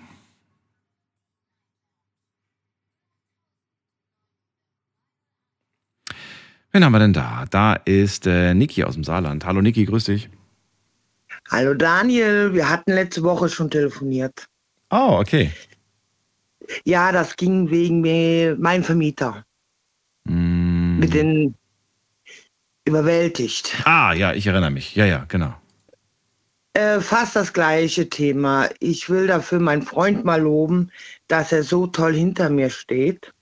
Wen 6.77 6.85
haben 6.85 6.93
wir 6.93 6.99
denn 6.99 7.15
da? 7.15 7.47
Da 7.49 7.73
ist 7.73 8.27
äh, 8.27 8.53
Niki 8.53 8.85
aus 8.85 8.93
dem 8.93 9.03
Saarland. 9.03 9.47
Hallo 9.47 9.63
Niki, 9.63 9.87
grüß 9.87 10.05
dich. 10.05 10.29
Hallo 11.51 11.73
Daniel, 11.73 12.53
wir 12.53 12.69
hatten 12.69 12.93
letzte 12.93 13.23
Woche 13.23 13.49
schon 13.49 13.71
telefoniert. 13.71 14.47
Oh, 14.91 15.17
okay. 15.19 15.51
Ja, 16.85 17.13
das 17.13 17.35
ging 17.37 17.71
wegen 17.71 18.03
mir, 18.03 18.57
meinem 18.59 18.85
Vermieter. 18.85 19.43
Mm. 20.25 20.99
Mit 20.99 21.15
den 21.15 21.55
überwältigt. 22.85 23.75
Ah, 23.87 24.13
ja, 24.13 24.35
ich 24.35 24.47
erinnere 24.47 24.71
mich. 24.71 24.95
Ja, 24.95 25.07
ja, 25.07 25.25
genau. 25.29 25.55
Äh, 26.75 27.01
fast 27.01 27.37
das 27.37 27.55
gleiche 27.55 28.11
Thema. 28.11 28.69
Ich 28.81 29.09
will 29.09 29.27
dafür 29.29 29.61
meinen 29.61 29.81
Freund 29.81 30.27
mal 30.27 30.43
loben, 30.43 30.93
dass 31.29 31.53
er 31.53 31.63
so 31.63 31.87
toll 31.87 32.13
hinter 32.13 32.51
mir 32.51 32.69
steht. 32.69 33.33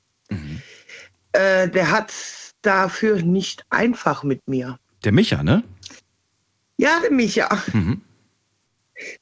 Äh, 1.32 1.68
der 1.68 1.90
hat 1.90 2.12
dafür 2.66 3.22
nicht 3.22 3.64
einfach 3.70 4.22
mit 4.22 4.46
mir. 4.48 4.78
Der 5.04 5.12
Micha, 5.12 5.42
ne? 5.42 5.62
Ja, 6.76 7.00
der 7.00 7.12
Micha. 7.12 7.48
Mhm. 7.72 8.00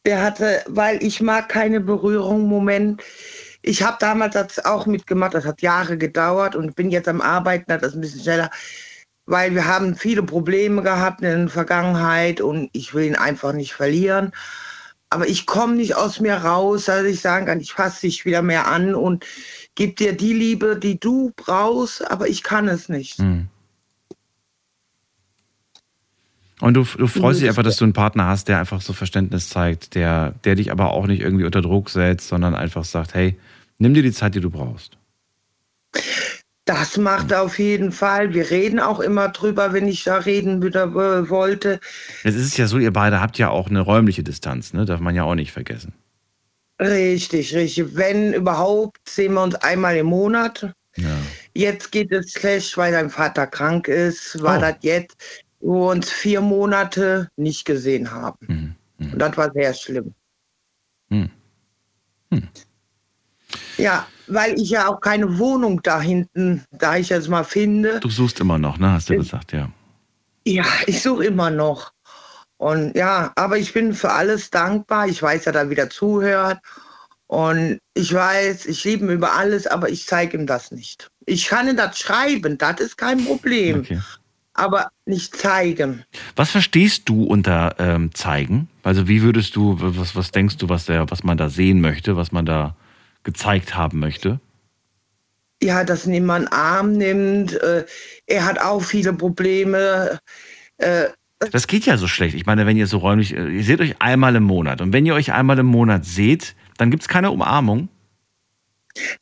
Der 0.04 0.22
hatte, 0.22 0.62
weil 0.66 1.02
ich 1.02 1.20
mag 1.20 1.48
keine 1.48 1.80
Berührung, 1.80 2.46
Moment. 2.46 3.02
Ich 3.62 3.82
habe 3.82 3.96
damals 4.00 4.34
das 4.34 4.64
auch 4.64 4.86
mitgemacht, 4.86 5.34
das 5.34 5.44
hat 5.44 5.62
Jahre 5.62 5.96
gedauert 5.96 6.56
und 6.56 6.74
bin 6.76 6.90
jetzt 6.90 7.08
am 7.08 7.20
Arbeiten, 7.20 7.72
hat 7.72 7.82
das 7.82 7.94
ein 7.94 8.00
bisschen 8.00 8.22
schneller, 8.22 8.50
weil 9.26 9.54
wir 9.54 9.66
haben 9.66 9.94
viele 9.94 10.22
Probleme 10.22 10.82
gehabt 10.82 11.22
in 11.22 11.46
der 11.46 11.48
Vergangenheit 11.48 12.40
und 12.40 12.70
ich 12.72 12.92
will 12.92 13.04
ihn 13.04 13.16
einfach 13.16 13.52
nicht 13.52 13.72
verlieren. 13.72 14.32
Aber 15.10 15.28
ich 15.28 15.46
komme 15.46 15.74
nicht 15.74 15.94
aus 15.94 16.20
mir 16.20 16.36
raus, 16.36 16.86
dass 16.86 17.04
ich 17.04 17.20
sagen 17.20 17.46
kann, 17.46 17.60
ich 17.60 17.74
fasse 17.74 18.02
dich 18.02 18.24
wieder 18.24 18.42
mehr 18.42 18.66
an 18.66 18.94
und 18.94 19.26
gebe 19.74 19.94
dir 19.94 20.12
die 20.14 20.32
Liebe, 20.32 20.76
die 20.76 20.98
du 20.98 21.32
brauchst, 21.36 22.08
aber 22.10 22.28
ich 22.28 22.42
kann 22.42 22.68
es 22.68 22.88
nicht. 22.88 23.18
Mhm. 23.18 23.48
Und 26.60 26.74
du, 26.74 26.84
du 26.84 27.08
freust 27.08 27.40
dich 27.40 27.48
einfach, 27.48 27.64
dass 27.64 27.76
du 27.76 27.84
einen 27.84 27.92
Partner 27.92 28.26
hast, 28.28 28.46
der 28.46 28.60
einfach 28.60 28.80
so 28.80 28.92
Verständnis 28.92 29.48
zeigt, 29.48 29.96
der, 29.96 30.34
der 30.44 30.54
dich 30.54 30.70
aber 30.70 30.92
auch 30.92 31.08
nicht 31.08 31.20
irgendwie 31.20 31.44
unter 31.44 31.60
Druck 31.60 31.90
setzt, 31.90 32.28
sondern 32.28 32.54
einfach 32.54 32.84
sagt, 32.84 33.14
hey, 33.14 33.36
nimm 33.78 33.94
dir 33.94 34.02
die 34.04 34.12
Zeit, 34.12 34.36
die 34.36 34.40
du 34.40 34.48
brauchst. 34.48 34.96
Das 36.64 36.96
macht 36.98 37.32
er 37.32 37.42
auf 37.42 37.58
jeden 37.58 37.90
Fall. 37.90 38.32
Wir 38.32 38.50
reden 38.50 38.78
auch 38.78 39.00
immer 39.00 39.30
drüber, 39.30 39.72
wenn 39.72 39.88
ich 39.88 40.04
da 40.04 40.18
reden 40.18 40.62
wieder 40.62 40.84
äh, 40.84 41.28
wollte. 41.28 41.80
Jetzt 42.22 42.36
ist 42.36 42.46
es 42.46 42.56
ja 42.56 42.68
so, 42.68 42.78
ihr 42.78 42.92
beide 42.92 43.20
habt 43.20 43.38
ja 43.38 43.48
auch 43.48 43.68
eine 43.68 43.80
räumliche 43.80 44.22
Distanz, 44.22 44.72
ne? 44.72 44.84
Darf 44.84 45.00
man 45.00 45.16
ja 45.16 45.24
auch 45.24 45.34
nicht 45.34 45.50
vergessen. 45.50 45.92
Richtig, 46.82 47.54
richtig. 47.54 47.94
Wenn 47.96 48.32
überhaupt, 48.34 48.98
sehen 49.08 49.34
wir 49.34 49.42
uns 49.42 49.54
einmal 49.56 49.96
im 49.96 50.06
Monat. 50.06 50.72
Jetzt 51.54 51.92
geht 51.92 52.12
es 52.12 52.32
schlecht, 52.32 52.76
weil 52.76 52.92
dein 52.92 53.08
Vater 53.10 53.46
krank 53.46 53.88
ist. 53.88 54.42
War 54.42 54.58
Oh. 54.58 54.60
das 54.60 54.76
jetzt, 54.82 55.16
wo 55.60 55.86
wir 55.86 55.90
uns 55.92 56.10
vier 56.10 56.40
Monate 56.40 57.28
nicht 57.36 57.64
gesehen 57.64 58.10
haben. 58.10 58.76
Und 58.98 59.18
das 59.18 59.36
war 59.36 59.50
sehr 59.52 59.72
schlimm. 59.74 60.14
Hm. 61.10 61.30
Ja, 63.76 64.06
weil 64.26 64.58
ich 64.58 64.70
ja 64.70 64.88
auch 64.88 65.00
keine 65.00 65.38
Wohnung 65.38 65.80
da 65.82 66.00
hinten, 66.00 66.64
da 66.72 66.96
ich 66.96 67.08
jetzt 67.10 67.28
mal 67.28 67.44
finde. 67.44 68.00
Du 68.00 68.08
suchst 68.08 68.40
immer 68.40 68.58
noch, 68.58 68.78
ne? 68.78 68.92
Hast 68.92 69.10
du 69.10 69.16
gesagt, 69.16 69.52
ja. 69.52 69.70
Ja, 70.46 70.64
ich 70.86 71.02
suche 71.02 71.24
immer 71.26 71.50
noch. 71.50 71.91
Und 72.62 72.94
ja, 72.94 73.32
aber 73.34 73.58
ich 73.58 73.72
bin 73.72 73.92
für 73.92 74.12
alles 74.12 74.48
dankbar. 74.50 75.08
Ich 75.08 75.20
weiß, 75.20 75.42
dass 75.42 75.56
er 75.56 75.68
wieder 75.68 75.90
zuhört. 75.90 76.60
Und 77.26 77.80
ich 77.94 78.14
weiß, 78.14 78.66
ich 78.66 78.84
liebe 78.84 79.04
ihn 79.04 79.10
über 79.10 79.32
alles, 79.32 79.66
aber 79.66 79.88
ich 79.88 80.06
zeige 80.06 80.36
ihm 80.36 80.46
das 80.46 80.70
nicht. 80.70 81.08
Ich 81.26 81.48
kann 81.48 81.66
ihm 81.66 81.76
das 81.76 81.98
schreiben, 81.98 82.58
das 82.58 82.78
ist 82.78 82.96
kein 82.96 83.24
Problem. 83.24 83.80
Okay. 83.80 83.98
Aber 84.54 84.90
nicht 85.06 85.34
zeigen. 85.34 86.04
Was 86.36 86.50
verstehst 86.50 87.08
du 87.08 87.24
unter 87.24 87.74
ähm, 87.80 88.14
zeigen? 88.14 88.68
Also 88.84 89.08
wie 89.08 89.22
würdest 89.22 89.56
du, 89.56 89.76
was, 89.80 90.14
was 90.14 90.30
denkst 90.30 90.58
du, 90.58 90.68
was, 90.68 90.84
der, 90.84 91.10
was 91.10 91.24
man 91.24 91.38
da 91.38 91.48
sehen 91.48 91.80
möchte, 91.80 92.16
was 92.16 92.30
man 92.30 92.46
da 92.46 92.76
gezeigt 93.24 93.74
haben 93.74 93.98
möchte? 93.98 94.38
Ja, 95.60 95.82
dass 95.82 96.06
einen 96.06 96.46
Arm 96.46 96.92
nimmt. 96.92 97.60
Äh, 97.60 97.86
er 98.28 98.44
hat 98.44 98.60
auch 98.60 98.84
viele 98.84 99.12
Probleme. 99.14 100.20
Äh, 100.76 101.08
Das 101.50 101.66
geht 101.66 101.86
ja 101.86 101.96
so 101.96 102.06
schlecht. 102.06 102.34
Ich 102.34 102.46
meine, 102.46 102.66
wenn 102.66 102.76
ihr 102.76 102.86
so 102.86 102.98
räumlich, 102.98 103.34
äh, 103.36 103.48
ihr 103.48 103.64
seht 103.64 103.80
euch 103.80 104.00
einmal 104.00 104.36
im 104.36 104.44
Monat 104.44 104.80
und 104.80 104.92
wenn 104.92 105.04
ihr 105.06 105.14
euch 105.14 105.32
einmal 105.32 105.58
im 105.58 105.66
Monat 105.66 106.04
seht, 106.04 106.54
dann 106.78 106.90
gibt 106.90 107.02
es 107.02 107.08
keine 107.08 107.30
Umarmung. 107.30 107.88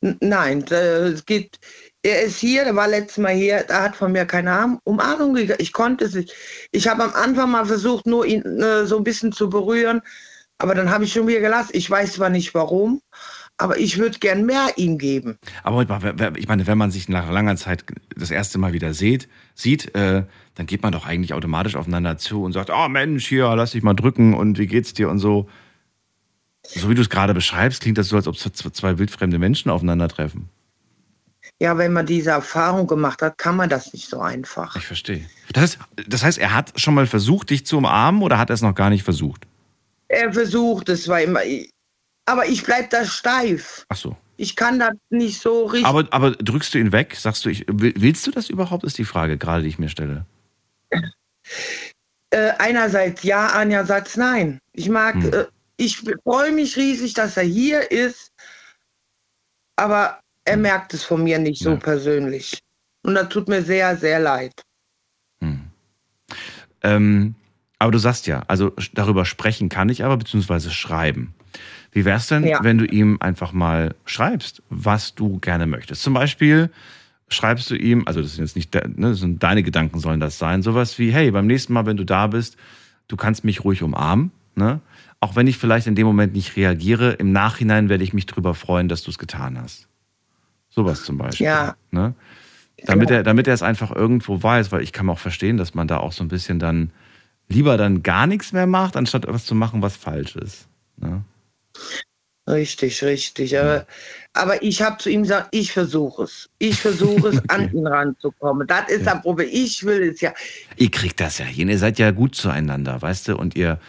Nein, 0.01 0.63
es 0.69 1.25
geht. 1.25 1.57
Er 2.03 2.23
ist 2.23 2.39
hier, 2.39 2.63
der 2.65 2.75
war 2.75 2.87
letztes 2.87 3.19
Mal 3.19 3.33
hier, 3.33 3.63
da 3.67 3.83
hat 3.83 3.95
von 3.95 4.11
mir 4.11 4.25
keine 4.25 4.51
Arm- 4.51 4.79
Umarmung 4.83 5.33
gekriegt. 5.35 5.61
Ich 5.61 5.71
konnte 5.71 6.05
es 6.05 6.15
nicht. 6.15 6.33
Ich 6.71 6.87
habe 6.87 7.03
am 7.03 7.13
Anfang 7.13 7.51
mal 7.51 7.65
versucht, 7.65 8.07
nur 8.07 8.25
ihn 8.25 8.41
äh, 8.59 8.85
so 8.85 8.97
ein 8.97 9.03
bisschen 9.03 9.31
zu 9.31 9.49
berühren, 9.49 10.01
aber 10.57 10.73
dann 10.75 10.89
habe 10.89 11.03
ich 11.03 11.13
schon 11.13 11.27
wieder 11.27 11.39
gelassen. 11.41 11.71
Ich 11.73 11.89
weiß 11.89 12.13
zwar 12.13 12.29
nicht 12.29 12.53
warum, 12.53 13.01
aber 13.61 13.77
ich 13.77 13.97
würde 13.97 14.17
gern 14.19 14.45
mehr 14.45 14.69
ihm 14.75 14.97
geben. 14.97 15.37
Aber 15.63 15.83
ich 16.35 16.47
meine, 16.47 16.67
wenn 16.67 16.77
man 16.77 16.91
sich 16.91 17.07
nach 17.09 17.29
langer 17.31 17.55
Zeit 17.55 17.85
das 18.15 18.31
erste 18.31 18.57
Mal 18.57 18.73
wieder 18.73 18.93
sieht, 18.93 19.29
sieht, 19.53 19.93
äh, 19.95 20.23
dann 20.55 20.65
geht 20.65 20.81
man 20.83 20.91
doch 20.91 21.05
eigentlich 21.05 21.33
automatisch 21.33 21.75
aufeinander 21.75 22.17
zu 22.17 22.43
und 22.43 22.53
sagt, 22.53 22.69
oh 22.69 22.87
Mensch, 22.89 23.27
hier, 23.27 23.55
lass 23.55 23.71
dich 23.71 23.83
mal 23.83 23.93
drücken 23.93 24.33
und 24.33 24.57
wie 24.57 24.67
geht's 24.67 24.93
dir 24.93 25.09
und 25.09 25.19
so. 25.19 25.47
So 26.63 26.89
wie 26.89 26.95
du 26.95 27.01
es 27.01 27.09
gerade 27.09 27.33
beschreibst, 27.33 27.81
klingt 27.81 27.97
das 27.97 28.09
so, 28.09 28.15
als 28.15 28.27
ob 28.27 28.37
zwei 28.37 28.97
wildfremde 28.97 29.39
Menschen 29.39 29.71
aufeinandertreffen. 29.71 30.49
Ja, 31.59 31.77
wenn 31.77 31.93
man 31.93 32.05
diese 32.05 32.31
Erfahrung 32.31 32.87
gemacht 32.87 33.21
hat, 33.21 33.37
kann 33.37 33.55
man 33.55 33.69
das 33.69 33.93
nicht 33.93 34.09
so 34.09 34.19
einfach. 34.19 34.75
Ich 34.75 34.85
verstehe. 34.85 35.25
Das 35.53 35.63
heißt, 35.63 35.79
das 36.07 36.23
heißt, 36.23 36.37
er 36.39 36.53
hat 36.53 36.79
schon 36.79 36.95
mal 36.95 37.05
versucht, 37.05 37.51
dich 37.51 37.65
zu 37.65 37.77
umarmen 37.77 38.23
oder 38.23 38.37
hat 38.39 38.49
er 38.49 38.55
es 38.55 38.61
noch 38.61 38.73
gar 38.73 38.89
nicht 38.89 39.03
versucht? 39.03 39.45
Er 40.07 40.33
versucht 40.33 40.89
es 40.89 41.07
war 41.07 41.21
immer, 41.21 41.41
aber 42.25 42.47
ich 42.47 42.63
bleib 42.63 42.89
da 42.89 43.05
steif. 43.05 43.85
Ach 43.89 43.97
so. 43.97 44.15
Ich 44.37 44.55
kann 44.55 44.79
das 44.79 44.93
nicht 45.09 45.39
so 45.41 45.65
richtig. 45.65 45.85
Aber, 45.85 46.07
aber 46.11 46.31
drückst 46.31 46.73
du 46.73 46.79
ihn 46.79 46.91
weg? 46.91 47.15
Sagst 47.15 47.45
du, 47.45 47.49
ich, 47.49 47.65
will- 47.67 47.93
willst 47.97 48.25
du 48.25 48.31
das 48.31 48.49
überhaupt, 48.49 48.83
ist 48.83 48.97
die 48.97 49.05
Frage 49.05 49.37
gerade, 49.37 49.63
die 49.63 49.69
ich 49.69 49.77
mir 49.79 49.89
stelle. 49.89 50.25
äh, 52.31 52.51
einerseits 52.57 53.23
ja, 53.23 53.47
andererseits 53.47 54.17
nein. 54.17 54.59
Ich 54.73 54.89
mag, 54.89 55.15
Hm. 55.15 55.33
äh, 55.33 55.45
ich 55.77 56.01
freue 56.23 56.51
mich 56.51 56.75
riesig, 56.77 57.13
dass 57.13 57.37
er 57.37 57.43
hier 57.43 57.91
ist, 57.91 58.31
aber 59.75 60.19
er 60.45 60.55
Hm. 60.55 60.61
merkt 60.61 60.93
es 60.93 61.03
von 61.03 61.23
mir 61.23 61.37
nicht 61.39 61.61
so 61.61 61.77
persönlich. 61.77 62.59
Und 63.03 63.15
das 63.15 63.29
tut 63.29 63.47
mir 63.47 63.61
sehr, 63.63 63.95
sehr 63.97 64.19
leid. 64.19 64.53
Ähm, 66.83 67.35
aber 67.77 67.91
du 67.91 67.97
sagst 67.99 68.25
ja, 68.27 68.43
also 68.47 68.71
darüber 68.93 69.25
sprechen 69.25 69.69
kann 69.69 69.89
ich 69.89 70.03
aber, 70.03 70.17
beziehungsweise 70.17 70.71
schreiben. 70.71 71.35
Wie 71.91 72.05
wär's 72.05 72.27
denn, 72.27 72.45
Ja. 72.45 72.63
wenn 72.63 72.77
du 72.77 72.85
ihm 72.85 73.17
einfach 73.19 73.51
mal 73.53 73.95
schreibst, 74.05 74.61
was 74.69 75.13
du 75.15 75.39
gerne 75.39 75.67
möchtest? 75.67 76.01
Zum 76.03 76.13
Beispiel 76.13 76.69
schreibst 77.27 77.69
du 77.69 77.75
ihm, 77.75 78.03
also 78.05 78.21
das 78.21 78.35
sind 78.35 78.45
jetzt 78.45 78.55
nicht, 78.55 78.73
ne, 78.73 79.09
das 79.09 79.19
sind 79.19 79.41
deine 79.43 79.63
Gedanken 79.63 79.99
sollen 79.99 80.19
das 80.19 80.37
sein, 80.37 80.61
sowas 80.61 80.97
wie, 80.99 81.11
hey, 81.11 81.31
beim 81.31 81.47
nächsten 81.47 81.73
Mal, 81.73 81.85
wenn 81.85 81.97
du 81.97 82.05
da 82.05 82.27
bist, 82.27 82.57
du 83.07 83.17
kannst 83.17 83.43
mich 83.43 83.63
ruhig 83.63 83.83
umarmen, 83.83 84.31
Ne? 84.55 84.81
Auch 85.19 85.35
wenn 85.35 85.47
ich 85.47 85.57
vielleicht 85.57 85.87
in 85.87 85.95
dem 85.95 86.05
Moment 86.07 86.33
nicht 86.33 86.55
reagiere, 86.55 87.11
im 87.13 87.31
Nachhinein 87.31 87.89
werde 87.89 88.03
ich 88.03 88.13
mich 88.13 88.25
darüber 88.25 88.53
freuen, 88.53 88.87
dass 88.89 89.03
du 89.03 89.11
es 89.11 89.17
getan 89.17 89.59
hast. 89.59 89.87
Sowas 90.69 91.03
zum 91.03 91.17
Beispiel. 91.17 91.45
Ja. 91.45 91.75
Ne? 91.91 92.15
Damit, 92.85 93.11
er, 93.11 93.23
damit 93.23 93.47
er 93.47 93.53
es 93.53 93.61
einfach 93.61 93.95
irgendwo 93.95 94.41
weiß, 94.41 94.71
weil 94.71 94.81
ich 94.81 94.91
kann 94.91 95.09
auch 95.09 95.19
verstehen, 95.19 95.57
dass 95.57 95.75
man 95.75 95.87
da 95.87 95.97
auch 95.97 96.11
so 96.11 96.23
ein 96.23 96.27
bisschen 96.27 96.57
dann 96.59 96.91
lieber 97.47 97.77
dann 97.77 98.01
gar 98.01 98.25
nichts 98.25 98.51
mehr 98.51 98.65
macht, 98.65 98.97
anstatt 98.97 99.25
etwas 99.25 99.45
zu 99.45 99.53
machen, 99.53 99.81
was 99.81 99.95
falsch 99.95 100.35
ist. 100.35 100.67
Ne? 100.97 101.23
Richtig, 102.49 103.03
richtig. 103.03 103.57
Aber, 103.57 103.85
aber 104.33 104.61
ich 104.63 104.81
habe 104.81 104.97
zu 104.97 105.09
ihm 105.09 105.23
gesagt, 105.23 105.49
ich 105.51 105.71
versuche 105.71 106.23
es. 106.23 106.49
Ich 106.57 106.79
versuche 106.79 107.29
es, 107.29 107.41
an 107.49 107.71
ihn 107.71 107.87
ranzukommen. 107.87 108.67
Das 108.67 108.89
ist 108.89 109.05
das 109.05 109.21
Problem. 109.21 109.47
Ich 109.51 109.83
will 109.83 110.09
es 110.09 110.21
ja. 110.21 110.33
Ihr 110.75 110.89
kriegt 110.89 111.19
das 111.19 111.37
ja 111.37 111.45
hin. 111.45 111.69
Ihr 111.69 111.77
seid 111.77 111.99
ja 111.99 112.11
gut 112.11 112.35
zueinander, 112.35 113.01
weißt 113.01 113.29
du? 113.29 113.37
Und 113.37 113.55
ihr, 113.55 113.79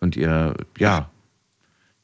und 0.00 0.16
ihr, 0.16 0.54
ja, 0.78 1.10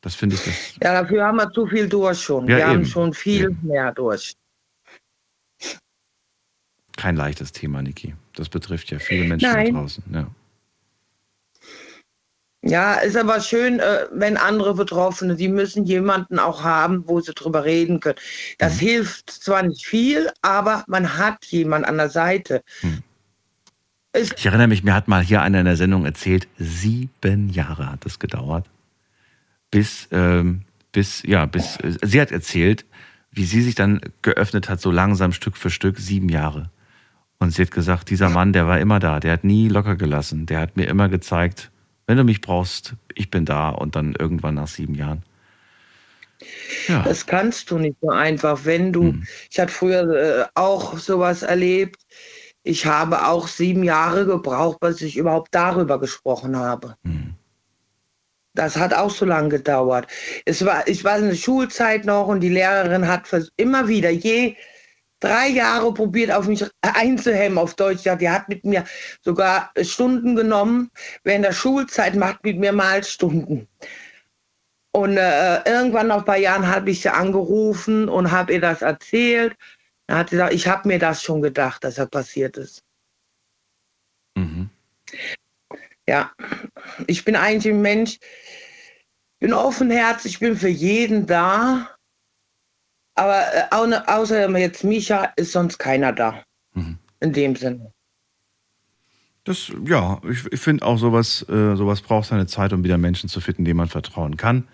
das 0.02 0.14
finde 0.14 0.36
ich 0.36 0.44
das. 0.44 0.54
Ja, 0.82 1.02
dafür 1.02 1.24
haben 1.24 1.36
wir 1.36 1.50
zu 1.50 1.66
viel 1.66 1.88
durch 1.88 2.20
schon. 2.20 2.46
Ja, 2.48 2.58
wir 2.58 2.66
haben 2.66 2.80
eben. 2.80 2.86
schon 2.86 3.14
viel 3.14 3.56
mehr 3.62 3.90
durch. 3.92 4.34
Kein 6.96 7.16
leichtes 7.16 7.52
Thema, 7.52 7.82
Niki. 7.82 8.14
Das 8.34 8.48
betrifft 8.48 8.90
ja 8.90 8.98
viele 8.98 9.24
Menschen 9.24 9.50
Nein. 9.50 9.74
da 9.74 9.80
draußen. 9.80 10.04
Ja. 10.12 10.30
Ja, 12.66 12.94
ist 12.94 13.16
aber 13.16 13.40
schön, 13.42 13.78
äh, 13.78 14.06
wenn 14.10 14.38
andere 14.38 14.74
Betroffene, 14.74 15.36
die 15.36 15.48
müssen 15.48 15.84
jemanden 15.84 16.38
auch 16.38 16.62
haben, 16.62 17.04
wo 17.06 17.20
sie 17.20 17.34
drüber 17.34 17.64
reden 17.64 18.00
können. 18.00 18.18
Das 18.56 18.78
hilft 18.78 19.30
zwar 19.30 19.62
nicht 19.62 19.84
viel, 19.84 20.30
aber 20.40 20.82
man 20.86 21.18
hat 21.18 21.44
jemanden 21.46 21.86
an 21.86 21.98
der 21.98 22.08
Seite. 22.08 22.62
Ich 24.14 24.46
erinnere 24.46 24.68
mich, 24.68 24.82
mir 24.82 24.94
hat 24.94 25.08
mal 25.08 25.22
hier 25.22 25.42
einer 25.42 25.58
in 25.58 25.66
der 25.66 25.76
Sendung 25.76 26.06
erzählt, 26.06 26.48
sieben 26.56 27.50
Jahre 27.50 27.92
hat 27.92 28.06
es 28.06 28.18
gedauert, 28.18 28.66
bis, 29.70 30.08
ähm, 30.10 30.62
bis, 30.90 31.22
ja, 31.22 31.44
bis, 31.44 31.76
äh, 31.76 31.98
sie 32.00 32.20
hat 32.20 32.32
erzählt, 32.32 32.86
wie 33.30 33.44
sie 33.44 33.60
sich 33.60 33.74
dann 33.74 34.00
geöffnet 34.22 34.70
hat, 34.70 34.80
so 34.80 34.90
langsam 34.90 35.32
Stück 35.32 35.58
für 35.58 35.70
Stück, 35.70 35.98
sieben 35.98 36.30
Jahre. 36.30 36.70
Und 37.38 37.50
sie 37.50 37.60
hat 37.60 37.72
gesagt, 37.72 38.08
dieser 38.08 38.30
Mann, 38.30 38.54
der 38.54 38.66
war 38.66 38.80
immer 38.80 39.00
da, 39.00 39.20
der 39.20 39.32
hat 39.32 39.44
nie 39.44 39.68
locker 39.68 39.96
gelassen, 39.96 40.46
der 40.46 40.60
hat 40.60 40.78
mir 40.78 40.86
immer 40.86 41.10
gezeigt, 41.10 41.70
wenn 42.06 42.16
du 42.16 42.24
mich 42.24 42.40
brauchst, 42.40 42.94
ich 43.14 43.30
bin 43.30 43.44
da 43.44 43.70
und 43.70 43.96
dann 43.96 44.14
irgendwann 44.18 44.54
nach 44.54 44.68
sieben 44.68 44.94
Jahren. 44.94 45.22
Ja. 46.88 47.02
Das 47.02 47.26
kannst 47.26 47.70
du 47.70 47.78
nicht 47.78 47.96
so 48.00 48.10
einfach, 48.10 48.64
wenn 48.64 48.92
du, 48.92 49.14
ich 49.50 49.58
hatte 49.58 49.72
früher 49.72 50.10
äh, 50.10 50.44
auch 50.54 50.98
sowas 50.98 51.42
erlebt. 51.42 52.02
Ich 52.62 52.86
habe 52.86 53.26
auch 53.26 53.48
sieben 53.48 53.82
Jahre 53.82 54.26
gebraucht, 54.26 54.80
bis 54.80 55.00
ich 55.02 55.16
überhaupt 55.16 55.54
darüber 55.54 56.00
gesprochen 56.00 56.56
habe. 56.56 56.96
Das 58.54 58.76
hat 58.76 58.94
auch 58.94 59.10
so 59.10 59.24
lange 59.24 59.48
gedauert. 59.50 60.06
Es 60.44 60.64
war, 60.64 60.86
ich 60.86 61.04
war 61.04 61.18
in 61.18 61.28
der 61.28 61.34
Schulzeit 61.34 62.04
noch 62.04 62.28
und 62.28 62.40
die 62.40 62.48
Lehrerin 62.48 63.06
hat 63.08 63.28
immer 63.56 63.88
wieder 63.88 64.10
je 64.10 64.56
drei 65.24 65.48
Jahre 65.48 65.92
probiert, 65.92 66.30
auf 66.30 66.46
mich 66.46 66.64
einzuhemmen 66.82 67.58
auf 67.58 67.74
Deutsch. 67.74 68.04
Ja, 68.04 68.16
die 68.16 68.28
hat 68.28 68.48
mit 68.48 68.64
mir 68.64 68.84
sogar 69.22 69.72
Stunden 69.80 70.36
genommen. 70.36 70.90
Während 71.22 71.44
der 71.44 71.52
Schulzeit 71.52 72.14
macht 72.14 72.44
mit 72.44 72.58
mir 72.58 72.72
mal 72.72 73.02
Stunden. 73.02 73.68
Und 74.92 75.16
äh, 75.16 75.56
irgendwann 75.68 76.08
nach 76.08 76.18
ein 76.18 76.24
paar 76.24 76.36
Jahren 76.36 76.66
habe 76.68 76.90
ich 76.90 77.02
sie 77.02 77.12
angerufen 77.12 78.08
und 78.08 78.30
habe 78.30 78.52
ihr 78.52 78.60
das 78.60 78.82
erzählt. 78.82 79.56
Dann 80.06 80.18
hat 80.18 80.30
sie 80.30 80.36
gesagt, 80.36 80.54
ich 80.54 80.68
habe 80.68 80.86
mir 80.86 80.98
das 80.98 81.22
schon 81.22 81.42
gedacht, 81.42 81.82
dass 81.82 81.96
das 81.96 82.08
passiert 82.10 82.56
ist. 82.56 82.84
Ja, 86.06 86.32
ich 87.06 87.24
bin 87.24 87.34
eigentlich 87.34 87.72
ein 87.72 87.80
Mensch, 87.80 88.18
bin 89.40 89.54
offenherzig, 89.54 90.32
ich 90.32 90.38
bin 90.40 90.56
für 90.56 90.68
jeden 90.68 91.26
da. 91.26 91.93
Aber 93.14 93.42
äh, 93.54 93.64
au- 93.70 94.02
außer 94.06 94.48
jetzt 94.58 94.84
Micha 94.84 95.32
ist 95.36 95.52
sonst 95.52 95.78
keiner 95.78 96.12
da. 96.12 96.42
In 97.20 97.32
dem 97.32 97.56
Sinne. 97.56 97.92
Das, 99.44 99.72
ja, 99.86 100.20
ich, 100.28 100.52
ich 100.52 100.60
finde 100.60 100.84
auch 100.84 100.98
sowas, 100.98 101.46
äh, 101.48 101.76
sowas 101.76 102.00
braucht 102.00 102.28
seine 102.28 102.46
Zeit, 102.46 102.72
um 102.72 102.82
wieder 102.82 102.98
Menschen 102.98 103.28
zu 103.28 103.40
finden, 103.40 103.64
denen 103.64 103.76
man 103.76 103.88
vertrauen 103.88 104.36
kann. 104.36 104.66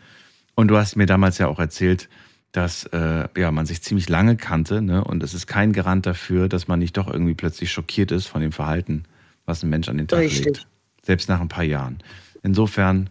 Und 0.55 0.69
du 0.69 0.77
hast 0.77 0.97
mir 0.97 1.07
damals 1.07 1.39
ja 1.39 1.49
auch 1.49 1.59
erzählt, 1.59 2.09
dass 2.53 2.85
äh, 2.87 3.29
ja, 3.37 3.51
man 3.53 3.67
sich 3.67 3.83
ziemlich 3.83 4.09
lange 4.09 4.37
kannte, 4.37 4.83
ne? 4.83 5.05
Und 5.05 5.23
es 5.23 5.35
ist 5.35 5.47
kein 5.47 5.73
Garant 5.73 6.07
dafür, 6.07 6.49
dass 6.49 6.67
man 6.67 6.79
nicht 6.79 6.97
doch 6.97 7.07
irgendwie 7.09 7.35
plötzlich 7.35 7.71
schockiert 7.71 8.11
ist 8.11 8.27
von 8.27 8.41
dem 8.41 8.53
Verhalten, 8.53 9.05
was 9.45 9.63
ein 9.63 9.71
Mensch 9.71 9.89
an 9.89 9.99
den 9.99 10.09
Tag 10.09 10.21
Richtig. 10.21 10.45
legt. 10.45 10.67
Selbst 11.03 11.29
nach 11.29 11.41
ein 11.41 11.49
paar 11.49 11.65
Jahren. 11.65 11.99
Insofern, 12.43 13.11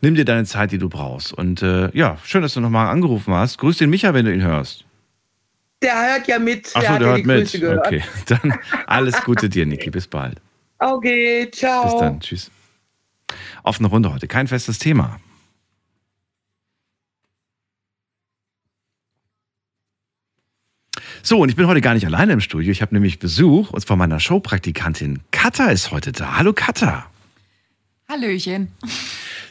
nimm 0.00 0.14
dir 0.14 0.24
deine 0.24 0.44
Zeit, 0.44 0.72
die 0.72 0.78
du 0.78 0.88
brauchst. 0.88 1.32
Und 1.32 1.62
äh, 1.62 1.90
ja, 1.96 2.18
schön, 2.24 2.42
dass 2.42 2.54
du 2.54 2.60
nochmal 2.60 2.88
angerufen 2.88 3.34
hast. 3.34 3.58
Grüß 3.58 3.78
den 3.78 3.90
Micha, 3.90 4.14
wenn 4.14 4.24
du 4.24 4.32
ihn 4.32 4.42
hörst. 4.42 4.84
Der 5.82 5.94
hört 5.94 6.28
ja 6.28 6.38
mit. 6.38 6.74
Achso, 6.74 6.88
hat 6.88 7.00
der 7.00 7.08
ja 7.08 7.14
hört 7.14 7.26
mit. 7.26 7.54
Okay, 7.54 8.02
dann 8.26 8.54
alles 8.86 9.22
Gute 9.24 9.48
dir, 9.48 9.66
Niki. 9.66 9.90
Bis 9.90 10.06
bald. 10.06 10.40
Okay, 10.78 11.50
ciao. 11.50 11.84
Bis 11.84 12.00
dann. 12.00 12.20
Tschüss. 12.20 12.50
Offene 13.62 13.88
Runde 13.88 14.12
heute. 14.12 14.26
Kein 14.26 14.46
festes 14.48 14.78
Thema. 14.78 15.20
So, 21.22 21.38
und 21.38 21.50
ich 21.50 21.56
bin 21.56 21.66
heute 21.66 21.80
gar 21.80 21.94
nicht 21.94 22.06
alleine 22.06 22.32
im 22.32 22.40
Studio. 22.40 22.70
Ich 22.72 22.80
habe 22.80 22.94
nämlich 22.94 23.18
Besuch, 23.18 23.70
und 23.70 23.80
zwar 23.80 23.96
meiner 23.96 24.20
Showpraktikantin 24.20 25.20
Katha 25.30 25.66
ist 25.66 25.90
heute 25.90 26.12
da. 26.12 26.38
Hallo 26.38 26.52
Katha. 26.54 27.06
Hallöchen. 28.10 28.72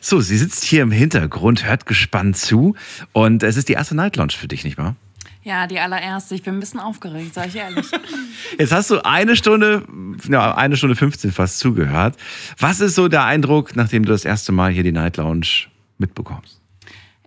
So, 0.02 0.19
sie 0.19 0.38
sitzt 0.38 0.65
hier 0.65 0.84
im 0.84 0.91
Hintergrund, 0.91 1.65
hört 1.65 1.86
gespannt 1.86 2.36
zu. 2.36 2.76
Und 3.14 3.41
es 3.41 3.56
ist 3.56 3.69
die 3.69 3.73
erste 3.73 3.95
Night 3.95 4.18
Lounge 4.18 4.34
für 4.34 4.49
dich, 4.49 4.65
nicht 4.65 4.77
wahr? 4.77 4.98
Ja, 5.44 5.65
die 5.65 5.80
allererste. 5.80 6.36
Ich 6.36 6.44
bin 6.44 6.56
ein 6.56 6.60
bisschen 6.60 6.81
aufgeregt, 6.81 7.34
sag 7.34 7.48
ich 7.48 7.56
ehrlich. 7.56 7.86
Jetzt 8.60 8.73
hast 8.73 8.90
du 8.90 9.03
eine 9.06 9.38
Stunde, 9.38 9.86
ja, 10.27 10.56
eine 10.56 10.76
Stunde 10.76 10.98
15 10.98 11.31
fast 11.31 11.60
zugehört. 11.60 12.18
Was 12.57 12.81
ist 12.81 12.95
so 12.95 13.07
der 13.07 13.23
Eindruck, 13.23 13.77
nachdem 13.77 14.03
du 14.03 14.11
das 14.11 14.26
erste 14.26 14.52
Mal 14.52 14.72
hier 14.72 14.84
die 14.84 14.91
Night 14.91 15.15
Lounge 15.15 15.68
mitbekommst? 15.98 16.60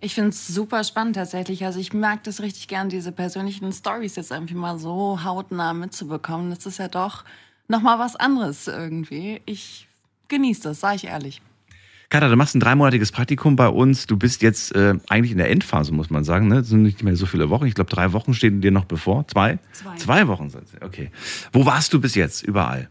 Ich 0.01 0.13
finde 0.13 0.29
es 0.29 0.47
super 0.47 0.83
spannend 0.83 1.15
tatsächlich. 1.15 1.65
Also 1.65 1.79
ich 1.79 1.93
mag 1.93 2.23
das 2.25 2.41
richtig 2.41 2.67
gern, 2.67 2.89
diese 2.89 3.11
persönlichen 3.11 3.71
Stories 3.73 4.17
jetzt 4.17 4.29
irgendwie 4.29 4.53
mal 4.53 4.77
so 4.77 5.23
hautnah 5.23 5.73
mitzubekommen. 5.73 6.51
Das 6.51 6.67
ist 6.67 6.77
ja 6.77 6.89
doch 6.89 7.23
nochmal 7.67 7.97
was 7.97 8.15
anderes 8.15 8.67
irgendwie. 8.67 9.41
Ich 9.45 9.87
genieße 10.33 10.63
das, 10.63 10.79
sag 10.79 10.95
ich 10.95 11.05
ehrlich. 11.05 11.41
Katha, 12.09 12.29
du 12.29 12.35
machst 12.35 12.53
ein 12.55 12.59
dreimonatiges 12.59 13.11
Praktikum 13.11 13.55
bei 13.55 13.67
uns. 13.67 14.05
Du 14.05 14.17
bist 14.17 14.43
jetzt 14.43 14.75
äh, 14.75 14.93
eigentlich 15.09 15.31
in 15.31 15.39
der 15.39 15.49
Endphase, 15.49 15.93
muss 15.93 16.09
man 16.09 16.23
sagen. 16.23 16.47
Ne? 16.47 16.59
Es 16.59 16.67
sind 16.67 16.83
nicht 16.83 17.01
mehr 17.01 17.15
so 17.15 17.25
viele 17.25 17.49
Wochen. 17.49 17.65
Ich 17.65 17.73
glaube, 17.73 17.89
drei 17.89 18.13
Wochen 18.13 18.33
stehen 18.33 18.61
dir 18.61 18.71
noch 18.71 18.85
bevor. 18.85 19.27
Zwei? 19.27 19.57
Zwei. 19.71 19.95
Zwei 19.95 20.27
Wochen 20.27 20.49
sind 20.49 20.65
es. 20.65 20.81
Okay. 20.81 21.09
Wo 21.51 21.65
warst 21.65 21.91
du 21.93 21.99
bis 21.99 22.13
jetzt? 22.13 22.43
Überall? 22.43 22.89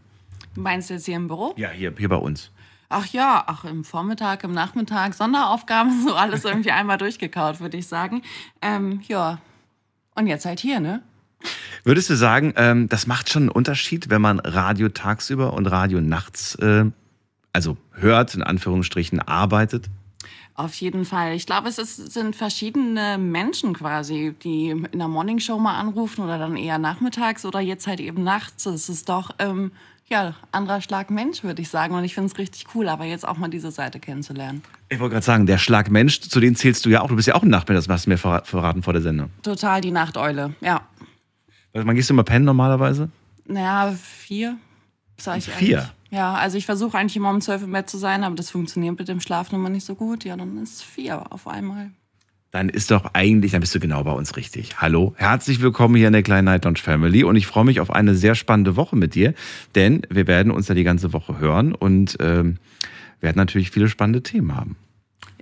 Meinst 0.55 0.89
du 0.89 0.95
jetzt 0.95 1.05
hier 1.05 1.15
im 1.15 1.27
Büro? 1.27 1.53
Ja, 1.55 1.69
hier, 1.69 1.93
hier 1.97 2.09
bei 2.09 2.17
uns. 2.17 2.51
Ach 2.89 3.07
ja, 3.07 3.43
ach 3.47 3.63
im 3.63 3.83
Vormittag, 3.83 4.43
im 4.43 4.51
Nachmittag, 4.51 5.13
Sonderaufgaben, 5.13 6.03
so 6.07 6.15
alles 6.15 6.43
irgendwie 6.43 6.71
einmal 6.71 6.97
durchgekaut, 6.97 7.59
würde 7.59 7.77
ich 7.77 7.87
sagen. 7.87 8.21
Ähm, 8.61 9.01
ja, 9.07 9.39
und 10.15 10.27
jetzt 10.27 10.45
halt 10.45 10.59
hier, 10.59 10.79
ne? 10.79 11.01
Würdest 11.83 12.09
du 12.09 12.15
sagen, 12.15 12.53
ähm, 12.55 12.87
das 12.87 13.07
macht 13.07 13.29
schon 13.29 13.43
einen 13.43 13.49
Unterschied, 13.49 14.09
wenn 14.09 14.21
man 14.21 14.39
Radio 14.39 14.89
tagsüber 14.89 15.53
und 15.53 15.65
Radio 15.65 16.01
nachts, 16.01 16.55
äh, 16.55 16.85
also 17.53 17.77
hört, 17.93 18.35
in 18.35 18.43
Anführungsstrichen, 18.43 19.19
arbeitet? 19.19 19.85
Auf 20.55 20.75
jeden 20.75 21.05
Fall. 21.05 21.33
Ich 21.33 21.45
glaube, 21.47 21.67
es 21.69 21.79
ist, 21.79 22.11
sind 22.11 22.35
verschiedene 22.35 23.17
Menschen 23.17 23.73
quasi, 23.73 24.35
die 24.43 24.69
in 24.69 24.99
der 24.99 25.07
Morningshow 25.07 25.57
mal 25.57 25.79
anrufen 25.79 26.23
oder 26.23 26.37
dann 26.37 26.57
eher 26.57 26.77
nachmittags 26.77 27.43
oder 27.45 27.59
jetzt 27.59 27.87
halt 27.87 27.99
eben 27.99 28.23
nachts. 28.23 28.65
Es 28.67 28.87
ist 28.87 29.09
doch, 29.09 29.31
ähm, 29.39 29.71
ja, 30.09 30.35
anderer 30.51 30.81
Schlag 30.81 31.09
Mensch, 31.09 31.43
würde 31.43 31.61
ich 31.63 31.69
sagen. 31.69 31.95
Und 31.95 32.03
ich 32.03 32.13
finde 32.13 32.31
es 32.31 32.37
richtig 32.37 32.65
cool, 32.75 32.87
aber 32.87 33.05
jetzt 33.05 33.27
auch 33.27 33.37
mal 33.37 33.47
diese 33.47 33.71
Seite 33.71 33.99
kennenzulernen. 33.99 34.61
Ich 34.89 34.99
wollte 34.99 35.13
gerade 35.13 35.25
sagen, 35.25 35.45
der 35.47 35.57
Schlag 35.57 35.89
Mensch, 35.89 36.19
zu 36.21 36.39
denen 36.39 36.55
zählst 36.55 36.85
du 36.85 36.89
ja 36.89 37.01
auch. 37.01 37.07
Du 37.07 37.15
bist 37.15 37.27
ja 37.27 37.33
auch 37.33 37.41
ein 37.41 37.49
Nachbar, 37.49 37.75
das 37.75 37.89
hast 37.89 38.05
du 38.05 38.11
mir 38.11 38.17
verra- 38.19 38.45
verraten 38.45 38.83
vor 38.83 38.93
der 38.93 39.01
Sendung. 39.01 39.31
Total 39.41 39.81
die 39.81 39.89
Nachteule, 39.91 40.53
ja. 40.61 40.81
Also, 41.73 41.87
Man 41.87 41.95
gehst 41.95 42.09
du 42.11 42.13
immer 42.13 42.23
pennen 42.23 42.45
normalerweise? 42.45 43.09
Naja, 43.47 43.91
vier, 43.99 44.57
sag 45.17 45.39
ich 45.39 45.45
Vier? 45.49 45.77
ehrlich. 45.77 45.91
Ja, 46.13 46.35
also 46.35 46.59
ich 46.59 46.67
versuche 46.67 46.95
eigentlich 46.95 47.15
immer 47.15 47.31
um 47.31 47.41
zwölf 47.41 47.63
im 47.63 47.71
Bett 47.71 47.89
zu 47.89 47.97
sein, 47.97 48.23
aber 48.23 48.35
das 48.35 48.51
funktioniert 48.51 48.99
mit 48.99 49.07
dem 49.07 49.19
Schlaf 49.19 49.51
nun 49.51 49.61
mal 49.61 49.69
nicht 49.69 49.83
so 49.83 49.95
gut. 49.95 50.23
Ja, 50.23 50.37
dann 50.37 50.61
ist 50.61 50.83
vier 50.83 51.31
auf 51.31 51.47
einmal. 51.47 51.89
Dann 52.51 52.69
ist 52.69 52.91
doch 52.91 53.15
eigentlich, 53.15 53.53
dann 53.53 53.61
bist 53.61 53.73
du 53.73 53.79
genau 53.79 54.03
bei 54.03 54.11
uns 54.11 54.37
richtig. 54.37 54.79
Hallo, 54.79 55.15
herzlich 55.17 55.59
willkommen 55.59 55.95
hier 55.95 56.05
in 56.05 56.13
der 56.13 56.21
kleinen 56.21 56.45
Night 56.45 56.65
Lounge 56.65 56.77
Family 56.77 57.23
und 57.23 57.35
ich 57.35 57.47
freue 57.47 57.65
mich 57.65 57.79
auf 57.79 57.89
eine 57.89 58.13
sehr 58.13 58.35
spannende 58.35 58.75
Woche 58.75 58.95
mit 58.95 59.15
dir, 59.15 59.33
denn 59.73 60.03
wir 60.07 60.27
werden 60.27 60.51
uns 60.51 60.67
ja 60.67 60.75
die 60.75 60.83
ganze 60.83 61.13
Woche 61.13 61.39
hören 61.39 61.73
und 61.73 62.15
ähm, 62.19 62.57
werden 63.19 63.37
natürlich 63.37 63.71
viele 63.71 63.89
spannende 63.89 64.21
Themen 64.21 64.55
haben. 64.55 64.75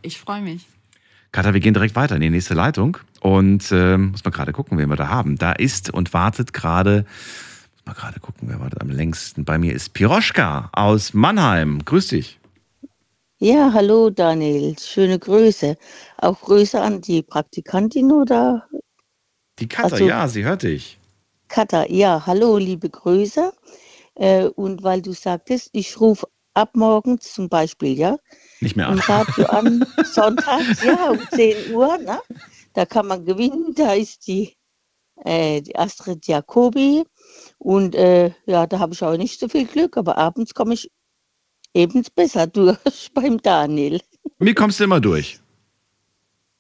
Ich 0.02 0.20
freue 0.20 0.42
mich. 0.42 0.68
Katha, 1.34 1.54
wir 1.54 1.60
gehen 1.60 1.74
direkt 1.74 1.98
weiter 1.98 2.16
in 2.16 2.22
die 2.22 2.30
nächste 2.30 2.54
Leitung 2.54 2.96
und 3.20 3.70
ähm, 3.74 4.12
muss 4.12 4.24
mal 4.24 4.32
gerade 4.32 4.54
gucken, 4.54 4.78
wen 4.78 4.88
wir 4.88 4.96
da 4.96 5.10
haben. 5.10 5.38
Da 5.38 5.52
ist 5.52 5.94
und 5.94 6.14
wartet 6.14 6.54
gerade, 6.54 7.06
mal 7.92 8.00
gerade 8.00 8.20
gucken, 8.22 8.48
wer 8.50 8.60
wartet 8.60 8.82
am 8.82 8.90
längsten. 8.90 9.44
Bei 9.44 9.58
mir 9.58 9.74
ist 9.74 9.94
Piroschka 9.94 10.70
aus 10.74 11.14
Mannheim. 11.14 11.84
Grüß 11.84 12.08
dich. 12.08 12.40
Ja, 13.40 13.72
hallo 13.74 14.10
Daniel, 14.10 14.78
schöne 14.80 15.18
Grüße. 15.20 15.76
Auch 16.18 16.40
Grüße 16.42 16.80
an 16.80 17.02
die 17.02 17.22
Praktikantin 17.24 18.12
oder 18.12 18.68
Die 19.60 19.68
Katha, 19.68 19.96
Also- 19.96 20.06
ja, 20.08 20.28
sie 20.28 20.46
hört 20.46 20.64
dich. 20.64 21.00
Katha? 21.50 21.86
Ja, 21.90 22.24
hallo, 22.26 22.58
liebe 22.58 22.90
Grüße. 22.90 23.52
Äh, 24.16 24.46
und 24.46 24.84
weil 24.84 25.02
du 25.02 25.12
sagtest, 25.14 25.70
ich 25.74 26.00
rufe 26.00 26.28
ab 26.54 26.76
morgens 26.76 27.34
zum 27.34 27.50
Beispiel, 27.50 27.98
ja, 27.98 28.18
Nicht 28.62 28.76
mehr 28.78 28.88
im 28.88 28.94
an. 28.94 29.00
Radio 29.00 29.46
an, 29.48 29.86
sonntags, 30.06 30.84
ja, 30.84 31.10
um 31.10 31.20
10 31.34 31.74
Uhr, 31.74 31.98
ne? 31.98 32.20
da 32.74 32.86
kann 32.86 33.08
man 33.08 33.26
gewinnen, 33.26 33.74
da 33.76 33.94
ist 33.94 34.28
die, 34.28 34.56
äh, 35.26 35.62
die 35.62 35.76
Astrid 35.78 36.26
Jacobi 36.28 37.04
und 37.64 37.94
äh, 37.94 38.32
ja, 38.48 38.66
da 38.66 38.80
habe 38.80 38.94
ich 38.94 39.04
auch 39.04 39.16
nicht 39.18 39.40
so 39.40 39.48
viel 39.48 39.68
Glück, 39.68 39.96
aber 39.96 40.18
abends 40.18 40.56
komme 40.56 40.74
ich 40.74 40.90
eben 41.76 42.04
besser 42.16 42.48
durch 42.48 43.12
beim 43.14 43.40
Daniel. 43.40 44.02
Wie 44.40 44.56
kommst 44.56 44.80
du 44.80 44.86
immer 44.86 45.00
durch? 45.00 45.40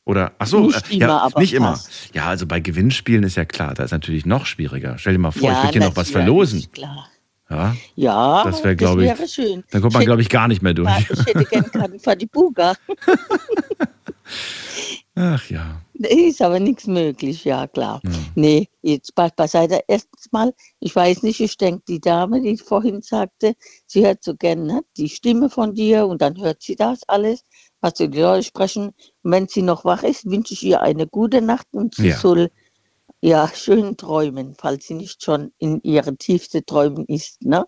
Oder, 0.06 0.34
ach 0.38 0.45
so, 0.48 0.68
Nicht 0.68 0.91
äh, 0.91 0.95
immer, 0.95 1.07
ja, 1.07 1.18
aber 1.19 1.40
nicht 1.40 1.53
immer. 1.53 1.80
Ja, 2.14 2.28
also 2.28 2.45
bei 2.45 2.60
Gewinnspielen 2.60 3.23
ist 3.23 3.36
ja 3.36 3.45
klar, 3.45 3.73
da 3.73 3.84
ist 3.84 3.91
natürlich 3.91 4.26
noch 4.28 4.45
schwieriger. 4.45 4.98
Stell 4.99 5.14
dir 5.14 5.19
mal 5.19 5.32
vor, 5.32 5.41
ich 5.49 5.56
Ja, 5.57 5.64
würde 5.64 5.80
dir 5.80 5.86
noch 5.86 5.95
was 5.95 6.11
verlosen. 6.11 6.72
Klar. 6.72 7.07
Ja, 7.49 7.76
Ja, 7.95 8.44
das 8.44 8.64
wäre, 8.64 8.76
glaube 8.76 9.03
ich, 9.03 9.10
wäre 9.10 9.28
schön. 9.28 9.64
dann 9.72 9.82
kommt 9.82 9.94
man, 9.94 10.03
Ich 10.03 10.06
glaube 10.07 10.22
ich, 10.22 10.30
gar 10.30 10.48
nicht 10.48 10.61
mehr 10.61 10.73
durch. 10.76 10.90
Ich 11.10 11.26
hätte 11.26 11.45
gern 11.45 11.72
Karten 11.72 11.99
für 11.99 12.15
die 12.15 12.28
Buga. 12.28 12.76
Ach 15.16 15.50
ja. 15.50 15.82
Ist 15.94 16.42
aber 16.42 16.60
nichts 16.60 16.88
möglich, 16.88 17.44
ja 17.44 17.68
klar. 17.68 18.02
Nee, 18.36 18.70
jetzt 18.82 19.14
beiseite. 19.14 19.82
Erstens 19.88 20.32
mal, 20.32 20.54
ich 20.80 20.96
weiß 20.96 21.24
nicht, 21.24 21.42
ich 21.42 21.58
denke, 21.58 21.84
die 21.88 22.00
Dame, 22.00 22.42
die 22.42 22.58
vorhin 22.58 23.02
sagte, 23.02 23.54
sie 23.88 24.06
hört 24.06 24.24
so 24.24 24.36
gerne 24.36 24.64
ne, 24.64 24.82
die 24.98 25.10
Stimme 25.10 25.50
von 25.50 25.74
dir 25.76 26.08
und 26.08 26.22
dann 26.22 26.40
hört 26.40 26.62
sie 26.64 26.76
das 26.78 27.02
alles, 27.08 27.44
was 27.82 27.96
die 27.96 28.08
Leute 28.08 28.44
sprechen. 28.44 28.94
Und 29.24 29.32
wenn 29.32 29.48
sie 29.50 29.62
noch 29.62 29.84
wach 29.84 30.04
ist, 30.04 30.26
wünsche 30.26 30.54
ich 30.54 30.64
ihr 30.64 30.82
eine 30.82 31.08
gute 31.08 31.42
Nacht 31.42 31.68
und 31.72 31.96
sie 31.96 32.08
Ja. 32.10 32.18
soll 32.18 32.50
ja 33.20 33.50
schön 33.54 33.98
träumen, 33.98 34.56
falls 34.58 34.88
sie 34.88 34.94
nicht 34.96 35.22
schon 35.24 35.52
in 35.60 35.82
ihren 35.84 36.18
tiefsten 36.18 36.66
Träumen 36.66 37.06
ist. 37.06 37.44
Ne? 37.44 37.66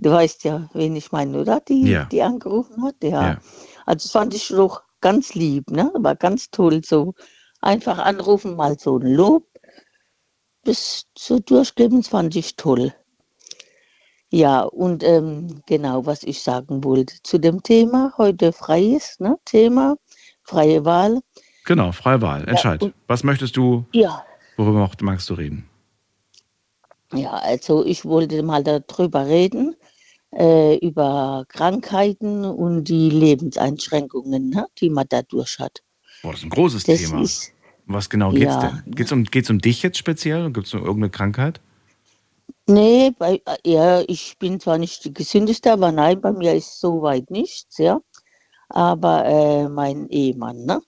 Du 0.00 0.10
weißt 0.10 0.44
ja, 0.44 0.68
wen 0.74 0.96
ich 0.96 1.12
meine, 1.12 1.40
oder? 1.40 1.60
Die, 1.60 1.88
Ja. 1.90 2.04
die 2.06 2.20
angerufen 2.22 2.82
hat. 2.84 2.96
Ja. 3.02 3.08
Ja. 3.22 3.40
Also 3.86 4.04
das 4.04 4.10
fand 4.10 4.34
ich 4.34 4.48
doch 4.48 4.82
ganz 5.06 5.34
lieb, 5.34 5.70
ne? 5.70 5.92
War 5.94 6.16
ganz 6.16 6.50
toll. 6.50 6.82
So 6.84 7.14
einfach 7.60 7.98
anrufen, 7.98 8.56
mal 8.56 8.76
so 8.78 8.98
ein 8.98 9.06
Lob. 9.06 9.44
Bis 10.64 11.06
so 11.16 11.38
durchgeben, 11.38 12.00
das 12.00 12.08
fand 12.08 12.34
ich 12.34 12.56
toll. 12.56 12.92
Ja, 14.30 14.62
und 14.62 15.04
ähm, 15.04 15.62
genau, 15.66 16.04
was 16.06 16.24
ich 16.24 16.42
sagen 16.42 16.82
wollte 16.82 17.14
zu 17.22 17.38
dem 17.38 17.62
Thema, 17.62 18.12
heute 18.18 18.52
freies 18.52 19.20
ne, 19.20 19.38
Thema, 19.44 19.96
freie 20.42 20.84
Wahl. 20.84 21.20
Genau, 21.64 21.92
freie 21.92 22.20
Wahl. 22.20 22.48
Entscheid. 22.48 22.82
und- 22.82 22.94
was 23.06 23.22
möchtest 23.22 23.56
du, 23.56 23.84
Ja, 23.92 24.24
worüber 24.56 24.80
mag- 24.80 25.00
magst 25.02 25.30
du 25.30 25.34
reden? 25.34 25.68
ja, 27.12 27.30
also 27.34 27.84
ich 27.86 28.04
wollte 28.04 28.42
mal 28.42 28.64
darüber 28.64 29.26
reden, 29.26 29.76
äh, 30.34 30.76
über 30.78 31.44
Krankheiten 31.48 32.44
und 32.44 32.84
die 32.84 33.10
Lebenseinschränkungen, 33.10 34.50
ne, 34.50 34.66
die 34.78 34.90
man 34.90 35.06
dadurch 35.08 35.58
hat. 35.58 35.82
Boah, 36.22 36.32
das 36.32 36.40
ist 36.40 36.46
ein 36.46 36.50
großes 36.50 36.84
Das 36.84 36.98
Thema. 36.98 37.22
ist- 37.22 37.52
was 37.88 38.10
genau 38.10 38.30
geht's 38.32 38.54
Ja, 38.54 38.82
denn? 38.84 38.94
Geht's 38.94 39.12
um, 39.12 39.24
geht's 39.24 39.48
um 39.48 39.60
dich 39.60 39.82
jetzt 39.82 39.96
speziell? 39.98 40.50
Gibt 40.50 40.66
es 40.66 40.72
irgendeine 40.74 41.10
Krankheit? 41.10 41.60
Nee, 42.66 43.12
bei, 43.16 43.40
ja, 43.64 44.02
ich 44.08 44.36
bin 44.38 44.58
zwar 44.58 44.78
nicht 44.78 45.04
die 45.04 45.14
gesündeste, 45.14 45.72
aber 45.72 45.92
nein, 45.92 46.20
bei 46.20 46.32
mir 46.32 46.54
ist 46.54 46.80
soweit 46.80 47.30
nichts, 47.30 47.78
ja. 47.78 48.00
Aber 48.68 49.24
äh, 49.24 49.68
mein 49.68 50.08
Ehemann, 50.08 50.64
ne? 50.64 50.82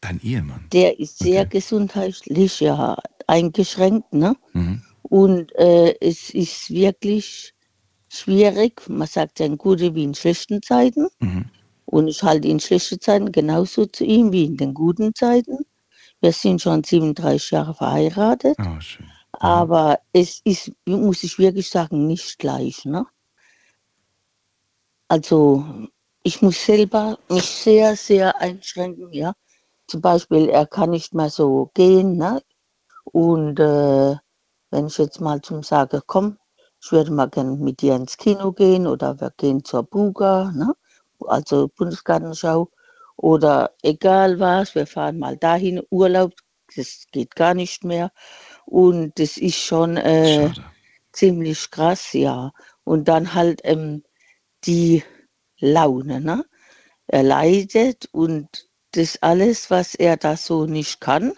Dein 0.00 0.20
Ehemann. 0.22 0.66
Der 0.72 0.98
ist 0.98 1.18
sehr 1.18 1.44
gesundheitlich 1.44 2.60
ja, 2.60 2.96
eingeschränkt, 3.26 4.14
ne? 4.14 4.34
Mhm. 4.54 4.82
Und 5.02 5.54
äh, 5.56 5.94
es 6.00 6.30
ist 6.30 6.70
wirklich 6.70 7.52
schwierig. 8.12 8.88
Man 8.88 9.08
sagt 9.08 9.40
ja 9.40 9.46
in 9.46 9.58
guten 9.58 9.94
wie 9.94 10.04
in 10.04 10.14
schlechten 10.14 10.62
Zeiten. 10.62 11.08
Mhm. 11.20 11.46
Und 11.86 12.08
ich 12.08 12.22
halte 12.22 12.48
in 12.48 12.60
schlechten 12.60 13.00
Zeiten 13.00 13.32
genauso 13.32 13.86
zu 13.86 14.04
ihm 14.04 14.32
wie 14.32 14.46
in 14.46 14.56
den 14.56 14.74
guten 14.74 15.14
Zeiten. 15.14 15.58
Wir 16.20 16.32
sind 16.32 16.62
schon 16.62 16.84
37 16.84 17.50
Jahre 17.50 17.74
verheiratet. 17.74 18.56
Oh, 18.60 18.80
schön. 18.80 19.06
Aber 19.32 19.98
es 20.12 20.40
ist, 20.44 20.72
muss 20.86 21.22
ich 21.24 21.38
wirklich 21.38 21.68
sagen, 21.68 22.06
nicht 22.06 22.38
gleich. 22.38 22.84
Ne? 22.84 23.04
Also 25.08 25.64
ich 26.22 26.40
muss 26.42 26.64
selber 26.64 27.18
mich 27.28 27.44
sehr, 27.44 27.96
sehr 27.96 28.40
einschränken. 28.40 29.12
Ja? 29.12 29.32
Zum 29.88 30.00
Beispiel, 30.00 30.48
er 30.48 30.66
kann 30.66 30.90
nicht 30.90 31.12
mehr 31.14 31.30
so 31.30 31.70
gehen. 31.74 32.16
Ne? 32.16 32.40
Und 33.04 33.58
äh, 33.58 34.16
wenn 34.70 34.86
ich 34.86 34.98
jetzt 34.98 35.20
mal 35.20 35.40
zum 35.42 35.62
Sagen, 35.62 36.00
komm, 36.06 36.38
ich 36.82 36.90
würde 36.90 37.12
mal 37.12 37.28
gerne 37.28 37.56
mit 37.56 37.80
dir 37.80 37.94
ins 37.94 38.16
Kino 38.16 38.52
gehen 38.52 38.86
oder 38.86 39.20
wir 39.20 39.32
gehen 39.36 39.64
zur 39.64 39.84
Buga, 39.84 40.50
ne? 40.52 40.74
also 41.20 41.68
Bundesgartenschau 41.68 42.70
oder 43.16 43.70
egal 43.82 44.40
was, 44.40 44.74
wir 44.74 44.86
fahren 44.86 45.18
mal 45.18 45.36
dahin, 45.36 45.80
Urlaub, 45.90 46.34
das 46.74 47.06
geht 47.12 47.36
gar 47.36 47.54
nicht 47.54 47.84
mehr. 47.84 48.10
Und 48.64 49.18
das 49.18 49.36
ist 49.36 49.58
schon 49.58 49.96
äh, 49.96 50.50
ziemlich 51.12 51.70
krass, 51.70 52.12
ja. 52.14 52.52
Und 52.84 53.06
dann 53.06 53.34
halt 53.34 53.60
ähm, 53.64 54.02
die 54.64 55.04
Laune, 55.60 56.20
ne? 56.20 56.44
Er 57.06 57.22
leidet 57.22 58.08
und 58.12 58.68
das 58.92 59.22
alles, 59.22 59.70
was 59.70 59.94
er 59.94 60.16
da 60.16 60.36
so 60.36 60.66
nicht 60.66 61.00
kann, 61.00 61.32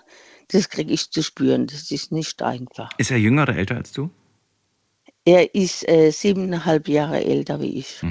das 0.49 0.69
kriege 0.71 0.93
ich 0.93 1.11
zu 1.11 1.23
spüren. 1.23 1.67
Das 1.67 1.91
ist 1.91 2.13
nicht 2.13 2.43
einfach. 2.43 2.91
Ist 2.97 3.11
er 3.11 3.19
jünger 3.19 3.43
oder 3.43 3.57
älter 3.57 3.77
als 3.77 3.93
du? 3.93 4.11
Er 5.25 5.55
ist 5.55 5.89
äh, 5.89 6.11
siebeneinhalb 6.11 6.89
Jahre 6.89 7.25
älter 7.25 7.61
wie 7.61 7.79
ich. 7.79 8.03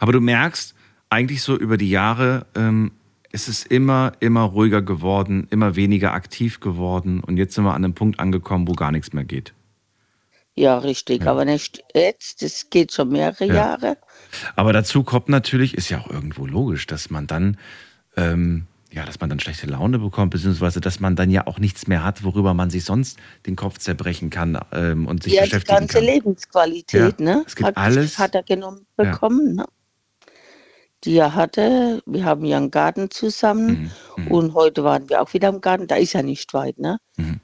Aber 0.00 0.12
du 0.12 0.20
merkst, 0.20 0.74
eigentlich 1.10 1.42
so 1.42 1.56
über 1.56 1.76
die 1.76 1.90
Jahre 1.90 2.46
ähm, 2.54 2.92
ist 3.30 3.48
es 3.48 3.64
immer, 3.64 4.12
immer 4.20 4.42
ruhiger 4.42 4.82
geworden, 4.82 5.46
immer 5.50 5.76
weniger 5.76 6.12
aktiv 6.14 6.60
geworden. 6.60 7.20
Und 7.20 7.36
jetzt 7.36 7.54
sind 7.54 7.64
wir 7.64 7.74
an 7.74 7.84
einem 7.84 7.94
Punkt 7.94 8.18
angekommen, 8.20 8.66
wo 8.66 8.72
gar 8.72 8.92
nichts 8.92 9.12
mehr 9.12 9.24
geht. 9.24 9.52
Ja, 10.54 10.78
richtig. 10.78 11.26
Aber 11.26 11.44
nicht 11.44 11.84
jetzt, 11.94 12.42
das 12.42 12.68
geht 12.70 12.92
schon 12.92 13.10
mehrere 13.10 13.46
Ja. 13.46 13.54
Jahre. 13.54 13.96
Aber 14.56 14.72
dazu 14.72 15.04
kommt 15.04 15.28
natürlich, 15.28 15.74
ist 15.74 15.88
ja 15.88 16.00
auch 16.00 16.10
irgendwo 16.10 16.46
logisch, 16.46 16.86
dass 16.86 17.10
man 17.10 17.26
dann, 17.26 17.58
ähm, 18.16 18.66
ja, 18.90 19.04
dass 19.04 19.20
man 19.20 19.28
dann 19.28 19.38
schlechte 19.40 19.66
Laune 19.66 19.98
bekommt, 19.98 20.30
beziehungsweise 20.30 20.80
dass 20.80 20.98
man 21.00 21.14
dann 21.14 21.30
ja 21.30 21.46
auch 21.46 21.58
nichts 21.58 21.86
mehr 21.86 22.02
hat, 22.04 22.24
worüber 22.24 22.54
man 22.54 22.70
sich 22.70 22.84
sonst 22.84 23.18
den 23.46 23.54
Kopf 23.56 23.78
zerbrechen 23.78 24.30
kann 24.30 24.58
ähm, 24.72 25.06
und 25.06 25.22
sich 25.22 25.34
ja, 25.34 25.42
die 25.42 25.48
beschäftigen 25.50 25.78
ganze 25.80 25.94
kann. 25.98 26.04
Lebensqualität, 26.04 27.20
Ja, 27.20 27.24
ne? 27.24 27.44
es 27.46 27.54
geht 27.54 27.64
Praktisch 27.64 27.82
alles- 27.84 28.18
hat 28.18 28.34
er 28.34 28.42
genommen 28.42 28.86
Ja. 28.98 29.04
bekommen, 29.04 29.54
ne? 29.56 29.66
Die 31.04 31.16
er 31.16 31.34
hatte. 31.36 32.02
Wir 32.06 32.24
haben 32.24 32.44
ja 32.44 32.56
einen 32.56 32.72
Garten 32.72 33.08
zusammen 33.10 33.92
Mhm, 34.16 34.26
und 34.32 34.54
heute 34.54 34.82
waren 34.82 35.08
wir 35.08 35.22
auch 35.22 35.32
wieder 35.32 35.48
im 35.48 35.60
Garten. 35.60 35.86
Da 35.86 35.94
ist 35.96 36.14
er 36.16 36.24
nicht 36.24 36.52
weit, 36.54 36.78
ne? 36.78 36.98
Mhm. 37.16 37.40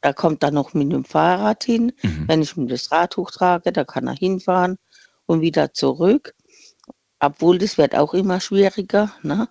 Er 0.00 0.14
kommt 0.14 0.42
dann 0.42 0.54
noch 0.54 0.74
mit 0.74 0.90
dem 0.90 1.04
Fahrrad 1.04 1.62
hin. 1.62 1.92
Wenn 2.26 2.42
ich 2.42 2.56
ihm 2.56 2.66
das 2.66 2.90
Rad 2.90 3.16
hochtrage, 3.16 3.70
da 3.70 3.84
kann 3.84 4.08
er 4.08 4.14
hinfahren 4.16 4.78
und 5.26 5.42
wieder 5.42 5.72
zurück. 5.74 6.34
Obwohl 7.20 7.58
das 7.58 7.78
wird 7.78 7.94
auch 7.94 8.14
immer 8.14 8.40
schwieriger, 8.40 9.12
ne? 9.22 9.48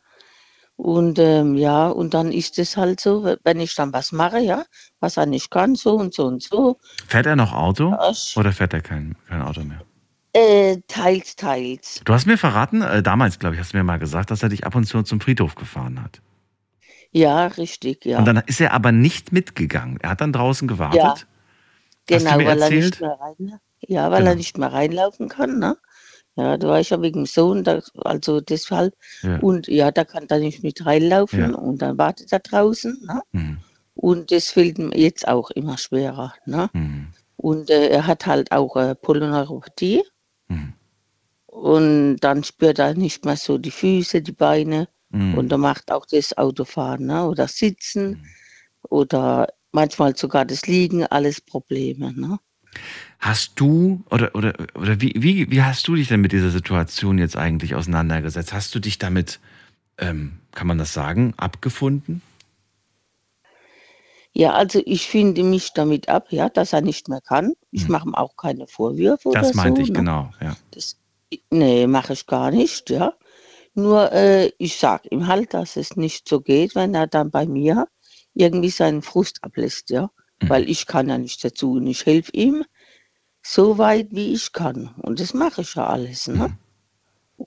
Und 0.81 1.19
ähm, 1.19 1.53
ja, 1.53 1.89
und 1.89 2.15
dann 2.15 2.31
ist 2.31 2.57
es 2.57 2.75
halt 2.75 2.99
so, 2.99 3.35
wenn 3.43 3.59
ich 3.59 3.75
dann 3.75 3.93
was 3.93 4.11
mache, 4.11 4.39
ja, 4.39 4.63
was 4.99 5.15
er 5.15 5.27
nicht 5.27 5.51
kann, 5.51 5.75
so 5.75 5.93
und 5.93 6.11
so 6.11 6.25
und 6.25 6.41
so, 6.41 6.79
Fährt 7.07 7.27
er 7.27 7.35
noch 7.35 7.53
Auto 7.53 7.95
oder 8.35 8.51
fährt 8.51 8.73
er 8.73 8.81
kein, 8.81 9.15
kein 9.27 9.43
Auto 9.43 9.61
mehr? 9.61 9.83
Äh, 10.33 10.77
teils, 10.87 11.35
teils. 11.35 12.01
Du 12.03 12.13
hast 12.13 12.25
mir 12.25 12.35
verraten, 12.35 12.81
äh, 12.81 13.03
damals, 13.03 13.37
glaube 13.37 13.53
ich, 13.53 13.61
hast 13.61 13.73
du 13.73 13.77
mir 13.77 13.83
mal 13.83 13.99
gesagt, 13.99 14.31
dass 14.31 14.41
er 14.41 14.49
dich 14.49 14.65
ab 14.65 14.73
und 14.73 14.85
zu 14.85 15.03
zum 15.03 15.21
Friedhof 15.21 15.53
gefahren 15.53 16.01
hat. 16.01 16.19
Ja, 17.11 17.45
richtig, 17.45 18.03
ja. 18.05 18.17
Und 18.17 18.25
dann 18.25 18.41
ist 18.47 18.59
er 18.59 18.73
aber 18.73 18.91
nicht 18.91 19.31
mitgegangen. 19.31 19.99
Er 20.01 20.09
hat 20.09 20.21
dann 20.21 20.33
draußen 20.33 20.67
gewartet. 20.67 21.27
Ja, 22.09 22.17
genau, 22.17 22.37
weil 22.43 22.59
er 22.59 22.69
nicht 22.71 22.99
mehr 22.99 23.19
rein, 23.19 23.59
ja, 23.81 24.09
weil 24.09 24.19
Genau. 24.21 24.31
er 24.31 24.35
nicht 24.35 24.57
mehr 24.57 24.73
reinlaufen 24.73 25.29
kann, 25.29 25.59
ne? 25.59 25.77
Ja, 26.35 26.57
da 26.57 26.67
war 26.67 26.79
ich 26.79 26.89
ja 26.91 27.01
wegen 27.01 27.21
dem 27.21 27.25
Sohn, 27.25 27.63
da, 27.63 27.81
also 28.05 28.39
deshalb. 28.39 28.95
Ja. 29.21 29.37
Und 29.39 29.67
ja, 29.67 29.91
da 29.91 30.05
kann 30.05 30.27
er 30.29 30.39
nicht 30.39 30.63
mit 30.63 30.85
reinlaufen 30.85 31.39
Ja. 31.51 31.55
und 31.55 31.81
dann 31.81 31.97
wartet 31.97 32.31
er 32.31 32.39
draußen, 32.39 32.97
ne? 33.05 33.21
Mhm. 33.33 33.57
Und 33.95 34.31
das 34.31 34.49
fällt 34.49 34.79
ihm 34.79 34.91
jetzt 34.93 35.27
auch 35.27 35.51
immer 35.51 35.77
schwerer, 35.77 36.33
ne? 36.45 36.69
Mhm. 36.73 37.07
Und 37.35 37.69
äh, 37.69 37.89
er 37.89 38.07
hat 38.07 38.25
halt 38.25 38.51
auch 38.51 38.75
äh, 38.77 38.95
Polyneuropathie. 38.95 40.03
Mhm. 40.47 40.73
Und 41.47 42.17
dann 42.21 42.43
spürt 42.43 42.79
er 42.79 42.93
nicht 42.93 43.25
mehr 43.25 43.35
so 43.35 43.57
die 43.57 43.71
Füße, 43.71 44.21
die 44.21 44.31
Beine. 44.31 44.87
Mhm. 45.09 45.37
Und 45.37 45.51
er 45.51 45.57
macht 45.57 45.91
auch 45.91 46.05
das 46.05 46.37
Autofahren 46.37 47.07
ne? 47.07 47.27
oder 47.27 47.47
Sitzen 47.47 48.25
oder 48.89 49.47
manchmal 49.71 50.15
sogar 50.15 50.45
das 50.45 50.67
Liegen, 50.67 51.05
alles 51.05 51.41
Probleme. 51.41 52.13
Ne? 52.13 52.39
Hast 53.19 53.59
du 53.59 54.03
oder 54.09 54.33
oder 54.33 54.53
oder 54.73 54.99
wie, 54.99 55.13
wie, 55.15 55.51
wie 55.51 55.61
hast 55.61 55.87
du 55.87 55.95
dich 55.95 56.07
denn 56.07 56.21
mit 56.21 56.31
dieser 56.31 56.49
Situation 56.49 57.17
jetzt 57.17 57.37
eigentlich 57.37 57.75
auseinandergesetzt? 57.75 58.53
Hast 58.53 58.73
du 58.73 58.79
dich 58.79 58.97
damit, 58.97 59.39
ähm, 59.97 60.39
kann 60.53 60.67
man 60.67 60.77
das 60.77 60.93
sagen, 60.93 61.33
abgefunden? 61.37 62.21
Ja, 64.33 64.53
also 64.53 64.81
ich 64.85 65.07
finde 65.07 65.43
mich 65.43 65.73
damit 65.73 66.07
ab, 66.07 66.27
ja, 66.31 66.49
dass 66.49 66.73
er 66.73 66.81
nicht 66.81 67.09
mehr 67.09 67.21
kann. 67.21 67.53
Ich 67.71 67.89
mache 67.89 68.07
ihm 68.07 68.15
auch 68.15 68.37
keine 68.37 68.67
Vorwürfe 68.67 69.29
Hm. 69.29 69.33
Das 69.33 69.53
meinte 69.53 69.81
so. 69.81 69.83
ich, 69.83 69.89
ne? 69.89 69.99
genau, 69.99 70.33
ja. 70.41 70.55
Das, 70.71 70.97
nee, 71.49 71.85
mache 71.87 72.13
ich 72.13 72.25
gar 72.25 72.51
nicht, 72.51 72.89
ja. 72.89 73.13
Nur 73.73 74.11
äh, 74.11 74.51
ich 74.57 74.77
sage 74.77 75.09
ihm 75.09 75.27
halt, 75.27 75.53
dass 75.53 75.75
es 75.77 75.95
nicht 75.95 76.27
so 76.27 76.41
geht, 76.41 76.75
wenn 76.75 76.93
er 76.93 77.07
dann 77.07 77.31
bei 77.31 77.45
mir 77.45 77.87
irgendwie 78.33 78.69
seinen 78.69 79.01
Frust 79.01 79.43
ablässt, 79.43 79.89
ja. 79.89 80.09
Weil 80.47 80.69
ich 80.69 80.85
kann 80.87 81.09
ja 81.09 81.17
nicht 81.17 81.43
dazu 81.43 81.73
und 81.73 81.87
ich 81.87 82.05
helfe 82.05 82.31
ihm 82.33 82.63
so 83.43 83.77
weit, 83.77 84.07
wie 84.11 84.33
ich 84.33 84.53
kann. 84.53 84.91
Und 84.97 85.19
das 85.19 85.33
mache 85.33 85.61
ich 85.61 85.75
ja 85.75 85.87
alles, 85.87 86.27
ne? 86.27 86.55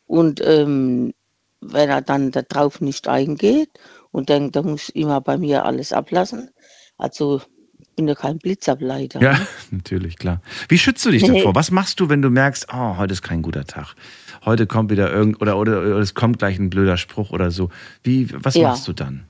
Und 0.07 0.41
ähm, 0.45 1.13
wenn 1.61 1.89
er 1.89 2.03
dann 2.03 2.31
darauf 2.33 2.81
nicht 2.81 3.09
eingeht 3.09 3.71
und 4.11 4.29
denkt, 4.29 4.57
er 4.57 4.63
muss 4.65 4.89
immer 4.91 5.21
bei 5.21 5.39
mir 5.39 5.65
alles 5.65 5.93
ablassen, 5.93 6.51
also 6.99 7.41
ich 7.79 7.89
bin 7.97 8.09
ja 8.09 8.15
kein 8.15 8.39
Blitzableiter. 8.39 9.21
Ja, 9.23 9.33
ne? 9.39 9.47
natürlich, 9.71 10.17
klar. 10.17 10.41
Wie 10.69 10.79
schützt 10.79 11.05
du 11.07 11.11
dich 11.11 11.23
Nee. 11.23 11.39
davor? 11.39 11.55
Was 11.55 11.71
machst 11.71 12.01
du, 12.01 12.09
wenn 12.09 12.23
du 12.23 12.31
merkst, 12.31 12.67
oh, 12.73 12.97
heute 12.97 13.13
ist 13.13 13.23
kein 13.23 13.43
guter 13.43 13.65
Tag? 13.65 13.95
Heute 14.45 14.67
kommt 14.67 14.91
wieder 14.91 15.13
irgend 15.13 15.41
oder, 15.41 15.57
oder, 15.59 15.81
oder 15.81 15.99
es 15.99 16.15
kommt 16.15 16.39
gleich 16.41 16.59
ein 16.59 16.71
blöder 16.71 16.97
Spruch 16.97 17.31
oder 17.31 17.51
so. 17.51 17.71
Wie, 18.03 18.29
was 18.45 18.55
Ja. 18.57 18.69
machst 18.71 18.87
du 18.89 18.93
dann? 18.93 19.27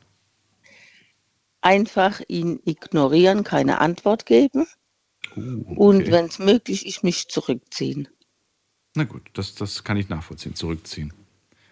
Einfach 1.65 2.21
ihn 2.29 2.61
ignorieren, 2.65 3.43
keine 3.43 3.81
Antwort 3.81 4.25
geben 4.25 4.69
und 5.77 6.11
wenn 6.11 6.27
es 6.27 6.39
möglich 6.39 6.87
ist, 6.87 7.03
mich 7.05 7.29
zurückziehen. 7.29 8.09
Na 8.97 9.05
gut, 9.05 9.23
das, 9.35 9.55
das 9.55 9.85
kann 9.85 9.97
ich 9.97 10.09
nachvollziehen, 10.09 10.55
zurückziehen. 10.55 11.13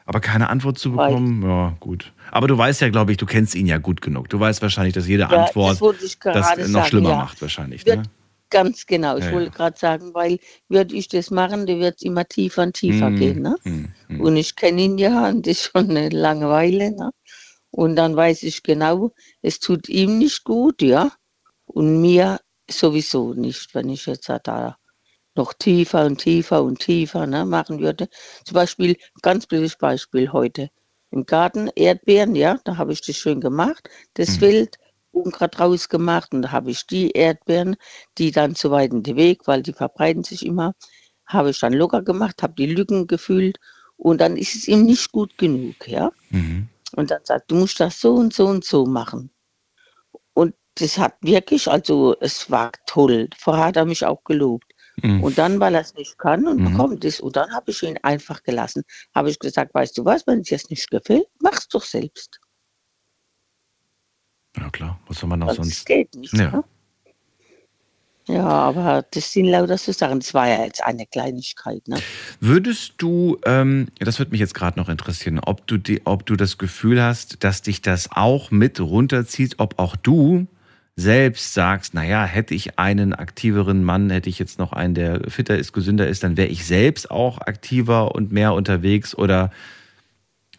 Aber 0.07 0.21
keine 0.21 0.51
Antwort 0.51 0.79
zu 0.79 0.93
bekommen, 0.93 1.43
ja, 1.43 1.77
gut. 1.81 2.13
Aber 2.33 2.49
du 2.49 2.59
weißt 2.59 2.81
ja, 2.83 2.91
glaube 2.91 3.13
ich, 3.13 3.19
du 3.19 3.27
kennst 3.27 3.55
ihn 3.55 3.67
ja 3.67 3.79
gut 3.79 4.03
genug. 4.03 4.29
Du 4.31 4.41
weißt 4.41 4.63
wahrscheinlich, 4.63 4.95
dass 4.95 5.09
jede 5.09 5.29
Ja, 5.29 5.53
das 5.65 5.83
Antwort 5.83 5.83
das 5.93 6.19
gerade 6.21 6.69
noch 6.69 6.85
sagen, 6.85 6.87
schlimmer 6.87 7.11
ja. 7.11 7.17
macht, 7.17 7.43
wahrscheinlich. 7.43 7.87
Wird 7.87 7.97
Ne? 7.97 8.03
Ganz 8.51 8.87
genau. 8.87 9.17
Ich 9.19 9.25
Ja, 9.27 9.33
wollte 9.33 9.51
gerade 9.51 9.79
sagen, 9.79 10.15
weil 10.15 10.39
würde 10.69 10.95
ich 10.95 11.09
das 11.09 11.31
machen, 11.31 11.67
dann 11.67 11.81
wird 11.81 11.97
es 11.97 12.03
immer 12.03 12.27
tiefer 12.27 12.65
und 12.65 12.75
tiefer 12.75 13.11
Mm, 13.11 13.17
gehen. 13.19 13.43
Ne? 13.43 13.57
mm, 13.65 13.85
Und 14.19 14.37
ich 14.37 14.57
kenne 14.57 14.83
ihn 14.83 14.99
ja 14.99 15.29
und 15.29 15.47
das 15.47 15.65
schon 15.65 15.91
eine 15.91 16.11
lange 16.11 16.49
Weile. 16.51 16.93
Ne? 16.93 17.11
Und 17.73 17.97
dann 17.97 18.15
weiß 18.15 18.45
ich 18.45 18.63
genau, 18.63 19.13
es 19.41 19.59
tut 19.59 19.89
ihm 19.89 20.19
nicht 20.19 20.45
gut, 20.45 20.83
ja. 20.83 21.11
Und 21.65 22.01
mir 22.01 22.39
sowieso 22.71 23.33
nicht, 23.35 23.75
wenn 23.75 23.89
ich 23.89 24.07
jetzt 24.07 24.29
da 24.29 24.77
noch 25.35 25.55
tiefer 25.55 26.05
und 26.05 26.19
tiefer 26.19 26.63
und 26.63 26.79
tiefer 26.79 27.27
ne, 27.27 27.47
machen 27.47 27.81
würde. 27.81 28.09
Zum 28.45 28.55
Beispiel, 28.55 28.97
ganz 29.23 29.47
blödes 29.47 29.77
Beispiel 29.77 30.31
heute. 30.33 30.69
Im 31.11 31.25
Garten 31.25 31.71
Erdbeeren, 31.75 32.35
ja, 32.35 32.59
da 32.65 32.77
habe 32.77 32.93
ich 32.93 33.01
das 33.01 33.17
schön 33.17 33.41
gemacht. 33.41 33.89
Das 34.15 34.41
Wild 34.41 34.77
Unkraut 35.13 35.61
rausgemacht 35.61 36.33
und 36.33 36.43
da 36.43 36.53
habe 36.53 36.71
ich 36.71 36.87
die 36.87 37.11
Erdbeeren, 37.11 37.77
die 38.19 38.31
dann 38.33 38.55
zu 38.55 38.71
weit 38.71 38.93
in 38.93 39.03
den 39.03 39.17
Weg, 39.17 39.47
weil 39.47 39.63
die 39.63 39.75
verbreiten 39.75 40.25
sich 40.25 40.45
immer, 40.45 40.75
habe 41.27 41.51
ich 41.51 41.61
dann 41.61 41.75
locker 41.75 42.03
gemacht, 42.03 42.43
habe 42.43 42.55
die 42.55 42.67
Lücken 42.67 43.07
gefüllt 43.07 43.59
und 43.97 44.21
dann 44.21 44.37
ist 44.37 44.55
es 44.55 44.69
ihm 44.69 44.85
nicht 44.85 45.13
gut 45.13 45.37
genug, 45.39 45.87
ja. 45.87 46.11
Mhm. 46.31 46.69
Und 46.97 47.11
dann 47.11 47.25
sagt, 47.25 47.51
du 47.51 47.55
musst 47.57 47.81
das 47.81 48.01
so 48.01 48.15
und 48.15 48.33
so 48.35 48.47
und 48.47 48.65
so 48.65 48.85
machen. 48.87 49.31
Und 50.35 50.55
das 50.77 50.99
hat 50.99 51.15
wirklich, 51.21 51.69
also 51.69 52.17
es 52.21 52.51
war 52.51 52.73
toll. 52.87 53.29
Vorher 53.39 53.67
hat 53.67 53.77
er 53.77 53.85
mich 53.85 54.05
auch 54.05 54.23
gelobt. 54.25 54.73
Mhm. 55.03 55.23
Und 55.23 55.39
dann, 55.39 55.59
weil 55.61 55.75
er 55.75 55.81
es 55.83 55.95
nicht 55.95 56.19
kann 56.19 56.47
und 56.47 56.59
Mhm. 56.59 56.73
bekommt 56.73 57.05
es, 57.05 57.21
und 57.21 57.37
dann 57.37 57.53
habe 57.53 57.71
ich 57.71 57.83
ihn 57.83 57.99
einfach 58.03 58.43
gelassen. 58.43 58.83
Habe 59.15 59.31
ich 59.31 59.39
gesagt, 59.39 59.75
weißt 59.75 59.97
du 59.97 60.05
was, 60.05 60.27
wenn 60.27 60.43
dir 60.43 60.57
das 60.57 60.69
nicht 60.69 60.91
gefällt, 60.91 61.27
mach's 61.41 61.69
doch 61.69 61.83
selbst. 61.83 62.39
Ja, 64.57 64.69
klar. 64.71 65.01
Was 65.07 65.19
soll 65.19 65.29
man 65.31 65.43
auch 65.43 65.55
sonst? 65.55 65.73
es 65.79 65.85
geht 65.85 66.15
nicht. 66.15 66.35
Ja. 66.35 66.51
Ne? 66.51 66.65
Ja, 68.29 68.47
aber 68.47 69.05
das 69.11 69.33
sind 69.33 69.47
lauter 69.47 69.77
so 69.79 69.93
Sachen. 69.93 70.21
Das 70.21 70.33
war 70.33 70.49
ja 70.49 70.65
jetzt 70.65 70.83
eine 70.83 71.07
Kleinigkeit. 71.07 71.87
Ne? 71.89 71.99
Würdest 72.41 72.95
du, 72.99 73.39
ähm, 73.45 73.89
das 73.99 74.19
würde 74.19 74.31
mich 74.31 74.41
jetzt 74.41 74.55
gerade 74.55 74.79
noch 74.79 74.89
interessieren, 74.89 75.41
ob 75.41 75.67
du, 75.67 75.77
die, 75.77 76.03
ob 76.07 76.25
du 76.27 76.37
das 76.37 76.57
Gefühl 76.57 77.03
hast, 77.03 77.43
dass 77.43 77.63
dich 77.63 77.83
das 77.83 78.11
auch 78.13 78.51
mit 78.51 78.79
runterzieht, 78.79 79.57
ob 79.59 79.79
auch 79.79 79.97
du 79.97 80.47
selbst 80.95 81.55
sagst, 81.55 81.95
naja, 81.95 82.25
hätte 82.25 82.55
ich 82.55 82.79
einen 82.79 83.13
aktiveren 83.15 83.83
Mann, 83.83 84.11
hätte 84.11 84.29
ich 84.29 84.39
jetzt 84.39 84.59
noch 84.59 84.73
einen, 84.73 84.95
der 84.95 85.29
fitter 85.29 85.57
ist, 85.57 85.73
gesünder 85.73 86.07
ist, 86.07 86.23
dann 86.23 86.37
wäre 86.37 86.49
ich 86.49 86.67
selbst 86.67 87.11
auch 87.11 87.39
aktiver 87.39 88.15
und 88.15 88.31
mehr 88.31 88.53
unterwegs 88.53 89.15
oder 89.15 89.51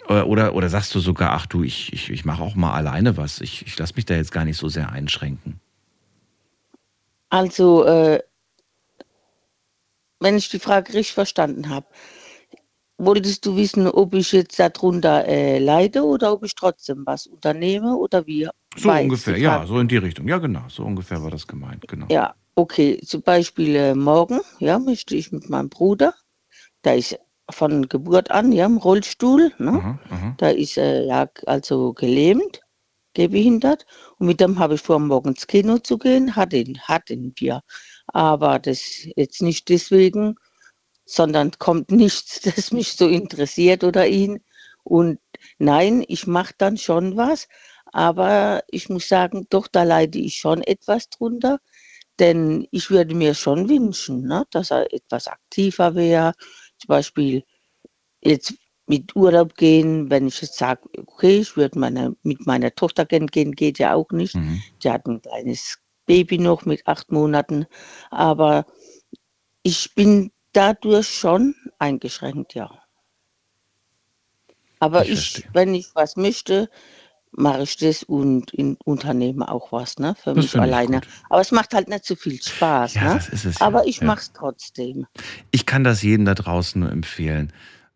oder, 0.10 0.28
oder, 0.28 0.56
oder 0.56 0.68
sagst 0.68 0.94
du 0.96 1.00
sogar, 1.00 1.32
ach 1.32 1.46
du, 1.46 1.64
ich, 1.64 1.94
ich, 1.94 2.10
ich 2.10 2.26
mache 2.26 2.44
auch 2.44 2.56
mal 2.56 2.74
alleine 2.74 3.16
was. 3.16 3.40
Ich, 3.40 3.66
ich 3.66 3.78
lasse 3.78 3.94
mich 3.96 4.06
da 4.06 4.16
jetzt 4.16 4.34
gar 4.34 4.44
nicht 4.44 4.58
so 4.58 4.68
sehr 4.68 4.92
einschränken. 4.92 5.62
Also, 7.34 7.84
äh, 7.86 8.22
wenn 10.20 10.38
ich 10.38 10.50
die 10.50 10.60
Frage 10.60 10.94
richtig 10.94 11.16
verstanden 11.16 11.68
habe, 11.68 11.88
wolltest 13.00 13.48
du 13.48 13.56
wissen, 13.56 13.88
ob 13.88 14.14
ich 14.14 14.32
jetzt 14.34 14.60
darunter 14.60 15.28
äh, 15.28 15.58
leide 15.58 16.04
oder 16.04 16.32
ob 16.32 16.44
ich 16.44 16.54
trotzdem 16.54 17.02
was 17.08 17.26
unternehme 17.26 17.96
oder 17.96 18.28
wie? 18.28 18.48
So 18.76 18.92
jetzt 18.92 19.02
ungefähr, 19.02 19.38
ja, 19.40 19.66
so 19.66 19.80
in 19.80 19.88
die 19.88 19.98
Richtung. 19.98 20.28
Ja, 20.28 20.38
genau, 20.38 20.62
so 20.68 20.84
ungefähr 20.84 21.24
war 21.24 21.32
das 21.32 21.48
gemeint, 21.48 21.88
genau. 21.88 22.06
Ja, 22.12 22.36
okay. 22.54 23.02
Zum 23.04 23.24
Beispiel 23.24 23.76
äh, 23.78 23.96
morgen, 23.96 24.42
ja, 24.60 24.78
möchte 24.78 25.16
ich 25.16 25.32
mit 25.32 25.50
meinem 25.50 25.70
Bruder, 25.70 26.14
der 26.84 26.98
ist 26.98 27.18
von 27.50 27.90
Geburt 27.90 28.30
an, 28.30 28.52
ja, 28.52 28.68
im 28.68 28.78
Rollstuhl, 28.78 29.52
ne? 29.58 29.98
Da 30.38 30.50
ist 30.50 30.78
er 30.78 31.06
ja 31.06 31.28
also 31.48 31.94
gelähmt, 31.94 32.62
gehbehindert. 33.16 33.88
Und 34.18 34.28
mit 34.28 34.40
dem 34.40 34.60
habe 34.60 34.76
ich 34.76 34.82
vor, 34.82 35.00
morgen 35.00 35.30
ins 35.30 35.48
Kino 35.48 35.80
zu 35.80 35.98
gehen, 35.98 36.36
hat 36.36 36.54
ihn, 36.54 36.80
hatten 36.82 37.34
wir. 37.38 37.62
Aber 38.08 38.60
das 38.60 39.08
jetzt 39.16 39.42
nicht 39.42 39.70
deswegen, 39.70 40.36
sondern 41.06 41.52
kommt 41.60 41.92
nichts, 41.92 42.42
das 42.42 42.72
mich 42.72 42.94
so 42.94 43.08
interessiert 43.08 43.84
oder 43.84 44.08
ihn. 44.08 44.44
Und 44.84 45.20
nein, 45.60 46.04
ich 46.08 46.28
mache 46.28 46.54
dann 46.58 46.78
schon 46.78 47.18
was, 47.18 47.48
aber 47.86 48.64
ich 48.70 48.90
muss 48.90 49.08
sagen, 49.08 49.48
doch, 49.50 49.68
da 49.68 49.84
leide 49.84 50.20
ich 50.20 50.38
schon 50.38 50.62
etwas 50.64 51.10
drunter, 51.10 51.60
denn 52.20 52.68
ich 52.72 52.90
würde 52.90 53.16
mir 53.16 53.34
schon 53.34 53.70
wünschen, 53.70 54.24
ne, 54.28 54.46
dass 54.52 54.72
er 54.72 54.94
etwas 54.94 55.28
aktiver 55.28 55.96
wäre. 55.96 56.34
Zum 56.80 56.88
Beispiel 56.88 57.44
jetzt 58.22 58.54
mit 58.86 59.16
Urlaub 59.16 59.56
gehen, 59.56 60.10
wenn 60.10 60.28
ich 60.28 60.42
jetzt 60.42 60.58
sage, 60.58 60.82
okay, 60.98 61.40
ich 61.40 61.56
würde 61.56 61.80
meine, 61.80 62.16
mit 62.24 62.46
meiner 62.46 62.74
Tochter 62.74 63.06
gern 63.06 63.28
gehen, 63.28 63.54
geht 63.54 63.80
ja 63.80 63.94
auch 63.94 64.10
nicht. 64.12 64.36
Die 64.84 64.90
hat 64.90 65.06
ein 65.08 65.22
kleines 65.22 65.80
Baby 66.06 66.38
noch 66.38 66.66
mit 66.66 66.86
acht 66.86 67.12
Monaten, 67.12 67.66
aber 68.12 68.66
ich 69.62 69.96
bin 69.96 70.32
dadurch 70.52 71.08
schon 71.08 71.56
eingeschränkt, 71.80 72.54
ja. 72.54 72.70
Aber 74.80 75.06
ich, 75.06 75.48
wenn 75.54 75.74
ich 75.74 75.88
was 75.96 76.18
möchte, 76.18 76.70
mache 77.32 77.64
ich 77.64 77.78
das 77.78 78.04
und 78.04 78.54
in, 78.54 78.78
unternehme 78.84 79.50
auch 79.50 79.72
was, 79.72 79.98
ne, 79.98 80.14
für 80.16 80.34
Das 80.34 80.44
mich 80.44 80.56
ich 80.56 80.60
alleine. 80.60 81.02
Aber 81.30 81.42
es 81.42 81.52
macht 81.52 81.74
halt 81.74 81.88
nicht 81.88 82.06
so 82.06 82.16
viel 82.16 82.42
Spaß, 82.42 82.96
Ja, 82.96 83.04
ne? 83.04 83.14
das 83.16 83.30
ist 83.30 83.46
es 83.46 83.60
ja, 83.60 83.66
Aber 83.66 83.88
ich 83.88 84.00
ja. 84.00 84.08
mache 84.08 84.20
es 84.20 84.34
trotzdem. 84.34 85.08
Ich 85.52 85.66
kann 85.66 85.86
das 85.86 86.02
jedem 86.02 86.26
da 86.26 86.36
draußen 86.36 86.82
nur 86.82 86.92
empfehlen. 86.92 87.54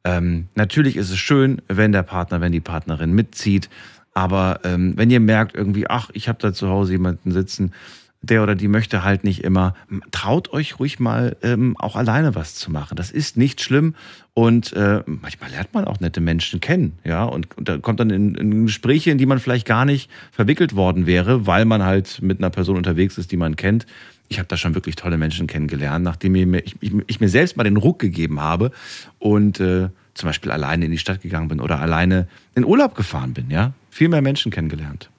Ähm, 0.08 0.48
natürlich 0.56 0.96
ist 0.96 1.10
es 1.10 1.18
schön, 1.18 1.62
wenn 1.68 1.92
der 1.92 2.04
Partner, 2.04 2.40
wenn 2.40 2.54
die 2.54 2.62
Partnerin 2.62 3.12
mitzieht. 3.12 3.70
Aber 4.14 4.62
ähm, 4.64 4.94
wenn 4.96 5.12
ihr 5.12 5.20
merkt 5.20 5.56
irgendwie, 5.56 5.90
ach, 5.90 6.10
ich 6.14 6.30
habe 6.30 6.40
da 6.42 6.54
zu 6.54 6.70
Hause 6.70 6.94
jemanden 6.94 7.32
sitzen, 7.32 7.74
der 8.22 8.42
oder 8.42 8.56
die 8.56 8.68
möchte 8.68 9.04
halt 9.04 9.24
nicht 9.24 9.44
immer, 9.44 9.76
traut 10.12 10.52
euch 10.52 10.80
ruhig 10.80 11.00
mal 11.00 11.36
ähm, 11.44 11.76
auch 11.78 11.96
alleine 11.96 12.36
was 12.36 12.56
zu 12.56 12.72
machen. 12.72 12.96
Das 12.96 13.12
ist 13.12 13.38
nicht 13.38 13.62
schlimm 13.62 13.96
und 14.34 14.74
äh, 14.74 15.04
manchmal 15.06 15.52
lernt 15.52 15.74
man 15.74 15.86
auch 15.86 16.00
nette 16.00 16.22
Menschen 16.22 16.60
kennen, 16.60 16.98
ja, 17.04 17.26
und, 17.26 17.56
und 17.58 17.70
da 17.70 17.78
kommt 17.78 18.00
dann 18.00 18.10
in, 18.10 18.34
in 18.36 18.66
Gespräche, 18.66 19.12
in 19.12 19.18
die 19.18 19.28
man 19.28 19.40
vielleicht 19.40 19.68
gar 19.68 19.86
nicht 19.86 20.10
verwickelt 20.32 20.76
worden 20.76 21.06
wäre, 21.06 21.46
weil 21.46 21.66
man 21.66 21.84
halt 21.84 22.22
mit 22.22 22.40
einer 22.40 22.50
Person 22.50 22.78
unterwegs 22.78 23.18
ist, 23.18 23.32
die 23.32 23.38
man 23.38 23.56
kennt. 23.56 23.86
Ich 24.30 24.40
habe 24.40 24.48
da 24.48 24.58
schon 24.58 24.76
wirklich 24.76 24.96
tolle 24.96 25.18
Menschen 25.18 25.48
kennengelernt, 25.48 26.04
nachdem 26.04 26.36
ich 26.36 26.46
mir, 26.46 26.60
ich, 26.60 26.76
ich, 26.82 27.20
mir 27.20 27.30
selbst 27.30 27.58
mal 27.58 27.64
den 27.64 27.78
Ruck 27.78 28.00
gegeben 28.00 28.42
habe 28.42 28.72
und 29.20 29.60
äh, 29.60 29.90
zum 30.14 30.30
Beispiel 30.30 30.52
alleine 30.52 30.86
in 30.86 30.92
die 30.92 30.98
Stadt 30.98 31.22
gegangen 31.22 31.48
bin 31.48 31.62
oder 31.62 31.80
alleine 31.80 32.28
in 32.56 32.66
Urlaub 32.66 32.96
gefahren 32.96 33.34
bin, 33.34 33.50
ja. 33.50 33.74
Viel 33.90 34.10
mehr 34.10 34.22
Menschen 34.22 34.52
kennengelernt. 34.52 35.10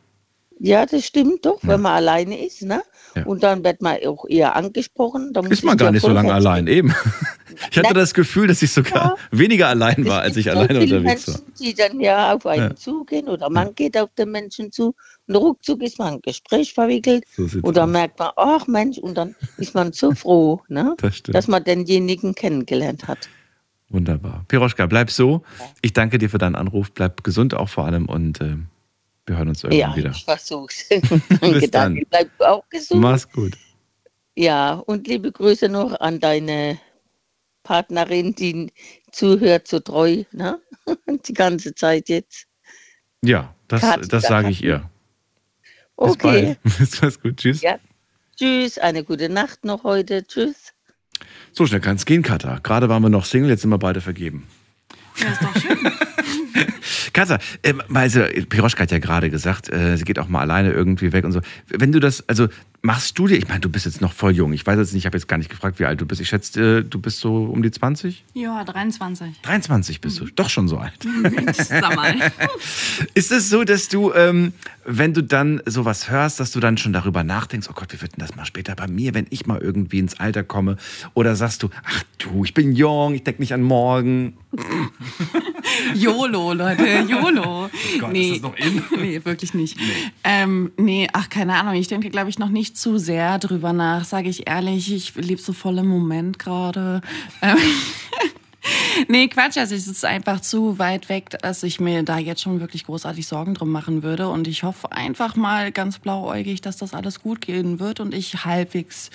Ja, 0.61 0.87
das 0.87 1.05
stimmt 1.05 1.47
doch, 1.47 1.61
wenn 1.63 1.81
man 1.81 1.93
alleine 1.93 2.45
ist, 2.45 2.63
ne? 2.63 2.83
Ja. 3.15 3.25
Und 3.25 3.43
dann 3.43 3.63
wird 3.65 3.81
man 3.81 3.97
auch 4.07 4.25
eher 4.29 4.57
angesprochen. 4.57 5.33
Ist 5.49 5.65
man 5.65 5.77
gar 5.77 5.93
nicht 5.93 6.03
so 6.03 6.09
lange 6.09 6.33
allein, 6.33 6.67
eben. 6.67 6.93
Ich 7.71 7.79
hatte 7.79 7.95
das 7.95 8.15
Gefühl, 8.15 8.47
dass 8.49 8.63
ich 8.63 8.71
sogar 8.73 9.17
weniger 9.31 9.69
allein 9.69 10.05
war, 10.07 10.21
als 10.23 10.37
ich 10.37 10.51
alleine 10.51 10.81
unterwegs 10.81 11.27
war. 11.29 11.35
Menschen, 11.37 11.53
die 11.61 11.75
dann 11.75 12.01
ja 12.01 12.35
auf 12.35 12.47
einen 12.47 12.71
Ja. 12.71 12.77
zugehen 12.77 13.29
oder 13.29 13.51
man 13.51 13.75
geht 13.75 13.97
auf 13.99 14.11
den 14.17 14.31
Menschen 14.31 14.71
zu 14.73 14.95
und 15.27 15.37
ruckzuck 15.37 15.83
ist 15.83 15.99
man 15.99 16.09
in 16.09 16.15
ein 16.15 16.23
Gespräch 16.23 16.73
verwickelt 16.73 17.25
So 17.37 17.47
oder 17.63 17.85
aus. 17.85 17.91
merkt 17.91 18.19
man, 18.19 18.31
ach 18.37 18.67
Mensch, 18.67 18.99
und 18.99 19.15
dann 19.17 19.35
ist 19.59 19.75
man 19.75 19.93
so 19.93 20.13
froh, 20.13 20.63
ne, 20.69 20.95
Das 21.01 21.23
dass 21.23 21.49
man 21.49 21.65
denjenigen 21.65 22.35
kennengelernt 22.35 23.07
hat. 23.09 23.29
Wunderbar. 23.91 24.45
Piroschka, 24.49 24.87
bleib 24.87 25.11
so. 25.11 25.43
Ich 25.81 25.95
danke 25.95 26.19
dir 26.19 26.29
für 26.29 26.37
deinen 26.39 26.57
Anruf. 26.57 26.91
Bleib 26.93 27.25
gesund 27.25 27.55
auch 27.55 27.71
vor 27.71 27.87
allem 27.87 28.07
und 28.07 28.41
äh, 28.43 28.57
wir 29.27 29.37
hören 29.39 29.49
uns 29.49 29.65
irgendwann 29.65 29.91
Ja, 29.91 29.97
wieder. 29.97 30.11
ich 30.11 30.25
versuch's. 30.25 30.87
Bis 30.89 31.01
Danke, 31.41 31.61
dann. 31.69 31.71
Daniel. 31.71 32.07
Bleib 32.11 32.29
auch 32.41 32.69
gesund. 32.69 33.01
Mach's 33.01 33.31
gut. 33.31 33.53
Ja, 34.37 34.75
und 34.75 35.09
liebe 35.09 35.33
Grüße 35.33 35.69
noch 35.69 35.99
an 36.01 36.21
deine 36.21 36.79
Partnerin, 37.69 38.35
die 38.35 38.73
zuhört 39.13 39.69
so 39.69 39.79
treu, 39.79 40.25
ne? 40.33 40.59
Die 41.27 41.35
ganze 41.35 41.75
Zeit 41.75 42.09
jetzt. 42.09 42.47
Ja, 43.23 43.55
das, 43.69 43.83
das 44.09 44.23
sage 44.23 44.49
ich 44.49 44.65
ihr. 44.65 44.89
Bis 45.99 46.13
Okay. 46.13 46.57
bald. 46.65 46.79
Bis 46.79 46.99
bald. 46.99 47.21
gut. 47.23 47.37
Tschüss. 47.37 47.61
Ja. 47.61 47.79
Tschüss, 48.39 48.79
eine 48.79 49.05
gute 49.05 49.29
Nacht 49.29 49.67
noch 49.67 49.85
heute. 49.85 50.27
Tschüss. 50.27 50.73
So 51.53 51.67
schnell 51.67 51.81
kann 51.83 51.97
es 51.97 52.07
gehen, 52.07 52.23
Katha. 52.23 52.59
Gerade 52.63 52.89
waren 52.89 53.03
wir 53.03 53.11
noch 53.11 53.27
Single, 53.27 53.51
jetzt 53.51 53.61
sind 53.61 53.71
wir 53.71 53.79
beide 53.79 54.01
vergeben. 54.01 54.47
Ja, 55.19 55.29
ist 55.29 55.43
doch 55.43 55.61
schön. 55.61 55.93
Katha, 57.19 57.39
ähm, 57.65 57.83
also 57.93 58.21
Piroschka 58.49 58.85
hat 58.85 58.93
ja 58.93 59.01
gerade 59.01 59.29
gesagt, 59.29 59.73
äh, 59.73 59.97
sie 59.97 60.05
geht 60.05 60.21
auch 60.21 60.29
mal 60.29 60.43
alleine 60.43 60.71
irgendwie 60.71 61.13
weg 61.13 61.25
und 61.25 61.33
so. 61.33 61.41
Wenn 61.67 61.91
du 61.91 61.99
das, 61.99 62.23
also 62.29 62.47
machst 62.83 63.19
du 63.19 63.27
dir, 63.27 63.37
ich 63.37 63.49
meine, 63.49 63.61
du 63.61 63.69
bist 63.69 63.87
jetzt 63.87 64.01
noch 64.01 64.13
voll 64.13 64.33
jung. 64.33 64.53
Ich 64.53 64.65
weiß 64.65 64.79
jetzt 64.79 64.93
nicht, 64.93 65.03
ich 65.03 65.07
habe 65.07 65.17
jetzt 65.17 65.27
gar 65.27 65.37
nicht 65.37 65.51
gefragt, 65.51 65.81
wie 65.81 65.85
alt 65.85 66.01
du 66.01 66.07
bist. 66.07 66.21
Ich 66.21 66.29
schätze, 66.29 66.79
äh, 66.79 66.85
du 66.85 67.01
bist 67.01 67.19
so 67.19 67.45
um 67.45 67.63
die 67.63 67.71
20? 67.71 68.25
Ja, 68.35 68.63
23. 68.63 69.41
23 69.43 70.01
bist 70.01 70.21
du, 70.21 70.27
doch 70.27 70.49
schon 70.49 70.69
so 70.69 70.79
alt. 70.79 70.95
Sag 71.55 71.97
mal. 71.97 72.15
Ist 73.15 73.33
es 73.33 73.51
so, 73.51 73.65
dass 73.65 73.89
du, 73.89 74.13
ähm, 74.13 74.53
wenn 74.85 75.13
du 75.13 75.23
dann 75.23 75.61
sowas 75.67 76.11
hörst, 76.11 76.39
dass 76.41 76.53
du 76.53 76.61
dann 76.61 76.79
schon 76.79 76.93
darüber 76.93 77.25
nachdenkst, 77.25 77.69
oh 77.69 77.75
Gott, 77.75 77.93
wie 77.93 78.01
wird 78.01 78.13
denn 78.13 78.25
das 78.25 78.37
mal 78.37 78.47
später 78.47 78.77
bei 78.77 78.87
mir, 78.87 79.13
wenn 79.13 79.27
ich 79.31 79.47
mal 79.47 79.61
irgendwie 79.61 79.99
ins 79.99 80.21
Alter 80.21 80.45
komme? 80.45 80.77
Oder 81.15 81.35
sagst 81.35 81.63
du, 81.65 81.71
ach 81.85 82.05
du, 82.19 82.45
ich 82.45 82.55
bin 82.55 82.73
jung, 82.73 83.15
ich 83.15 83.25
denke 83.25 83.43
nicht 83.43 83.53
an 83.53 83.63
morgen. 83.63 84.37
YOLO, 85.95 86.53
Leute, 86.53 87.05
YOLO. 87.09 87.71
Oh 87.95 88.01
Gott, 88.01 88.13
nee, 88.13 88.31
ist 88.31 88.35
das 88.37 88.43
noch 88.43 88.57
in? 88.57 88.83
nee, 89.01 89.25
wirklich 89.25 89.55
nicht. 89.55 89.77
Nee, 89.77 89.85
ähm, 90.25 90.73
nee 90.77 91.09
ach, 91.13 91.29
keine 91.29 91.55
Ahnung. 91.55 91.75
Ich 91.75 91.89
denke, 91.89 92.11
glaube 92.11 92.31
ich, 92.31 92.39
noch 92.39 92.49
nicht 92.49 92.77
zu 92.77 92.99
sehr 92.99 93.39
drüber 93.39 93.73
nach, 93.73 94.05
sage 94.05 94.29
ich 94.29 94.49
ehrlich. 94.49 94.93
Ich 94.93 95.15
lebe 95.15 95.41
so 95.41 95.53
voll 95.53 95.79
im 95.79 95.89
Moment 95.89 96.39
gerade. 96.39 97.01
Ähm, 97.43 97.57
nee, 99.09 99.29
Quatsch. 99.29 99.57
Also 99.59 99.75
es 99.75 99.87
ist 99.87 100.05
einfach 100.05 100.41
zu 100.41 100.79
weit 100.79 101.09
weg, 101.09 101.31
dass 101.43 101.63
ich 101.63 101.81
mir 101.81 102.03
da 102.03 102.19
jetzt 102.19 102.43
schon 102.43 102.61
wirklich 102.61 102.85
großartig 102.85 103.27
Sorgen 103.27 103.55
drum 103.55 103.71
machen 103.71 104.03
würde. 104.03 104.29
Und 104.29 104.49
ich 104.49 104.63
hoffe 104.63 104.93
einfach 104.93 105.37
mal 105.37 105.73
ganz 105.73 105.99
blauäugig, 105.99 106.61
dass 106.61 106.77
das 106.77 106.95
alles 106.95 107.21
gut 107.21 107.41
gehen 107.41 107.81
wird 107.81 108.01
und 108.01 108.15
ich 108.15 108.45
halbwegs 108.45 109.11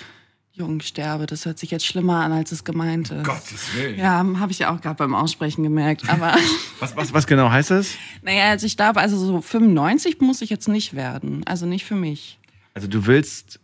jung 0.54 0.80
sterbe. 0.80 1.26
Das 1.26 1.46
hört 1.46 1.58
sich 1.58 1.70
jetzt 1.70 1.84
schlimmer 1.84 2.20
an, 2.24 2.32
als 2.32 2.52
es 2.52 2.64
gemeint 2.64 3.10
ist. 3.10 3.24
Gottes 3.24 3.74
Willen. 3.74 3.98
Ja, 3.98 4.24
habe 4.38 4.52
ich 4.52 4.60
ja 4.60 4.74
auch 4.74 4.80
gerade 4.80 4.94
beim 4.96 5.14
Aussprechen 5.14 5.62
gemerkt. 5.64 6.08
Aber 6.08 6.34
Was, 6.80 6.96
was, 6.96 7.12
was 7.12 7.26
genau 7.26 7.50
heißt 7.50 7.70
das? 7.72 7.90
naja, 8.22 8.50
also 8.50 8.66
ich 8.66 8.76
glaube, 8.76 9.00
also 9.00 9.16
so 9.18 9.40
95 9.40 10.20
muss 10.20 10.42
ich 10.42 10.50
jetzt 10.50 10.68
nicht 10.68 10.94
werden. 10.94 11.42
Also 11.46 11.66
nicht 11.66 11.84
für 11.84 11.96
mich. 11.96 12.38
Also 12.72 12.88
du 12.88 13.06
willst, 13.06 13.60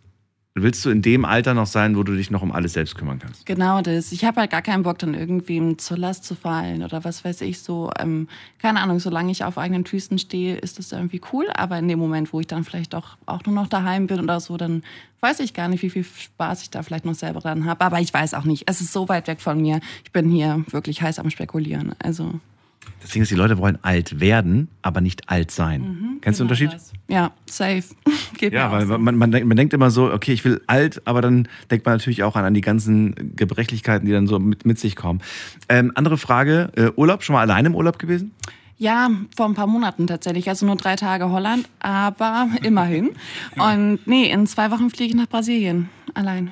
willst 0.55 0.85
du 0.85 0.91
in 0.91 1.03
dem 1.03 1.25
Alter 1.25 1.55
noch 1.55 1.67
sein, 1.67 1.97
wo 1.97 2.03
du 2.03 2.15
dich 2.17 2.31
noch 2.31 2.43
um 2.43 2.53
alles 2.53 2.73
selbst 2.73 2.97
kümmern 2.97 3.19
kannst? 3.19 3.47
Genau 3.47 3.83
das. 3.83 4.13
Ich 4.13 4.25
habe 4.25 4.41
halt 4.41 4.51
gar 4.51 4.63
keinen 4.63 4.83
Bock, 4.83 4.99
dann 4.99 5.15
irgendwem 5.15 5.79
zur 5.79 5.97
Last 5.97 6.25
zu 6.25 6.35
fallen 6.35 6.83
oder 6.83 7.05
was 7.05 7.25
weiß 7.25 7.43
ich 7.43 7.61
so. 7.61 7.91
Ähm, 7.99 8.29
keine 8.59 8.81
Ahnung, 8.81 8.99
solange 8.99 9.31
ich 9.31 9.45
auf 9.45 9.59
eigenen 9.59 9.87
Füßen 9.87 10.19
stehe, 10.19 10.57
ist 10.57 10.79
das 10.79 10.93
irgendwie 10.93 11.21
cool. 11.33 11.47
Aber 11.55 11.79
in 11.79 11.89
dem 11.89 11.99
Moment, 11.99 12.33
wo 12.33 12.41
ich 12.41 12.47
dann 12.47 12.65
vielleicht 12.65 12.95
auch, 12.95 13.17
auch 13.27 13.45
nur 13.45 13.55
noch 13.55 13.69
daheim 13.69 14.07
bin 14.07 14.21
oder 14.21 14.41
so, 14.41 14.57
dann 14.57 14.83
weiß 15.21 15.41
ich 15.41 15.55
gar 15.55 15.69
nicht, 15.69 15.83
wie 15.83 15.91
viel 15.91 16.05
Spaß 16.05 16.63
ich 16.63 16.71
da 16.71 16.83
vielleicht 16.83 17.05
noch 17.05 17.15
selber 17.15 17.41
dran 17.41 17.65
habe. 17.65 17.85
Aber 17.85 18.01
ich 18.01 18.13
weiß 18.13 18.35
auch 18.35 18.45
nicht. 18.45 18.65
Es 18.69 18.81
ist 18.81 18.93
so 18.93 19.09
weit 19.09 19.29
weg 19.29 19.41
von 19.41 19.61
mir. 19.61 19.81
Ich 20.05 20.13
bin 20.13 20.31
hier 20.31 20.65
wirklich 20.71 21.03
heiß 21.03 21.19
am 21.19 21.31
Spekulieren. 21.31 21.95
Also, 22.03 22.41
Deswegen 23.03 23.23
ist, 23.23 23.31
die 23.31 23.35
Leute 23.37 23.59
wollen 23.59 23.79
alt 23.83 24.21
werden, 24.21 24.69
aber 24.83 25.01
nicht 25.01 25.29
alt 25.31 25.51
sein. 25.51 25.81
Mhm, 25.83 26.19
Kennst 26.21 26.41
du 26.41 26.45
den 26.45 26.49
genau 26.49 26.63
Unterschied? 26.65 26.73
das. 26.73 26.93
ja, 27.09 27.31
safe. 27.47 27.85
Geht 28.39 28.53
Ja, 28.53 28.71
weil 28.73 28.87
man, 28.87 29.17
man, 29.17 29.31
denkt, 29.31 29.49
man 29.49 29.57
denkt 29.57 29.73
immer 29.75 29.91
so, 29.91 30.13
okay, 30.13 30.33
ich 30.33 30.45
will 30.45 30.61
alt, 30.67 31.03
aber 31.07 31.21
dann 31.21 31.49
denkt 31.71 31.85
man 31.87 31.95
natürlich 31.97 32.23
auch 32.23 32.37
an, 32.37 32.45
an 32.45 32.55
die 32.55 32.61
ganzen 32.61 33.35
Gebrechlichkeiten, 33.37 34.07
die 34.07 34.13
dann 34.13 34.27
so 34.27 34.39
mit, 34.39 34.65
mit 34.67 34.79
sich 34.79 34.97
kommen. 34.97 35.21
Ähm, 35.69 35.93
andere 35.95 36.19
Frage, 36.19 36.71
äh, 36.77 36.91
Urlaub, 36.97 37.23
schon 37.23 37.35
mal 37.35 37.41
alleine 37.41 37.69
im 37.69 37.75
Urlaub 37.75 37.99
gewesen? 37.99 38.33
Ja, 38.77 39.11
vor 39.37 39.47
ein 39.47 39.55
paar 39.55 39.67
Monaten 39.67 40.07
tatsächlich. 40.07 40.49
Also 40.49 40.65
nur 40.65 40.77
drei 40.77 40.97
Tage 40.97 41.31
Holland, 41.31 41.69
aber 41.81 42.49
immerhin. 42.63 43.11
Und 43.59 44.07
nee, 44.07 44.31
in 44.31 44.47
zwei 44.47 44.71
Wochen 44.71 44.89
fliege 44.89 45.11
ich 45.11 45.17
nach 45.17 45.29
Brasilien. 45.29 45.91
Allein. 46.15 46.51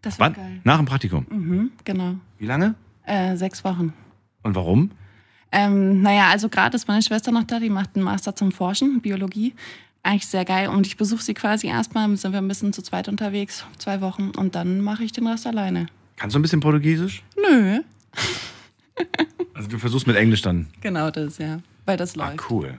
Das 0.00 0.18
war 0.18 0.30
geil. 0.30 0.60
Nach 0.64 0.76
dem 0.78 0.86
Praktikum. 0.86 1.26
Mhm, 1.30 1.70
genau. 1.84 2.14
Wie 2.38 2.46
lange? 2.46 2.74
Äh, 3.04 3.36
sechs 3.36 3.62
Wochen. 3.64 3.92
Und 4.42 4.54
warum? 4.54 4.90
Ähm, 5.56 6.02
naja, 6.02 6.30
also 6.30 6.48
gerade 6.48 6.74
ist 6.74 6.88
meine 6.88 7.00
Schwester 7.00 7.30
noch 7.30 7.44
da, 7.44 7.60
die 7.60 7.70
macht 7.70 7.90
einen 7.94 8.04
Master 8.04 8.34
zum 8.34 8.50
Forschen, 8.50 9.00
Biologie. 9.00 9.54
Eigentlich 10.02 10.26
sehr 10.26 10.44
geil. 10.44 10.68
Und 10.68 10.84
ich 10.86 10.96
besuche 10.96 11.22
sie 11.22 11.32
quasi 11.32 11.68
erstmal, 11.68 12.14
sind 12.16 12.32
wir 12.32 12.40
ein 12.40 12.48
bisschen 12.48 12.72
zu 12.72 12.82
zweit 12.82 13.08
unterwegs, 13.08 13.64
zwei 13.78 14.00
Wochen. 14.00 14.30
Und 14.30 14.56
dann 14.56 14.80
mache 14.80 15.04
ich 15.04 15.12
den 15.12 15.26
Rest 15.28 15.46
alleine. 15.46 15.86
Kannst 16.16 16.34
du 16.34 16.40
ein 16.40 16.42
bisschen 16.42 16.58
Portugiesisch? 16.60 17.22
Nö. 17.36 17.80
Also 19.54 19.68
du 19.68 19.78
versuchst 19.78 20.06
mit 20.08 20.16
Englisch 20.16 20.42
dann. 20.42 20.66
Genau 20.80 21.10
das, 21.10 21.38
ja. 21.38 21.60
Weil 21.86 21.96
das 21.96 22.16
läuft. 22.16 22.50
Cool. 22.50 22.78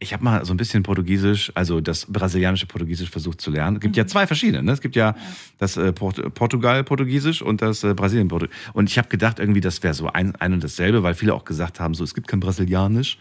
Ich 0.00 0.12
habe 0.12 0.22
mal 0.22 0.44
so 0.44 0.54
ein 0.54 0.56
bisschen 0.56 0.84
Portugiesisch, 0.84 1.50
also 1.56 1.80
das 1.80 2.06
brasilianische 2.06 2.66
Portugiesisch 2.66 3.10
versucht 3.10 3.40
zu 3.40 3.50
lernen. 3.50 3.76
Es 3.78 3.80
gibt 3.82 3.96
ja 3.96 4.04
Mhm. 4.04 4.08
zwei 4.08 4.26
verschiedene. 4.28 4.62
Ne? 4.62 4.70
Es 4.72 4.80
gibt 4.80 4.94
ja 4.94 5.16
das 5.58 5.76
äh, 5.76 5.92
Port 5.92 6.34
Portugal-Portugiesisch 6.34 7.42
und 7.42 7.62
das 7.62 7.82
äh, 7.82 7.94
Brasilien-Portugiesisch. 7.94 8.70
Und 8.74 8.88
ich 8.90 8.96
habe 8.98 9.08
gedacht, 9.08 9.40
irgendwie, 9.40 9.60
das 9.60 9.82
wäre 9.82 9.94
so 9.94 10.06
ein, 10.08 10.36
ein 10.36 10.52
und 10.52 10.62
dasselbe, 10.62 11.02
weil 11.02 11.14
viele 11.14 11.34
auch 11.34 11.44
gesagt 11.44 11.80
haben, 11.80 11.94
so 11.94 12.04
es 12.04 12.14
gibt 12.14 12.28
kein 12.28 12.38
Brasilianisch. 12.38 13.18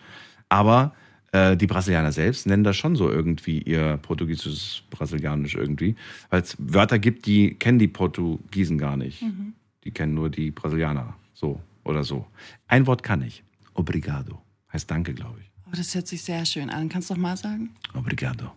Aber 0.49 0.93
äh, 1.31 1.57
die 1.57 1.65
Brasilianer 1.65 2.11
selbst 2.11 2.45
nennen 2.45 2.63
das 2.63 2.77
schon 2.77 2.95
so 2.95 3.09
irgendwie 3.09 3.59
ihr 3.59 3.97
portugiesisches 3.97 4.83
Brasilianisch 4.91 5.55
irgendwie. 5.55 5.95
Weil 6.29 6.43
es 6.43 6.55
Wörter 6.59 6.99
gibt, 6.99 7.25
die 7.25 7.55
kennen 7.55 7.79
die 7.79 7.87
Portugiesen 7.87 8.77
gar 8.77 8.97
nicht. 8.97 9.23
Mhm. 9.23 9.53
Die 9.83 9.91
kennen 9.91 10.13
nur 10.13 10.29
die 10.29 10.51
Brasilianer. 10.51 11.15
So 11.33 11.59
oder 11.83 12.03
so. 12.03 12.27
Ein 12.67 12.85
Wort 12.85 13.01
kann 13.01 13.23
ich. 13.23 13.43
Obrigado. 13.73 14.41
Heißt 14.71 14.91
Danke, 14.91 15.13
glaube 15.15 15.39
ich. 15.41 15.46
Oh, 15.67 15.75
das 15.75 15.93
hört 15.95 16.07
sich 16.07 16.23
sehr 16.23 16.45
schön 16.45 16.69
an. 16.69 16.87
Kannst 16.87 17.09
du 17.09 17.13
doch 17.13 17.21
mal 17.21 17.35
sagen? 17.35 17.75
Obrigado. 17.93 18.51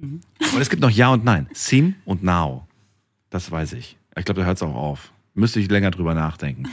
Mhm. 0.00 0.20
Und 0.54 0.60
es 0.60 0.68
gibt 0.68 0.82
noch 0.82 0.90
Ja 0.90 1.10
und 1.12 1.24
Nein. 1.24 1.48
Sim 1.52 1.94
und 2.04 2.22
Now. 2.24 2.66
Das 3.30 3.50
weiß 3.50 3.74
ich. 3.74 3.96
Ich 4.16 4.24
glaube, 4.24 4.40
da 4.40 4.46
hört 4.46 4.56
es 4.56 4.62
auch 4.62 4.74
auf. 4.74 5.12
Müsste 5.34 5.60
ich 5.60 5.70
länger 5.70 5.92
drüber 5.92 6.14
nachdenken. 6.14 6.64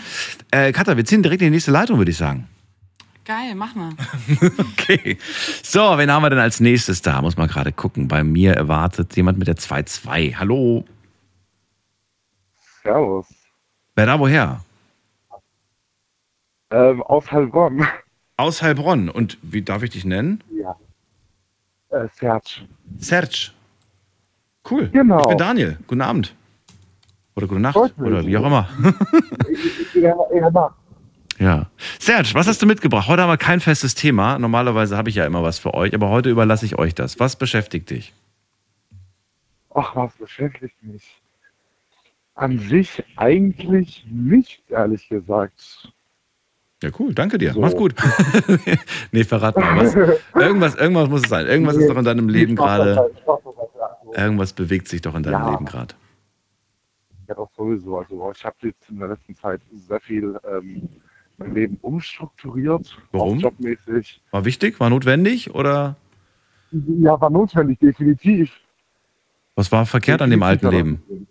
Äh, 0.49 0.71
Katha, 0.71 0.97
wir 0.97 1.05
ziehen 1.05 1.21
direkt 1.21 1.41
in 1.43 1.47
die 1.47 1.51
nächste 1.51 1.71
Leitung, 1.71 1.99
würde 1.99 2.09
ich 2.09 2.17
sagen. 2.17 2.47
Geil, 3.25 3.53
mach 3.55 3.75
mal. 3.75 3.91
Okay. 4.59 5.17
So, 5.63 5.79
wen 5.97 6.11
haben 6.11 6.21
wir 6.23 6.29
denn 6.29 6.39
als 6.39 6.59
nächstes 6.59 7.01
da? 7.01 7.21
Muss 7.21 7.37
man 7.37 7.47
gerade 7.47 7.71
gucken. 7.71 8.07
Bei 8.07 8.23
mir 8.23 8.53
erwartet 8.53 9.15
jemand 9.15 9.37
mit 9.37 9.47
der 9.47 9.57
2-2. 9.57 10.35
Hallo. 10.35 10.85
Servus. 12.83 13.25
Wer 13.95 14.05
da 14.05 14.19
woher? 14.19 14.63
Ähm, 16.71 17.01
aus 17.03 17.31
Heilbronn. 17.31 17.85
Aus 18.37 18.61
Heilbronn. 18.61 19.09
Und 19.09 19.37
wie 19.41 19.61
darf 19.61 19.83
ich 19.83 19.91
dich 19.91 20.05
nennen? 20.05 20.43
Ja. 20.51 20.75
Äh, 21.89 22.07
Serge. 22.13 22.67
Serge. 22.97 23.51
Cool. 24.69 24.89
Genau. 24.89 25.19
Ich 25.19 25.27
bin 25.27 25.37
Daniel. 25.37 25.77
Guten 25.87 26.01
Abend. 26.01 26.35
Oder 27.35 27.47
gute 27.47 27.61
Nacht. 27.61 27.75
Oder 27.75 28.25
wie 28.25 28.37
auch 28.37 28.45
immer. 28.45 28.69
Ja, 29.93 30.15
ja. 30.33 30.75
Ja. 31.37 31.69
Serge, 31.99 32.29
was 32.33 32.47
hast 32.47 32.61
du 32.61 32.65
mitgebracht? 32.65 33.07
Heute 33.07 33.21
haben 33.21 33.29
wir 33.29 33.37
kein 33.37 33.59
festes 33.59 33.93
Thema. 33.93 34.39
Normalerweise 34.39 34.95
habe 34.97 35.09
ich 35.09 35.15
ja 35.15 35.25
immer 35.25 35.43
was 35.43 35.59
für 35.59 35.73
euch, 35.73 35.93
aber 35.93 36.09
heute 36.09 36.29
überlasse 36.29 36.65
ich 36.65 36.77
euch 36.77 36.95
das. 36.95 37.19
Was 37.19 37.35
beschäftigt 37.35 37.89
dich? 37.89 38.13
Ach, 39.73 39.95
was 39.95 40.13
beschäftigt 40.15 40.81
mich? 40.81 41.21
An 42.35 42.59
sich 42.59 43.03
eigentlich 43.17 44.05
nicht, 44.09 44.63
ehrlich 44.69 45.07
gesagt. 45.09 45.91
Ja, 46.85 46.91
cool, 46.99 47.15
danke 47.15 47.39
dir. 47.39 47.51
So. 47.53 47.61
Mach's 47.61 47.75
gut. 47.75 47.95
nee, 49.11 49.23
verrat 49.23 49.57
mal 49.57 49.75
was. 49.77 49.95
Irgendwas, 50.39 50.75
irgendwas 50.75 51.09
muss 51.09 51.23
es 51.23 51.29
sein. 51.29 51.47
Irgendwas 51.47 51.77
ist 51.77 51.89
doch 51.89 51.97
in 51.97 52.05
deinem 52.05 52.29
Leben 52.29 52.55
gerade. 52.55 53.11
Irgendwas 54.13 54.53
bewegt 54.53 54.87
sich 54.87 55.01
doch 55.01 55.15
in 55.15 55.23
deinem 55.23 55.33
Ja. 55.41 55.49
Leben 55.49 55.65
gerade. 55.65 55.95
Ja, 57.27 57.33
doch 57.33 57.49
sowieso. 57.57 57.97
Also 57.97 58.31
ich 58.35 58.45
habe 58.45 58.55
jetzt 58.61 58.87
in 58.87 58.99
der 58.99 59.07
letzten 59.07 59.35
Zeit 59.35 59.61
sehr 59.73 59.99
viel 59.99 60.39
ähm, 60.47 60.87
mein 61.37 61.55
Leben 61.55 61.79
umstrukturiert. 61.81 62.95
Warum? 63.11 63.39
Jobmäßig. 63.39 64.21
War 64.29 64.45
wichtig? 64.45 64.79
War 64.79 64.91
notwendig? 64.91 65.55
Oder 65.55 65.95
Ja, 66.71 67.19
war 67.19 67.31
notwendig, 67.31 67.79
definitiv. 67.79 68.51
was 69.55 69.71
war 69.71 69.87
verkehrt 69.87 70.21
an 70.21 70.29
dem 70.29 70.43
alten 70.43 70.69
Leben? 70.69 71.27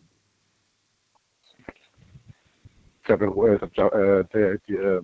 der, 3.06 3.20
äh, 3.20 4.24
der, 4.32 4.58
der, 4.58 5.02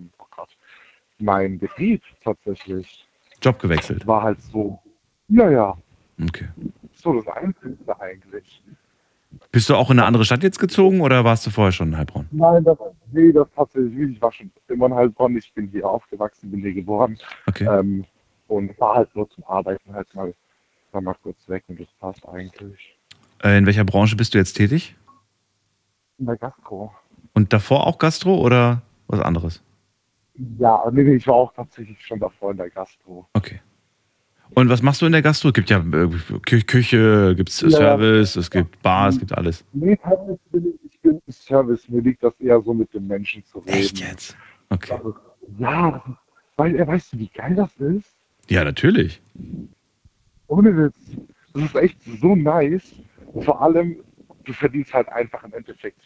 mein 1.21 1.59
Betrieb 1.59 2.03
tatsächlich 2.23 3.07
Job 3.43 3.59
gewechselt. 3.59 4.07
war 4.07 4.23
halt 4.23 4.41
so, 4.43 4.79
ja, 5.29 5.51
ja. 5.51 5.77
Okay. 6.23 6.49
So 6.95 7.15
das 7.15 7.29
Einzige 7.29 8.01
eigentlich. 8.01 8.63
Bist 9.53 9.69
du 9.69 9.77
auch 9.77 9.91
in 9.91 9.99
eine 9.99 10.07
andere 10.07 10.25
Stadt 10.25 10.43
jetzt 10.43 10.59
gezogen 10.59 11.01
oder 11.01 11.25
warst 11.25 11.47
du 11.47 11.51
vorher 11.51 11.73
schon 11.73 11.89
in 11.89 11.97
Heilbronn? 11.97 12.27
Nein, 12.31 12.65
das, 12.65 12.79
nee, 13.13 13.33
das 13.33 13.49
tatsächlich 13.55 13.93
nicht. 13.93 14.17
Ich 14.17 14.23
war 14.23 14.33
schon 14.33 14.51
immer 14.69 14.87
in 14.87 14.95
Heilbronn. 14.95 15.37
Ich 15.37 15.53
bin 15.55 15.69
hier 15.69 15.89
aufgewachsen, 15.89 16.51
bin 16.51 16.61
hier 16.61 16.75
geboren. 16.75 17.17
Okay. 17.47 17.65
Ähm, 17.65 18.05
und 18.49 18.79
war 18.81 18.97
halt 18.97 19.15
nur 19.15 19.31
zum 19.31 19.45
Arbeiten 19.45 19.95
halt 19.95 20.13
mal, 20.15 20.35
war 20.91 21.01
mal 21.01 21.15
kurz 21.23 21.49
weg 21.49 21.63
und 21.69 21.81
das 21.81 21.89
passt 22.01 22.29
eigentlich. 22.29 22.97
Äh, 23.43 23.59
in 23.59 23.67
welcher 23.67 23.85
Branche 23.85 24.17
bist 24.17 24.35
du 24.35 24.39
jetzt 24.39 24.55
tätig? 24.55 24.97
In 26.19 26.27
der 26.27 26.37
Gastro. 26.37 26.93
Und 27.33 27.53
davor 27.53 27.87
auch 27.87 27.99
Gastro 27.99 28.37
oder 28.39 28.83
was 29.07 29.21
anderes? 29.21 29.63
Ja, 30.59 30.91
nee, 30.93 31.03
nee, 31.03 31.15
ich 31.17 31.27
war 31.27 31.35
auch 31.35 31.53
tatsächlich 31.53 32.01
schon 32.01 32.19
davor 32.19 32.53
in 32.53 32.57
der 32.57 32.71
Gastro. 32.71 33.27
Okay. 33.35 33.61
Und 34.55 34.69
was 34.69 34.83
machst 34.83 35.01
du 35.01 35.07
in 35.07 35.13
der 35.13 35.23
Gastro? 35.23 35.49
Es 35.49 35.55
gibt 35.55 35.71
ja 35.71 35.79
äh, 35.79 36.09
Kü 36.45 36.63
Küche, 36.63 37.35
gibt 37.37 37.51
es 37.51 37.61
Ja. 37.61 37.71
Service, 37.71 38.37
es 38.37 38.51
gibt 38.51 38.83
Bar, 38.83 39.09
es 39.09 39.19
gibt 39.19 39.33
alles. 39.37 39.65
Nee, 39.73 39.99
bin 40.51 40.67
ich, 40.67 40.93
ich 40.93 41.01
bin 41.01 41.21
Service. 41.29 41.89
Mir 41.89 42.01
liegt 42.01 42.23
das 42.23 42.35
eher 42.41 42.61
so 42.61 42.75
mit 42.75 42.93
den 42.93 43.07
Menschen 43.07 43.45
zu 43.45 43.59
reden. 43.59 43.71
Echt 43.71 44.01
jetzt? 44.01 44.37
Okay. 44.71 44.95
Also, 44.95 45.15
ja, 45.59 46.03
weil, 46.57 46.75
äh, 46.77 46.87
weißt 46.87 47.13
du, 47.13 47.19
wie 47.19 47.29
geil 47.29 47.55
das 47.55 47.77
ist? 47.77 48.11
Ja, 48.49 48.65
natürlich. 48.65 49.21
Ohne 50.49 50.77
Witz. 50.77 50.97
Das 51.55 51.65
ist 51.65 51.75
echt 51.77 51.99
so 52.21 52.35
nice. 52.35 52.95
Und 53.33 53.45
vor 53.45 53.63
allem, 53.63 53.97
du 54.45 54.53
verdienst 54.53 54.93
halt 54.93 55.09
einfach 55.11 55.45
im 55.45 55.53
Endeffekt 55.53 56.01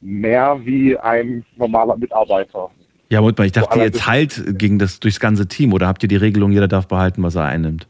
mehr 0.00 0.64
wie 0.64 0.96
ein 0.96 1.44
normaler 1.56 1.96
Mitarbeiter. 1.96 2.70
Ja, 3.08 3.20
Moment 3.20 3.38
mal, 3.38 3.44
ich 3.46 3.52
dachte, 3.52 3.78
ihr 3.78 3.92
teilt 3.92 4.58
gegen 4.58 4.78
das, 4.78 4.98
durchs 5.00 5.20
ganze 5.20 5.46
Team 5.46 5.72
oder 5.72 5.86
habt 5.86 6.02
ihr 6.02 6.08
die 6.08 6.16
Regelung, 6.16 6.50
jeder 6.50 6.66
darf 6.68 6.88
behalten, 6.88 7.22
was 7.22 7.36
er 7.36 7.44
einnimmt? 7.44 7.86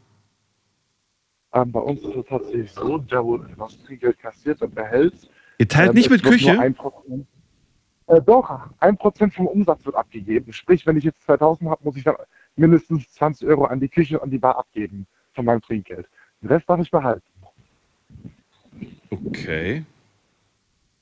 Ähm, 1.53 1.71
bei 1.71 1.79
uns 1.79 2.01
ist 2.01 2.15
es 2.15 2.25
tatsächlich 2.27 2.71
so, 2.71 2.97
der, 2.99 3.23
wo 3.23 3.37
das 3.37 3.77
Trinkgeld 3.83 4.19
kassiert 4.19 4.61
und 4.61 4.75
behält. 4.75 5.13
Ihr 5.57 5.67
teilt 5.67 5.89
ähm, 5.89 5.95
nicht 5.95 6.09
mit 6.11 6.21
Küche? 6.21 6.51
1%, 6.51 7.25
äh, 8.07 8.21
doch, 8.21 8.49
1% 8.79 9.31
vom 9.33 9.47
Umsatz 9.47 9.85
wird 9.85 9.95
abgegeben. 9.95 10.53
Sprich, 10.53 10.85
wenn 10.85 10.97
ich 10.97 11.03
jetzt 11.03 11.23
2000 11.23 11.69
habe, 11.69 11.83
muss 11.83 11.95
ich 11.97 12.03
dann 12.03 12.15
mindestens 12.55 13.11
20 13.13 13.47
Euro 13.47 13.65
an 13.65 13.79
die 13.79 13.89
Küche 13.89 14.19
und 14.19 14.29
die 14.29 14.37
Bar 14.37 14.57
abgeben 14.59 15.07
von 15.33 15.45
meinem 15.45 15.61
Trinkgeld. 15.61 16.07
Den 16.41 16.49
Rest 16.49 16.69
darf 16.69 16.79
ich 16.79 16.91
behalten. 16.91 17.23
Okay. 19.09 19.83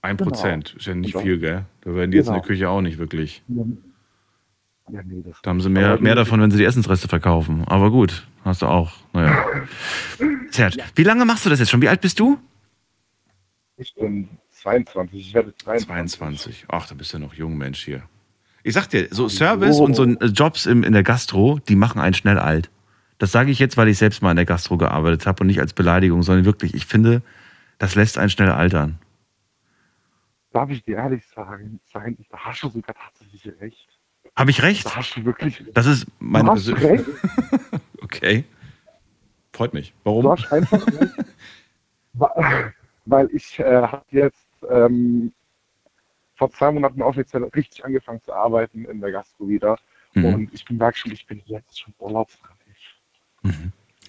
Ein 0.01 0.15
Genau. 0.17 0.29
Prozent 0.29 0.75
ist 0.77 0.85
ja 0.85 0.93
nicht 0.95 1.11
Genau. 1.13 1.23
viel, 1.23 1.39
gell? 1.39 1.65
Da 1.81 1.93
werden 1.95 2.11
die 2.11 2.17
jetzt 2.17 2.27
in 2.27 2.33
der 2.33 2.41
Genau. 2.41 2.47
Küche 2.47 2.69
auch 2.69 2.81
nicht 2.81 2.97
wirklich. 2.97 3.43
Ja, 3.47 3.63
nee, 4.89 5.21
das 5.23 5.41
Da 5.41 5.49
haben 5.49 5.61
sie 5.61 5.69
mehr, 5.69 5.99
mehr 5.99 6.15
davon, 6.15 6.41
wenn 6.41 6.51
sie 6.51 6.57
die 6.57 6.65
Essensreste 6.65 7.07
verkaufen. 7.07 7.63
Aber 7.67 7.91
gut, 7.91 8.27
hast 8.43 8.61
du 8.61 8.67
auch. 8.67 8.93
Naja. 9.13 9.45
Serge, 10.51 10.83
wie 10.95 11.03
lange 11.03 11.25
machst 11.25 11.45
du 11.45 11.49
das 11.49 11.59
jetzt 11.59 11.69
schon? 11.69 11.81
Wie 11.81 11.89
alt 11.89 12.01
bist 12.01 12.19
du? 12.19 12.39
Ich 13.77 13.93
bin 13.95 14.29
22, 14.51 15.19
ich 15.19 15.33
werde 15.33 15.53
22. 15.55 16.17
22. 16.17 16.65
Ach, 16.69 16.87
da 16.87 16.95
bist 16.95 17.13
du 17.13 17.19
noch 17.19 17.33
jung, 17.33 17.57
Mensch 17.57 17.83
hier. 17.83 18.03
Ich 18.63 18.73
sag 18.73 18.87
dir, 18.87 19.07
so 19.11 19.29
Service 19.29 19.79
und 19.79 19.95
so 19.95 20.05
äh, 20.05 20.25
Jobs 20.25 20.65
im, 20.65 20.83
in 20.83 20.93
der 20.93 21.03
Gastro, 21.03 21.59
die 21.67 21.75
machen 21.75 22.01
einen 22.01 22.15
schnell 22.15 22.39
alt. 22.39 22.71
Das 23.17 23.31
sage 23.31 23.51
ich 23.51 23.59
jetzt, 23.59 23.77
weil 23.77 23.87
ich 23.87 23.97
selbst 23.97 24.21
mal 24.21 24.31
in 24.31 24.37
der 24.37 24.45
Gastro 24.45 24.77
gearbeitet 24.77 25.27
habe 25.27 25.41
und 25.41 25.47
nicht 25.47 25.59
als 25.59 25.73
Beleidigung, 25.73 26.23
sondern 26.23 26.45
wirklich, 26.45 26.73
ich 26.73 26.85
finde, 26.85 27.21
das 27.77 27.95
lässt 27.95 28.17
einen 28.17 28.29
schnell 28.29 28.49
altern. 28.49 28.97
Darf 30.51 30.69
ich 30.69 30.83
dir 30.83 30.97
ehrlich 30.97 31.25
sagen, 31.27 31.79
sein, 31.91 32.17
da 32.29 32.37
hast 32.39 32.63
du 32.63 32.69
sogar 32.69 32.95
tatsächlich 32.95 33.53
recht. 33.59 33.94
Habe 34.35 34.51
ich 34.51 34.61
recht? 34.61 34.85
Da 34.85 34.95
hast 34.97 35.15
du 35.15 35.23
wirklich. 35.25 35.63
Das 35.73 35.85
ist 35.85 36.05
meine 36.19 36.45
Du 36.45 36.51
hast 36.51 36.65
Persön- 36.65 36.75
recht. 36.99 37.05
Okay. 38.01 38.43
Freut 39.53 39.73
mich. 39.73 39.91
Du 39.91 39.95
Warum? 40.05 40.29
hast 40.29 40.51
einfach 40.51 40.85
recht. 40.87 41.13
Weil 43.05 43.29
ich 43.33 43.59
äh, 43.59 43.81
habe 43.81 44.05
jetzt 44.11 44.45
ähm, 44.69 45.31
vor 46.35 46.51
zwei 46.51 46.71
Monaten 46.71 47.01
offiziell 47.01 47.43
richtig 47.45 47.83
angefangen 47.83 48.21
zu 48.23 48.33
arbeiten 48.33 48.85
in 48.85 49.01
der 49.01 49.11
Gastro 49.11 49.47
wieder. 49.47 49.77
Mhm. 50.13 50.25
Und 50.25 50.53
ich 50.53 50.63
bin 50.65 50.77
merke 50.77 50.97
schon, 50.97 51.11
ich 51.11 51.25
bin 51.25 51.41
jetzt 51.45 51.79
schon 51.79 51.93
urlaubsreif. 51.99 52.51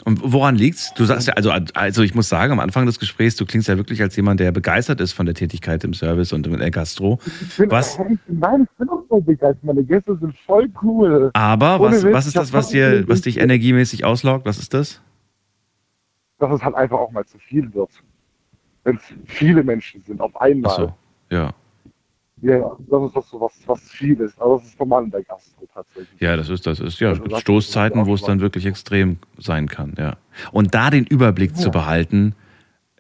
Und 0.05 0.21
woran 0.23 0.55
liegt's? 0.55 0.95
Du 0.95 1.05
sagst 1.05 1.27
ja, 1.27 1.35
also, 1.35 1.51
also 1.51 2.03
ich 2.03 2.15
muss 2.15 2.29
sagen, 2.29 2.53
am 2.53 2.61
Anfang 2.61 2.87
des 2.87 3.01
Gesprächs, 3.01 3.35
du 3.37 3.45
klingst 3.45 3.69
ja 3.69 3.77
wirklich 3.77 4.01
als 4.03 4.15
jemand, 4.15 4.39
der 4.39 4.53
begeistert 4.53 5.01
ist 5.01 5.13
von 5.13 5.27
der 5.27 5.35
Tätigkeit 5.35 5.83
im 5.85 5.95
Service 5.95 6.33
und 6.33 6.47
in 6.47 6.59
der 6.59 6.71
Gastro. 6.71 7.19
Ich 7.41 7.57
bin, 7.57 7.71
Was? 7.71 7.99
Nein, 8.29 8.69
ich 8.71 8.79
bin 8.79 8.89
auch 8.89 9.03
so 9.09 9.21
begeistert. 9.21 9.65
Meine 9.65 9.83
Gäste 9.83 10.17
sind 10.17 10.37
voll 10.39 10.69
cool. 10.83 11.31
Aber 11.33 11.81
Ohne 11.81 11.97
was, 11.97 12.05
Witz, 12.05 12.13
was 12.13 12.27
ist 12.27 12.37
das, 12.37 12.53
was 12.53 12.69
dir, 12.69 13.09
was 13.09 13.23
dich 13.23 13.39
energiemäßig 13.39 14.05
auslaugt? 14.05 14.47
Was 14.47 14.59
ist 14.59 14.75
das? 14.75 15.01
Dass 16.39 16.53
es 16.53 16.63
halt 16.63 16.75
einfach 16.77 16.99
auch 16.99 17.11
mal 17.11 17.25
zu 17.25 17.39
viel 17.39 17.73
wird. 17.75 17.91
Wenn 18.85 18.97
es 18.97 19.03
viele 19.25 19.65
Menschen 19.65 20.03
sind 20.03 20.21
auf 20.21 20.41
einmal. 20.41 20.71
Ach 20.73 20.77
so, 20.77 20.95
ja. 21.31 21.53
Ja, 22.43 22.57
ja, 22.59 22.77
das 22.91 23.03
ist 23.05 23.17
das 23.17 23.25
was, 23.33 23.53
was 23.67 23.81
viel 23.91 24.21
ist. 24.21 24.39
Aber 24.41 24.59
das 24.59 24.67
ist 24.69 24.79
normal 24.79 25.05
in 25.05 25.11
der 25.11 25.23
Gastro 25.23 25.67
tatsächlich. 25.73 26.21
Ja, 26.21 26.37
das 26.37 26.49
ist, 26.51 26.67
das 26.67 26.81
ist, 26.81 27.01
ja, 27.01 27.09
es 27.13 27.19
Also 27.19 27.29
gibt 27.29 27.41
Stoßzeiten, 27.41 28.05
wo 28.07 28.15
es 28.15 28.23
dann 28.23 28.41
wirklich 28.41 28.67
extrem 28.67 29.19
sein 29.39 29.69
kann, 29.69 29.95
ja. 29.99 30.17
Und 30.53 30.75
da 30.75 30.91
den 30.91 31.05
Überblick 31.07 31.57
zu 31.57 31.65
Ja. 31.67 31.71
behalten, 31.71 32.35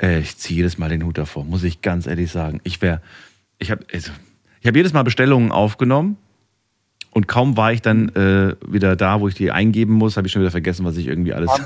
äh, 0.00 0.20
ich 0.20 0.38
ziehe 0.38 0.56
jedes 0.58 0.78
Mal 0.78 0.88
den 0.88 1.04
Hut 1.04 1.18
davor, 1.18 1.44
muss 1.44 1.64
ich 1.64 1.82
ganz 1.82 2.06
ehrlich 2.06 2.30
sagen. 2.32 2.60
Ich 2.64 2.80
wäre, 2.80 3.02
ich 3.58 3.70
habe, 3.70 3.84
also, 3.92 4.10
ich 4.60 4.66
habe 4.66 4.78
jedes 4.78 4.92
Mal 4.94 5.02
Bestellungen 5.02 5.52
aufgenommen 5.52 6.16
und 7.10 7.28
kaum 7.28 7.56
war 7.58 7.72
ich 7.72 7.82
dann 7.82 8.08
äh, 8.14 8.56
wieder 8.66 8.96
da, 8.96 9.20
wo 9.20 9.28
ich 9.28 9.34
die 9.34 9.50
eingeben 9.52 9.92
muss, 9.92 10.16
habe 10.16 10.26
ich 10.26 10.32
schon 10.32 10.40
wieder 10.42 10.50
vergessen, 10.50 10.84
was 10.86 10.96
ich 10.96 11.06
irgendwie 11.06 11.34
alles. 11.34 11.50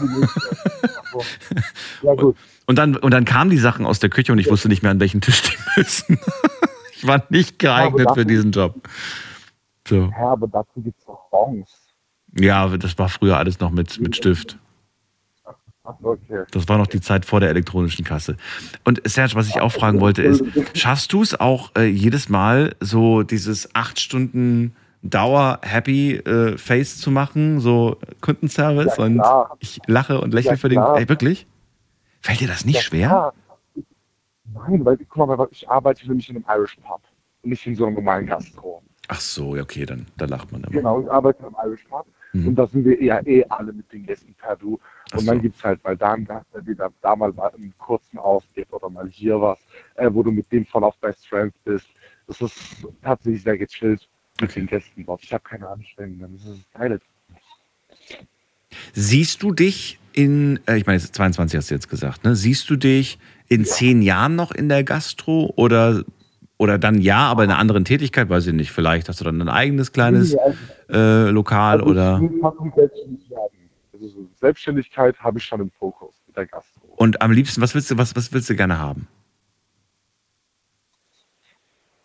Ja, 2.02 2.14
gut. 2.14 2.36
Und 2.66 2.78
dann, 2.78 2.94
und 2.96 3.10
dann 3.12 3.24
kamen 3.24 3.50
die 3.50 3.58
Sachen 3.58 3.84
aus 3.84 3.98
der 3.98 4.10
Küche 4.10 4.30
und 4.30 4.38
ich 4.38 4.48
wusste 4.48 4.68
nicht 4.68 4.82
mehr, 4.82 4.92
an 4.92 5.00
welchen 5.00 5.20
Tisch 5.20 5.42
die 5.42 5.56
müssen. 5.76 6.18
Ich 7.00 7.06
war 7.06 7.22
nicht 7.30 7.58
geeignet 7.58 8.06
aber 8.06 8.14
für 8.14 8.26
diesen 8.26 8.52
Job. 8.52 8.74
So. 9.88 10.10
Ja, 10.18 10.32
aber 10.32 10.48
dazu 10.48 10.80
gibt 10.80 10.98
es 11.00 11.08
auch 11.08 11.28
Songs. 11.30 11.68
Ja, 12.38 12.68
das 12.68 12.96
war 12.98 13.08
früher 13.08 13.36
alles 13.38 13.58
noch 13.60 13.70
mit, 13.70 14.00
mit 14.00 14.16
Stift. 14.16 14.58
Okay. 16.02 16.44
Das 16.52 16.68
war 16.68 16.78
noch 16.78 16.86
die 16.86 17.00
Zeit 17.00 17.24
vor 17.24 17.40
der 17.40 17.48
elektronischen 17.48 18.04
Kasse. 18.04 18.36
Und 18.84 19.00
Serge, 19.08 19.34
was 19.34 19.48
ich 19.48 19.60
auch 19.60 19.72
fragen 19.72 20.00
wollte, 20.00 20.22
ist, 20.22 20.44
schaffst 20.74 21.12
du 21.12 21.22
es 21.22 21.38
auch 21.38 21.72
äh, 21.76 21.86
jedes 21.86 22.28
Mal 22.28 22.76
so 22.80 23.22
dieses 23.24 23.74
acht 23.74 23.98
Stunden 23.98 24.76
Dauer-Happy-Face 25.02 26.98
zu 26.98 27.10
machen, 27.10 27.58
so 27.58 27.98
Kundenservice 28.20 28.98
Ja, 28.98 29.04
und 29.04 29.22
ich 29.58 29.80
lache 29.86 30.20
und 30.20 30.34
lächle 30.34 30.52
Ja, 30.52 30.56
für 30.56 30.68
den. 30.68 30.78
Ey, 30.80 31.08
wirklich? 31.08 31.46
Fällt 32.20 32.40
dir 32.40 32.48
das 32.48 32.64
nicht 32.64 32.76
Ja, 32.76 32.82
schwer? 32.82 33.08
klar. 33.08 33.34
Nein, 34.54 34.84
weil 34.84 34.96
guck 35.08 35.26
mal, 35.28 35.48
ich 35.50 35.68
arbeite 35.68 36.06
nämlich 36.06 36.28
in 36.28 36.36
einem 36.36 36.44
Irish 36.48 36.76
Pub 36.76 37.00
und 37.42 37.50
nicht 37.50 37.66
in 37.66 37.74
so 37.76 37.86
einem 37.86 37.94
normalen 37.96 38.26
Gastro. 38.26 38.82
Ach 39.08 39.20
so, 39.20 39.56
ja, 39.56 39.62
okay, 39.62 39.84
dann 39.86 40.06
da 40.16 40.24
lacht 40.26 40.52
man 40.52 40.62
immer. 40.62 40.70
Genau, 40.72 41.00
ich 41.02 41.10
arbeite 41.10 41.40
in 41.40 41.46
einem 41.54 41.56
Irish 41.70 41.84
Pub 41.84 42.06
Mhm. 42.32 42.46
und 42.46 42.54
da 42.54 42.64
sind 42.68 42.84
wir 42.84 43.00
eher 43.00 43.26
eh 43.26 43.44
alle 43.48 43.72
mit 43.72 43.92
den 43.92 44.06
Gästen 44.06 44.32
per 44.34 44.54
Du. 44.54 44.78
Ach 45.10 45.18
Und 45.18 45.26
dann 45.26 45.38
so. 45.38 45.42
gibt 45.42 45.56
es 45.56 45.64
halt 45.64 45.82
mal 45.82 45.96
da 45.96 46.12
einen 46.12 46.24
Gast, 46.24 46.46
der 46.54 46.64
wieder 46.64 46.92
da 47.02 47.16
mal 47.16 47.32
einen 47.36 47.74
kurzen 47.76 48.18
ausgibt 48.20 48.72
oder 48.72 48.88
mal 48.88 49.08
hier 49.08 49.40
was, 49.40 49.58
äh, 49.96 50.08
wo 50.12 50.22
du 50.22 50.30
mit 50.30 50.50
dem 50.52 50.64
voll 50.64 50.84
auf 50.84 50.96
Best 50.98 51.26
Friends 51.26 51.56
bist. 51.64 51.88
Das 52.28 52.40
ist 52.40 52.86
tatsächlich 53.02 53.42
sehr 53.42 53.58
gechillt 53.58 54.08
mit 54.40 54.54
den 54.54 54.68
Gästen 54.68 55.04
dort. 55.04 55.24
Ich 55.24 55.32
habe 55.32 55.42
keine 55.42 55.68
Anstrengungen. 55.68 56.38
Das 56.38 56.46
ist 56.56 56.72
geil. 56.72 57.00
Siehst 58.92 59.42
du 59.42 59.52
dich 59.52 59.98
in, 60.12 60.60
äh, 60.66 60.76
ich 60.76 60.86
meine, 60.86 61.00
22 61.00 61.58
hast 61.58 61.70
du 61.70 61.74
jetzt 61.74 61.88
gesagt, 61.88 62.24
ne? 62.24 62.36
Siehst 62.36 62.68
du 62.70 62.76
dich 62.76 63.18
in 63.50 63.64
zehn 63.64 64.00
Jahren 64.00 64.36
noch 64.36 64.52
in 64.52 64.68
der 64.68 64.84
Gastro 64.84 65.52
oder, 65.56 66.04
oder 66.56 66.78
dann 66.78 67.00
ja, 67.00 67.26
aber 67.26 67.44
in 67.44 67.50
einer 67.50 67.58
anderen 67.58 67.84
Tätigkeit? 67.84 68.30
Weiß 68.30 68.46
ich 68.46 68.54
nicht. 68.54 68.70
Vielleicht 68.70 69.08
hast 69.08 69.20
du 69.20 69.24
dann 69.24 69.42
ein 69.42 69.48
eigenes 69.48 69.92
kleines 69.92 70.36
äh, 70.88 71.28
Lokal 71.28 71.80
Also 71.80 71.90
oder. 71.90 72.22
Also 73.92 74.08
so 74.08 74.28
Selbstständigkeit 74.36 75.18
habe 75.18 75.38
ich 75.38 75.44
schon 75.44 75.60
im 75.60 75.70
Fokus 75.72 76.14
mit 76.28 76.36
der 76.36 76.46
Gastro. 76.46 76.80
Und 76.96 77.20
am 77.20 77.32
liebsten, 77.32 77.60
was 77.60 77.74
willst 77.74 77.90
du, 77.90 77.98
was, 77.98 78.14
was 78.14 78.32
willst 78.32 78.48
du 78.48 78.54
gerne 78.54 78.78
haben? 78.78 79.08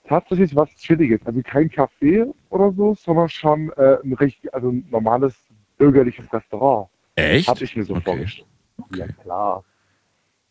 Tatsächlich 0.08 0.56
was 0.56 0.70
Chilliges. 0.76 1.22
Also 1.26 1.42
kein 1.44 1.70
Café 1.70 2.34
oder 2.50 2.72
so, 2.74 2.96
sondern 2.96 3.30
schon 3.30 3.72
äh, 3.78 3.98
ein 4.04 4.14
richtig, 4.14 4.52
also 4.54 4.70
ein 4.70 4.86
normales 4.90 5.36
bürgerliches 5.78 6.32
Restaurant. 6.34 6.90
Echt? 7.14 7.48
Habe 7.48 7.64
ich 7.64 7.76
mir 7.76 7.84
so 7.84 8.00
vorgestellt. 8.00 8.48
Ja, 8.96 9.08
klar. 9.08 9.64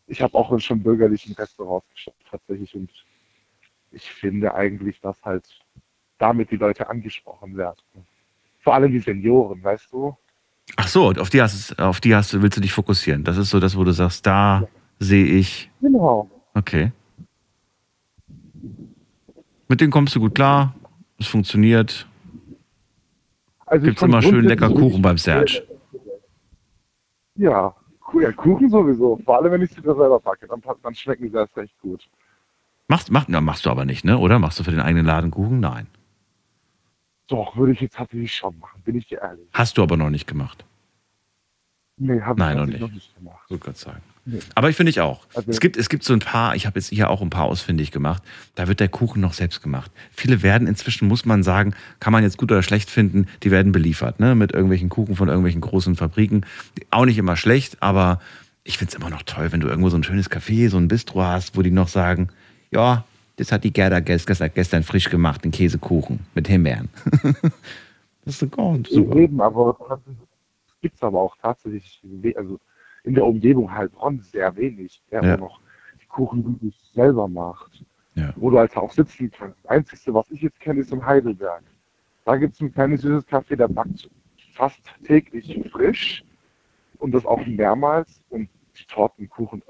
Ich 0.07 0.21
habe 0.21 0.35
auch 0.35 0.51
in 0.51 0.59
schon 0.59 0.81
bürgerlichen 0.83 1.33
Restaurants 1.33 1.87
geschafft, 1.89 2.17
tatsächlich. 2.29 2.75
Und 2.75 2.91
ich 3.91 4.09
finde 4.11 4.53
eigentlich, 4.53 4.99
dass 5.01 5.21
halt 5.23 5.47
damit 6.17 6.51
die 6.51 6.57
Leute 6.57 6.87
angesprochen 6.89 7.57
werden. 7.57 7.77
Vor 8.59 8.73
allem 8.75 8.91
die 8.91 8.99
Senioren, 8.99 9.63
weißt 9.63 9.91
du? 9.91 10.15
Ach 10.77 10.87
so, 10.87 11.09
auf 11.11 11.29
die 11.29 11.41
hast, 11.41 11.71
du- 11.71 11.83
auf 11.83 11.99
die 12.01 12.15
hast 12.15 12.39
willst 12.41 12.57
du 12.57 12.61
dich 12.61 12.71
fokussieren. 12.73 13.23
Das 13.23 13.37
ist 13.37 13.49
so 13.49 13.59
das, 13.59 13.77
wo 13.77 13.83
du 13.83 13.91
sagst, 13.91 14.25
da 14.25 14.67
sehe 14.99 15.25
ich. 15.25 15.69
Genau. 15.81 16.29
Okay. 16.53 16.91
Mit 19.67 19.81
denen 19.81 19.91
kommst 19.91 20.15
du 20.15 20.19
gut 20.19 20.35
klar. 20.35 20.75
Es 21.19 21.27
funktioniert. 21.27 22.07
Also 23.65 23.85
Gibt's 23.85 23.99
fand 24.01 24.13
immer 24.13 24.21
schön 24.21 24.45
lecker 24.45 24.69
Kuchen 24.69 25.01
beim 25.01 25.17
Serge. 25.17 25.65
Ja, 27.35 27.75
Ja, 28.13 28.31
Kuchen 28.31 28.69
sowieso. 28.69 29.17
Vor 29.25 29.37
allem, 29.37 29.51
wenn 29.51 29.61
ich 29.61 29.71
sie 29.71 29.81
da 29.81 29.95
selber 29.95 30.19
backe, 30.19 30.47
dann, 30.47 30.61
dann 30.83 30.95
schmecken 30.95 31.29
sie 31.29 31.35
erst 31.37 31.55
recht 31.57 31.77
gut. 31.81 32.07
Machst, 32.87 33.11
mach, 33.11 33.25
na, 33.27 33.41
machst 33.41 33.65
du 33.65 33.71
aber 33.71 33.83
nicht, 33.85 34.05
ne? 34.05 34.17
Oder? 34.17 34.37
Machst 34.39 34.59
du 34.59 34.63
für 34.63 34.71
den 34.71 34.79
eigenen 34.79 35.05
Laden 35.05 35.31
Kuchen? 35.31 35.59
Nein. 35.59 35.87
Doch, 37.27 37.57
würde 37.57 37.71
ich 37.73 37.81
jetzt 37.81 37.95
tatsächlich 37.95 38.33
schon 38.33 38.57
machen, 38.59 38.81
bin 38.83 38.95
ich 38.95 39.07
dir 39.07 39.21
ehrlich. 39.21 39.47
Hast 39.53 39.77
du 39.77 39.83
aber 39.83 39.97
noch 39.97 40.11
nicht 40.11 40.27
gemacht. 40.27 40.63
Nee, 41.97 42.21
habe 42.21 42.33
ich 42.39 42.45
Nein, 42.45 42.57
noch 42.57 42.65
nicht. 42.67 42.79
noch 42.79 42.91
nicht 42.91 43.15
gemacht. 43.15 43.45
So 43.49 43.57
Gott 43.57 43.77
sagen. 43.77 44.01
Nee. 44.27 44.39
Aber 44.55 44.69
ich 44.69 44.75
finde 44.75 44.89
ich 44.89 45.01
auch. 45.01 45.21
Also- 45.35 45.51
es, 45.51 45.59
gibt, 45.59 45.77
es 45.77 45.87
gibt 45.87 46.03
so 46.03 46.11
ein 46.13 46.19
paar, 46.19 46.55
ich 46.55 46.65
habe 46.65 46.79
jetzt 46.79 46.89
hier 46.89 47.09
auch 47.11 47.21
ein 47.21 47.29
paar 47.29 47.45
ausfindig 47.45 47.91
gemacht, 47.91 48.23
da 48.55 48.67
wird 48.67 48.79
der 48.79 48.89
Kuchen 48.89 49.21
noch 49.21 49.33
selbst 49.33 49.61
gemacht. 49.61 49.91
Viele 50.11 50.41
werden 50.41 50.67
inzwischen, 50.67 51.07
muss 51.07 51.25
man 51.25 51.43
sagen, 51.43 51.75
kann 51.99 52.11
man 52.11 52.23
jetzt 52.23 52.37
gut 52.37 52.51
oder 52.51 52.63
schlecht 52.63 52.89
finden, 52.89 53.27
die 53.43 53.51
werden 53.51 53.71
beliefert, 53.71 54.19
ne? 54.19 54.33
Mit 54.33 54.51
irgendwelchen 54.51 54.89
Kuchen 54.89 55.15
von 55.15 55.27
irgendwelchen 55.27 55.61
großen 55.61 55.95
Fabriken. 55.95 56.45
Auch 56.89 57.05
nicht 57.05 57.17
immer 57.19 57.37
schlecht, 57.37 57.77
aber 57.83 58.19
ich 58.63 58.79
finde 58.79 58.89
es 58.93 58.95
immer 58.95 59.11
noch 59.11 59.21
toll, 59.21 59.51
wenn 59.51 59.59
du 59.59 59.67
irgendwo 59.67 59.89
so 59.89 59.97
ein 59.97 60.03
schönes 60.03 60.31
Café, 60.31 60.69
so 60.69 60.77
ein 60.77 60.87
Bistro 60.87 61.21
hast, 61.21 61.55
wo 61.55 61.61
die 61.61 61.69
noch 61.69 61.87
sagen, 61.87 62.29
ja, 62.71 63.03
das 63.35 63.51
hat 63.51 63.63
die 63.63 63.71
Gerda 63.71 63.97
gest- 63.97 64.25
gestern, 64.25 64.49
gestern 64.55 64.81
frisch 64.83 65.09
gemacht, 65.09 65.43
den 65.43 65.51
Käsekuchen 65.51 66.21
mit 66.33 66.47
Himbeeren. 66.47 66.89
das 68.23 68.33
ist 68.33 68.39
so 68.39 68.47
gut, 68.47 68.87
super. 68.89 69.17
Eben, 69.17 69.39
aber 69.39 69.77
es 70.67 70.81
gibt 70.81 71.03
aber 71.03 71.19
auch 71.19 71.35
tatsächlich, 71.39 72.01
also 72.35 72.59
in 73.05 73.15
der 73.15 73.25
Umgebung 73.25 73.71
halt 73.71 73.91
schon 73.99 74.19
sehr 74.21 74.55
wenig, 74.55 75.01
der 75.11 75.23
Ja. 75.23 75.37
noch 75.37 75.59
die 76.01 76.05
Kuchen 76.07 76.43
wirklich 76.45 76.75
selber 76.93 77.27
macht. 77.27 77.83
Ja. 78.15 78.33
Wo 78.37 78.49
du 78.49 78.57
halt 78.57 78.75
auch 78.77 78.91
sitzen 78.91 79.29
kannst. 79.29 79.57
Das 79.63 79.71
Einzige, 79.71 80.13
was 80.13 80.29
ich 80.31 80.41
jetzt 80.41 80.59
kenne, 80.61 80.79
ist 80.79 80.91
in 80.91 81.05
Heidelberg. 81.05 81.63
Da 82.23 82.37
gibt 82.37 82.55
es 82.55 82.61
ein 82.61 82.73
kleines 82.73 83.01
süßes 83.01 83.27
Café, 83.27 83.55
der 83.55 83.67
backt 83.67 84.09
fast 84.53 84.79
täglich 85.03 85.59
frisch 85.71 86.23
und 86.99 87.11
das 87.11 87.25
auch 87.25 87.45
mehrmals 87.45 88.21
und 88.29 88.47
die 88.79 88.85
Tortenkuchen. 88.85 89.61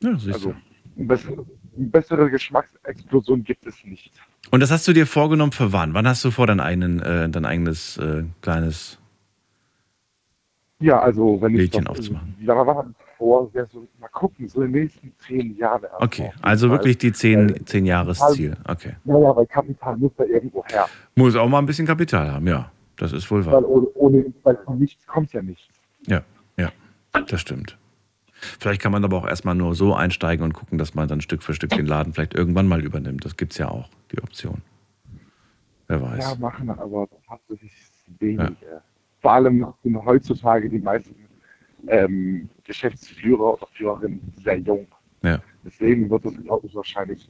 Ja, 0.00 0.16
siehst 0.16 0.34
Also 0.34 0.54
bessere, 0.96 1.44
bessere 1.76 2.30
Geschmacksexplosion 2.30 3.42
gibt 3.44 3.66
es 3.66 3.84
nicht. 3.84 4.12
Und 4.50 4.60
das 4.60 4.70
hast 4.70 4.86
du 4.88 4.92
dir 4.92 5.06
vorgenommen 5.06 5.52
für 5.52 5.72
wann? 5.72 5.94
Wann 5.94 6.06
hast 6.06 6.24
du 6.24 6.30
vor, 6.30 6.46
dein, 6.46 6.60
eigenen, 6.60 7.00
äh, 7.00 7.28
dein 7.28 7.44
eigenes 7.44 7.98
äh, 7.98 8.24
kleines 8.40 8.97
Ja, 10.80 11.00
also 11.00 11.40
wenn 11.40 11.58
ich 11.58 11.70
das, 11.70 11.86
aufzumachen? 11.86 12.34
Wie 12.38 12.44
lange 12.44 12.66
war 12.66 12.84
das 12.84 12.92
vor? 13.16 13.50
Ja, 13.52 13.66
so, 13.66 13.86
mal 13.98 14.08
gucken, 14.08 14.48
so 14.48 14.62
in 14.62 14.72
den 14.72 14.82
nächsten 14.82 15.12
zehn 15.26 15.56
Jahren. 15.56 15.84
Okay, 15.98 16.32
also 16.40 16.70
wirklich 16.70 16.98
die 16.98 17.12
zehn, 17.12 17.50
Weil- 17.50 17.64
zehn 17.64 17.84
Jahresziel. 17.84 18.56
Okay. 18.66 18.94
Ja, 19.04 19.18
ja, 19.18 19.36
weil 19.36 19.46
Kapital 19.46 19.96
muss 19.96 20.12
da 20.16 20.24
irgendwo 20.24 20.64
her. 20.66 20.86
Muss 21.16 21.34
auch 21.34 21.48
mal 21.48 21.58
ein 21.58 21.66
bisschen 21.66 21.86
Kapital 21.86 22.30
haben, 22.32 22.46
ja. 22.46 22.70
Das 22.96 23.12
ist 23.12 23.28
wohl 23.30 23.44
Weil 23.46 23.54
wahr. 23.54 23.68
ohne, 23.68 23.86
ohne 23.94 24.24
weil 24.44 24.56
von 24.64 24.78
nichts 24.78 25.04
kommt 25.06 25.32
ja 25.32 25.42
nichts. 25.42 25.68
Ja, 26.06 26.22
ja, 26.56 26.70
das 27.26 27.40
stimmt. 27.40 27.76
Vielleicht 28.60 28.80
kann 28.80 28.92
man 28.92 29.04
aber 29.04 29.16
auch 29.16 29.26
erstmal 29.26 29.56
nur 29.56 29.74
so 29.74 29.94
einsteigen 29.94 30.44
und 30.44 30.52
gucken, 30.52 30.78
dass 30.78 30.94
man 30.94 31.08
dann 31.08 31.20
Stück 31.20 31.42
für 31.42 31.54
Stück 31.54 31.70
den 31.70 31.86
Laden 31.86 32.12
vielleicht 32.12 32.34
irgendwann 32.34 32.68
mal 32.68 32.84
übernimmt. 32.84 33.24
Das 33.24 33.36
gibt's 33.36 33.58
ja 33.58 33.68
auch, 33.68 33.88
die 34.12 34.18
Option. 34.22 34.62
Wer 35.88 36.02
weiß. 36.02 36.24
Ja, 36.24 36.34
machen, 36.38 36.70
aber 36.70 37.08
tatsächlich 37.26 37.72
wenig. 38.20 38.40
äh. 38.62 38.78
Vor 39.20 39.32
allem 39.32 39.66
sind 39.82 39.96
heutzutage 40.04 40.68
die 40.68 40.78
meisten 40.78 41.14
ähm, 41.88 42.48
Geschäftsführer 42.64 43.54
oder 43.54 43.66
Führerinnen 43.74 44.20
sehr 44.42 44.58
jung. 44.58 44.86
Ja. 45.22 45.40
Deswegen 45.64 46.08
wird 46.10 46.24
es, 46.24 46.34
wahrscheinlich 46.74 47.28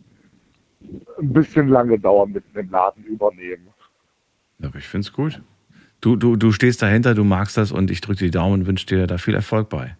ein 1.19 1.33
bisschen 1.33 1.69
lange 1.69 1.99
dauern 1.99 2.33
mit 2.33 2.45
dem 2.55 2.71
Laden 2.71 3.05
übernehmen. 3.05 3.69
Aber 4.63 4.77
ich 4.77 4.87
finde 4.87 5.07
es 5.07 5.13
gut. 5.13 5.43
Du, 6.01 6.17
du, 6.17 6.37
du 6.37 6.53
stehst 6.53 6.83
dahinter, 6.83 7.15
du 7.15 7.25
magst 7.25 7.57
das 7.57 7.73
und 7.73 7.91
ich 7.91 8.01
drücke 8.01 8.25
die 8.25 8.31
Daumen 8.31 8.61
und 8.61 8.67
wünsche 8.67 8.87
dir 8.87 9.07
da 9.07 9.19
viel 9.19 9.35
Erfolg 9.35 9.69
bei. 9.69 9.97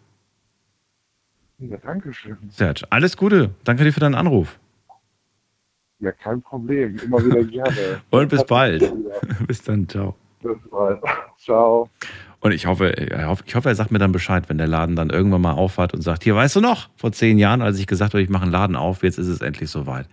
Ja, 1.59 1.77
danke 1.79 2.13
schön. 2.13 2.37
Serge, 2.51 2.85
alles 2.91 3.17
Gute. 3.17 3.51
Danke 3.65 3.83
dir 3.83 3.93
für 3.93 4.01
deinen 4.01 4.15
Anruf. 4.15 4.61
Ja, 5.99 6.13
kein 6.13 6.41
Problem. 6.41 6.97
Immer 7.05 7.25
wieder 7.25 7.43
gerne. 7.43 8.01
Und 8.11 8.29
bis 8.29 8.45
bald. 8.45 8.93
bis 9.47 9.63
dann, 9.63 9.89
ciao. 9.89 10.15
Bis 10.43 10.57
bald. 10.71 11.01
Ciao. 11.39 11.91
Und 12.41 12.53
ich 12.53 12.67
hoffe, 12.67 12.91
ich 13.47 13.55
hoffe, 13.55 13.69
er 13.69 13.75
sagt 13.75 13.91
mir 13.91 13.99
dann 13.99 14.13
Bescheid, 14.13 14.49
wenn 14.49 14.59
der 14.59 14.69
Laden 14.69 14.95
dann 14.95 15.11
irgendwann 15.11 15.41
mal 15.41 15.53
aufhat 15.53 15.93
und 15.93 16.03
sagt, 16.03 16.23
hier, 16.23 16.37
weißt 16.37 16.57
du 16.57 16.61
noch, 16.61 16.89
vor 16.97 17.11
zehn 17.11 17.39
Jahren, 17.39 17.63
als 17.63 17.79
ich 17.79 17.89
gesagt 17.89 18.15
habe, 18.15 18.23
ich 18.23 18.29
mache 18.29 18.45
einen 18.45 18.53
Laden 18.53 18.77
auf, 18.77 19.03
jetzt 19.03 19.19
ist 19.19 19.27
es 19.27 19.41
endlich 19.41 19.71
soweit. 19.71 20.07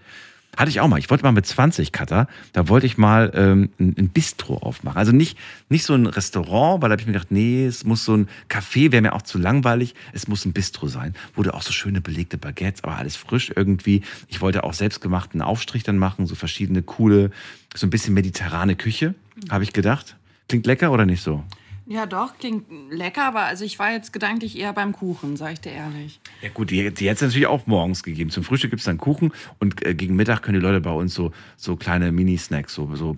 Hatte 0.57 0.69
ich 0.69 0.79
auch 0.79 0.87
mal. 0.87 0.99
Ich 0.99 1.09
wollte 1.09 1.23
mal 1.23 1.33
mit 1.33 1.45
20 1.45 1.91
Cutter, 1.91 2.27
da 2.53 2.69
wollte 2.69 2.85
ich 2.85 2.97
mal 2.97 3.31
ähm, 3.35 3.69
ein 3.77 4.09
Bistro 4.09 4.57
aufmachen. 4.57 4.97
Also 4.97 5.11
nicht, 5.11 5.37
nicht 5.69 5.83
so 5.83 5.93
ein 5.93 6.05
Restaurant, 6.05 6.81
weil 6.81 6.89
da 6.89 6.93
habe 6.93 7.01
ich 7.01 7.07
mir 7.07 7.13
gedacht, 7.13 7.31
nee, 7.31 7.65
es 7.65 7.83
muss 7.83 8.05
so 8.05 8.15
ein 8.15 8.29
Café, 8.49 8.91
wäre 8.91 9.01
mir 9.01 9.13
auch 9.13 9.21
zu 9.21 9.37
langweilig. 9.37 9.95
Es 10.13 10.27
muss 10.27 10.45
ein 10.45 10.53
Bistro 10.53 10.87
sein. 10.87 11.13
Wurde 11.33 11.53
auch 11.53 11.61
so 11.61 11.73
schöne 11.73 11.99
belegte 11.99 12.37
Baguettes, 12.37 12.83
aber 12.83 12.95
alles 12.95 13.17
frisch 13.17 13.51
irgendwie. 13.53 14.01
Ich 14.29 14.39
wollte 14.39 14.63
auch 14.63 14.73
selbstgemachten 14.73 15.41
Aufstrich 15.41 15.83
dann 15.83 15.97
machen, 15.97 16.25
so 16.25 16.35
verschiedene 16.35 16.81
coole, 16.83 17.31
so 17.75 17.85
ein 17.85 17.89
bisschen 17.89 18.13
mediterrane 18.13 18.75
Küche, 18.75 19.13
habe 19.49 19.63
ich 19.63 19.73
gedacht. 19.73 20.17
Klingt 20.47 20.65
lecker 20.65 20.91
oder 20.91 21.05
nicht 21.05 21.21
so? 21.21 21.43
Ja, 21.87 22.07
doch, 22.07 22.37
klingt 22.39 22.65
lecker, 22.89 23.25
aber 23.25 23.41
also 23.41 23.63
ich 23.63 23.77
war 23.77 23.91
jetzt 23.91 24.11
gedanklich 24.11 24.57
eher 24.57 24.73
beim 24.73 24.91
Kuchen, 24.91 25.37
sag 25.37 25.53
ich 25.53 25.61
dir 25.61 25.71
ehrlich. 25.71 26.19
Ja 26.41 26.49
gut, 26.49 26.71
die, 26.71 26.77
die 26.91 27.07
hätte 27.07 27.15
es 27.15 27.21
natürlich 27.21 27.45
auch 27.45 27.67
morgens 27.67 28.01
gegeben. 28.01 28.31
Zum 28.31 28.43
Frühstück 28.43 28.71
gibt 28.71 28.79
es 28.79 28.85
dann 28.85 28.97
Kuchen 28.97 29.31
und 29.59 29.85
äh, 29.85 29.93
gegen 29.93 30.15
Mittag 30.15 30.41
können 30.41 30.59
die 30.59 30.65
Leute 30.65 30.81
bei 30.81 30.91
uns 30.91 31.13
so, 31.13 31.31
so 31.57 31.75
kleine 31.75 32.11
Mini-Snacks, 32.11 32.73
so, 32.73 32.95
so 32.95 33.17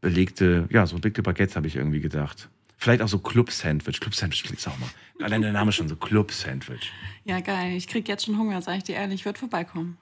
belegte, 0.00 0.68
ja, 0.70 0.86
so 0.86 0.96
belegte 0.96 1.22
Baguettes 1.22 1.56
habe 1.56 1.66
ich 1.66 1.74
irgendwie 1.74 2.00
gedacht. 2.00 2.48
Vielleicht 2.78 3.02
auch 3.02 3.08
so 3.08 3.18
Club-Sandwich. 3.18 3.98
Club-Sandwich 3.98 4.44
klingt 4.44 4.66
auch 4.68 4.78
mal. 4.78 4.88
Allein 5.20 5.42
der 5.42 5.52
Name 5.52 5.72
schon 5.72 5.88
so 5.88 5.96
Club-Sandwich. 5.96 6.92
Ja, 7.24 7.40
geil. 7.40 7.72
Ich 7.76 7.88
krieg 7.88 8.06
jetzt 8.06 8.26
schon 8.26 8.38
Hunger, 8.38 8.62
sag 8.62 8.76
ich 8.76 8.84
dir 8.84 8.96
ehrlich. 8.96 9.20
Ich 9.20 9.24
würde 9.24 9.38
vorbeikommen. 9.38 9.96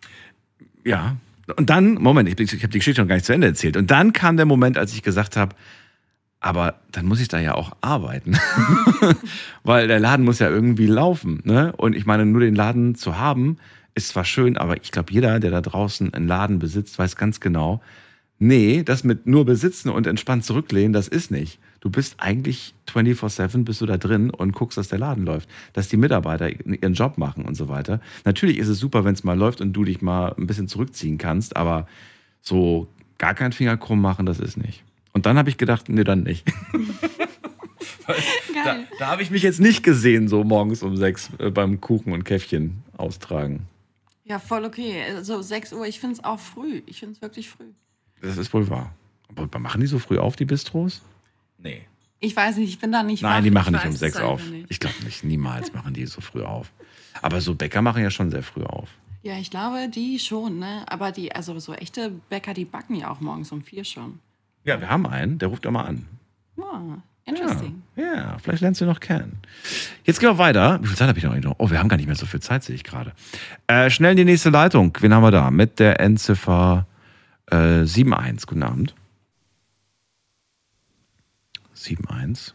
Ja. 0.85 1.17
Und 1.57 1.71
dann, 1.71 1.95
Moment, 1.95 2.29
ich, 2.29 2.53
ich 2.53 2.63
habe 2.63 2.73
die 2.73 2.79
Geschichte 2.79 3.03
noch 3.03 3.09
gar 3.09 3.17
nicht 3.17 3.27
zu 3.27 3.33
Ende 3.33 3.49
erzählt. 3.49 3.77
Und 3.77 3.91
dann 3.91 4.13
kam 4.13 4.37
der 4.37 4.47
Moment, 4.47 4.79
als 4.79 4.95
ich 4.95 5.03
gesagt 5.03 5.37
habe, 5.37 5.55
aber 6.41 6.75
dann 6.93 7.07
muss 7.07 7.21
ich 7.21 7.29
da 7.29 7.39
ja 7.39 7.55
auch 7.55 7.73
arbeiten. 7.81 8.37
Weil 9.63 9.89
der 9.89 10.01
Laden 10.01 10.25
muss 10.25 10.41
ja 10.41 10.51
irgendwie 10.51 10.87
laufen. 10.87 11.41
Ne? 11.45 11.73
Und 11.77 11.97
ich 11.97 12.05
meine, 12.05 12.27
nur 12.27 12.41
den 12.41 12.55
Laden 12.55 12.95
zu 12.95 13.19
haben, 13.19 13.57
ist 13.95 14.09
zwar 14.09 14.25
schön, 14.25 14.57
aber 14.57 14.77
ich 14.77 14.93
glaube, 14.93 15.13
jeder, 15.13 15.41
der 15.41 15.51
da 15.51 15.61
draußen 15.61 16.13
einen 16.13 16.29
Laden 16.29 16.59
besitzt, 16.59 16.99
weiß 16.99 17.17
ganz 17.17 17.41
genau, 17.41 17.81
nee, 18.39 18.83
das 18.83 19.05
mit 19.05 19.27
nur 19.27 19.45
besitzen 19.45 19.89
und 19.89 20.07
entspannt 20.07 20.45
zurücklehnen, 20.45 20.93
das 20.93 21.09
ist 21.09 21.31
nicht. 21.31 21.61
Du 21.85 21.91
bist 21.91 22.15
eigentlich 22.17 22.75
24-7 22.89 23.65
bist 23.65 23.83
du 23.83 23.87
da 23.87 23.99
drin 23.99 24.31
und 24.31 24.53
guckst, 24.53 24.79
dass 24.79 24.89
der 24.89 24.99
Laden 24.99 25.27
läuft, 25.27 25.51
dass 25.75 25.87
die 25.87 25.99
Mitarbeiter 25.99 26.49
ihren 26.49 26.95
Job 26.95 27.19
machen 27.19 27.45
und 27.45 27.57
so 27.57 27.69
weiter. 27.69 28.01
Natürlich 28.25 28.57
ist 28.57 28.69
es 28.69 28.79
super, 28.79 29.05
wenn 29.05 29.13
es 29.13 29.23
mal 29.23 29.37
läuft 29.37 29.61
und 29.61 29.75
du 29.75 29.85
dich 29.85 30.01
mal 30.01 30.35
ein 30.39 30.47
bisschen 30.47 30.67
zurückziehen 30.67 31.19
kannst, 31.19 31.57
aber 31.57 31.87
so 32.41 32.89
gar 33.19 33.35
keinen 33.35 33.53
Finger 33.53 33.77
krumm 33.77 34.01
machen, 34.01 34.25
das 34.25 34.41
ist 34.41 34.57
nicht. 34.57 34.83
Und 35.13 35.27
dann 35.27 35.37
habe 35.37 35.51
ich 35.51 35.59
gedacht, 35.59 35.91
nee, 35.91 36.05
dann 36.05 36.23
nicht. 36.23 36.51
da 38.55 38.77
da 38.99 39.07
habe 39.09 39.21
ich 39.21 39.31
mich 39.31 39.43
jetzt 39.43 39.61
nicht 39.61 39.83
gesehen, 39.83 40.27
so 40.27 40.43
morgens 40.43 40.83
um 40.83 40.97
sechs 40.97 41.29
äh, 41.39 41.51
beim 41.51 41.83
Kuchen 41.83 42.15
und 42.15 42.25
Käffchen 42.25 42.83
austragen. 42.97 43.69
Ja, 44.25 44.39
voll 44.39 44.65
okay. 44.65 45.03
Also 45.15 45.43
6 45.43 45.75
Uhr, 45.75 45.87
ich 45.87 46.01
finde 46.01 46.15
es 46.15 46.25
auch 46.25 46.41
früh. 46.41 46.81
Ich 46.87 47.01
finde 47.01 47.17
es 47.17 47.21
wirklich 47.21 47.51
früh. 47.51 47.67
Das 48.23 48.39
ist 48.39 48.55
wohl 48.55 48.71
wahr. 48.71 48.95
Aber 49.29 49.59
machen 49.59 49.83
die 49.83 49.87
so 49.87 49.99
früh 49.99 50.17
auf, 50.17 50.35
die 50.35 50.47
Bistros? 50.47 51.03
Nee. 51.65 51.83
Ich 52.21 52.35
weiß 52.37 52.57
nicht, 52.59 52.69
ich 52.71 52.79
bin 52.79 52.93
da 52.93 53.03
nicht 53.03 53.23
Nein, 53.23 53.39
wach. 53.39 53.43
die 53.43 53.51
machen 53.51 53.75
Ich 53.75 53.81
nicht 53.83 53.91
um 53.91 53.97
sechs 53.97 54.17
auf. 54.19 54.49
nicht. 54.49 54.67
Ich 54.69 54.79
glaube 54.81 54.95
nicht, 55.05 55.25
niemals 55.25 55.73
machen 55.75 55.93
die 55.93 56.07
so 56.07 56.21
früh 56.21 56.43
auf. 56.43 56.71
Aber 57.21 57.41
so 57.41 57.55
Bäcker 57.55 57.83
machen 57.83 58.03
ja 58.03 58.11
schon 58.11 58.31
sehr 58.31 58.43
früh 58.43 58.63
auf. 58.63 58.89
Ja, 59.23 59.37
ich 59.39 59.51
glaube, 59.51 59.89
die 59.89 60.19
schon, 60.19 60.59
ne? 60.59 60.85
Aber 60.87 61.11
die, 61.11 61.35
also 61.35 61.59
so 61.59 61.75
echte 61.75 62.11
Bäcker, 62.29 62.55
die 62.55 62.65
backen 62.65 62.95
ja 62.95 63.11
auch 63.11 63.21
morgens 63.21 63.51
um 63.53 63.63
vier 63.63 63.85
schon. 63.85 64.21
Ja, 64.65 64.81
wir 64.81 64.89
haben 64.89 65.07
einen, 65.07 65.39
der 65.39 65.49
ruft 65.49 65.67
immer 65.67 65.87
an. 65.87 66.07
Ja, 66.57 66.99
interesting. 67.25 67.83
Ja, 67.97 68.37
vielleicht 68.43 68.61
lernst 68.63 68.81
du 68.81 68.85
ihn 68.85 68.89
noch 68.89 69.01
kennen. 69.01 69.39
Jetzt 70.05 70.21
gehen 70.21 70.29
wir 70.31 70.39
weiter. 70.39 70.79
Wie 70.83 70.87
viel 70.87 70.97
Zeit 70.97 71.09
habe 71.09 71.19
ich 71.19 71.25
noch? 71.25 71.57
Oh, 71.59 71.71
wir 71.71 71.79
haben 71.79 71.89
gar 71.89 71.97
nicht 71.97 72.07
mehr 72.07 72.17
so 72.17 72.27
viel 72.27 72.41
Zeit, 72.41 72.65
sehe 72.65 72.75
ich 72.75 72.85
gerade. 72.85 73.13
Äh, 73.67 73.91
schnell 73.91 74.13
in 74.13 74.17
die 74.19 74.25
nächste 74.25 74.51
Leitung. 74.51 74.97
Wen 75.01 75.13
haben 75.15 75.23
wir 75.23 75.31
da? 75.31 75.51
Mit 75.51 75.79
der 75.79 76.01
Endziffer 76.01 76.87
äh, 77.51 77.81
71. 77.87 78.47
Guten 78.47 78.63
Abend. 78.63 78.95
71. 81.85 82.55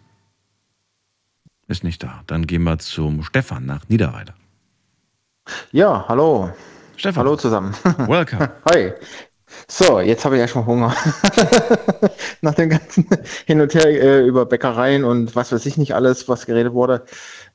Ist 1.68 1.84
nicht 1.84 2.01
da. 2.01 2.23
Dann 2.26 2.47
gehen 2.47 2.64
wir 2.64 2.80
zum 2.80 3.23
Stefan 3.23 3.65
nach 3.65 3.88
Niederweide. 3.89 4.34
Ja, 5.72 6.06
hallo. 6.07 6.51
Stefan. 6.95 7.26
Hallo 7.26 7.35
zusammen. 7.38 7.73
Welcome. 8.07 8.51
Hi. 8.69 8.93
So, 9.68 9.99
jetzt 9.99 10.26
habe 10.26 10.35
ich 10.35 10.41
ja 10.41 10.47
schon 10.47 10.65
Hunger. 10.65 10.95
Nach 12.41 12.53
dem 12.53 12.69
ganzen 12.69 13.07
Hin 13.45 13.61
und 13.61 13.73
Her 13.73 13.85
äh, 13.88 14.26
über 14.26 14.45
Bäckereien 14.45 15.03
und 15.03 15.35
was 15.35 15.51
weiß 15.51 15.65
ich 15.65 15.77
nicht 15.77 15.95
alles, 15.95 16.27
was 16.27 16.45
geredet 16.45 16.73
wurde. 16.73 17.06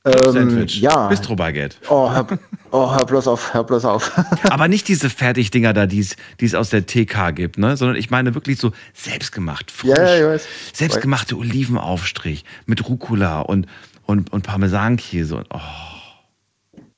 Ähm, 0.05 0.31
Sandwich. 0.31 0.81
ja. 0.81 1.07
Bistro-Baguette. 1.07 1.77
Oh, 1.89 2.11
hör, 2.11 2.27
oh, 2.71 2.95
hör 2.95 3.05
bloß 3.05 3.27
auf, 3.27 3.53
hör 3.53 3.63
bloß 3.63 3.85
auf. 3.85 4.11
Aber 4.49 4.67
nicht 4.67 4.87
diese 4.87 5.09
Fertigdinger 5.09 5.73
da, 5.73 5.87
die 5.87 5.99
es 5.99 6.55
aus 6.55 6.69
der 6.69 6.85
TK 6.85 7.31
gibt, 7.33 7.57
ne? 7.57 7.75
sondern 7.75 7.97
ich 7.97 8.11
meine 8.11 8.35
wirklich 8.35 8.59
so 8.59 8.71
selbstgemacht, 8.93 9.71
frisch. 9.71 9.97
Ja, 9.97 10.15
ja. 10.15 10.39
Selbstgemachte 10.73 11.35
Olivenaufstrich 11.35 12.45
mit 12.65 12.87
Rucola 12.87 13.41
und, 13.41 13.67
und, 14.05 14.31
und 14.31 14.43
Parmesankäse. 14.43 15.37
Und, 15.37 15.47
oh, 15.51 15.59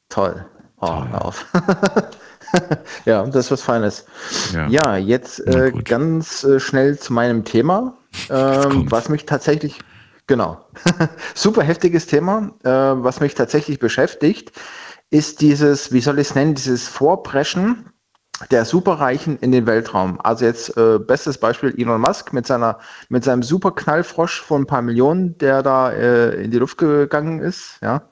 Toll. 0.10 0.46
Oh, 0.80 1.04
hör 1.10 1.26
auf. 1.26 1.46
ja, 3.06 3.26
das 3.26 3.46
ist 3.46 3.52
was 3.52 3.62
Feines. 3.62 4.06
Ja. 4.54 4.68
Ja, 4.68 4.98
jetzt 4.98 5.40
äh, 5.48 5.72
ganz 5.84 6.44
äh, 6.44 6.60
schnell 6.60 6.98
zu 6.98 7.14
meinem 7.14 7.44
Thema, 7.44 7.98
ähm, 8.30 8.90
was 8.92 9.10
mich 9.10 9.26
tatsächlich, 9.26 9.80
genau, 10.28 10.66
super 11.36 11.64
heftiges 11.64 12.06
Thema, 12.06 12.52
äh, 12.64 12.70
was 12.70 13.20
mich 13.20 13.36
tatsächlich 13.36 13.80
beschäftigt, 13.80 14.52
ist 15.10 15.42
dieses, 15.42 15.92
wie 15.92 16.02
soll 16.02 16.20
ich 16.20 16.30
es 16.30 16.36
nennen, 16.36 16.56
dieses 16.56 16.88
Vorpreschen 16.88 17.92
der 18.52 18.66
Superreichen 18.66 19.40
in 19.40 19.52
den 19.52 19.66
Weltraum. 19.66 20.20
Also 20.22 20.46
jetzt 20.46 20.78
äh, 20.78 21.00
bestes 21.00 21.40
Beispiel 21.40 21.74
Elon 21.78 22.02
Musk 22.02 22.34
mit 22.34 22.46
seiner 22.46 22.80
mit 23.10 23.24
seinem 23.24 23.42
Superknallfrosch 23.42 24.42
von 24.42 24.62
ein 24.62 24.68
paar 24.68 24.84
Millionen, 24.84 25.38
der 25.40 25.64
da 25.64 25.92
äh, 25.92 26.44
in 26.44 26.52
die 26.52 26.60
Luft 26.60 26.78
gegangen 26.78 27.40
ist. 27.40 27.80
Ja, 27.82 28.10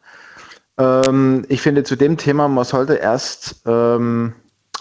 ähm, 0.78 1.46
ich 1.48 1.62
finde 1.62 1.84
zu 1.84 1.96
dem 1.96 2.18
Thema, 2.18 2.48
man 2.48 2.66
sollte 2.66 2.96
erst, 2.96 3.62
ähm, 3.66 4.34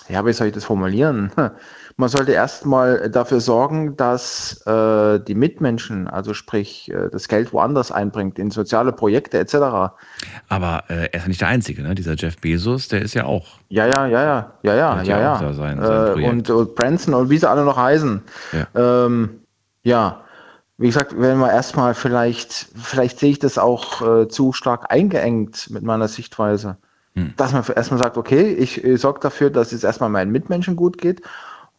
ja, 0.09 0.25
wie 0.25 0.33
soll 0.33 0.49
ich 0.49 0.55
das 0.55 0.65
formulieren? 0.65 1.31
Man 1.97 2.09
sollte 2.09 2.33
erst 2.33 2.67
mal 2.67 3.09
dafür 3.09 3.41
sorgen, 3.41 3.97
dass 3.97 4.61
äh, 4.67 5.21
die 5.21 5.37
Mitmenschen, 5.37 6.09
also 6.09 6.35
sprich 6.35 6.91
äh, 6.91 7.09
das 7.11 7.29
Geld 7.29 7.53
woanders 7.53 7.93
einbringt, 7.93 8.37
in 8.41 8.51
soziale 8.51 8.91
Projekte 8.91 9.39
etc. 9.39 9.55
Aber 10.49 10.83
äh, 10.89 11.09
er 11.13 11.15
ist 11.15 11.23
ja 11.23 11.29
nicht 11.29 11.41
der 11.41 11.49
Einzige, 11.49 11.83
ne? 11.83 11.95
Dieser 11.95 12.15
Jeff 12.17 12.37
Bezos, 12.39 12.89
der 12.89 13.03
ist 13.03 13.15
ja 13.15 13.27
auch. 13.27 13.59
Ja, 13.69 13.87
ja, 13.87 14.07
ja, 14.09 14.23
ja, 14.23 14.55
ja, 14.65 14.75
ja, 14.75 15.03
ja, 15.03 15.21
ja 15.21 15.53
sein- 15.53 15.55
sein 15.55 16.19
äh, 16.19 16.29
und, 16.29 16.51
und 16.51 16.75
Branson 16.75 17.15
und 17.15 17.31
wie 17.31 17.39
sie 17.39 17.49
alle 17.49 17.65
noch 17.65 17.77
heißen. 17.77 18.23
Ja. 18.53 19.05
Ähm, 19.07 19.43
ja, 19.85 20.23
wie 20.79 20.89
gesagt, 20.89 21.15
wenn 21.17 21.39
wir 21.39 21.53
erstmal 21.53 21.95
vielleicht, 21.95 22.71
vielleicht 22.75 23.21
sehe 23.21 23.31
ich 23.31 23.39
das 23.39 23.57
auch 23.57 24.03
äh, 24.23 24.29
zu 24.29 24.53
stark 24.53 24.91
eingeengt 24.93 25.71
mit 25.71 25.85
meiner 25.85 26.09
Sichtweise. 26.09 26.77
Hm. 27.15 27.35
Dass 27.37 27.53
man 27.53 27.63
erstmal 27.77 28.03
sagt, 28.03 28.17
okay, 28.17 28.53
ich 28.53 28.83
äh, 28.83 28.97
sorge 28.97 29.21
dafür, 29.21 29.51
dass 29.51 29.71
es 29.71 29.85
erstmal 29.85 30.11
meinen 30.11 30.33
Mitmenschen 30.33 30.75
gut 30.75 30.99
geht 30.99 31.23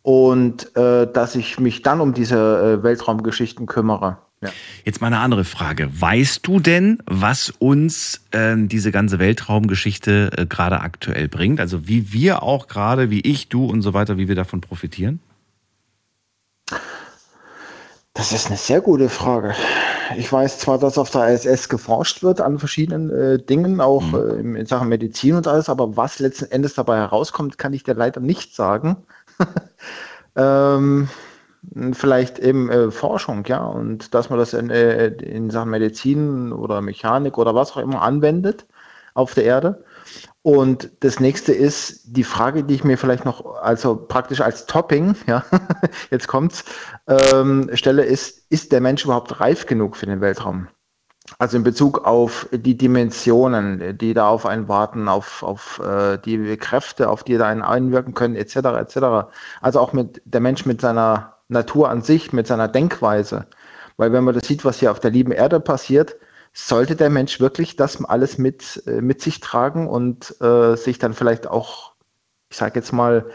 und 0.06 0.76
äh, 0.78 1.12
dass 1.12 1.34
ich 1.34 1.60
mich 1.60 1.82
dann 1.82 2.00
um 2.00 2.14
diese 2.14 2.78
äh, 2.80 2.84
Weltraumgeschichten 2.84 3.66
kümmere. 3.66 4.18
Ja. 4.40 4.50
Jetzt 4.84 5.02
mal 5.02 5.08
eine 5.08 5.18
andere 5.18 5.46
Frage. 5.46 5.90
Weißt 6.00 6.46
du 6.46 6.60
denn, 6.60 7.00
was 7.08 7.50
uns 7.58 8.22
ähm, 8.32 8.68
diese 8.70 8.92
ganze 8.92 9.18
Weltraumgeschichte 9.18 10.30
äh, 10.38 10.46
gerade 10.46 10.82
aktuell 10.82 11.28
bringt? 11.28 11.60
Also 11.60 11.88
wie 11.88 12.14
wir 12.14 12.44
auch 12.44 12.68
gerade, 12.68 13.10
wie 13.10 13.22
ich, 13.22 13.50
du 13.50 13.66
und 13.66 13.82
so 13.82 13.96
weiter, 13.96 14.20
wie 14.20 14.28
wir 14.28 14.36
davon 14.36 14.62
profitieren? 14.62 15.22
Das 18.14 18.32
ist 18.32 18.46
eine 18.46 18.58
sehr 18.58 18.82
gute 18.82 19.10
Frage. 19.10 19.56
Ich 20.18 20.32
weiß 20.32 20.60
zwar, 20.60 20.78
dass 20.78 21.00
auf 21.00 21.10
der 21.10 21.30
ISS 21.30 21.68
geforscht 21.68 22.22
wird 22.22 22.42
an 22.42 22.60
verschiedenen 22.60 23.10
äh, 23.10 23.40
Dingen, 23.40 23.82
auch 23.82 24.14
äh, 24.14 24.40
in 24.40 24.56
in 24.56 24.68
Sachen 24.68 24.88
Medizin 24.88 25.34
und 25.34 25.48
alles, 25.48 25.68
aber 25.68 25.98
was 25.98 26.20
letzten 26.20 26.46
Endes 26.52 26.76
dabei 26.76 26.98
herauskommt, 26.98 27.58
kann 27.58 27.74
ich 27.74 27.84
dir 27.84 27.96
leider 27.96 28.22
nicht 28.22 28.54
sagen. 28.56 28.98
ähm, 30.36 31.10
vielleicht 31.94 32.40
eben 32.40 32.70
äh, 32.70 32.92
Forschung, 32.92 33.44
ja, 33.48 33.64
und 33.64 34.14
dass 34.14 34.30
man 34.30 34.40
das 34.40 34.54
in, 34.54 34.70
äh, 34.70 35.08
in 35.08 35.50
Sachen 35.50 35.70
Medizin 35.70 36.52
oder 36.52 36.82
Mechanik 36.82 37.38
oder 37.38 37.56
was 37.56 37.72
auch 37.72 37.78
immer 37.78 38.02
anwendet 38.02 38.66
auf 39.14 39.34
der 39.34 39.46
Erde. 39.46 39.84
Und 40.44 40.92
das 41.00 41.20
nächste 41.20 41.54
ist 41.54 42.16
die 42.16 42.24
Frage, 42.24 42.64
die 42.64 42.76
ich 42.76 42.84
mir 42.84 42.98
vielleicht 42.98 43.26
noch, 43.26 43.56
also 43.56 43.96
praktisch 43.96 44.42
als 44.42 44.68
Topping, 44.68 45.16
ja, 45.28 45.44
jetzt 46.12 46.28
kommt's, 46.28 46.66
ähm, 47.08 47.70
stelle, 47.74 48.04
ist, 48.04 48.46
ist 48.52 48.72
der 48.72 48.82
Mensch 48.82 49.04
überhaupt 49.06 49.40
reif 49.40 49.66
genug 49.66 49.98
für 49.98 50.06
den 50.06 50.22
Weltraum? 50.22 50.68
Also 51.40 51.58
in 51.58 51.64
Bezug 51.64 52.06
auf 52.06 52.48
die 52.52 52.78
Dimensionen, 52.78 53.98
die 53.98 54.14
da 54.14 54.28
auf 54.30 54.46
einen 54.46 54.68
warten, 54.68 55.08
auf, 55.08 55.42
auf 55.42 55.80
äh, 55.80 56.18
die 56.18 56.56
Kräfte, 56.58 57.10
auf 57.10 57.24
die 57.24 57.38
da 57.38 57.48
einen 57.48 57.64
einwirken 57.64 58.14
können, 58.14 58.36
etc., 58.36 58.56
etc. 58.56 58.98
Also 59.62 59.80
auch 59.80 59.92
mit 59.92 60.22
der 60.26 60.42
Mensch 60.42 60.66
mit 60.66 60.82
seiner 60.82 61.34
Natur 61.48 61.90
an 61.90 62.02
sich, 62.04 62.32
mit 62.32 62.48
seiner 62.48 62.68
Denkweise. 62.68 63.48
Weil 63.98 64.12
wenn 64.14 64.24
man 64.24 64.36
das 64.36 64.48
sieht, 64.48 64.66
was 64.66 64.80
hier 64.80 64.92
auf 64.92 65.00
der 65.00 65.12
lieben 65.12 65.32
Erde 65.32 65.60
passiert, 65.60 66.16
sollte 66.54 66.96
der 66.96 67.10
Mensch 67.10 67.40
wirklich 67.40 67.76
das 67.76 68.04
alles 68.06 68.38
mit, 68.38 68.84
äh, 68.86 69.02
mit 69.02 69.22
sich 69.22 69.40
tragen 69.40 69.88
und 69.88 70.40
äh, 70.42 70.76
sich 70.76 71.00
dann 71.00 71.14
vielleicht 71.14 71.48
auch, 71.48 71.94
ich 72.50 72.58
sage 72.58 72.80
jetzt 72.80 72.94
mal, 72.94 73.26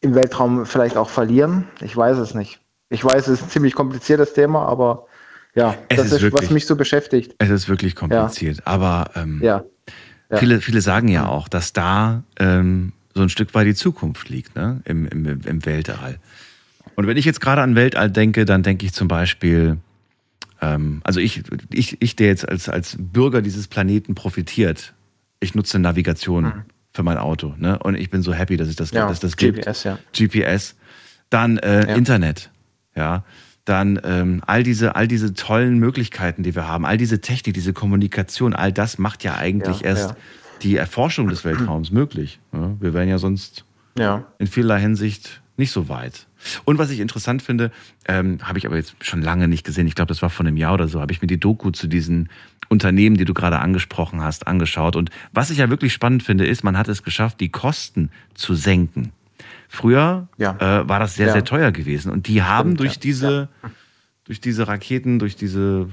im 0.00 0.14
Weltraum 0.14 0.64
vielleicht 0.64 0.96
auch 0.96 1.08
verlieren? 1.08 1.68
Ich 1.80 1.96
weiß 1.96 2.18
es 2.18 2.34
nicht. 2.34 2.60
Ich 2.88 3.04
weiß, 3.04 3.26
es 3.26 3.40
ist 3.40 3.42
ein 3.42 3.50
ziemlich 3.50 3.74
kompliziertes 3.74 4.34
Thema, 4.34 4.66
aber 4.66 5.06
ja, 5.54 5.76
Es 5.88 5.96
das 5.98 6.06
ist 6.06 6.12
ist, 6.12 6.22
was 6.24 6.32
wirklich- 6.32 6.50
mich 6.50 6.66
so 6.66 6.76
beschäftigt. 6.76 7.34
Es 7.38 7.50
ist 7.50 7.68
wirklich 7.68 7.94
kompliziert. 7.94 8.66
Aber 8.66 9.10
ähm, 9.14 9.40
Ja. 9.42 9.64
Ja. 10.30 10.38
Viele, 10.38 10.60
viele 10.60 10.80
sagen 10.80 11.08
ja 11.08 11.26
auch, 11.28 11.48
dass 11.48 11.72
da 11.74 12.24
ähm, 12.40 12.92
so 13.14 13.22
ein 13.22 13.28
Stück 13.28 13.54
weit 13.54 13.66
die 13.66 13.74
Zukunft 13.74 14.28
liegt, 14.30 14.56
ne? 14.56 14.80
Im, 14.84 15.06
im, 15.06 15.26
im 15.44 15.66
Weltall. 15.66 16.18
Und 16.96 17.06
wenn 17.06 17.16
ich 17.16 17.24
jetzt 17.26 17.40
gerade 17.40 17.60
an 17.62 17.74
Weltall 17.76 18.10
denke, 18.10 18.44
dann 18.46 18.62
denke 18.62 18.86
ich 18.86 18.92
zum 18.94 19.06
Beispiel, 19.06 19.76
ähm, 20.62 21.02
also 21.04 21.20
ich, 21.20 21.42
ich, 21.70 22.00
ich, 22.00 22.16
der 22.16 22.28
jetzt 22.28 22.48
als, 22.48 22.68
als 22.68 22.96
Bürger 22.98 23.42
dieses 23.42 23.68
Planeten 23.68 24.14
profitiert, 24.14 24.94
ich 25.40 25.54
nutze 25.54 25.78
Navigation 25.78 26.64
für 26.92 27.02
mein 27.02 27.18
Auto, 27.18 27.54
ne? 27.58 27.78
Und 27.78 27.94
ich 27.96 28.08
bin 28.10 28.22
so 28.22 28.32
happy, 28.32 28.56
dass 28.56 28.68
es 28.68 28.76
das, 28.76 28.92
Ja, 28.92 29.06
dass 29.06 29.20
das 29.20 29.36
gibt. 29.36 29.58
GPS, 29.58 29.84
ja. 29.84 29.98
GPS. 30.16 30.74
Dann 31.28 31.58
äh, 31.58 31.86
Ja. 31.88 31.94
Internet, 31.96 32.50
ja. 32.96 33.24
Dann 33.64 33.98
ähm, 34.04 34.42
all 34.46 34.62
diese, 34.62 34.94
all 34.94 35.08
diese 35.08 35.32
tollen 35.32 35.78
Möglichkeiten, 35.78 36.42
die 36.42 36.54
wir 36.54 36.68
haben, 36.68 36.84
all 36.84 36.98
diese 36.98 37.20
Technik, 37.20 37.54
diese 37.54 37.72
Kommunikation, 37.72 38.52
all 38.54 38.72
das 38.72 38.98
macht 38.98 39.24
ja 39.24 39.36
eigentlich 39.36 39.80
Ja, 39.80 39.86
erst 39.86 40.10
ja. 40.10 40.16
die 40.62 40.76
Erforschung 40.76 41.28
des 41.28 41.44
Weltraums 41.44 41.90
möglich. 41.90 42.40
Ja, 42.52 42.76
wir 42.78 42.92
wären 42.92 43.08
ja 43.08 43.18
sonst 43.18 43.64
in 44.38 44.46
vielerlei 44.46 44.80
Hinsicht 44.80 45.40
nicht 45.56 45.70
so 45.70 45.88
weit. 45.88 46.26
Und 46.64 46.78
was 46.78 46.90
ich 46.90 47.00
interessant 47.00 47.42
finde, 47.42 47.70
ähm, 48.06 48.38
habe 48.42 48.58
ich 48.58 48.66
aber 48.66 48.76
jetzt 48.76 48.96
schon 49.00 49.22
lange 49.22 49.48
nicht 49.48 49.64
gesehen, 49.64 49.86
ich 49.86 49.94
glaube, 49.94 50.08
das 50.08 50.20
war 50.20 50.30
vor 50.30 50.44
einem 50.44 50.56
Jahr 50.56 50.74
oder 50.74 50.88
so, 50.88 51.00
habe 51.00 51.12
ich 51.12 51.22
mir 51.22 51.28
die 51.28 51.38
Doku 51.38 51.70
zu 51.70 51.86
diesen 51.86 52.28
Unternehmen, 52.68 53.16
die 53.16 53.24
du 53.24 53.34
gerade 53.34 53.60
angesprochen 53.60 54.22
hast, 54.22 54.46
angeschaut. 54.46 54.96
Und 54.96 55.10
was 55.32 55.50
ich 55.50 55.58
ja 55.58 55.70
wirklich 55.70 55.92
spannend 55.92 56.22
finde, 56.22 56.46
ist, 56.46 56.64
man 56.64 56.76
hat 56.76 56.88
es 56.88 57.02
geschafft, 57.02 57.40
die 57.40 57.50
Kosten 57.50 58.10
zu 58.34 58.54
senken. 58.54 59.12
Früher 59.68 60.28
Ja. 60.38 60.56
äh, 60.82 60.88
war 60.88 60.98
das 61.00 61.14
sehr, 61.14 61.28
Ja. 61.28 61.32
sehr 61.32 61.44
teuer 61.44 61.72
gewesen. 61.72 62.10
Und 62.12 62.28
die 62.28 62.42
haben 62.42 62.70
Stimmt, 62.70 62.80
durch 62.80 62.94
ja. 62.94 63.00
diese, 63.02 63.48
durch 64.24 64.40
diese 64.40 64.68
Raketen, 64.68 65.18
durch 65.18 65.36
diese, 65.36 65.88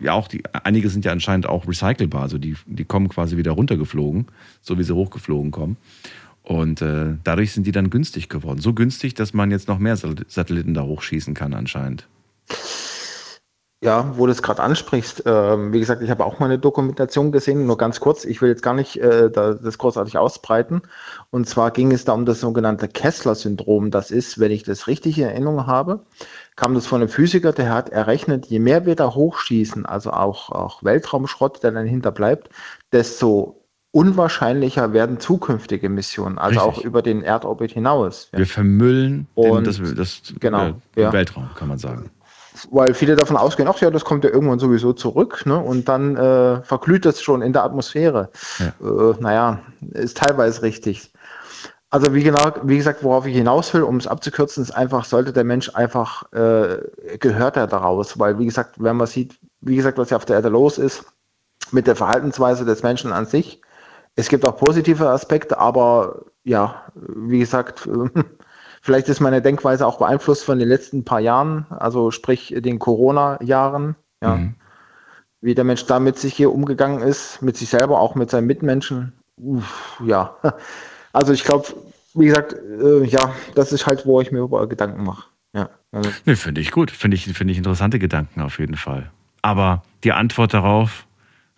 ja 0.00 0.12
auch 0.12 0.28
die, 0.28 0.42
einige 0.64 0.88
sind 0.88 1.04
ja 1.04 1.12
anscheinend 1.12 1.46
auch 1.46 1.68
recycelbar, 1.68 2.22
also 2.22 2.38
die, 2.38 2.56
die 2.66 2.84
kommen 2.84 3.08
quasi 3.08 3.36
wieder 3.36 3.52
runtergeflogen, 3.52 4.26
so 4.60 4.78
wie 4.78 4.82
sie 4.82 4.94
hochgeflogen 4.94 5.50
kommen. 5.50 5.76
Und 6.42 6.80
äh, 6.80 7.14
dadurch 7.24 7.52
sind 7.52 7.66
die 7.66 7.72
dann 7.72 7.90
günstig 7.90 8.28
geworden. 8.28 8.60
So 8.60 8.72
günstig, 8.72 9.14
dass 9.14 9.34
man 9.34 9.50
jetzt 9.50 9.66
noch 9.68 9.78
mehr 9.78 9.96
Sat- 9.96 10.24
Satelliten 10.28 10.74
da 10.74 10.82
hochschießen 10.82 11.34
kann 11.34 11.54
anscheinend. 11.54 12.06
Ja, 13.82 14.16
wo 14.16 14.24
du 14.24 14.32
es 14.32 14.42
gerade 14.42 14.62
ansprichst, 14.62 15.24
ähm, 15.26 15.74
wie 15.74 15.80
gesagt, 15.80 16.00
ich 16.00 16.08
habe 16.08 16.24
auch 16.24 16.38
mal 16.38 16.46
eine 16.46 16.58
Dokumentation 16.58 17.30
gesehen, 17.30 17.66
nur 17.66 17.76
ganz 17.76 18.00
kurz, 18.00 18.24
ich 18.24 18.40
will 18.40 18.48
jetzt 18.48 18.62
gar 18.62 18.72
nicht 18.72 18.96
äh, 18.96 19.30
da, 19.30 19.52
das 19.52 19.76
großartig 19.76 20.16
ausbreiten. 20.16 20.80
Und 21.30 21.46
zwar 21.46 21.70
ging 21.72 21.92
es 21.92 22.06
da 22.06 22.14
um 22.14 22.24
das 22.24 22.40
sogenannte 22.40 22.88
Kessler-Syndrom. 22.88 23.90
Das 23.90 24.10
ist, 24.10 24.38
wenn 24.40 24.50
ich 24.50 24.62
das 24.62 24.86
richtig 24.86 25.18
in 25.18 25.24
Erinnerung 25.24 25.66
habe, 25.66 26.00
kam 26.56 26.74
das 26.74 26.86
von 26.86 27.02
einem 27.02 27.10
Physiker, 27.10 27.52
der 27.52 27.68
hat 27.68 27.90
errechnet, 27.90 28.46
je 28.46 28.60
mehr 28.60 28.86
wir 28.86 28.96
da 28.96 29.14
hochschießen, 29.14 29.84
also 29.84 30.10
auch, 30.10 30.50
auch 30.50 30.82
Weltraumschrott, 30.82 31.62
der 31.62 31.72
dann 31.72 31.86
hinterbleibt, 31.86 32.48
desto 32.92 33.62
unwahrscheinlicher 33.90 34.94
werden 34.94 35.20
zukünftige 35.20 35.90
Missionen, 35.90 36.38
also 36.38 36.60
Richtig. 36.60 36.78
auch 36.78 36.84
über 36.84 37.02
den 37.02 37.22
Erdorbit 37.22 37.72
hinaus. 37.72 38.28
Ja. 38.32 38.38
Wir 38.38 38.46
vermüllen 38.46 39.26
den, 39.36 39.50
Und- 39.50 39.66
das, 39.66 39.80
das 39.94 40.22
genau, 40.40 40.68
äh, 40.68 40.74
den 40.96 41.02
ja. 41.02 41.12
Weltraum, 41.12 41.50
kann 41.54 41.68
man 41.68 41.78
sagen. 41.78 42.10
Weil 42.70 42.94
viele 42.94 43.16
davon 43.16 43.36
ausgehen, 43.36 43.68
ach 43.68 43.80
ja, 43.80 43.90
das 43.90 44.04
kommt 44.04 44.24
ja 44.24 44.30
irgendwann 44.30 44.58
sowieso 44.58 44.92
zurück, 44.92 45.44
ne? 45.46 45.58
Und 45.58 45.88
dann 45.88 46.16
äh, 46.16 46.62
verglüht 46.62 47.04
das 47.04 47.20
schon 47.22 47.42
in 47.42 47.52
der 47.52 47.64
Atmosphäre. 47.64 48.30
Äh, 48.60 49.20
naja, 49.20 49.60
ist 49.92 50.18
teilweise 50.18 50.62
richtig. 50.62 51.12
Also 51.90 52.12
wie 52.14 52.22
genau, 52.22 52.52
wie 52.64 52.76
gesagt, 52.76 53.04
worauf 53.04 53.26
ich 53.26 53.34
hinaus 53.36 53.72
will, 53.72 53.82
um 53.82 53.96
es 53.96 54.06
abzukürzen, 54.06 54.62
ist 54.62 54.72
einfach, 54.72 55.04
sollte 55.04 55.32
der 55.32 55.44
Mensch 55.44 55.70
einfach, 55.74 56.30
äh, 56.32 56.78
gehört 57.18 57.56
er 57.56 57.66
daraus, 57.66 58.18
weil 58.18 58.38
wie 58.38 58.46
gesagt, 58.46 58.74
wenn 58.82 58.96
man 58.96 59.06
sieht, 59.06 59.38
wie 59.60 59.76
gesagt, 59.76 59.96
was 59.96 60.10
ja 60.10 60.16
auf 60.16 60.24
der 60.24 60.36
Erde 60.36 60.48
los 60.48 60.78
ist, 60.78 61.04
mit 61.70 61.86
der 61.86 61.96
Verhaltensweise 61.96 62.64
des 62.64 62.82
Menschen 62.82 63.12
an 63.12 63.26
sich, 63.26 63.60
es 64.16 64.28
gibt 64.28 64.46
auch 64.46 64.56
positive 64.56 65.08
Aspekte, 65.08 65.58
aber 65.58 66.22
ja, 66.42 66.82
wie 66.94 67.38
gesagt, 67.38 67.88
Vielleicht 68.86 69.08
ist 69.08 69.18
meine 69.18 69.42
Denkweise 69.42 69.84
auch 69.84 69.98
beeinflusst 69.98 70.44
von 70.44 70.60
den 70.60 70.68
letzten 70.68 71.04
paar 71.04 71.18
Jahren, 71.18 71.66
also 71.70 72.12
sprich 72.12 72.54
den 72.56 72.78
Corona-Jahren, 72.78 73.96
ja. 74.22 74.36
Mhm. 74.36 74.54
Wie 75.40 75.56
der 75.56 75.64
Mensch 75.64 75.86
da 75.86 75.98
mit 75.98 76.16
sich 76.20 76.34
hier 76.34 76.52
umgegangen 76.52 77.00
ist, 77.00 77.42
mit 77.42 77.56
sich 77.56 77.68
selber, 77.68 77.98
auch 77.98 78.14
mit 78.14 78.30
seinen 78.30 78.46
Mitmenschen. 78.46 79.12
Uff, 79.38 80.00
ja. 80.06 80.36
Also 81.12 81.32
ich 81.32 81.42
glaube, 81.42 81.66
wie 82.14 82.26
gesagt, 82.26 82.54
äh, 82.54 83.02
ja, 83.04 83.34
das 83.56 83.72
ist 83.72 83.86
halt, 83.86 84.06
wo 84.06 84.20
ich 84.20 84.30
mir 84.30 84.38
überall 84.40 84.68
Gedanken 84.68 85.02
mache. 85.02 85.24
Ja. 85.52 85.68
Also, 85.90 86.10
Nee, 86.24 86.36
finde 86.36 86.60
ich 86.60 86.70
gut. 86.70 86.92
Finde 86.92 87.16
ich, 87.16 87.24
finde 87.24 87.50
ich 87.52 87.58
interessante 87.58 87.98
Gedanken 87.98 88.40
auf 88.40 88.60
jeden 88.60 88.76
Fall. 88.76 89.10
Aber 89.42 89.82
die 90.04 90.12
Antwort 90.12 90.54
darauf, 90.54 91.06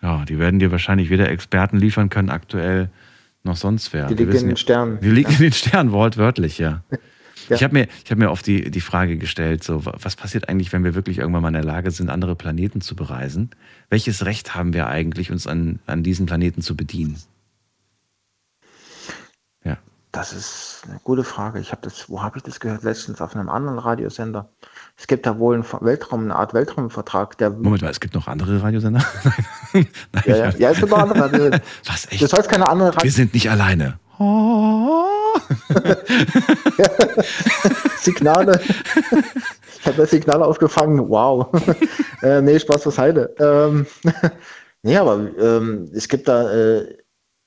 ja, 0.01 0.25
die 0.25 0.39
werden 0.39 0.61
dir 0.61 0.71
wahrscheinlich 0.71 1.11
weder 1.11 1.29
Experten 1.29 1.77
liefern 1.77 2.09
können 2.09 2.31
aktuell, 2.31 2.89
noch 3.43 3.57
sonst 3.57 3.93
wer. 3.93 4.07
Die 4.07 4.15
liegt 4.15 4.33
wissen 4.33 4.45
in 4.45 4.49
den 4.51 4.57
Sternen. 4.57 5.01
Die 5.01 5.11
liegt 5.11 5.31
Ja. 5.31 5.37
in 5.37 5.43
den 5.43 5.53
Sternen, 5.53 5.93
wortwörtlich, 5.93 6.57
ja. 6.59 6.83
Ja. 7.49 7.57
Ich 7.57 7.65
habe 7.65 7.75
mir, 7.75 7.89
ich 8.05 8.11
hab 8.11 8.19
mir 8.19 8.31
oft 8.31 8.47
die, 8.47 8.71
die 8.71 8.81
Frage 8.81 9.17
gestellt, 9.19 9.65
so, 9.65 9.85
wa- 9.87 9.95
was 10.01 10.17
passiert 10.17 10.49
eigentlich, 10.49 10.73
wenn 10.73 10.85
wir 10.85 10.95
wirklich 10.95 11.19
irgendwann 11.19 11.43
mal 11.43 11.49
in 11.49 11.55
der 11.55 11.65
Lage 11.65 11.91
sind, 11.91 12.11
andere 12.11 12.35
Planeten 12.37 12.81
zu 12.81 12.95
bereisen? 12.97 13.51
Welches 13.91 14.25
Recht 14.25 14.55
haben 14.55 14.73
wir 14.75 14.87
eigentlich, 14.89 15.31
uns 15.31 15.47
an, 15.47 15.79
an 15.87 16.03
diesen 16.03 16.27
Planeten 16.27 16.63
zu 16.63 16.77
bedienen? 16.77 17.19
Das 20.11 20.33
ist 20.33 20.85
eine 20.89 20.99
gute 21.05 21.23
Frage. 21.23 21.61
Ich 21.61 21.71
habe 21.71 21.83
das, 21.83 22.09
wo 22.09 22.23
habe 22.23 22.39
ich 22.39 22.43
das 22.43 22.61
gehört? 22.61 22.83
Letztens 22.83 23.21
auf 23.21 23.37
einem 23.37 23.51
anderen 23.51 23.79
Radiosender. 23.79 24.49
Es 24.97 25.07
gibt 25.07 25.27
da 25.27 25.39
wohl 25.39 25.55
einen 25.55 25.65
Weltraum, 25.83 26.23
eine 26.25 26.35
Art 26.35 26.55
Weltraumvertrag, 26.55 27.37
der. 27.37 27.51
Moment 27.51 27.83
mal, 27.83 27.91
es 27.91 28.01
gibt 28.01 28.15
noch 28.15 28.27
andere 28.27 28.63
Radiosender? 28.63 29.05
Nein, 29.75 29.87
Ja, 30.25 30.37
ja, 30.37 30.51
ja, 30.57 30.71
es 30.71 30.79
gibt 30.79 30.91
noch 30.91 30.99
andere 30.99 31.21
Radiosender. 31.21 31.61
Was, 31.85 32.11
echt? 32.11 32.23
Das 32.23 32.33
heißt 32.33 32.49
keine 32.49 32.67
andere 32.69 32.97
Wir 33.03 33.13
sind 33.13 33.35
nicht 33.35 33.51
alleine. 33.51 33.99
Signale. 38.01 38.61
ich 39.79 39.87
habe 39.87 39.97
das 39.97 40.11
Signal 40.11 40.43
aufgefangen. 40.43 41.09
Wow. 41.09 41.49
äh, 42.23 42.41
nee, 42.41 42.59
Spaß 42.59 42.83
beiseite. 42.85 43.33
Ähm, 43.39 43.87
nee, 44.83 44.97
aber 44.97 45.29
ähm, 45.39 45.89
es 45.95 46.09
gibt 46.09 46.27
da, 46.27 46.53
äh, 46.53 46.97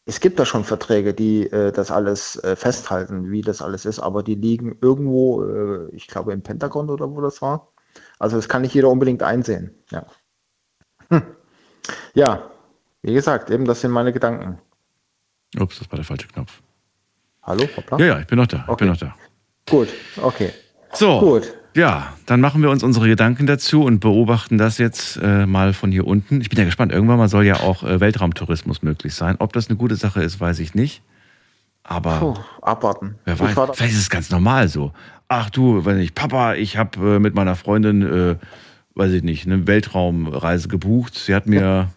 es 0.05 0.21
gibt 0.21 0.39
da 0.39 0.45
schon 0.45 0.63
Verträge, 0.63 1.13
die 1.13 1.51
äh, 1.51 1.73
das 1.73 1.91
alles 1.91 2.41
äh, 2.43 2.55
festhalten, 2.55 3.31
wie 3.31 3.41
das 3.41 3.61
alles 3.61 3.83
ist, 3.85 3.99
aber 3.99 4.23
die 4.23 4.35
liegen 4.35 4.77
irgendwo, 4.81 5.43
äh, 5.43 5.89
ich 5.93 6.07
glaube 6.07 6.31
im 6.31 6.41
Pentagon 6.41 6.89
oder 6.89 7.11
wo 7.11 7.19
das 7.19 7.41
war. 7.41 7.73
Also 8.17 8.37
das 8.37 8.47
kann 8.47 8.61
nicht 8.61 8.73
jeder 8.73 8.87
unbedingt 8.89 9.23
einsehen. 9.23 9.75
Ja. 9.89 10.05
Hm. 11.09 11.23
Ja, 12.13 12.49
wie 13.01 13.13
gesagt, 13.13 13.49
eben 13.49 13.65
das 13.65 13.81
sind 13.81 13.91
meine 13.91 14.13
Gedanken. 14.13 14.59
Ups, 15.59 15.79
das 15.79 15.91
war 15.91 15.97
der 15.97 16.05
falsche 16.05 16.27
Knopf. 16.27 16.61
Hallo, 17.43 17.67
hoppla. 17.75 17.97
Ja, 17.99 18.05
ja, 18.05 18.19
ich 18.19 18.27
bin 18.27 18.37
noch 18.37 18.47
da. 18.47 18.57
Ich 18.57 18.67
Okay. 18.69 18.85
bin 18.85 18.87
noch 18.93 18.97
da. 18.99 19.15
Gut, 19.69 19.89
okay. 20.21 20.51
So, 20.93 21.19
Gut. 21.19 21.53
ja, 21.75 22.13
dann 22.25 22.41
machen 22.41 22.61
wir 22.61 22.69
uns 22.69 22.83
unsere 22.83 23.07
Gedanken 23.07 23.47
dazu 23.47 23.83
und 23.83 23.99
beobachten 23.99 24.57
das 24.57 24.77
jetzt 24.77 25.17
äh, 25.21 25.45
mal 25.45 25.73
von 25.73 25.91
hier 25.91 26.05
unten. 26.05 26.41
Ich 26.41 26.49
bin 26.49 26.59
ja 26.59 26.65
gespannt, 26.65 26.91
irgendwann 26.91 27.17
mal 27.17 27.29
soll 27.29 27.45
ja 27.45 27.61
auch 27.61 27.83
äh, 27.83 27.99
Weltraumtourismus 27.99 28.81
möglich 28.83 29.13
sein. 29.15 29.35
Ob 29.39 29.53
das 29.53 29.69
eine 29.69 29.77
gute 29.77 29.95
Sache 29.95 30.21
ist, 30.21 30.39
weiß 30.39 30.59
ich 30.59 30.75
nicht. 30.75 31.01
Aber 31.83 32.19
Puh, 32.19 32.35
abwarten. 32.61 33.15
wer 33.25 33.33
Ich 33.35 33.39
weiß, 33.39 33.53
vielleicht 33.73 33.93
ist 33.93 33.99
es 34.01 34.09
ganz 34.09 34.29
normal 34.29 34.67
so. 34.67 34.93
Ach 35.27 35.49
du, 35.49 35.85
wenn 35.85 35.99
ich, 35.99 36.13
Papa, 36.13 36.53
ich 36.55 36.77
habe 36.77 37.15
äh, 37.15 37.19
mit 37.19 37.33
meiner 37.33 37.55
Freundin, 37.55 38.01
äh, 38.01 38.35
weiß 38.95 39.13
ich 39.13 39.23
nicht, 39.23 39.45
eine 39.47 39.65
Weltraumreise 39.65 40.67
gebucht. 40.67 41.15
Sie 41.15 41.33
hat 41.33 41.47
mir, 41.47 41.89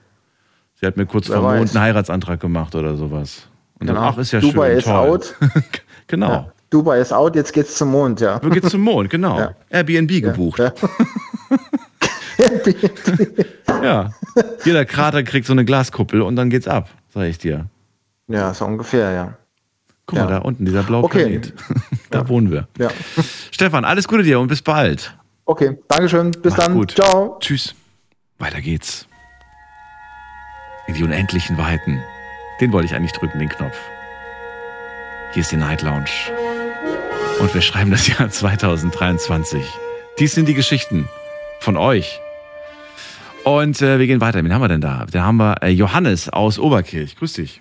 sie 0.85 0.89
hat 0.89 0.98
mir 0.98 1.06
kurz 1.06 1.28
vor 1.28 1.40
Mond 1.40 1.70
einen 1.74 1.81
Heiratsantrag 1.81 2.39
gemacht 2.40 2.74
oder 2.74 2.94
sowas. 2.97 3.48
Und 3.81 3.86
dann, 3.86 3.97
Genau. 3.97 4.09
ach, 4.09 4.19
ist 4.19 4.32
ja 4.32 4.40
Dubai 4.40 4.69
schön, 4.70 4.78
ist 4.78 4.85
toll. 4.85 4.94
out. 5.11 5.35
Genau. 6.06 6.28
Ja. 6.28 6.52
Dubai 6.69 7.01
ist 7.01 7.12
out, 7.15 7.35
jetzt 7.35 7.55
geht's 7.55 7.77
zum 7.77 7.90
Mond, 7.90 8.20
ja. 8.20 8.39
Wo 8.43 8.51
geht's 8.51 8.69
zum 8.69 8.82
Mond, 8.82 9.09
genau. 9.09 9.39
Ja. 9.39 9.55
Airbnb 9.70 10.11
gebucht. 10.23 10.61
Ja. 13.82 14.11
Jeder 14.65 14.85
Krater 14.85 15.23
kriegt 15.23 15.47
so 15.47 15.52
eine 15.52 15.65
Glaskuppel 15.65 16.20
und 16.23 16.36
dann 16.36 16.51
geht's 16.51 16.66
ab, 16.69 16.89
sag 17.12 17.24
ich 17.24 17.39
dir. 17.39 17.66
Ja, 18.28 18.52
so 18.52 18.65
ungefähr, 18.65 19.12
ja. 19.12 19.35
Guck 20.06 20.19
mal, 20.19 20.27
da 20.27 20.39
unten, 20.39 20.65
dieser 20.65 20.82
blaue 20.82 21.05
Okay. 21.05 21.23
Planet. 21.24 21.55
da 22.11 22.28
wohnen 22.28 22.51
wir. 22.51 22.69
Ja. 22.78 22.90
Stefan, 23.51 23.85
alles 23.85 24.06
Gute 24.09 24.23
dir 24.23 24.40
und 24.40 24.48
bis 24.48 24.61
bald. 24.62 25.16
Okay, 25.47 25.78
Dankeschön. 25.89 26.31
Bis 26.32 26.52
Mach's 26.56 26.65
dann. 26.66 26.74
gut. 26.74 26.90
Ciao. 26.93 27.36
Tschüss. 27.40 27.74
Weiter 28.39 28.61
geht's. 28.61 29.06
In 30.86 30.94
die 30.94 31.02
unendlichen 31.02 31.56
Weiten. 31.56 32.02
Den 32.61 32.73
wollte 32.73 32.86
ich 32.86 32.94
eigentlich 32.94 33.12
drücken, 33.12 33.39
den 33.39 33.48
Knopf. 33.48 33.77
Hier 35.32 35.40
ist 35.40 35.51
die 35.51 35.56
Night 35.56 35.82
Lounge. 35.82 36.11
Und 37.40 37.52
wir 37.52 37.62
schreiben 37.62 37.90
das 37.90 38.06
Jahr 38.06 38.31
2023. 38.31 39.66
Dies 40.19 40.32
sind 40.32 40.47
die 40.47 40.55
Geschichten 40.55 41.09
von 41.61 41.77
euch. 41.77 42.20
Und 43.44 43.82
äh, 43.82 43.98
wir 43.98 44.06
gehen 44.06 44.20
weiter. 44.20 44.43
Wen 44.44 44.52
haben 44.52 44.62
wir 44.62 44.69
denn 44.69 44.81
da? 44.81 45.06
Da 45.11 45.24
haben 45.24 45.36
wir 45.39 45.62
äh, 45.62 45.69
Johannes 45.69 46.28
aus 46.28 46.59
Oberkirch. 46.59 47.16
Grüß 47.16 47.35
dich. 47.35 47.61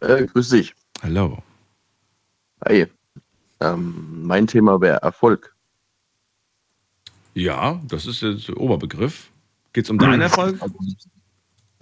Äh, 0.00 0.26
grüß 0.26 0.48
dich. 0.48 0.74
Hallo. 1.02 1.42
Hi. 2.64 2.86
Ähm, 3.60 4.22
mein 4.22 4.46
Thema 4.46 4.80
wäre 4.80 5.02
Erfolg. 5.02 5.54
Ja, 7.34 7.80
das 7.86 8.06
ist 8.06 8.22
jetzt 8.22 8.48
der 8.48 8.56
Oberbegriff. 8.56 9.30
Geht's 9.72 9.90
um 9.90 9.98
deinen 9.98 10.20
Erfolg? 10.22 10.58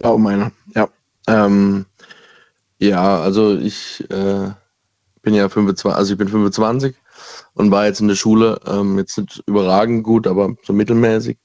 Ja, 0.01 0.09
um 0.09 0.23
meine. 0.23 0.51
Ja. 0.75 0.89
Ähm, 1.27 1.85
ja, 2.79 3.19
also 3.19 3.57
ich 3.57 4.03
äh, 4.09 4.51
bin 5.21 5.33
ja 5.33 5.49
25, 5.49 5.97
also 5.97 6.13
ich 6.13 6.17
bin 6.17 6.27
25 6.27 6.95
und 7.53 7.71
war 7.71 7.85
jetzt 7.85 8.01
in 8.01 8.07
der 8.07 8.15
Schule 8.15 8.59
ähm, 8.67 8.97
jetzt 8.97 9.17
nicht 9.17 9.43
überragend 9.47 10.03
gut, 10.03 10.27
aber 10.27 10.55
so 10.63 10.73
mittelmäßig. 10.73 11.37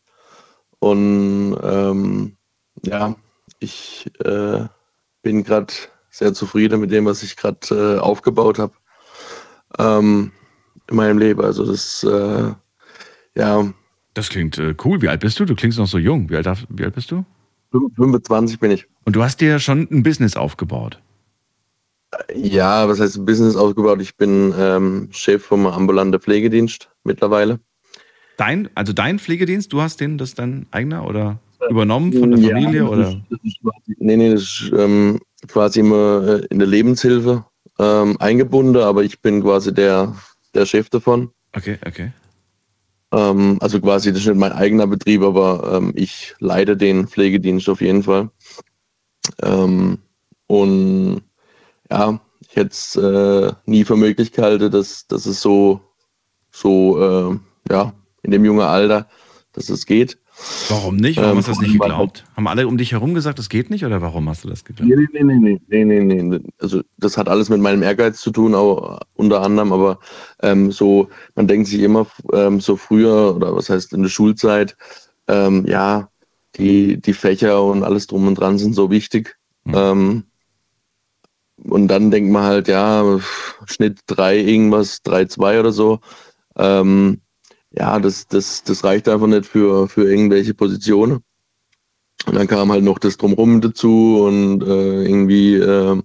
Und 0.81 1.57
ähm, 1.63 2.37
ja, 2.85 3.15
ich 3.59 4.11
äh, 4.25 4.67
bin 5.23 5.45
gerade 5.45 5.73
sehr 6.11 6.35
zufrieden 6.35 6.81
mit 6.81 6.91
dem, 6.91 7.07
was 7.07 7.23
ich 7.23 7.37
gerade 7.37 7.59
äh, 7.71 7.99
aufgebaut 7.99 8.59
habe 8.59 8.73
ähm, 9.79 10.33
in 10.89 10.97
meinem 10.97 11.19
Leben. 11.19 11.43
Also 11.43 11.65
das, 11.65 12.03
äh, 12.03 12.53
ja. 13.35 13.73
Das 14.15 14.29
klingt 14.29 14.59
äh, 14.59 14.75
cool. 14.85 15.01
Wie 15.03 15.09
alt 15.09 15.21
bist 15.21 15.39
du? 15.39 15.45
Du 15.45 15.55
klingst 15.55 15.79
noch 15.79 15.87
so 15.87 15.99
jung. 15.99 16.29
Wie 16.31 16.37
alt, 16.37 16.49
wie 16.69 16.85
alt 16.85 16.95
bist 16.95 17.11
du? 17.11 17.25
25 17.71 18.59
bin 18.59 18.71
ich. 18.71 18.87
Und 19.05 19.17
du 19.17 19.23
hast 19.23 19.41
dir 19.41 19.59
schon 19.59 19.89
ein 19.91 20.03
Business 20.03 20.37
aufgebaut. 20.37 21.01
Ja, 22.35 22.89
was 22.89 23.01
heißt 23.01 23.25
Business 23.25 23.57
aufgebaut? 23.57 24.01
Ich 24.01 24.17
bin 24.17 24.53
ähm, 24.59 25.09
Chef 25.13 25.45
vom 25.45 25.67
ambulanten 25.67 26.21
Pflegedienst 26.21 26.91
mittlerweile. 27.05 27.61
Dein, 28.37 28.69
also 28.75 28.93
dein 28.93 29.19
Pflegedienst, 29.19 29.73
du 29.73 29.81
hast 29.81 30.01
den, 30.01 30.19
das 30.19 30.31
ist 30.31 30.39
dein 30.39 30.67
eigener 30.71 31.07
oder 31.07 31.39
übernommen 31.69 32.13
von 32.13 32.31
der 32.31 32.41
Ja, 32.41 32.49
Familie 32.49 32.81
das 32.81 32.91
oder? 32.91 33.09
Ist, 33.09 33.17
das 33.31 33.39
ist 33.45 33.61
quasi, 33.63 33.97
nee, 33.99 34.17
nee, 34.17 34.33
das 34.33 34.43
ist 34.43 34.73
ähm, 34.77 35.21
quasi 35.47 35.81
immer 35.81 36.41
äh, 36.41 36.47
in 36.47 36.59
der 36.59 36.67
Lebenshilfe 36.67 37.45
ähm, 37.79 38.17
eingebunden, 38.19 38.77
aber 38.79 39.05
ich 39.05 39.21
bin 39.21 39.43
quasi 39.43 39.73
der, 39.73 40.17
der 40.55 40.67
Chef 40.67 40.89
davon. 40.89 41.31
Okay, 41.55 41.79
okay. 41.87 42.13
Ähm, 43.13 43.59
also 43.61 43.81
quasi, 43.81 44.13
das 44.13 44.23
ist 44.23 44.29
nicht 44.29 44.39
mein 44.39 44.53
eigener 44.53 44.87
Betrieb, 44.87 45.23
aber 45.23 45.73
ähm, 45.75 45.93
ich 45.97 46.35
leite 46.39 46.77
den 46.77 47.09
Pflegedienst 47.09 47.69
auf 47.69 47.81
jeden 47.81 48.03
Fall. 48.03 48.31
Ähm, 49.43 49.99
und 50.47 51.23
ja, 51.91 52.21
ich 52.41 52.57
hätte 52.57 52.71
es 52.71 52.97
äh, 52.97 53.53
nie 53.67 53.85
für 53.85 53.97
möglich 53.97 54.33
gehalten, 54.33 54.71
dass, 54.71 55.07
dass 55.07 55.27
es 55.27 55.41
so, 55.41 55.81
so 56.51 57.31
äh, 57.33 57.39
ja, 57.71 57.93
in 58.23 58.31
dem 58.31 58.45
jungen 58.45 58.67
Alter, 58.67 59.09
dass 59.53 59.69
es 59.69 59.87
geht. 59.87 60.19
Warum 60.69 60.97
nicht? 60.97 61.17
Warum 61.17 61.31
Ähm, 61.33 61.37
hast 61.39 61.49
du 61.49 61.53
das 61.53 61.61
nicht 61.61 61.73
geglaubt? 61.73 62.25
Haben 62.37 62.47
alle 62.47 62.67
um 62.67 62.77
dich 62.79 62.93
herum 62.93 63.15
gesagt, 63.15 63.39
das 63.39 63.49
geht 63.49 63.71
nicht 63.71 63.85
oder 63.85 64.01
warum 64.01 64.29
hast 64.29 64.45
du 64.45 64.49
das 64.49 64.65
geglaubt? 64.65 64.89
Nee, 64.89 65.09
nee, 65.13 65.23
nee, 65.23 65.35
nee, 65.35 65.61
nee, 65.69 65.85
nee, 65.85 66.01
nee, 66.01 66.23
nee. 66.23 66.41
Also 66.59 66.83
das 66.97 67.17
hat 67.17 67.29
alles 67.29 67.49
mit 67.49 67.61
meinem 67.61 67.83
Ehrgeiz 67.83 68.21
zu 68.21 68.31
tun, 68.31 68.55
auch 68.55 69.01
unter 69.15 69.43
anderem, 69.43 69.73
aber 69.73 69.99
ähm, 70.43 70.73
so, 70.73 71.09
man 71.35 71.47
denkt 71.47 71.69
sich 71.69 71.81
immer 71.81 72.07
ähm, 72.33 72.61
so 72.61 72.77
früher 72.77 73.35
oder 73.37 73.55
was 73.55 73.69
heißt 73.71 73.93
in 73.93 74.03
der 74.03 74.11
Schulzeit, 74.11 74.77
ähm, 75.29 75.65
ja, 75.67 76.09
die, 76.57 77.01
die 77.01 77.13
Fächer 77.13 77.63
und 77.63 77.83
alles 77.85 78.07
drum 78.07 78.27
und 78.27 78.35
dran 78.37 78.59
sind 78.59 78.75
so 78.75 78.91
wichtig. 78.91 79.37
Ähm, 79.67 80.25
und 81.63 81.89
dann 81.89 82.11
denkt 82.11 82.33
man 82.33 82.45
halt, 82.45 82.69
ja, 82.69 83.19
Schnitt 83.67 84.01
3 84.07 84.39
irgendwas, 84.39 85.03
3,2 85.05 85.61
oder 85.61 85.73
so. 85.73 86.01
Ähm, 86.57 87.21
ja, 87.73 87.99
das, 87.99 88.27
das, 88.27 88.65
das 88.65 88.85
reicht 88.85 89.09
einfach 89.09 89.27
nicht 89.27 89.47
für, 89.47 89.89
für 89.89 90.11
irgendwelche 90.11 90.55
Positionen. 90.55 91.23
Und 92.27 92.37
dann 92.37 92.47
kam 92.47 92.71
halt 92.71 92.85
noch 92.85 92.99
das 92.99 93.17
Drumrum 93.17 93.61
dazu 93.61 94.23
und 94.25 94.63
äh, 94.63 95.05
irgendwie, 95.05 95.55
äh, 95.55 96.03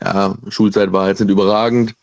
ja, 0.00 0.36
Schulzeit 0.48 0.92
war 0.92 1.08
jetzt 1.08 1.20
nicht 1.20 1.30
überragend. 1.30 1.94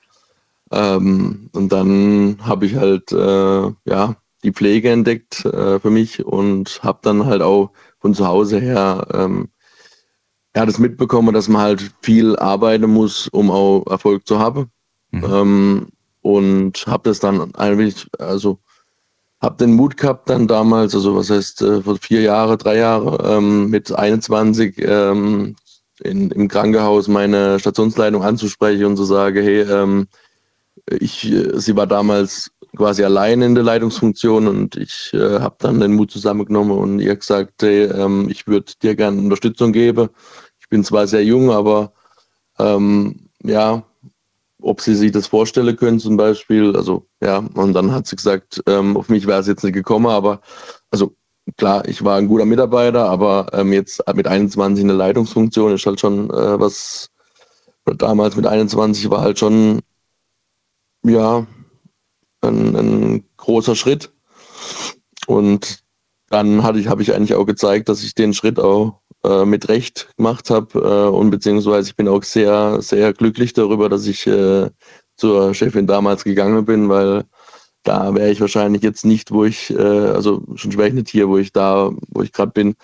Ähm, 0.71 1.49
und 1.53 1.71
dann 1.71 2.37
habe 2.41 2.65
ich 2.65 2.75
halt, 2.75 3.11
äh, 3.11 3.71
ja, 3.85 4.15
die 4.43 4.51
Pflege 4.51 4.89
entdeckt 4.89 5.45
äh, 5.45 5.79
für 5.79 5.91
mich 5.91 6.25
und 6.25 6.81
habe 6.83 6.99
dann 7.03 7.25
halt 7.25 7.41
auch 7.41 7.71
von 7.99 8.15
zu 8.15 8.27
Hause 8.27 8.59
her, 8.59 9.05
ähm, 9.13 9.49
ja, 10.55 10.65
das 10.65 10.79
mitbekommen, 10.79 11.33
dass 11.33 11.47
man 11.47 11.61
halt 11.61 11.91
viel 12.01 12.35
arbeiten 12.37 12.89
muss, 12.89 13.27
um 13.27 13.51
auch 13.51 13.85
Erfolg 13.87 14.27
zu 14.27 14.39
haben. 14.39 14.71
Ähm, 15.13 15.89
und 16.21 16.85
habe 16.87 17.09
das 17.09 17.19
dann 17.19 17.53
ein 17.55 17.77
wenig, 17.77 18.07
also 18.17 18.59
habe 19.41 19.57
den 19.57 19.73
Mut 19.73 19.97
gehabt 19.97 20.29
dann 20.29 20.47
damals, 20.47 20.93
also 20.93 21.15
was 21.15 21.29
heißt 21.29 21.61
äh, 21.63 21.81
vor 21.81 21.97
vier 21.97 22.21
Jahre, 22.21 22.57
drei 22.57 22.77
Jahre, 22.77 23.37
ähm, 23.37 23.69
mit 23.69 23.91
21 23.91 24.75
ähm, 24.77 25.55
in, 26.03 26.31
im 26.31 26.47
Krankenhaus 26.47 27.07
meine 27.07 27.59
Stationsleitung 27.59 28.23
anzusprechen 28.23 28.85
und 28.85 28.97
zu 28.97 29.03
sagen, 29.03 29.41
hey, 29.41 29.61
ähm, 29.61 30.07
ich, 30.99 31.31
äh, 31.31 31.59
sie 31.59 31.75
war 31.75 31.87
damals 31.87 32.51
quasi 32.75 33.03
allein 33.03 33.41
in 33.41 33.55
der 33.55 33.63
Leitungsfunktion 33.63 34.47
und 34.47 34.75
ich 34.77 35.11
äh, 35.13 35.39
habe 35.39 35.55
dann 35.59 35.79
den 35.79 35.93
Mut 35.93 36.11
zusammengenommen 36.11 36.77
und 36.77 36.99
ihr 36.99 37.15
gesagt, 37.15 37.63
hey, 37.63 37.83
ähm, 37.85 38.27
ich 38.29 38.47
würde 38.47 38.71
dir 38.81 38.95
gerne 38.95 39.19
Unterstützung 39.19 39.73
geben. 39.73 40.09
Ich 40.59 40.69
bin 40.69 40.83
zwar 40.83 41.07
sehr 41.07 41.23
jung, 41.23 41.51
aber 41.51 41.93
ähm, 42.59 43.29
ja, 43.43 43.83
ob 44.61 44.81
sie 44.81 44.95
sich 44.95 45.11
das 45.11 45.27
vorstellen 45.27 45.75
können 45.75 45.99
zum 45.99 46.17
Beispiel. 46.17 46.75
Also 46.75 47.07
ja, 47.21 47.37
und 47.55 47.73
dann 47.73 47.91
hat 47.91 48.07
sie 48.07 48.15
gesagt, 48.15 48.61
ähm, 48.67 48.97
auf 48.97 49.09
mich 49.09 49.27
wäre 49.27 49.39
es 49.39 49.47
jetzt 49.47 49.63
nicht 49.63 49.73
gekommen, 49.73 50.07
aber 50.07 50.41
also 50.91 51.15
klar, 51.57 51.87
ich 51.87 52.03
war 52.03 52.17
ein 52.17 52.27
guter 52.27 52.45
Mitarbeiter, 52.45 53.09
aber 53.09 53.47
ähm, 53.53 53.73
jetzt 53.73 54.01
mit 54.13 54.27
21 54.27 54.81
in 54.81 54.87
der 54.87 54.97
Leitungsfunktion 54.97 55.73
ist 55.73 55.85
halt 55.85 55.99
schon 55.99 56.29
äh, 56.29 56.59
was, 56.59 57.09
damals 57.85 58.35
mit 58.35 58.45
21 58.45 59.09
war 59.09 59.21
halt 59.21 59.39
schon, 59.39 59.81
ja, 61.03 61.45
ein, 62.41 62.75
ein 62.75 63.25
großer 63.37 63.75
Schritt. 63.75 64.11
Und 65.27 65.83
dann 66.31 66.63
hatte 66.63 66.79
ich, 66.79 66.87
habe 66.87 67.01
ich 67.01 67.13
eigentlich 67.13 67.35
auch 67.35 67.45
gezeigt, 67.45 67.89
dass 67.89 68.03
ich 68.03 68.15
den 68.15 68.33
Schritt 68.33 68.59
auch 68.59 69.01
äh, 69.23 69.45
mit 69.45 69.67
Recht 69.69 70.07
gemacht 70.17 70.49
habe 70.49 70.79
äh, 70.79 71.15
und 71.15 71.29
beziehungsweise 71.29 71.89
ich 71.89 71.95
bin 71.95 72.07
auch 72.07 72.23
sehr, 72.23 72.81
sehr 72.81 73.13
glücklich 73.13 73.53
darüber, 73.53 73.89
dass 73.89 74.07
ich 74.07 74.25
äh, 74.27 74.69
zur 75.17 75.53
Chefin 75.53 75.87
damals 75.87 76.23
gegangen 76.23 76.65
bin, 76.65 76.89
weil 76.89 77.25
da 77.83 78.15
wäre 78.15 78.31
ich 78.31 78.39
wahrscheinlich 78.39 78.81
jetzt 78.81 79.05
nicht, 79.05 79.31
wo 79.31 79.43
ich, 79.43 79.71
äh, 79.71 79.77
also 79.77 80.43
schon 80.55 80.75
wäre 80.77 80.87
ich 80.87 80.93
nicht 80.93 81.09
hier, 81.09 81.27
wo 81.27 81.37
ich 81.37 81.51
da, 81.51 81.91
wo 82.09 82.21
ich 82.21 82.31
gerade 82.31 82.51
bin. 82.51 82.75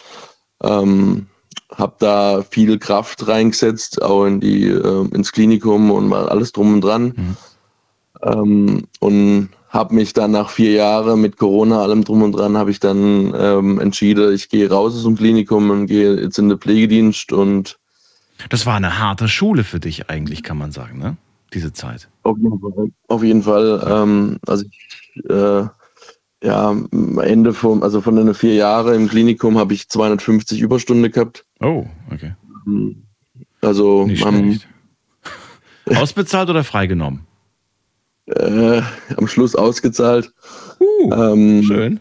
Ähm, 0.61 1.27
habe 1.73 1.95
da 1.99 2.43
viel 2.43 2.79
Kraft 2.79 3.27
reingesetzt, 3.27 4.01
auch 4.01 4.25
in 4.25 4.39
die, 4.39 4.67
äh, 4.67 5.07
ins 5.13 5.31
Klinikum 5.31 5.91
und 5.91 6.07
mal 6.07 6.27
alles 6.29 6.51
drum 6.51 6.73
und 6.73 6.81
dran. 6.81 7.13
Mhm. 7.15 7.37
Ähm, 8.23 8.87
und 8.99 9.49
habe 9.69 9.95
mich 9.95 10.13
dann 10.13 10.31
nach 10.31 10.49
vier 10.49 10.71
Jahren 10.71 11.21
mit 11.21 11.37
Corona, 11.37 11.81
allem 11.81 12.03
drum 12.03 12.23
und 12.23 12.31
dran, 12.33 12.57
habe 12.57 12.71
ich 12.71 12.79
dann 12.79 13.33
ähm, 13.37 13.79
entschieden, 13.79 14.33
ich 14.33 14.49
gehe 14.49 14.69
raus 14.69 14.95
aus 14.95 15.03
dem 15.03 15.17
Klinikum 15.17 15.69
und 15.69 15.87
gehe 15.87 16.19
jetzt 16.21 16.39
in 16.39 16.49
den 16.49 16.57
Pflegedienst 16.57 17.33
und 17.33 17.77
das 18.49 18.65
war 18.65 18.75
eine 18.75 18.99
harte 18.99 19.27
Schule 19.27 19.63
für 19.63 19.79
dich 19.79 20.09
eigentlich, 20.09 20.43
kann 20.43 20.57
man 20.57 20.71
sagen, 20.71 20.99
ne? 20.99 21.17
Diese 21.53 21.73
Zeit. 21.73 22.09
Auf 22.23 22.37
jeden 22.37 22.59
Fall. 22.59 22.89
Auf 23.07 23.23
jeden 23.23 23.43
Fall 23.43 23.83
ähm, 23.87 24.37
also 24.45 24.65
ich, 24.65 25.29
äh, 25.29 25.63
ja, 26.43 26.69
am 26.69 27.19
Ende 27.19 27.53
vom, 27.53 27.83
also 27.83 28.01
von 28.01 28.15
den 28.15 28.33
vier 28.33 28.53
Jahren 28.53 28.93
im 28.93 29.07
Klinikum 29.07 29.57
habe 29.57 29.73
ich 29.73 29.89
250 29.89 30.61
Überstunden 30.61 31.11
gehabt. 31.11 31.45
Oh, 31.61 31.85
okay. 32.11 32.35
Also 33.61 34.05
Nicht 34.05 34.25
am, 34.25 34.59
Ausbezahlt 35.95 36.49
oder 36.49 36.63
freigenommen? 36.63 37.26
Äh, 38.27 38.81
am 39.15 39.27
Schluss 39.27 39.55
ausgezahlt. 39.55 40.33
Uh, 40.79 41.13
ähm, 41.13 41.63
schön. 41.63 41.99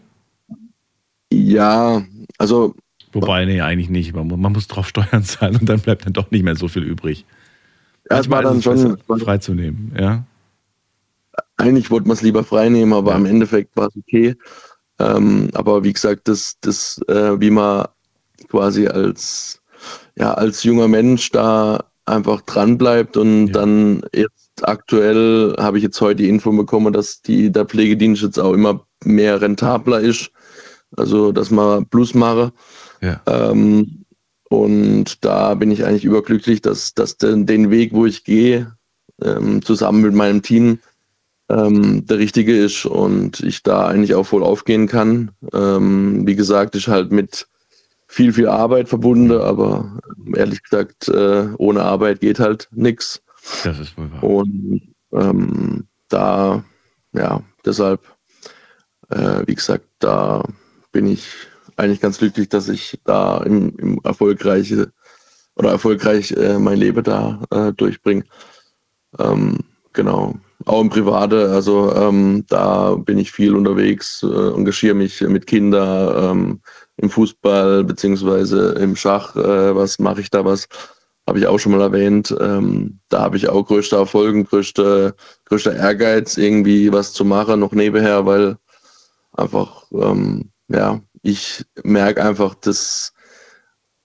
Ja, 1.31 2.05
also 2.37 2.75
Wobei, 3.13 3.45
nee, 3.45 3.61
eigentlich 3.61 3.89
nicht. 3.89 4.13
Man, 4.13 4.27
man 4.27 4.51
muss 4.51 4.67
drauf 4.67 4.87
Steuern 4.87 5.23
zahlen 5.23 5.55
und 5.57 5.67
dann 5.67 5.79
bleibt 5.79 6.05
dann 6.05 6.13
doch 6.13 6.29
nicht 6.31 6.43
mehr 6.43 6.55
so 6.55 6.67
viel 6.67 6.83
übrig. 6.83 7.25
Ja, 8.09 8.19
es 8.19 8.29
war 8.29 8.41
dann 8.41 8.61
schon- 8.61 8.97
freizunehmen, 9.07 9.93
ja. 9.99 10.23
eigentlich 11.57 11.91
wollte 11.91 12.07
man 12.07 12.15
es 12.15 12.21
lieber 12.21 12.43
freinehmen, 12.43 12.93
aber 12.93 13.15
im 13.15 13.25
Endeffekt 13.25 13.75
war 13.75 13.87
es 13.87 13.97
okay. 13.97 14.35
Ähm, 14.99 15.49
aber 15.53 15.83
wie 15.83 15.93
gesagt, 15.93 16.27
das, 16.27 16.57
das 16.61 17.01
äh, 17.07 17.39
wie 17.39 17.49
man 17.49 17.87
quasi 18.49 18.87
als, 18.87 19.61
ja, 20.15 20.33
als 20.33 20.63
junger 20.63 20.87
Mensch 20.87 21.31
da 21.31 21.83
einfach 22.05 22.41
dran 22.41 22.77
bleibt 22.77 23.17
und 23.17 23.51
dann 23.51 24.03
jetzt 24.13 24.46
aktuell 24.63 25.55
habe 25.57 25.77
ich 25.77 25.83
jetzt 25.83 25.99
heute 26.01 26.23
die 26.23 26.29
Info 26.29 26.51
bekommen, 26.51 26.93
dass 26.93 27.21
die, 27.21 27.51
der 27.51 27.65
Pflegedienst 27.65 28.21
jetzt 28.21 28.39
auch 28.39 28.53
immer 28.53 28.85
mehr 29.03 29.41
rentabler 29.41 29.99
ist. 29.99 30.31
Also, 30.95 31.31
dass 31.31 31.51
man 31.51 31.85
Plus 31.87 32.13
mache. 32.13 32.51
Ja. 33.01 33.21
Ähm, 33.27 34.05
und 34.49 35.25
da 35.25 35.53
bin 35.55 35.71
ich 35.71 35.83
eigentlich 35.85 36.05
überglücklich, 36.05 36.61
dass, 36.61 36.93
dass 36.93 37.17
den, 37.17 37.45
den 37.45 37.69
Weg, 37.69 37.93
wo 37.93 38.05
ich 38.05 38.23
gehe, 38.23 38.73
ähm, 39.21 39.61
zusammen 39.61 40.01
mit 40.01 40.13
meinem 40.13 40.41
Team, 40.41 40.79
ähm, 41.49 42.05
der 42.05 42.19
richtige 42.19 42.57
ist 42.57 42.85
und 42.85 43.39
ich 43.41 43.63
da 43.63 43.87
eigentlich 43.87 44.15
auch 44.15 44.25
voll 44.25 44.43
aufgehen 44.43 44.87
kann. 44.87 45.31
Ähm, 45.53 46.25
wie 46.25 46.35
gesagt, 46.35 46.75
ist 46.75 46.87
halt 46.87 47.11
mit 47.11 47.47
viel, 48.07 48.33
viel 48.33 48.47
Arbeit 48.47 48.89
verbunden, 48.89 49.31
aber 49.31 49.99
ehrlich 50.35 50.63
gesagt, 50.63 51.07
äh, 51.09 51.47
ohne 51.57 51.83
Arbeit 51.83 52.21
geht 52.21 52.39
halt 52.39 52.69
nichts. 52.71 53.21
Das 53.63 53.79
ist 53.79 53.97
wohl 53.97 54.11
wahr. 54.11 54.23
Und 54.23 54.95
ähm, 55.11 55.87
da, 56.09 56.63
ja, 57.13 57.41
deshalb, 57.65 58.01
äh, 59.09 59.43
wie 59.45 59.55
gesagt, 59.55 59.85
da 59.99 60.43
bin 60.91 61.07
ich 61.07 61.27
eigentlich 61.75 62.01
ganz 62.01 62.17
glücklich, 62.17 62.49
dass 62.49 62.69
ich 62.69 62.99
da 63.05 63.37
im, 63.43 63.77
im 63.77 63.99
erfolgreiche 64.03 64.91
oder 65.55 65.71
erfolgreich 65.71 66.31
äh, 66.31 66.59
mein 66.59 66.77
Leben 66.79 67.03
da 67.03 67.41
äh, 67.51 67.73
durchbringe. 67.73 68.23
Ähm, 69.19 69.59
genau. 69.93 70.35
Auch 70.65 70.81
im 70.81 70.89
Private, 70.89 71.49
also 71.49 71.93
ähm, 71.95 72.43
da 72.49 72.95
bin 72.95 73.17
ich 73.17 73.31
viel 73.31 73.55
unterwegs, 73.55 74.23
äh, 74.23 74.53
engagiere 74.53 74.95
mich 74.95 75.21
mit 75.21 75.47
Kindern 75.47 76.31
ähm, 76.31 76.61
im 76.97 77.09
Fußball 77.09 77.83
beziehungsweise 77.83 78.71
im 78.73 78.95
Schach. 78.95 79.35
Äh, 79.35 79.75
was 79.75 79.99
mache 79.99 80.21
ich 80.21 80.29
da 80.29 80.43
was? 80.43 80.67
Habe 81.27 81.39
ich 81.39 81.47
auch 81.47 81.57
schon 81.57 81.73
mal 81.73 81.81
erwähnt. 81.81 82.35
Ähm, 82.39 82.99
da 83.09 83.21
habe 83.21 83.37
ich 83.37 83.49
auch 83.49 83.63
größte 83.63 83.97
Erfolge, 83.97 84.43
größte, 84.45 85.15
größter 85.45 85.75
Ehrgeiz, 85.75 86.37
irgendwie 86.37 86.91
was 86.91 87.13
zu 87.13 87.25
machen, 87.25 87.59
noch 87.59 87.73
nebenher, 87.73 88.25
weil 88.25 88.57
einfach, 89.33 89.83
ähm, 89.91 90.51
ja, 90.69 91.01
ich 91.21 91.65
merke 91.83 92.23
einfach, 92.23 92.55
das 92.55 93.13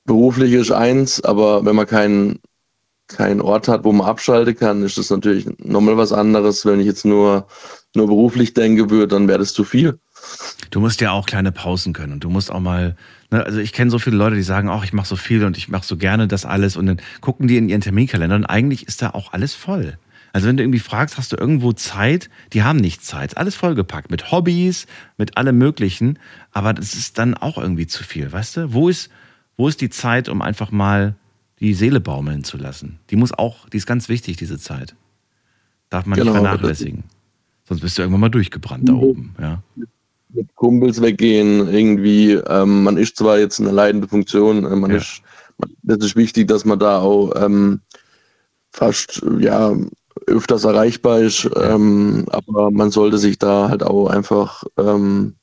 Berufliche 0.05 0.59
ist 0.59 0.73
eins, 0.73 1.23
aber 1.23 1.65
wenn 1.65 1.77
man 1.77 1.87
keinen 1.87 2.41
keinen 3.09 3.41
Ort 3.41 3.69
hat, 3.69 3.85
wo 3.85 3.93
man 3.93 4.07
abschalten 4.07 4.57
kann, 4.57 4.83
ist 4.83 4.99
das 4.99 5.11
natürlich 5.11 5.47
nochmal 5.59 5.97
was 5.97 6.13
anderes. 6.13 6.65
Wenn 6.65 6.81
ich 6.81 6.87
jetzt 6.87 7.05
nur, 7.05 7.47
nur 7.95 8.07
beruflich 8.07 8.55
denke 8.55 8.91
würde, 8.91 9.09
dann 9.09 9.29
wäre 9.29 9.39
das 9.39 9.53
zu 9.53 9.65
viel. 9.65 9.99
Du 10.71 10.81
musst 10.81 11.01
ja 11.01 11.13
auch 11.13 11.27
kleine 11.27 11.53
Pausen 11.53 11.93
können 11.93 12.15
und 12.15 12.25
du 12.25 12.31
musst 12.31 12.51
auch 12.51 12.61
mal, 12.61 12.97
ne, 13.33 13.45
also 13.45 13.59
ich 13.59 13.73
kenne 13.73 13.91
so 13.91 13.99
viele 13.99 14.17
Leute, 14.17 14.37
die 14.37 14.43
sagen, 14.43 14.69
ach, 14.69 14.85
ich 14.85 14.93
mache 14.93 15.09
so 15.09 15.17
viel 15.17 15.45
und 15.45 15.57
ich 15.57 15.69
mache 15.69 15.85
so 15.87 15.97
gerne 15.97 16.29
das 16.29 16.45
alles 16.45 16.77
und 16.77 16.87
dann 16.87 17.01
gucken 17.21 17.49
die 17.49 17.57
in 17.57 17.69
ihren 17.69 17.81
Terminkalender 17.81 18.37
und 18.37 18.47
eigentlich 18.47 18.87
ist 18.87 19.03
da 19.03 19.11
auch 19.11 19.33
alles 19.33 19.55
voll. 19.55 19.99
Also 20.33 20.49
wenn 20.49 20.57
du 20.57 20.63
irgendwie 20.63 20.79
fragst, 20.79 21.19
hast 21.19 21.33
du 21.33 21.37
irgendwo 21.37 21.73
Zeit? 21.73 22.31
Die 22.55 22.63
haben 22.63 22.79
nicht 22.79 23.05
Zeit. 23.05 23.37
Alles 23.37 23.55
vollgepackt 23.55 24.11
mit 24.11 24.33
Hobbys, 24.33 24.87
mit 25.19 25.37
allem 25.37 25.59
Möglichen. 25.59 26.19
Aber 26.53 26.73
das 26.73 26.95
ist 26.95 27.19
dann 27.19 27.35
auch 27.35 27.59
irgendwie 27.59 27.87
zu 27.87 28.03
viel, 28.03 28.33
weißt 28.33 28.57
du? 28.57 28.73
Wo 28.73 28.89
ist, 28.89 29.11
wo 29.57 29.69
ist 29.69 29.83
die 29.83 29.91
Zeit, 29.91 30.31
um 30.31 30.41
einfach 30.41 30.71
mal 30.71 31.17
die 31.61 31.75
Seele 31.75 32.01
baumeln 32.01 32.45
zu 32.45 32.57
lassen? 32.57 32.99
Die 33.11 33.17
muss 33.17 33.33
auch, 33.33 33.69
die 33.69 33.77
ist 33.77 33.87
ganz 33.87 34.09
wichtig, 34.09 34.39
diese 34.39 34.59
Zeit. 34.59 34.97
Darf 35.91 36.07
man 36.07 36.19
Genau, 36.19 36.33
nicht 36.33 36.41
vernachlässigen. 36.41 37.05
Sonst 37.65 37.83
bist 37.83 37.99
du 37.99 38.03
irgendwann 38.03 38.23
mal 38.23 38.29
durchgebrannt 38.31 38.89
da 38.89 38.95
oben, 38.95 39.35
ja. 39.39 39.63
Mit 40.35 40.55
Kumpels 40.55 41.01
weggehen, 41.03 41.69
irgendwie, 41.69 42.33
ähm, 42.33 42.85
man 42.85 42.97
ist 42.97 43.17
zwar 43.17 43.39
jetzt 43.39 43.61
eine 43.61 43.71
leitende 43.71 44.09
Funktion, 44.09 44.65
äh, 44.65 44.77
man 44.77 44.91
ist, 44.93 45.21
man, 45.59 45.71
das 45.83 45.99
ist 46.07 46.17
wichtig, 46.17 46.49
dass 46.49 46.65
man 46.65 46.79
da 46.79 46.99
auch 47.01 47.33
ähm, 47.37 47.81
fast, 48.71 49.23
ja, 49.39 49.75
öfters 50.27 50.65
erreichbar 50.65 51.21
ist, 51.21 51.49
ähm, 51.57 52.25
aber 52.31 52.71
man 52.71 52.91
sollte 52.91 53.19
sich 53.19 53.39
da 53.39 53.69
halt 53.69 53.83
auch 53.83 54.09
einfach, 54.09 54.65
ähm, 54.79 55.35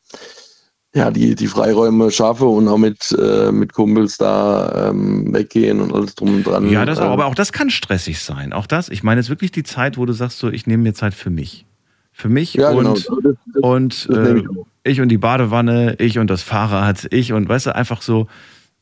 ja, 0.95 1.11
die, 1.11 1.36
die 1.36 1.48
Freiräume 1.48 2.10
schaffen 2.10 2.48
und 2.48 2.68
auch 2.68 2.78
mit, 2.78 3.11
äh, 3.20 3.52
mit 3.52 3.74
Kumpels 3.74 4.18
da 4.18 4.90
ähm, 4.90 5.32
weggehen 5.34 5.82
und 5.82 5.94
alles 5.94 6.16
drum 6.16 6.34
und 6.38 6.48
dran. 6.48 6.68
Ja, 6.72 6.84
das 6.86 6.98
auch, 6.98 7.06
ähm, 7.06 7.11
aber 7.11 7.26
auch 7.28 7.36
das 7.36 7.52
kann 7.52 7.70
stressig 7.70 8.20
sein. 8.22 8.53
Auch 8.53 8.66
das, 8.66 8.90
ich 8.90 9.03
meine, 9.03 9.20
es 9.20 9.28
ist 9.28 9.30
wirklich 9.30 9.52
die 9.52 9.61
Zeit, 9.64 9.98
wo 9.99 10.06
du 10.07 10.14
sagst, 10.14 10.40
so, 10.40 10.49
ich 10.49 10.66
nehme 10.66 10.82
mir 10.84 10.94
Zeit 10.95 11.14
für 11.14 11.30
mich. 11.30 11.66
Für 12.11 12.30
mich 12.30 12.56
Ja, 12.56 12.72
genau. 12.74 12.94
und, 12.94 13.07
Das- 13.07 13.36
das- 13.53 13.64
und 13.64 14.10
das 14.10 14.18
äh, 14.18 14.44
ich 14.84 15.02
und 15.02 15.10
die 15.10 15.18
Badewanne, 15.18 15.96
ich 16.00 16.20
und 16.20 16.30
das 16.30 16.44
Fahrrad, 16.44 17.08
ich 17.12 17.34
und 17.34 17.48
weißt 17.48 17.68
du, 17.68 17.76
einfach 17.76 18.02
so, 18.02 18.28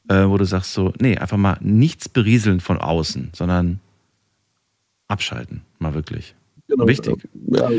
äh, 0.08 0.26
wo 0.26 0.38
du 0.38 0.46
sagst 0.46 0.74
so, 0.74 0.94
nee, 1.00 1.18
einfach 1.18 1.38
mal 1.38 1.58
nichts 1.62 2.08
berieseln 2.10 2.60
von 2.60 2.78
außen, 2.78 3.32
sondern 3.34 3.80
abschalten, 5.08 5.62
mal 5.80 5.94
wirklich. 5.94 6.36
Genau, 6.68 6.86
Wichtig. 6.86 7.16
Ja, 7.50 7.70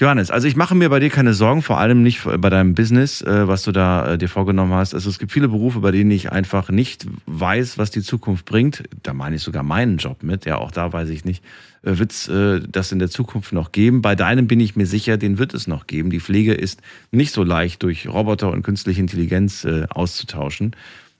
Johannes, 0.00 0.32
also 0.32 0.48
ich 0.48 0.56
mache 0.56 0.74
mir 0.74 0.88
bei 0.88 0.98
dir 0.98 1.10
keine 1.10 1.32
Sorgen, 1.32 1.62
vor 1.62 1.78
allem 1.78 2.02
nicht 2.02 2.24
bei 2.24 2.50
deinem 2.50 2.74
Business, 2.74 3.22
äh, 3.22 3.46
was 3.46 3.62
du 3.62 3.70
da 3.70 4.14
äh, 4.14 4.18
dir 4.18 4.28
vorgenommen 4.28 4.72
hast. 4.72 4.94
Also 4.94 5.10
es 5.10 5.20
gibt 5.20 5.30
viele 5.30 5.48
Berufe, 5.48 5.78
bei 5.78 5.92
denen 5.92 6.10
ich 6.10 6.32
einfach 6.32 6.68
nicht 6.68 7.06
weiß, 7.26 7.78
was 7.78 7.92
die 7.92 8.02
Zukunft 8.02 8.44
bringt. 8.44 8.82
Da 9.04 9.14
meine 9.14 9.36
ich 9.36 9.42
sogar 9.42 9.62
meinen 9.62 9.98
Job 9.98 10.24
mit. 10.24 10.44
Ja, 10.44 10.58
auch 10.58 10.72
da 10.72 10.92
weiß 10.92 11.10
ich 11.10 11.24
nicht. 11.24 11.44
Äh, 11.84 11.98
Wird 11.98 12.10
es 12.10 12.28
das 12.68 12.90
in 12.90 12.98
der 12.98 13.10
Zukunft 13.10 13.52
noch 13.52 13.70
geben? 13.70 14.02
Bei 14.02 14.16
deinem 14.16 14.48
bin 14.48 14.58
ich 14.58 14.74
mir 14.74 14.86
sicher, 14.86 15.16
den 15.16 15.38
wird 15.38 15.54
es 15.54 15.68
noch 15.68 15.86
geben. 15.86 16.10
Die 16.10 16.20
Pflege 16.20 16.52
ist 16.52 16.82
nicht 17.12 17.32
so 17.32 17.44
leicht 17.44 17.84
durch 17.84 18.08
Roboter 18.08 18.50
und 18.50 18.62
künstliche 18.62 19.00
Intelligenz 19.00 19.64
auszutauschen. 19.90 20.74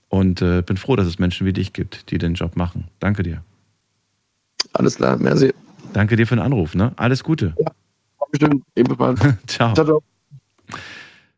Und 0.09 0.39
bin 0.39 0.77
froh, 0.77 0.95
dass 0.95 1.07
es 1.07 1.17
Menschen 1.17 1.47
wie 1.47 1.53
dich 1.53 1.73
gibt, 1.73 2.11
die 2.11 2.17
den 2.17 2.35
Job 2.35 2.55
machen. 2.55 2.85
Danke 2.99 3.23
dir. 3.23 3.43
Alles 4.73 4.97
klar, 4.97 5.17
merci. 5.17 5.53
Danke 5.93 6.15
dir 6.15 6.27
für 6.27 6.35
den 6.35 6.43
Anruf. 6.43 6.75
Ne? 6.75 6.91
Alles 6.97 7.23
Gute. 7.23 7.55
Bestimmt, 8.31 8.65
ebenfalls. 8.75 9.19
Ciao. 9.47 10.01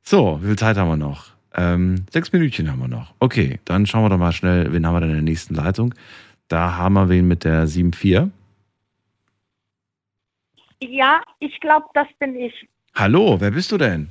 So, 0.01 0.39
wie 0.41 0.47
viel 0.47 0.57
Zeit 0.57 0.77
haben 0.77 0.89
wir 0.89 0.97
noch? 0.97 1.27
Ähm, 1.55 2.05
sechs 2.09 2.31
Minütchen 2.31 2.71
haben 2.71 2.79
wir 2.79 2.87
noch. 2.87 3.13
Okay, 3.19 3.59
dann 3.65 3.85
schauen 3.85 4.03
wir 4.03 4.09
doch 4.09 4.17
mal 4.17 4.31
schnell, 4.31 4.71
wen 4.71 4.85
haben 4.85 4.95
wir 4.95 5.01
denn 5.01 5.09
in 5.09 5.15
der 5.15 5.23
nächsten 5.23 5.55
Leitung? 5.55 5.93
Da 6.47 6.77
haben 6.77 6.93
wir 6.93 7.09
wen 7.09 7.27
mit 7.27 7.43
der 7.43 7.65
7.4. 7.65 8.29
Ja, 10.81 11.21
ich 11.39 11.59
glaube, 11.59 11.87
das 11.93 12.07
bin 12.19 12.35
ich. 12.35 12.67
Hallo, 12.93 13.37
wer 13.39 13.51
bist 13.51 13.71
du 13.71 13.77
denn? 13.77 14.09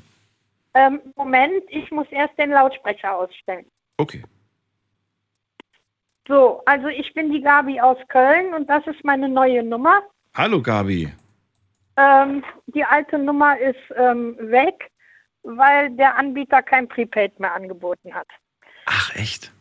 Ähm, 0.74 1.00
Moment, 1.16 1.62
ich 1.68 1.90
muss 1.90 2.06
erst 2.10 2.36
den 2.38 2.50
Lautsprecher 2.50 3.16
ausstellen. 3.16 3.66
Okay. 3.96 4.22
So, 6.26 6.62
also 6.64 6.88
ich 6.88 7.12
bin 7.14 7.30
die 7.30 7.42
Gabi 7.42 7.80
aus 7.80 7.98
Köln 8.08 8.54
und 8.54 8.68
das 8.68 8.86
ist 8.86 9.04
meine 9.04 9.28
neue 9.28 9.62
Nummer. 9.62 10.02
Hallo 10.36 10.60
Gabi. 10.60 11.12
Ähm, 11.96 12.42
die 12.66 12.84
alte 12.84 13.18
Nummer 13.18 13.56
ist 13.56 13.78
ähm, 13.96 14.36
weg, 14.40 14.90
weil 15.44 15.90
der 15.90 16.16
Anbieter 16.16 16.60
kein 16.60 16.88
Prepaid 16.88 17.38
mehr 17.38 17.54
angeboten 17.54 18.12
hat. 18.12 18.26
Ach, 18.86 19.14
echt? 19.14 19.52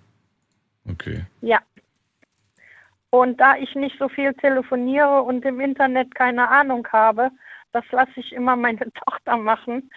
Okay. 0.90 1.26
Ja. 1.42 1.60
Und 3.12 3.40
da 3.40 3.56
ich 3.56 3.76
nicht 3.76 4.00
so 4.00 4.10
viel 4.10 4.34
telefoniere 4.34 5.22
und 5.22 5.46
im 5.46 5.60
Internet 5.60 6.16
keine 6.16 6.50
Ahnung 6.50 6.88
habe, 6.92 7.30
das 7.72 7.84
lasse 7.92 8.14
ich 8.16 8.34
immer 8.34 8.56
meine 8.56 8.92
Tochter 9.06 9.38
machen, 9.38 9.92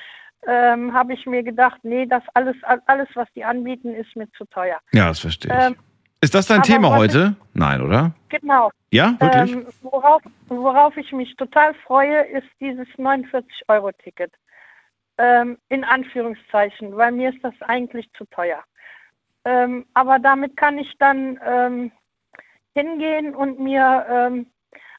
ähm, 0.47 0.93
habe 0.93 1.15
ich 1.15 1.25
mir 1.25 1.43
gedacht, 1.43 1.79
nee, 1.85 2.05
das 2.05 2.23
alles, 2.35 2.57
alles, 2.85 3.09
was 3.15 3.29
die 3.35 3.45
anbieten, 3.45 3.95
ist 3.95 4.15
mir 4.15 4.31
zu 4.33 4.45
teuer. 4.45 4.79
Ja, 4.93 5.09
das 5.09 5.21
verstehe 5.21 5.51
ich. 5.51 5.65
Ähm, 5.65 5.77
Ist 6.21 6.35
das 6.35 6.47
dein 6.47 6.59
aber 6.59 6.67
Thema 6.67 6.97
heute? 6.97 7.37
Nein, 7.55 7.81
oder? 7.83 8.13
genau. 8.29 8.71
Ja, 8.91 9.17
wirklich? 9.19 9.53
Ähm, 9.53 9.67
worauf, 9.83 10.23
worauf 10.49 10.97
ich 10.97 11.13
mich 11.13 11.35
total 11.37 11.75
freue, 11.87 12.23
ist 12.23 12.49
dieses 12.61 12.89
49-Euro-Ticket. 12.97 14.33
Ähm, 15.19 15.59
in 15.69 15.85
Anführungszeichen, 15.85 16.97
weil 16.97 17.13
mir 17.13 17.31
ist 17.31 17.43
das 17.43 17.55
eigentlich 17.61 18.11
zu 18.15 18.25
teuer. 18.27 18.63
Ähm, 19.45 19.87
aber 19.95 20.19
damit 20.19 20.57
kann 20.57 20.79
ich 20.79 20.93
dann 20.99 21.39
ähm, 21.45 21.93
hingehen 22.75 23.35
und 23.35 23.59
mir 23.59 24.07
ähm, 24.09 24.47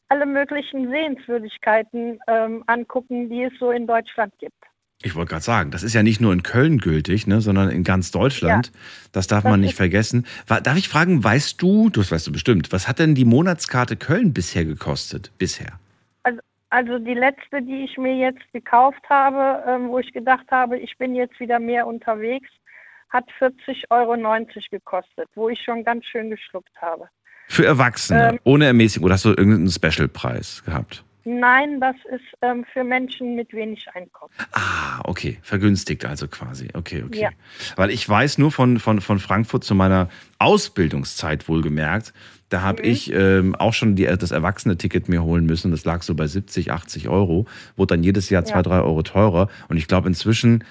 alle 0.09 0.25
möglichen 0.25 0.89
Sehenswürdigkeiten 0.89 2.19
ähm, 2.27 2.63
angucken, 2.67 3.29
die 3.29 3.43
es 3.43 3.53
so 3.59 3.71
in 3.71 3.85
Deutschland 3.85 4.33
gibt. 4.39 4.63
Ich 5.03 5.13
wollte 5.13 5.29
gerade 5.29 5.43
sagen, 5.43 5.69
das 5.69 5.83
ist 5.83 5.93
ja 5.93 6.01
nicht 6.01 6.21
nur 6.21 6.33
in 6.33 6.41
Köln 6.41 6.79
gültig, 6.79 7.27
ne, 7.27 7.39
sondern 7.39 7.69
in 7.69 7.83
ganz 7.83 8.09
Deutschland. 8.09 8.71
Das 9.11 9.27
darf 9.27 9.43
man 9.43 9.59
nicht 9.59 9.75
vergessen. 9.75 10.25
Darf 10.47 10.75
ich 10.75 10.89
fragen, 10.89 11.23
weißt 11.23 11.61
du, 11.61 11.89
das 11.89 12.11
weißt 12.11 12.25
du 12.25 12.31
bestimmt, 12.31 12.71
was 12.71 12.87
hat 12.87 12.97
denn 12.97 13.13
die 13.13 13.25
Monatskarte 13.25 13.95
Köln 13.95 14.33
bisher 14.33 14.65
gekostet? 14.65 15.31
Bisher? 15.37 15.79
Also, 16.23 16.39
also 16.71 16.97
die 16.97 17.13
letzte, 17.13 17.61
die 17.61 17.85
ich 17.85 17.97
mir 17.97 18.17
jetzt 18.17 18.41
gekauft 18.53 19.03
habe, 19.07 19.63
ähm, 19.67 19.89
wo 19.89 19.99
ich 19.99 20.11
gedacht 20.13 20.47
habe, 20.49 20.79
ich 20.79 20.97
bin 20.97 21.13
jetzt 21.13 21.39
wieder 21.39 21.59
mehr 21.59 21.85
unterwegs, 21.85 22.49
hat 23.09 23.25
40,90 23.39 23.85
Euro 23.91 24.15
gekostet, 24.71 25.29
wo 25.35 25.47
ich 25.49 25.61
schon 25.63 25.83
ganz 25.83 26.05
schön 26.05 26.31
geschluckt 26.31 26.75
habe. 26.81 27.07
Für 27.47 27.65
Erwachsene, 27.65 28.29
Ähm, 28.31 28.39
ohne 28.43 28.65
Ermäßigung. 28.65 29.05
Oder 29.05 29.13
hast 29.13 29.25
du 29.25 29.29
irgendeinen 29.29 29.69
Specialpreis 29.69 30.63
gehabt? 30.65 31.03
Nein, 31.29 31.81
das 31.81 31.95
ist 32.09 32.23
ähm, 32.41 32.63
für 32.71 32.85
Menschen 32.85 33.35
mit 33.35 33.51
wenig 33.51 33.85
Einkommen. 33.93 34.31
Ah, 34.53 35.01
okay. 35.03 35.39
Vergünstigt 35.41 36.05
also 36.05 36.29
quasi. 36.29 36.69
Okay, 36.73 37.03
okay. 37.05 37.19
Ja. 37.23 37.29
Weil 37.75 37.89
ich 37.89 38.07
weiß 38.07 38.37
nur 38.37 38.49
von, 38.51 38.79
von, 38.79 39.01
von 39.01 39.19
Frankfurt 39.19 39.65
zu 39.65 39.75
meiner 39.75 40.07
Ausbildungszeit 40.39 41.49
wohlgemerkt, 41.49 42.13
da 42.49 42.61
habe 42.61 42.81
Mhm. 42.81 42.89
ich 42.89 43.11
ähm, 43.13 43.55
auch 43.55 43.73
schon 43.73 43.95
die, 43.97 44.05
das 44.05 44.31
Erwachsene-Ticket 44.31 45.09
mir 45.09 45.21
holen 45.23 45.45
müssen. 45.45 45.71
Das 45.71 45.83
lag 45.83 46.01
so 46.01 46.15
bei 46.15 46.27
70, 46.27 46.71
80 46.71 47.09
Euro. 47.09 47.45
Wurde 47.75 47.95
dann 47.95 48.03
jedes 48.03 48.29
Jahr 48.29 48.45
zwei, 48.45 48.57
Ja. 48.57 48.63
drei 48.63 48.79
Euro 48.79 49.03
teurer. 49.03 49.49
Und 49.67 49.75
ich 49.75 49.87
glaube 49.89 50.07
inzwischen, 50.07 50.63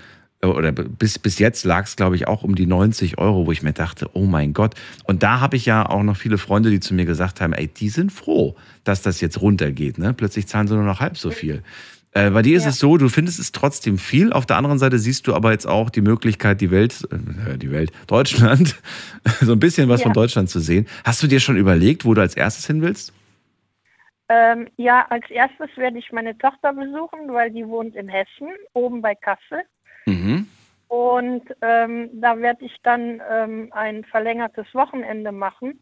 oder 0.42 0.70
bis, 0.72 1.18
bis 1.18 1.38
jetzt 1.38 1.64
lag 1.64 1.84
es, 1.84 1.96
glaube 1.96 2.14
ich, 2.16 2.28
auch 2.28 2.42
um 2.42 2.54
die 2.54 2.66
90 2.66 3.18
Euro, 3.18 3.46
wo 3.46 3.52
ich 3.52 3.62
mir 3.62 3.72
dachte, 3.72 4.10
oh 4.12 4.24
mein 4.26 4.52
Gott. 4.52 4.74
Und 5.04 5.22
da 5.22 5.40
habe 5.40 5.56
ich 5.56 5.66
ja 5.66 5.88
auch 5.88 6.02
noch 6.02 6.16
viele 6.16 6.38
Freunde, 6.38 6.70
die 6.70 6.80
zu 6.80 6.94
mir 6.94 7.04
gesagt 7.06 7.40
haben, 7.40 7.52
ey, 7.52 7.68
die 7.68 7.88
sind 7.88 8.12
froh, 8.12 8.54
dass 8.84 9.02
das 9.02 9.20
jetzt 9.20 9.40
runtergeht. 9.40 9.98
Ne? 9.98 10.12
Plötzlich 10.12 10.46
zahlen 10.46 10.68
sie 10.68 10.74
nur 10.74 10.84
noch 10.84 11.00
halb 11.00 11.16
so 11.16 11.30
viel. 11.30 11.62
Äh, 12.12 12.30
bei 12.30 12.42
dir 12.42 12.56
ist 12.56 12.64
Ja. 12.64 12.70
es 12.70 12.78
so, 12.78 12.96
du 12.96 13.08
findest 13.08 13.38
es 13.38 13.52
trotzdem 13.52 13.98
viel. 13.98 14.32
Auf 14.32 14.46
der 14.46 14.56
anderen 14.56 14.78
Seite 14.78 14.98
siehst 14.98 15.26
du 15.26 15.34
aber 15.34 15.52
jetzt 15.52 15.66
auch 15.66 15.90
die 15.90 16.00
Möglichkeit, 16.02 16.60
die 16.60 16.70
Welt, 16.70 17.06
äh, 17.10 17.58
die 17.58 17.70
Welt, 17.70 17.90
Deutschland, 18.06 18.76
so 19.40 19.52
ein 19.52 19.58
bisschen 19.58 19.88
was 19.88 20.00
Ja. 20.00 20.04
von 20.04 20.12
Deutschland 20.12 20.48
zu 20.50 20.60
sehen. 20.60 20.86
Hast 21.04 21.22
du 21.22 21.26
dir 21.26 21.40
schon 21.40 21.56
überlegt, 21.56 22.04
wo 22.04 22.14
du 22.14 22.20
als 22.20 22.36
erstes 22.36 22.66
hin 22.66 22.82
willst? 22.82 23.12
Ähm, 24.28 24.66
ja, 24.76 25.06
als 25.08 25.24
erstes 25.30 25.68
werde 25.76 25.98
ich 25.98 26.10
meine 26.12 26.36
Tochter 26.38 26.72
besuchen, 26.72 27.32
weil 27.32 27.50
die 27.52 27.66
wohnt 27.66 27.94
in 27.94 28.08
Hessen, 28.08 28.48
oben 28.72 29.00
bei 29.00 29.14
Kassel. 29.14 29.62
Mhm. 30.06 30.48
Und 30.88 31.42
ähm, 31.62 32.10
da 32.14 32.38
werde 32.38 32.64
ich 32.64 32.76
dann 32.82 33.20
ähm, 33.28 33.68
ein 33.72 34.04
verlängertes 34.04 34.66
Wochenende 34.72 35.32
machen. 35.32 35.80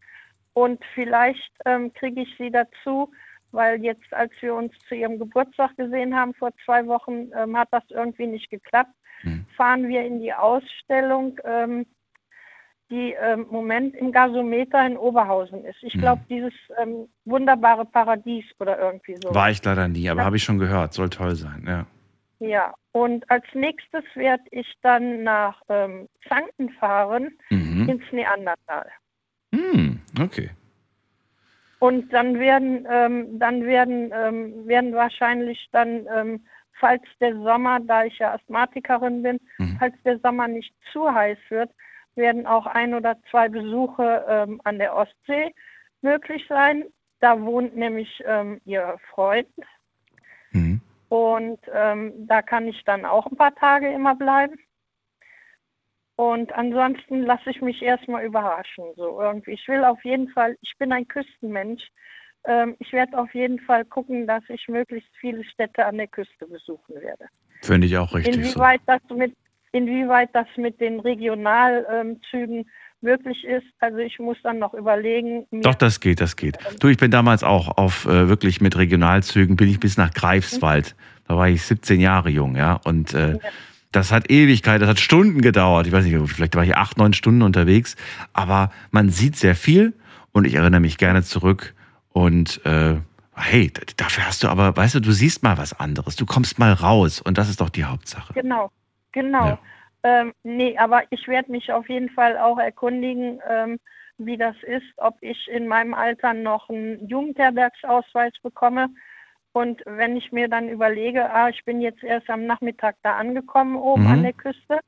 Und 0.54 0.82
vielleicht 0.94 1.52
ähm, 1.66 1.92
kriege 1.92 2.22
ich 2.22 2.34
sie 2.38 2.50
dazu, 2.50 3.10
weil 3.52 3.82
jetzt, 3.82 4.12
als 4.12 4.32
wir 4.40 4.54
uns 4.54 4.72
zu 4.88 4.94
ihrem 4.94 5.18
Geburtstag 5.18 5.76
gesehen 5.76 6.14
haben 6.14 6.34
vor 6.34 6.50
zwei 6.64 6.86
Wochen, 6.86 7.30
ähm, 7.36 7.56
hat 7.56 7.68
das 7.70 7.84
irgendwie 7.90 8.26
nicht 8.26 8.50
geklappt. 8.50 8.90
Fahren 9.56 9.88
wir 9.88 10.04
in 10.04 10.20
die 10.20 10.34
Ausstellung, 10.34 11.38
ähm, 11.44 11.86
die 12.90 13.12
im 13.12 13.40
ähm, 13.40 13.46
Moment 13.50 13.94
im 13.94 14.12
Gasometer 14.12 14.86
in 14.86 14.96
Oberhausen 14.96 15.64
ist. 15.64 15.82
Ich 15.82 15.94
glaube, 15.94 16.22
dieses 16.28 16.52
ähm, 16.80 17.08
wunderbare 17.24 17.86
Paradies 17.86 18.44
oder 18.60 18.78
irgendwie 18.78 19.16
so. 19.22 19.34
War 19.34 19.50
ich 19.50 19.64
leider 19.64 19.88
nie, 19.88 20.08
aber 20.10 20.24
habe 20.24 20.36
ich 20.36 20.44
schon 20.44 20.58
gehört. 20.58 20.92
Soll 20.92 21.08
toll 21.08 21.34
sein, 21.34 21.64
ja. 21.66 21.86
Ja, 22.40 22.74
und 22.92 23.28
als 23.30 23.44
nächstes 23.54 24.04
werde 24.14 24.44
ich 24.50 24.72
dann 24.82 25.22
nach 25.22 25.60
ähm, 25.68 26.08
Zanken 26.28 26.70
fahren, 26.70 27.36
Mhm. 27.50 27.88
ins 27.88 28.12
Neandertal. 28.12 28.90
Hm, 29.54 30.00
okay. 30.20 30.50
Und 31.78 32.12
dann 32.12 32.38
werden, 32.38 32.86
ähm, 32.90 33.38
dann 33.38 33.64
werden, 33.64 34.10
ähm, 34.14 34.66
werden 34.66 34.94
wahrscheinlich 34.94 35.68
dann, 35.72 36.06
ähm, 36.14 36.46
falls 36.80 37.02
der 37.20 37.34
Sommer, 37.34 37.80
da 37.80 38.04
ich 38.04 38.18
ja 38.18 38.34
Asthmatikerin 38.34 39.22
bin, 39.22 39.38
Mhm. 39.58 39.76
falls 39.78 39.94
der 40.04 40.18
Sommer 40.20 40.48
nicht 40.48 40.74
zu 40.92 41.12
heiß 41.12 41.38
wird, 41.50 41.70
werden 42.16 42.46
auch 42.46 42.66
ein 42.66 42.94
oder 42.94 43.16
zwei 43.30 43.48
Besuche 43.48 44.24
ähm, 44.28 44.60
an 44.64 44.78
der 44.78 44.94
Ostsee 44.96 45.52
möglich 46.00 46.44
sein. 46.48 46.84
Da 47.20 47.40
wohnt 47.40 47.76
nämlich 47.76 48.22
ähm, 48.26 48.60
ihr 48.64 48.96
Freund. 49.10 49.48
Und 51.08 51.60
ähm, 51.72 52.12
da 52.26 52.42
kann 52.42 52.66
ich 52.66 52.82
dann 52.84 53.04
auch 53.04 53.26
ein 53.26 53.36
paar 53.36 53.54
Tage 53.54 53.92
immer 53.92 54.14
bleiben. 54.14 54.58
Und 56.16 56.52
ansonsten 56.52 57.22
lasse 57.22 57.50
ich 57.50 57.60
mich 57.60 57.82
erstmal 57.82 58.24
überraschen. 58.24 58.84
So 58.96 59.20
irgendwie. 59.20 59.52
Ich 59.52 59.66
will 59.68 59.84
auf 59.84 60.02
jeden 60.04 60.28
Fall, 60.28 60.56
ich 60.60 60.72
bin 60.78 60.92
ein 60.92 61.08
Küstenmensch. 61.08 61.82
Ähm, 62.44 62.76
ich 62.78 62.92
werde 62.92 63.18
auf 63.18 63.34
jeden 63.34 63.58
Fall 63.60 63.84
gucken, 63.84 64.26
dass 64.26 64.42
ich 64.48 64.68
möglichst 64.68 65.10
viele 65.18 65.44
Städte 65.44 65.84
an 65.84 65.96
der 65.96 66.08
Küste 66.08 66.46
besuchen 66.46 66.94
werde. 67.00 67.26
Finde 67.62 67.86
ich 67.86 67.96
auch 67.96 68.14
richtig 68.14 68.34
so. 68.34 68.40
Inwieweit 68.40 68.80
das 68.86 69.02
mit, 69.10 69.34
inwieweit 69.72 70.30
das 70.34 70.46
mit 70.56 70.80
den 70.80 71.00
Regionalzügen 71.00 72.70
möglich 73.04 73.44
ist, 73.44 73.66
also 73.78 73.98
ich 73.98 74.18
muss 74.18 74.36
dann 74.42 74.58
noch 74.58 74.74
überlegen. 74.74 75.46
Doch, 75.52 75.76
das 75.76 76.00
geht, 76.00 76.20
das 76.20 76.34
geht. 76.34 76.58
Du, 76.80 76.88
ich 76.88 76.96
bin 76.96 77.12
damals 77.12 77.44
auch 77.44 77.76
auf 77.76 78.06
äh, 78.06 78.28
wirklich 78.28 78.60
mit 78.60 78.76
Regionalzügen, 78.76 79.54
bin 79.54 79.68
ich 79.68 79.78
bis 79.78 79.96
nach 79.96 80.12
Greifswald. 80.12 80.96
Da 81.28 81.36
war 81.36 81.48
ich 81.48 81.62
17 81.62 82.00
Jahre 82.00 82.30
jung, 82.30 82.56
ja. 82.56 82.80
Und 82.84 83.14
äh, 83.14 83.38
das 83.92 84.10
hat 84.10 84.30
Ewigkeit, 84.30 84.82
das 84.82 84.88
hat 84.88 84.98
Stunden 84.98 85.40
gedauert. 85.40 85.86
Ich 85.86 85.92
weiß 85.92 86.04
nicht, 86.04 86.16
vielleicht 86.28 86.56
war 86.56 86.64
ich 86.64 86.76
acht, 86.76 86.98
neun 86.98 87.12
Stunden 87.12 87.42
unterwegs. 87.42 87.94
Aber 88.32 88.72
man 88.90 89.10
sieht 89.10 89.36
sehr 89.36 89.54
viel 89.54 89.92
und 90.32 90.46
ich 90.46 90.54
erinnere 90.54 90.80
mich 90.80 90.98
gerne 90.98 91.22
zurück. 91.22 91.74
Und 92.10 92.64
äh, 92.66 92.96
hey, 93.36 93.72
dafür 93.96 94.26
hast 94.26 94.42
du 94.42 94.48
aber, 94.48 94.76
weißt 94.76 94.96
du, 94.96 95.00
du 95.00 95.12
siehst 95.12 95.42
mal 95.42 95.58
was 95.58 95.78
anderes. 95.78 96.16
Du 96.16 96.26
kommst 96.26 96.58
mal 96.58 96.72
raus 96.72 97.20
und 97.20 97.38
das 97.38 97.48
ist 97.48 97.60
doch 97.60 97.70
die 97.70 97.84
Hauptsache. 97.84 98.32
Genau, 98.34 98.70
genau. 99.12 99.46
Ja. 99.46 99.58
Ähm, 100.04 100.34
nee, 100.42 100.76
aber 100.76 101.02
ich 101.10 101.26
werde 101.28 101.50
mich 101.50 101.72
auf 101.72 101.88
jeden 101.88 102.10
Fall 102.10 102.36
auch 102.36 102.58
erkundigen, 102.58 103.40
ähm, 103.48 103.80
wie 104.18 104.36
das 104.36 104.54
ist, 104.62 104.86
ob 104.98 105.16
ich 105.22 105.48
in 105.48 105.66
meinem 105.66 105.94
Alter 105.94 106.34
noch 106.34 106.68
einen 106.68 107.08
Jugendherbergsausweis 107.08 108.32
bekomme. 108.42 108.90
Und 109.52 109.82
wenn 109.86 110.16
ich 110.16 110.30
mir 110.30 110.48
dann 110.48 110.68
überlege, 110.68 111.30
ah, 111.30 111.48
ich 111.48 111.64
bin 111.64 111.80
jetzt 111.80 112.04
erst 112.04 112.28
am 112.28 112.44
Nachmittag 112.44 112.96
da 113.02 113.16
angekommen 113.16 113.76
oben 113.76 114.02
Mhm. 114.02 114.10
an 114.10 114.22
der 114.22 114.32
Küste 114.34 114.80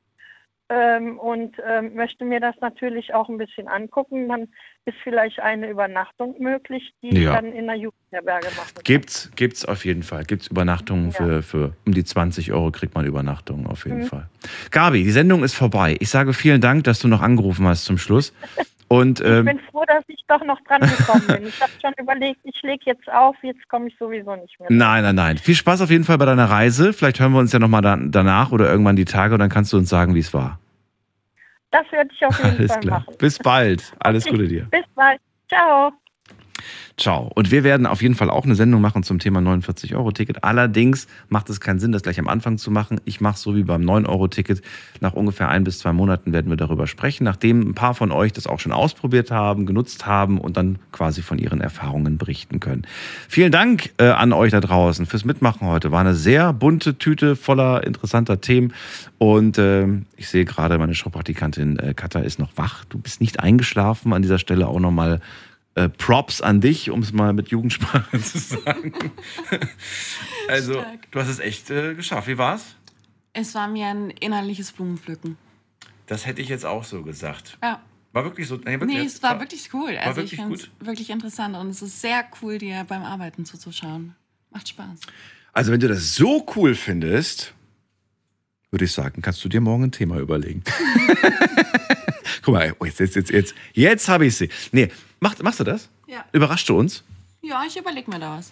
ähm, 0.69 1.17
und 1.19 1.55
ähm, 1.65 1.93
möchte 1.95 2.25
mir 2.25 2.39
das 2.39 2.55
natürlich 2.61 3.13
auch 3.13 3.29
ein 3.29 3.37
bisschen 3.37 3.67
angucken, 3.67 4.27
dann 4.27 4.47
ist 4.85 4.97
vielleicht 5.03 5.39
eine 5.39 5.69
Übernachtung 5.69 6.35
möglich, 6.39 6.93
die 7.01 7.09
ich 7.09 7.23
Ja. 7.23 7.33
dann 7.33 7.51
in 7.53 7.67
der 7.67 7.75
Jugendherberge 7.75 8.47
machen 8.47 8.73
kann. 8.75 8.83
Gibt's, 8.83 9.31
gibt's 9.35 9.65
auf 9.65 9.85
jeden 9.85 10.03
Fall. 10.03 10.23
Gibt's 10.25 10.47
Übernachtungen 10.47 11.11
für, 11.11 11.41
für 11.43 11.73
um 11.85 11.93
die 11.93 12.03
20 12.03 12.51
Euro 12.53 12.71
kriegt 12.71 12.95
man 12.95 13.05
Übernachtungen 13.05 13.67
auf 13.67 13.85
jeden 13.85 13.99
Mhm. 13.99 14.03
Fall. 14.03 14.29
Gabi, 14.71 15.03
die 15.03 15.11
Sendung 15.11 15.43
ist 15.43 15.53
vorbei. 15.55 15.95
Ich 15.99 16.09
sage 16.09 16.33
vielen 16.33 16.61
Dank, 16.61 16.83
dass 16.85 16.99
du 16.99 17.07
noch 17.07 17.21
angerufen 17.21 17.65
hast 17.67 17.85
zum 17.85 17.97
Schluss. 17.97 18.33
Und 18.89 19.19
Ich 19.19 19.25
ähm, 19.25 19.45
bin 19.45 19.59
froh, 19.71 19.83
dass 19.85 20.03
ich 20.07 20.23
doch 20.27 20.43
noch 20.45 20.59
dran 20.61 20.79
gekommen 20.81 21.27
bin. 21.27 21.47
Ich 21.47 21.61
habe 21.61 21.71
schon 21.81 21.93
überlegt, 21.99 22.39
ich 22.43 22.61
lege 22.61 22.83
jetzt 22.85 23.11
auf, 23.11 23.35
jetzt 23.41 23.67
komme 23.67 23.89
ich 23.89 23.95
sowieso 23.99 24.35
nicht 24.35 24.57
mehr. 24.59 24.69
nein, 24.71 25.03
nein, 25.03 25.15
nein. 25.15 25.37
Viel 25.37 25.55
Spaß 25.55 25.81
auf 25.81 25.89
jeden 25.89 26.05
Fall 26.05 26.17
bei 26.17 26.25
deiner 26.25 26.49
Reise. 26.49 26.93
Vielleicht 26.93 27.19
hören 27.19 27.33
wir 27.33 27.39
uns 27.39 27.51
ja 27.51 27.59
nochmal 27.59 27.81
dann, 27.81 28.11
danach 28.11 28.51
oder 28.51 28.69
irgendwann 28.69 28.95
die 28.95 29.05
Tage 29.05 29.33
und 29.33 29.39
dann 29.39 29.49
kannst 29.49 29.73
du 29.73 29.77
uns 29.77 29.89
sagen, 29.89 30.15
wie 30.15 30.19
es 30.19 30.33
war. 30.33 30.59
Das 31.71 31.83
werde 31.91 32.09
ich 32.13 32.25
auf 32.25 32.37
jeden 32.37 32.57
Alles 32.57 32.71
Fall 32.71 32.79
klar. 32.81 32.99
machen. 33.01 33.15
Bis 33.17 33.37
bald. 33.39 33.93
Alles 33.99 34.25
Gute 34.25 34.47
dir. 34.47 34.67
Bis 34.71 34.85
bald. 34.95 35.19
Ciao. 35.49 35.91
Ciao. 36.97 37.31
Und 37.35 37.51
wir 37.51 37.63
werden 37.63 37.85
auf 37.85 38.01
jeden 38.01 38.15
Fall 38.15 38.29
auch 38.29 38.45
eine 38.45 38.55
Sendung 38.55 38.81
machen 38.81 39.03
zum 39.03 39.19
Thema 39.19 39.39
49-Euro-Ticket. 39.39 40.43
Allerdings 40.43 41.07
macht 41.29 41.49
es 41.49 41.59
keinen 41.59 41.79
Sinn, 41.79 41.91
das 41.91 42.03
gleich 42.03 42.19
am 42.19 42.27
Anfang 42.27 42.57
zu 42.57 42.71
machen. 42.71 42.99
Ich 43.05 43.21
mache 43.21 43.37
so 43.37 43.55
wie 43.55 43.63
beim 43.63 43.83
9-Euro-Ticket. 43.83 44.61
Nach 44.99 45.13
ungefähr 45.13 45.49
ein 45.49 45.63
bis 45.63 45.79
zwei 45.79 45.93
Monaten 45.93 46.33
werden 46.33 46.49
wir 46.49 46.57
darüber 46.57 46.87
sprechen, 46.87 47.23
nachdem 47.23 47.61
ein 47.61 47.73
paar 47.75 47.93
von 47.93 48.11
euch 48.11 48.33
das 48.33 48.47
auch 48.47 48.59
schon 48.59 48.71
ausprobiert 48.71 49.31
haben, 49.31 49.65
genutzt 49.65 50.05
haben 50.05 50.39
und 50.39 50.57
dann 50.57 50.79
quasi 50.91 51.21
von 51.21 51.39
ihren 51.39 51.61
Erfahrungen 51.61 52.17
berichten 52.17 52.59
können. 52.59 52.87
Vielen 53.27 53.51
Dank 53.51 53.91
äh, 53.97 54.07
an 54.07 54.33
euch 54.33 54.51
da 54.51 54.59
draußen 54.59 55.05
fürs 55.05 55.25
Mitmachen 55.25 55.67
heute. 55.67 55.91
War 55.91 56.01
eine 56.01 56.15
sehr 56.15 56.53
bunte 56.53 56.97
Tüte 56.97 57.35
voller 57.35 57.85
interessanter 57.85 58.41
Themen. 58.41 58.73
Und 59.17 59.57
ähm, 59.57 60.05
ich 60.15 60.29
sehe 60.29 60.45
gerade, 60.45 60.77
meine 60.77 60.95
Showpraktikantin 60.95 61.79
äh, 61.79 61.93
Katha 61.93 62.19
ist 62.19 62.39
noch 62.39 62.51
wach. 62.55 62.85
Du 62.85 62.97
bist 62.97 63.21
nicht 63.21 63.39
eingeschlafen. 63.39 64.13
An 64.13 64.21
dieser 64.21 64.39
Stelle 64.39 64.67
auch 64.67 64.79
nochmal 64.79 65.21
äh, 65.77 65.89
Props 65.89 66.41
an 66.41 66.59
dich, 66.59 66.89
um 66.89 67.01
es 67.01 67.13
mal 67.13 67.33
mit 67.33 67.49
Jugendsprache 67.49 68.19
zu 68.21 68.37
sagen. 68.39 68.93
also, 70.47 70.83
du 71.11 71.19
hast 71.19 71.27
es 71.27 71.39
echt 71.39 71.69
äh, 71.69 71.93
geschafft. 71.93 72.27
Wie 72.27 72.37
war's? 72.37 72.75
Es 73.33 73.53
war 73.53 73.67
mir 73.67 73.85
ein 73.87 74.09
innerliches 74.09 74.71
Blumenpflücken. 74.71 75.37
Das 76.07 76.25
hätte 76.25 76.41
ich 76.41 76.49
jetzt 76.49 76.65
auch 76.65 76.83
so 76.83 77.03
gesagt. 77.03 77.57
Ja. 77.61 77.81
War 78.13 78.23
wirklich 78.23 78.47
so. 78.47 78.55
Nee, 78.55 78.79
wirklich, 78.79 78.97
Nee, 78.97 79.05
es 79.05 79.21
war 79.21 79.39
wirklich 79.39 79.69
cool. 79.73 79.93
War 79.95 80.07
Also 80.07 80.21
ich 80.21 80.31
wirklich 80.31 80.39
finde 80.39 80.55
es 80.55 80.61
gut. 80.63 80.87
wirklich 80.87 81.09
interessant 81.11 81.55
und 81.55 81.69
es 81.69 81.81
ist 81.83 82.01
sehr 82.01 82.25
cool, 82.41 82.57
dir 82.57 82.83
beim 82.87 83.03
Arbeiten 83.03 83.45
zuzuschauen. 83.45 84.15
Macht 84.49 84.69
Spaß. 84.69 84.99
Also, 85.53 85.71
wenn 85.71 85.79
du 85.79 85.87
das 85.87 86.15
so 86.15 86.43
cool 86.55 86.73
findest, 86.73 87.53
würde 88.71 88.85
ich 88.85 88.91
sagen, 88.93 89.21
kannst 89.21 89.43
du 89.45 89.49
dir 89.49 89.61
morgen 89.61 89.83
ein 89.83 89.91
Thema 89.91 90.17
überlegen. 90.17 90.63
Guck 92.41 92.53
mal, 92.53 92.75
oh, 92.79 92.85
jetzt, 92.85 92.99
jetzt, 92.99 93.15
jetzt, 93.15 93.29
jetzt, 93.29 93.55
jetzt 93.73 94.07
habe 94.09 94.25
ich 94.25 94.35
sie. 94.35 94.49
Nee, 94.71 94.89
mach, 95.19 95.37
machst 95.39 95.59
du 95.59 95.63
das? 95.63 95.89
Ja. 96.07 96.25
Überraschst 96.31 96.69
du 96.69 96.77
uns? 96.77 97.03
Ja, 97.41 97.63
ich 97.67 97.77
überlege 97.77 98.09
mir 98.09 98.19
da 98.19 98.37
was. 98.37 98.51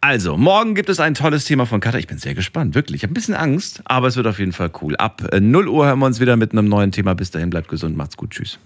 Also, 0.00 0.36
morgen 0.36 0.74
gibt 0.74 0.88
es 0.88 1.00
ein 1.00 1.14
tolles 1.14 1.46
Thema 1.46 1.66
von 1.66 1.80
Katha. 1.80 1.98
Ich 1.98 2.06
bin 2.06 2.18
sehr 2.18 2.34
gespannt, 2.34 2.74
wirklich. 2.74 2.96
Ich 2.96 3.02
habe 3.02 3.12
ein 3.12 3.14
bisschen 3.14 3.34
Angst, 3.34 3.80
aber 3.86 4.08
es 4.08 4.16
wird 4.16 4.26
auf 4.26 4.38
jeden 4.38 4.52
Fall 4.52 4.70
cool. 4.82 4.94
Ab 4.96 5.22
äh, 5.32 5.40
0 5.40 5.68
Uhr 5.68 5.86
hören 5.86 5.98
wir 5.98 6.06
uns 6.06 6.20
wieder 6.20 6.36
mit 6.36 6.52
einem 6.52 6.68
neuen 6.68 6.92
Thema. 6.92 7.14
Bis 7.14 7.30
dahin, 7.30 7.50
bleibt 7.50 7.68
gesund, 7.68 7.96
macht's 7.96 8.16
gut, 8.16 8.30
tschüss. 8.30 8.58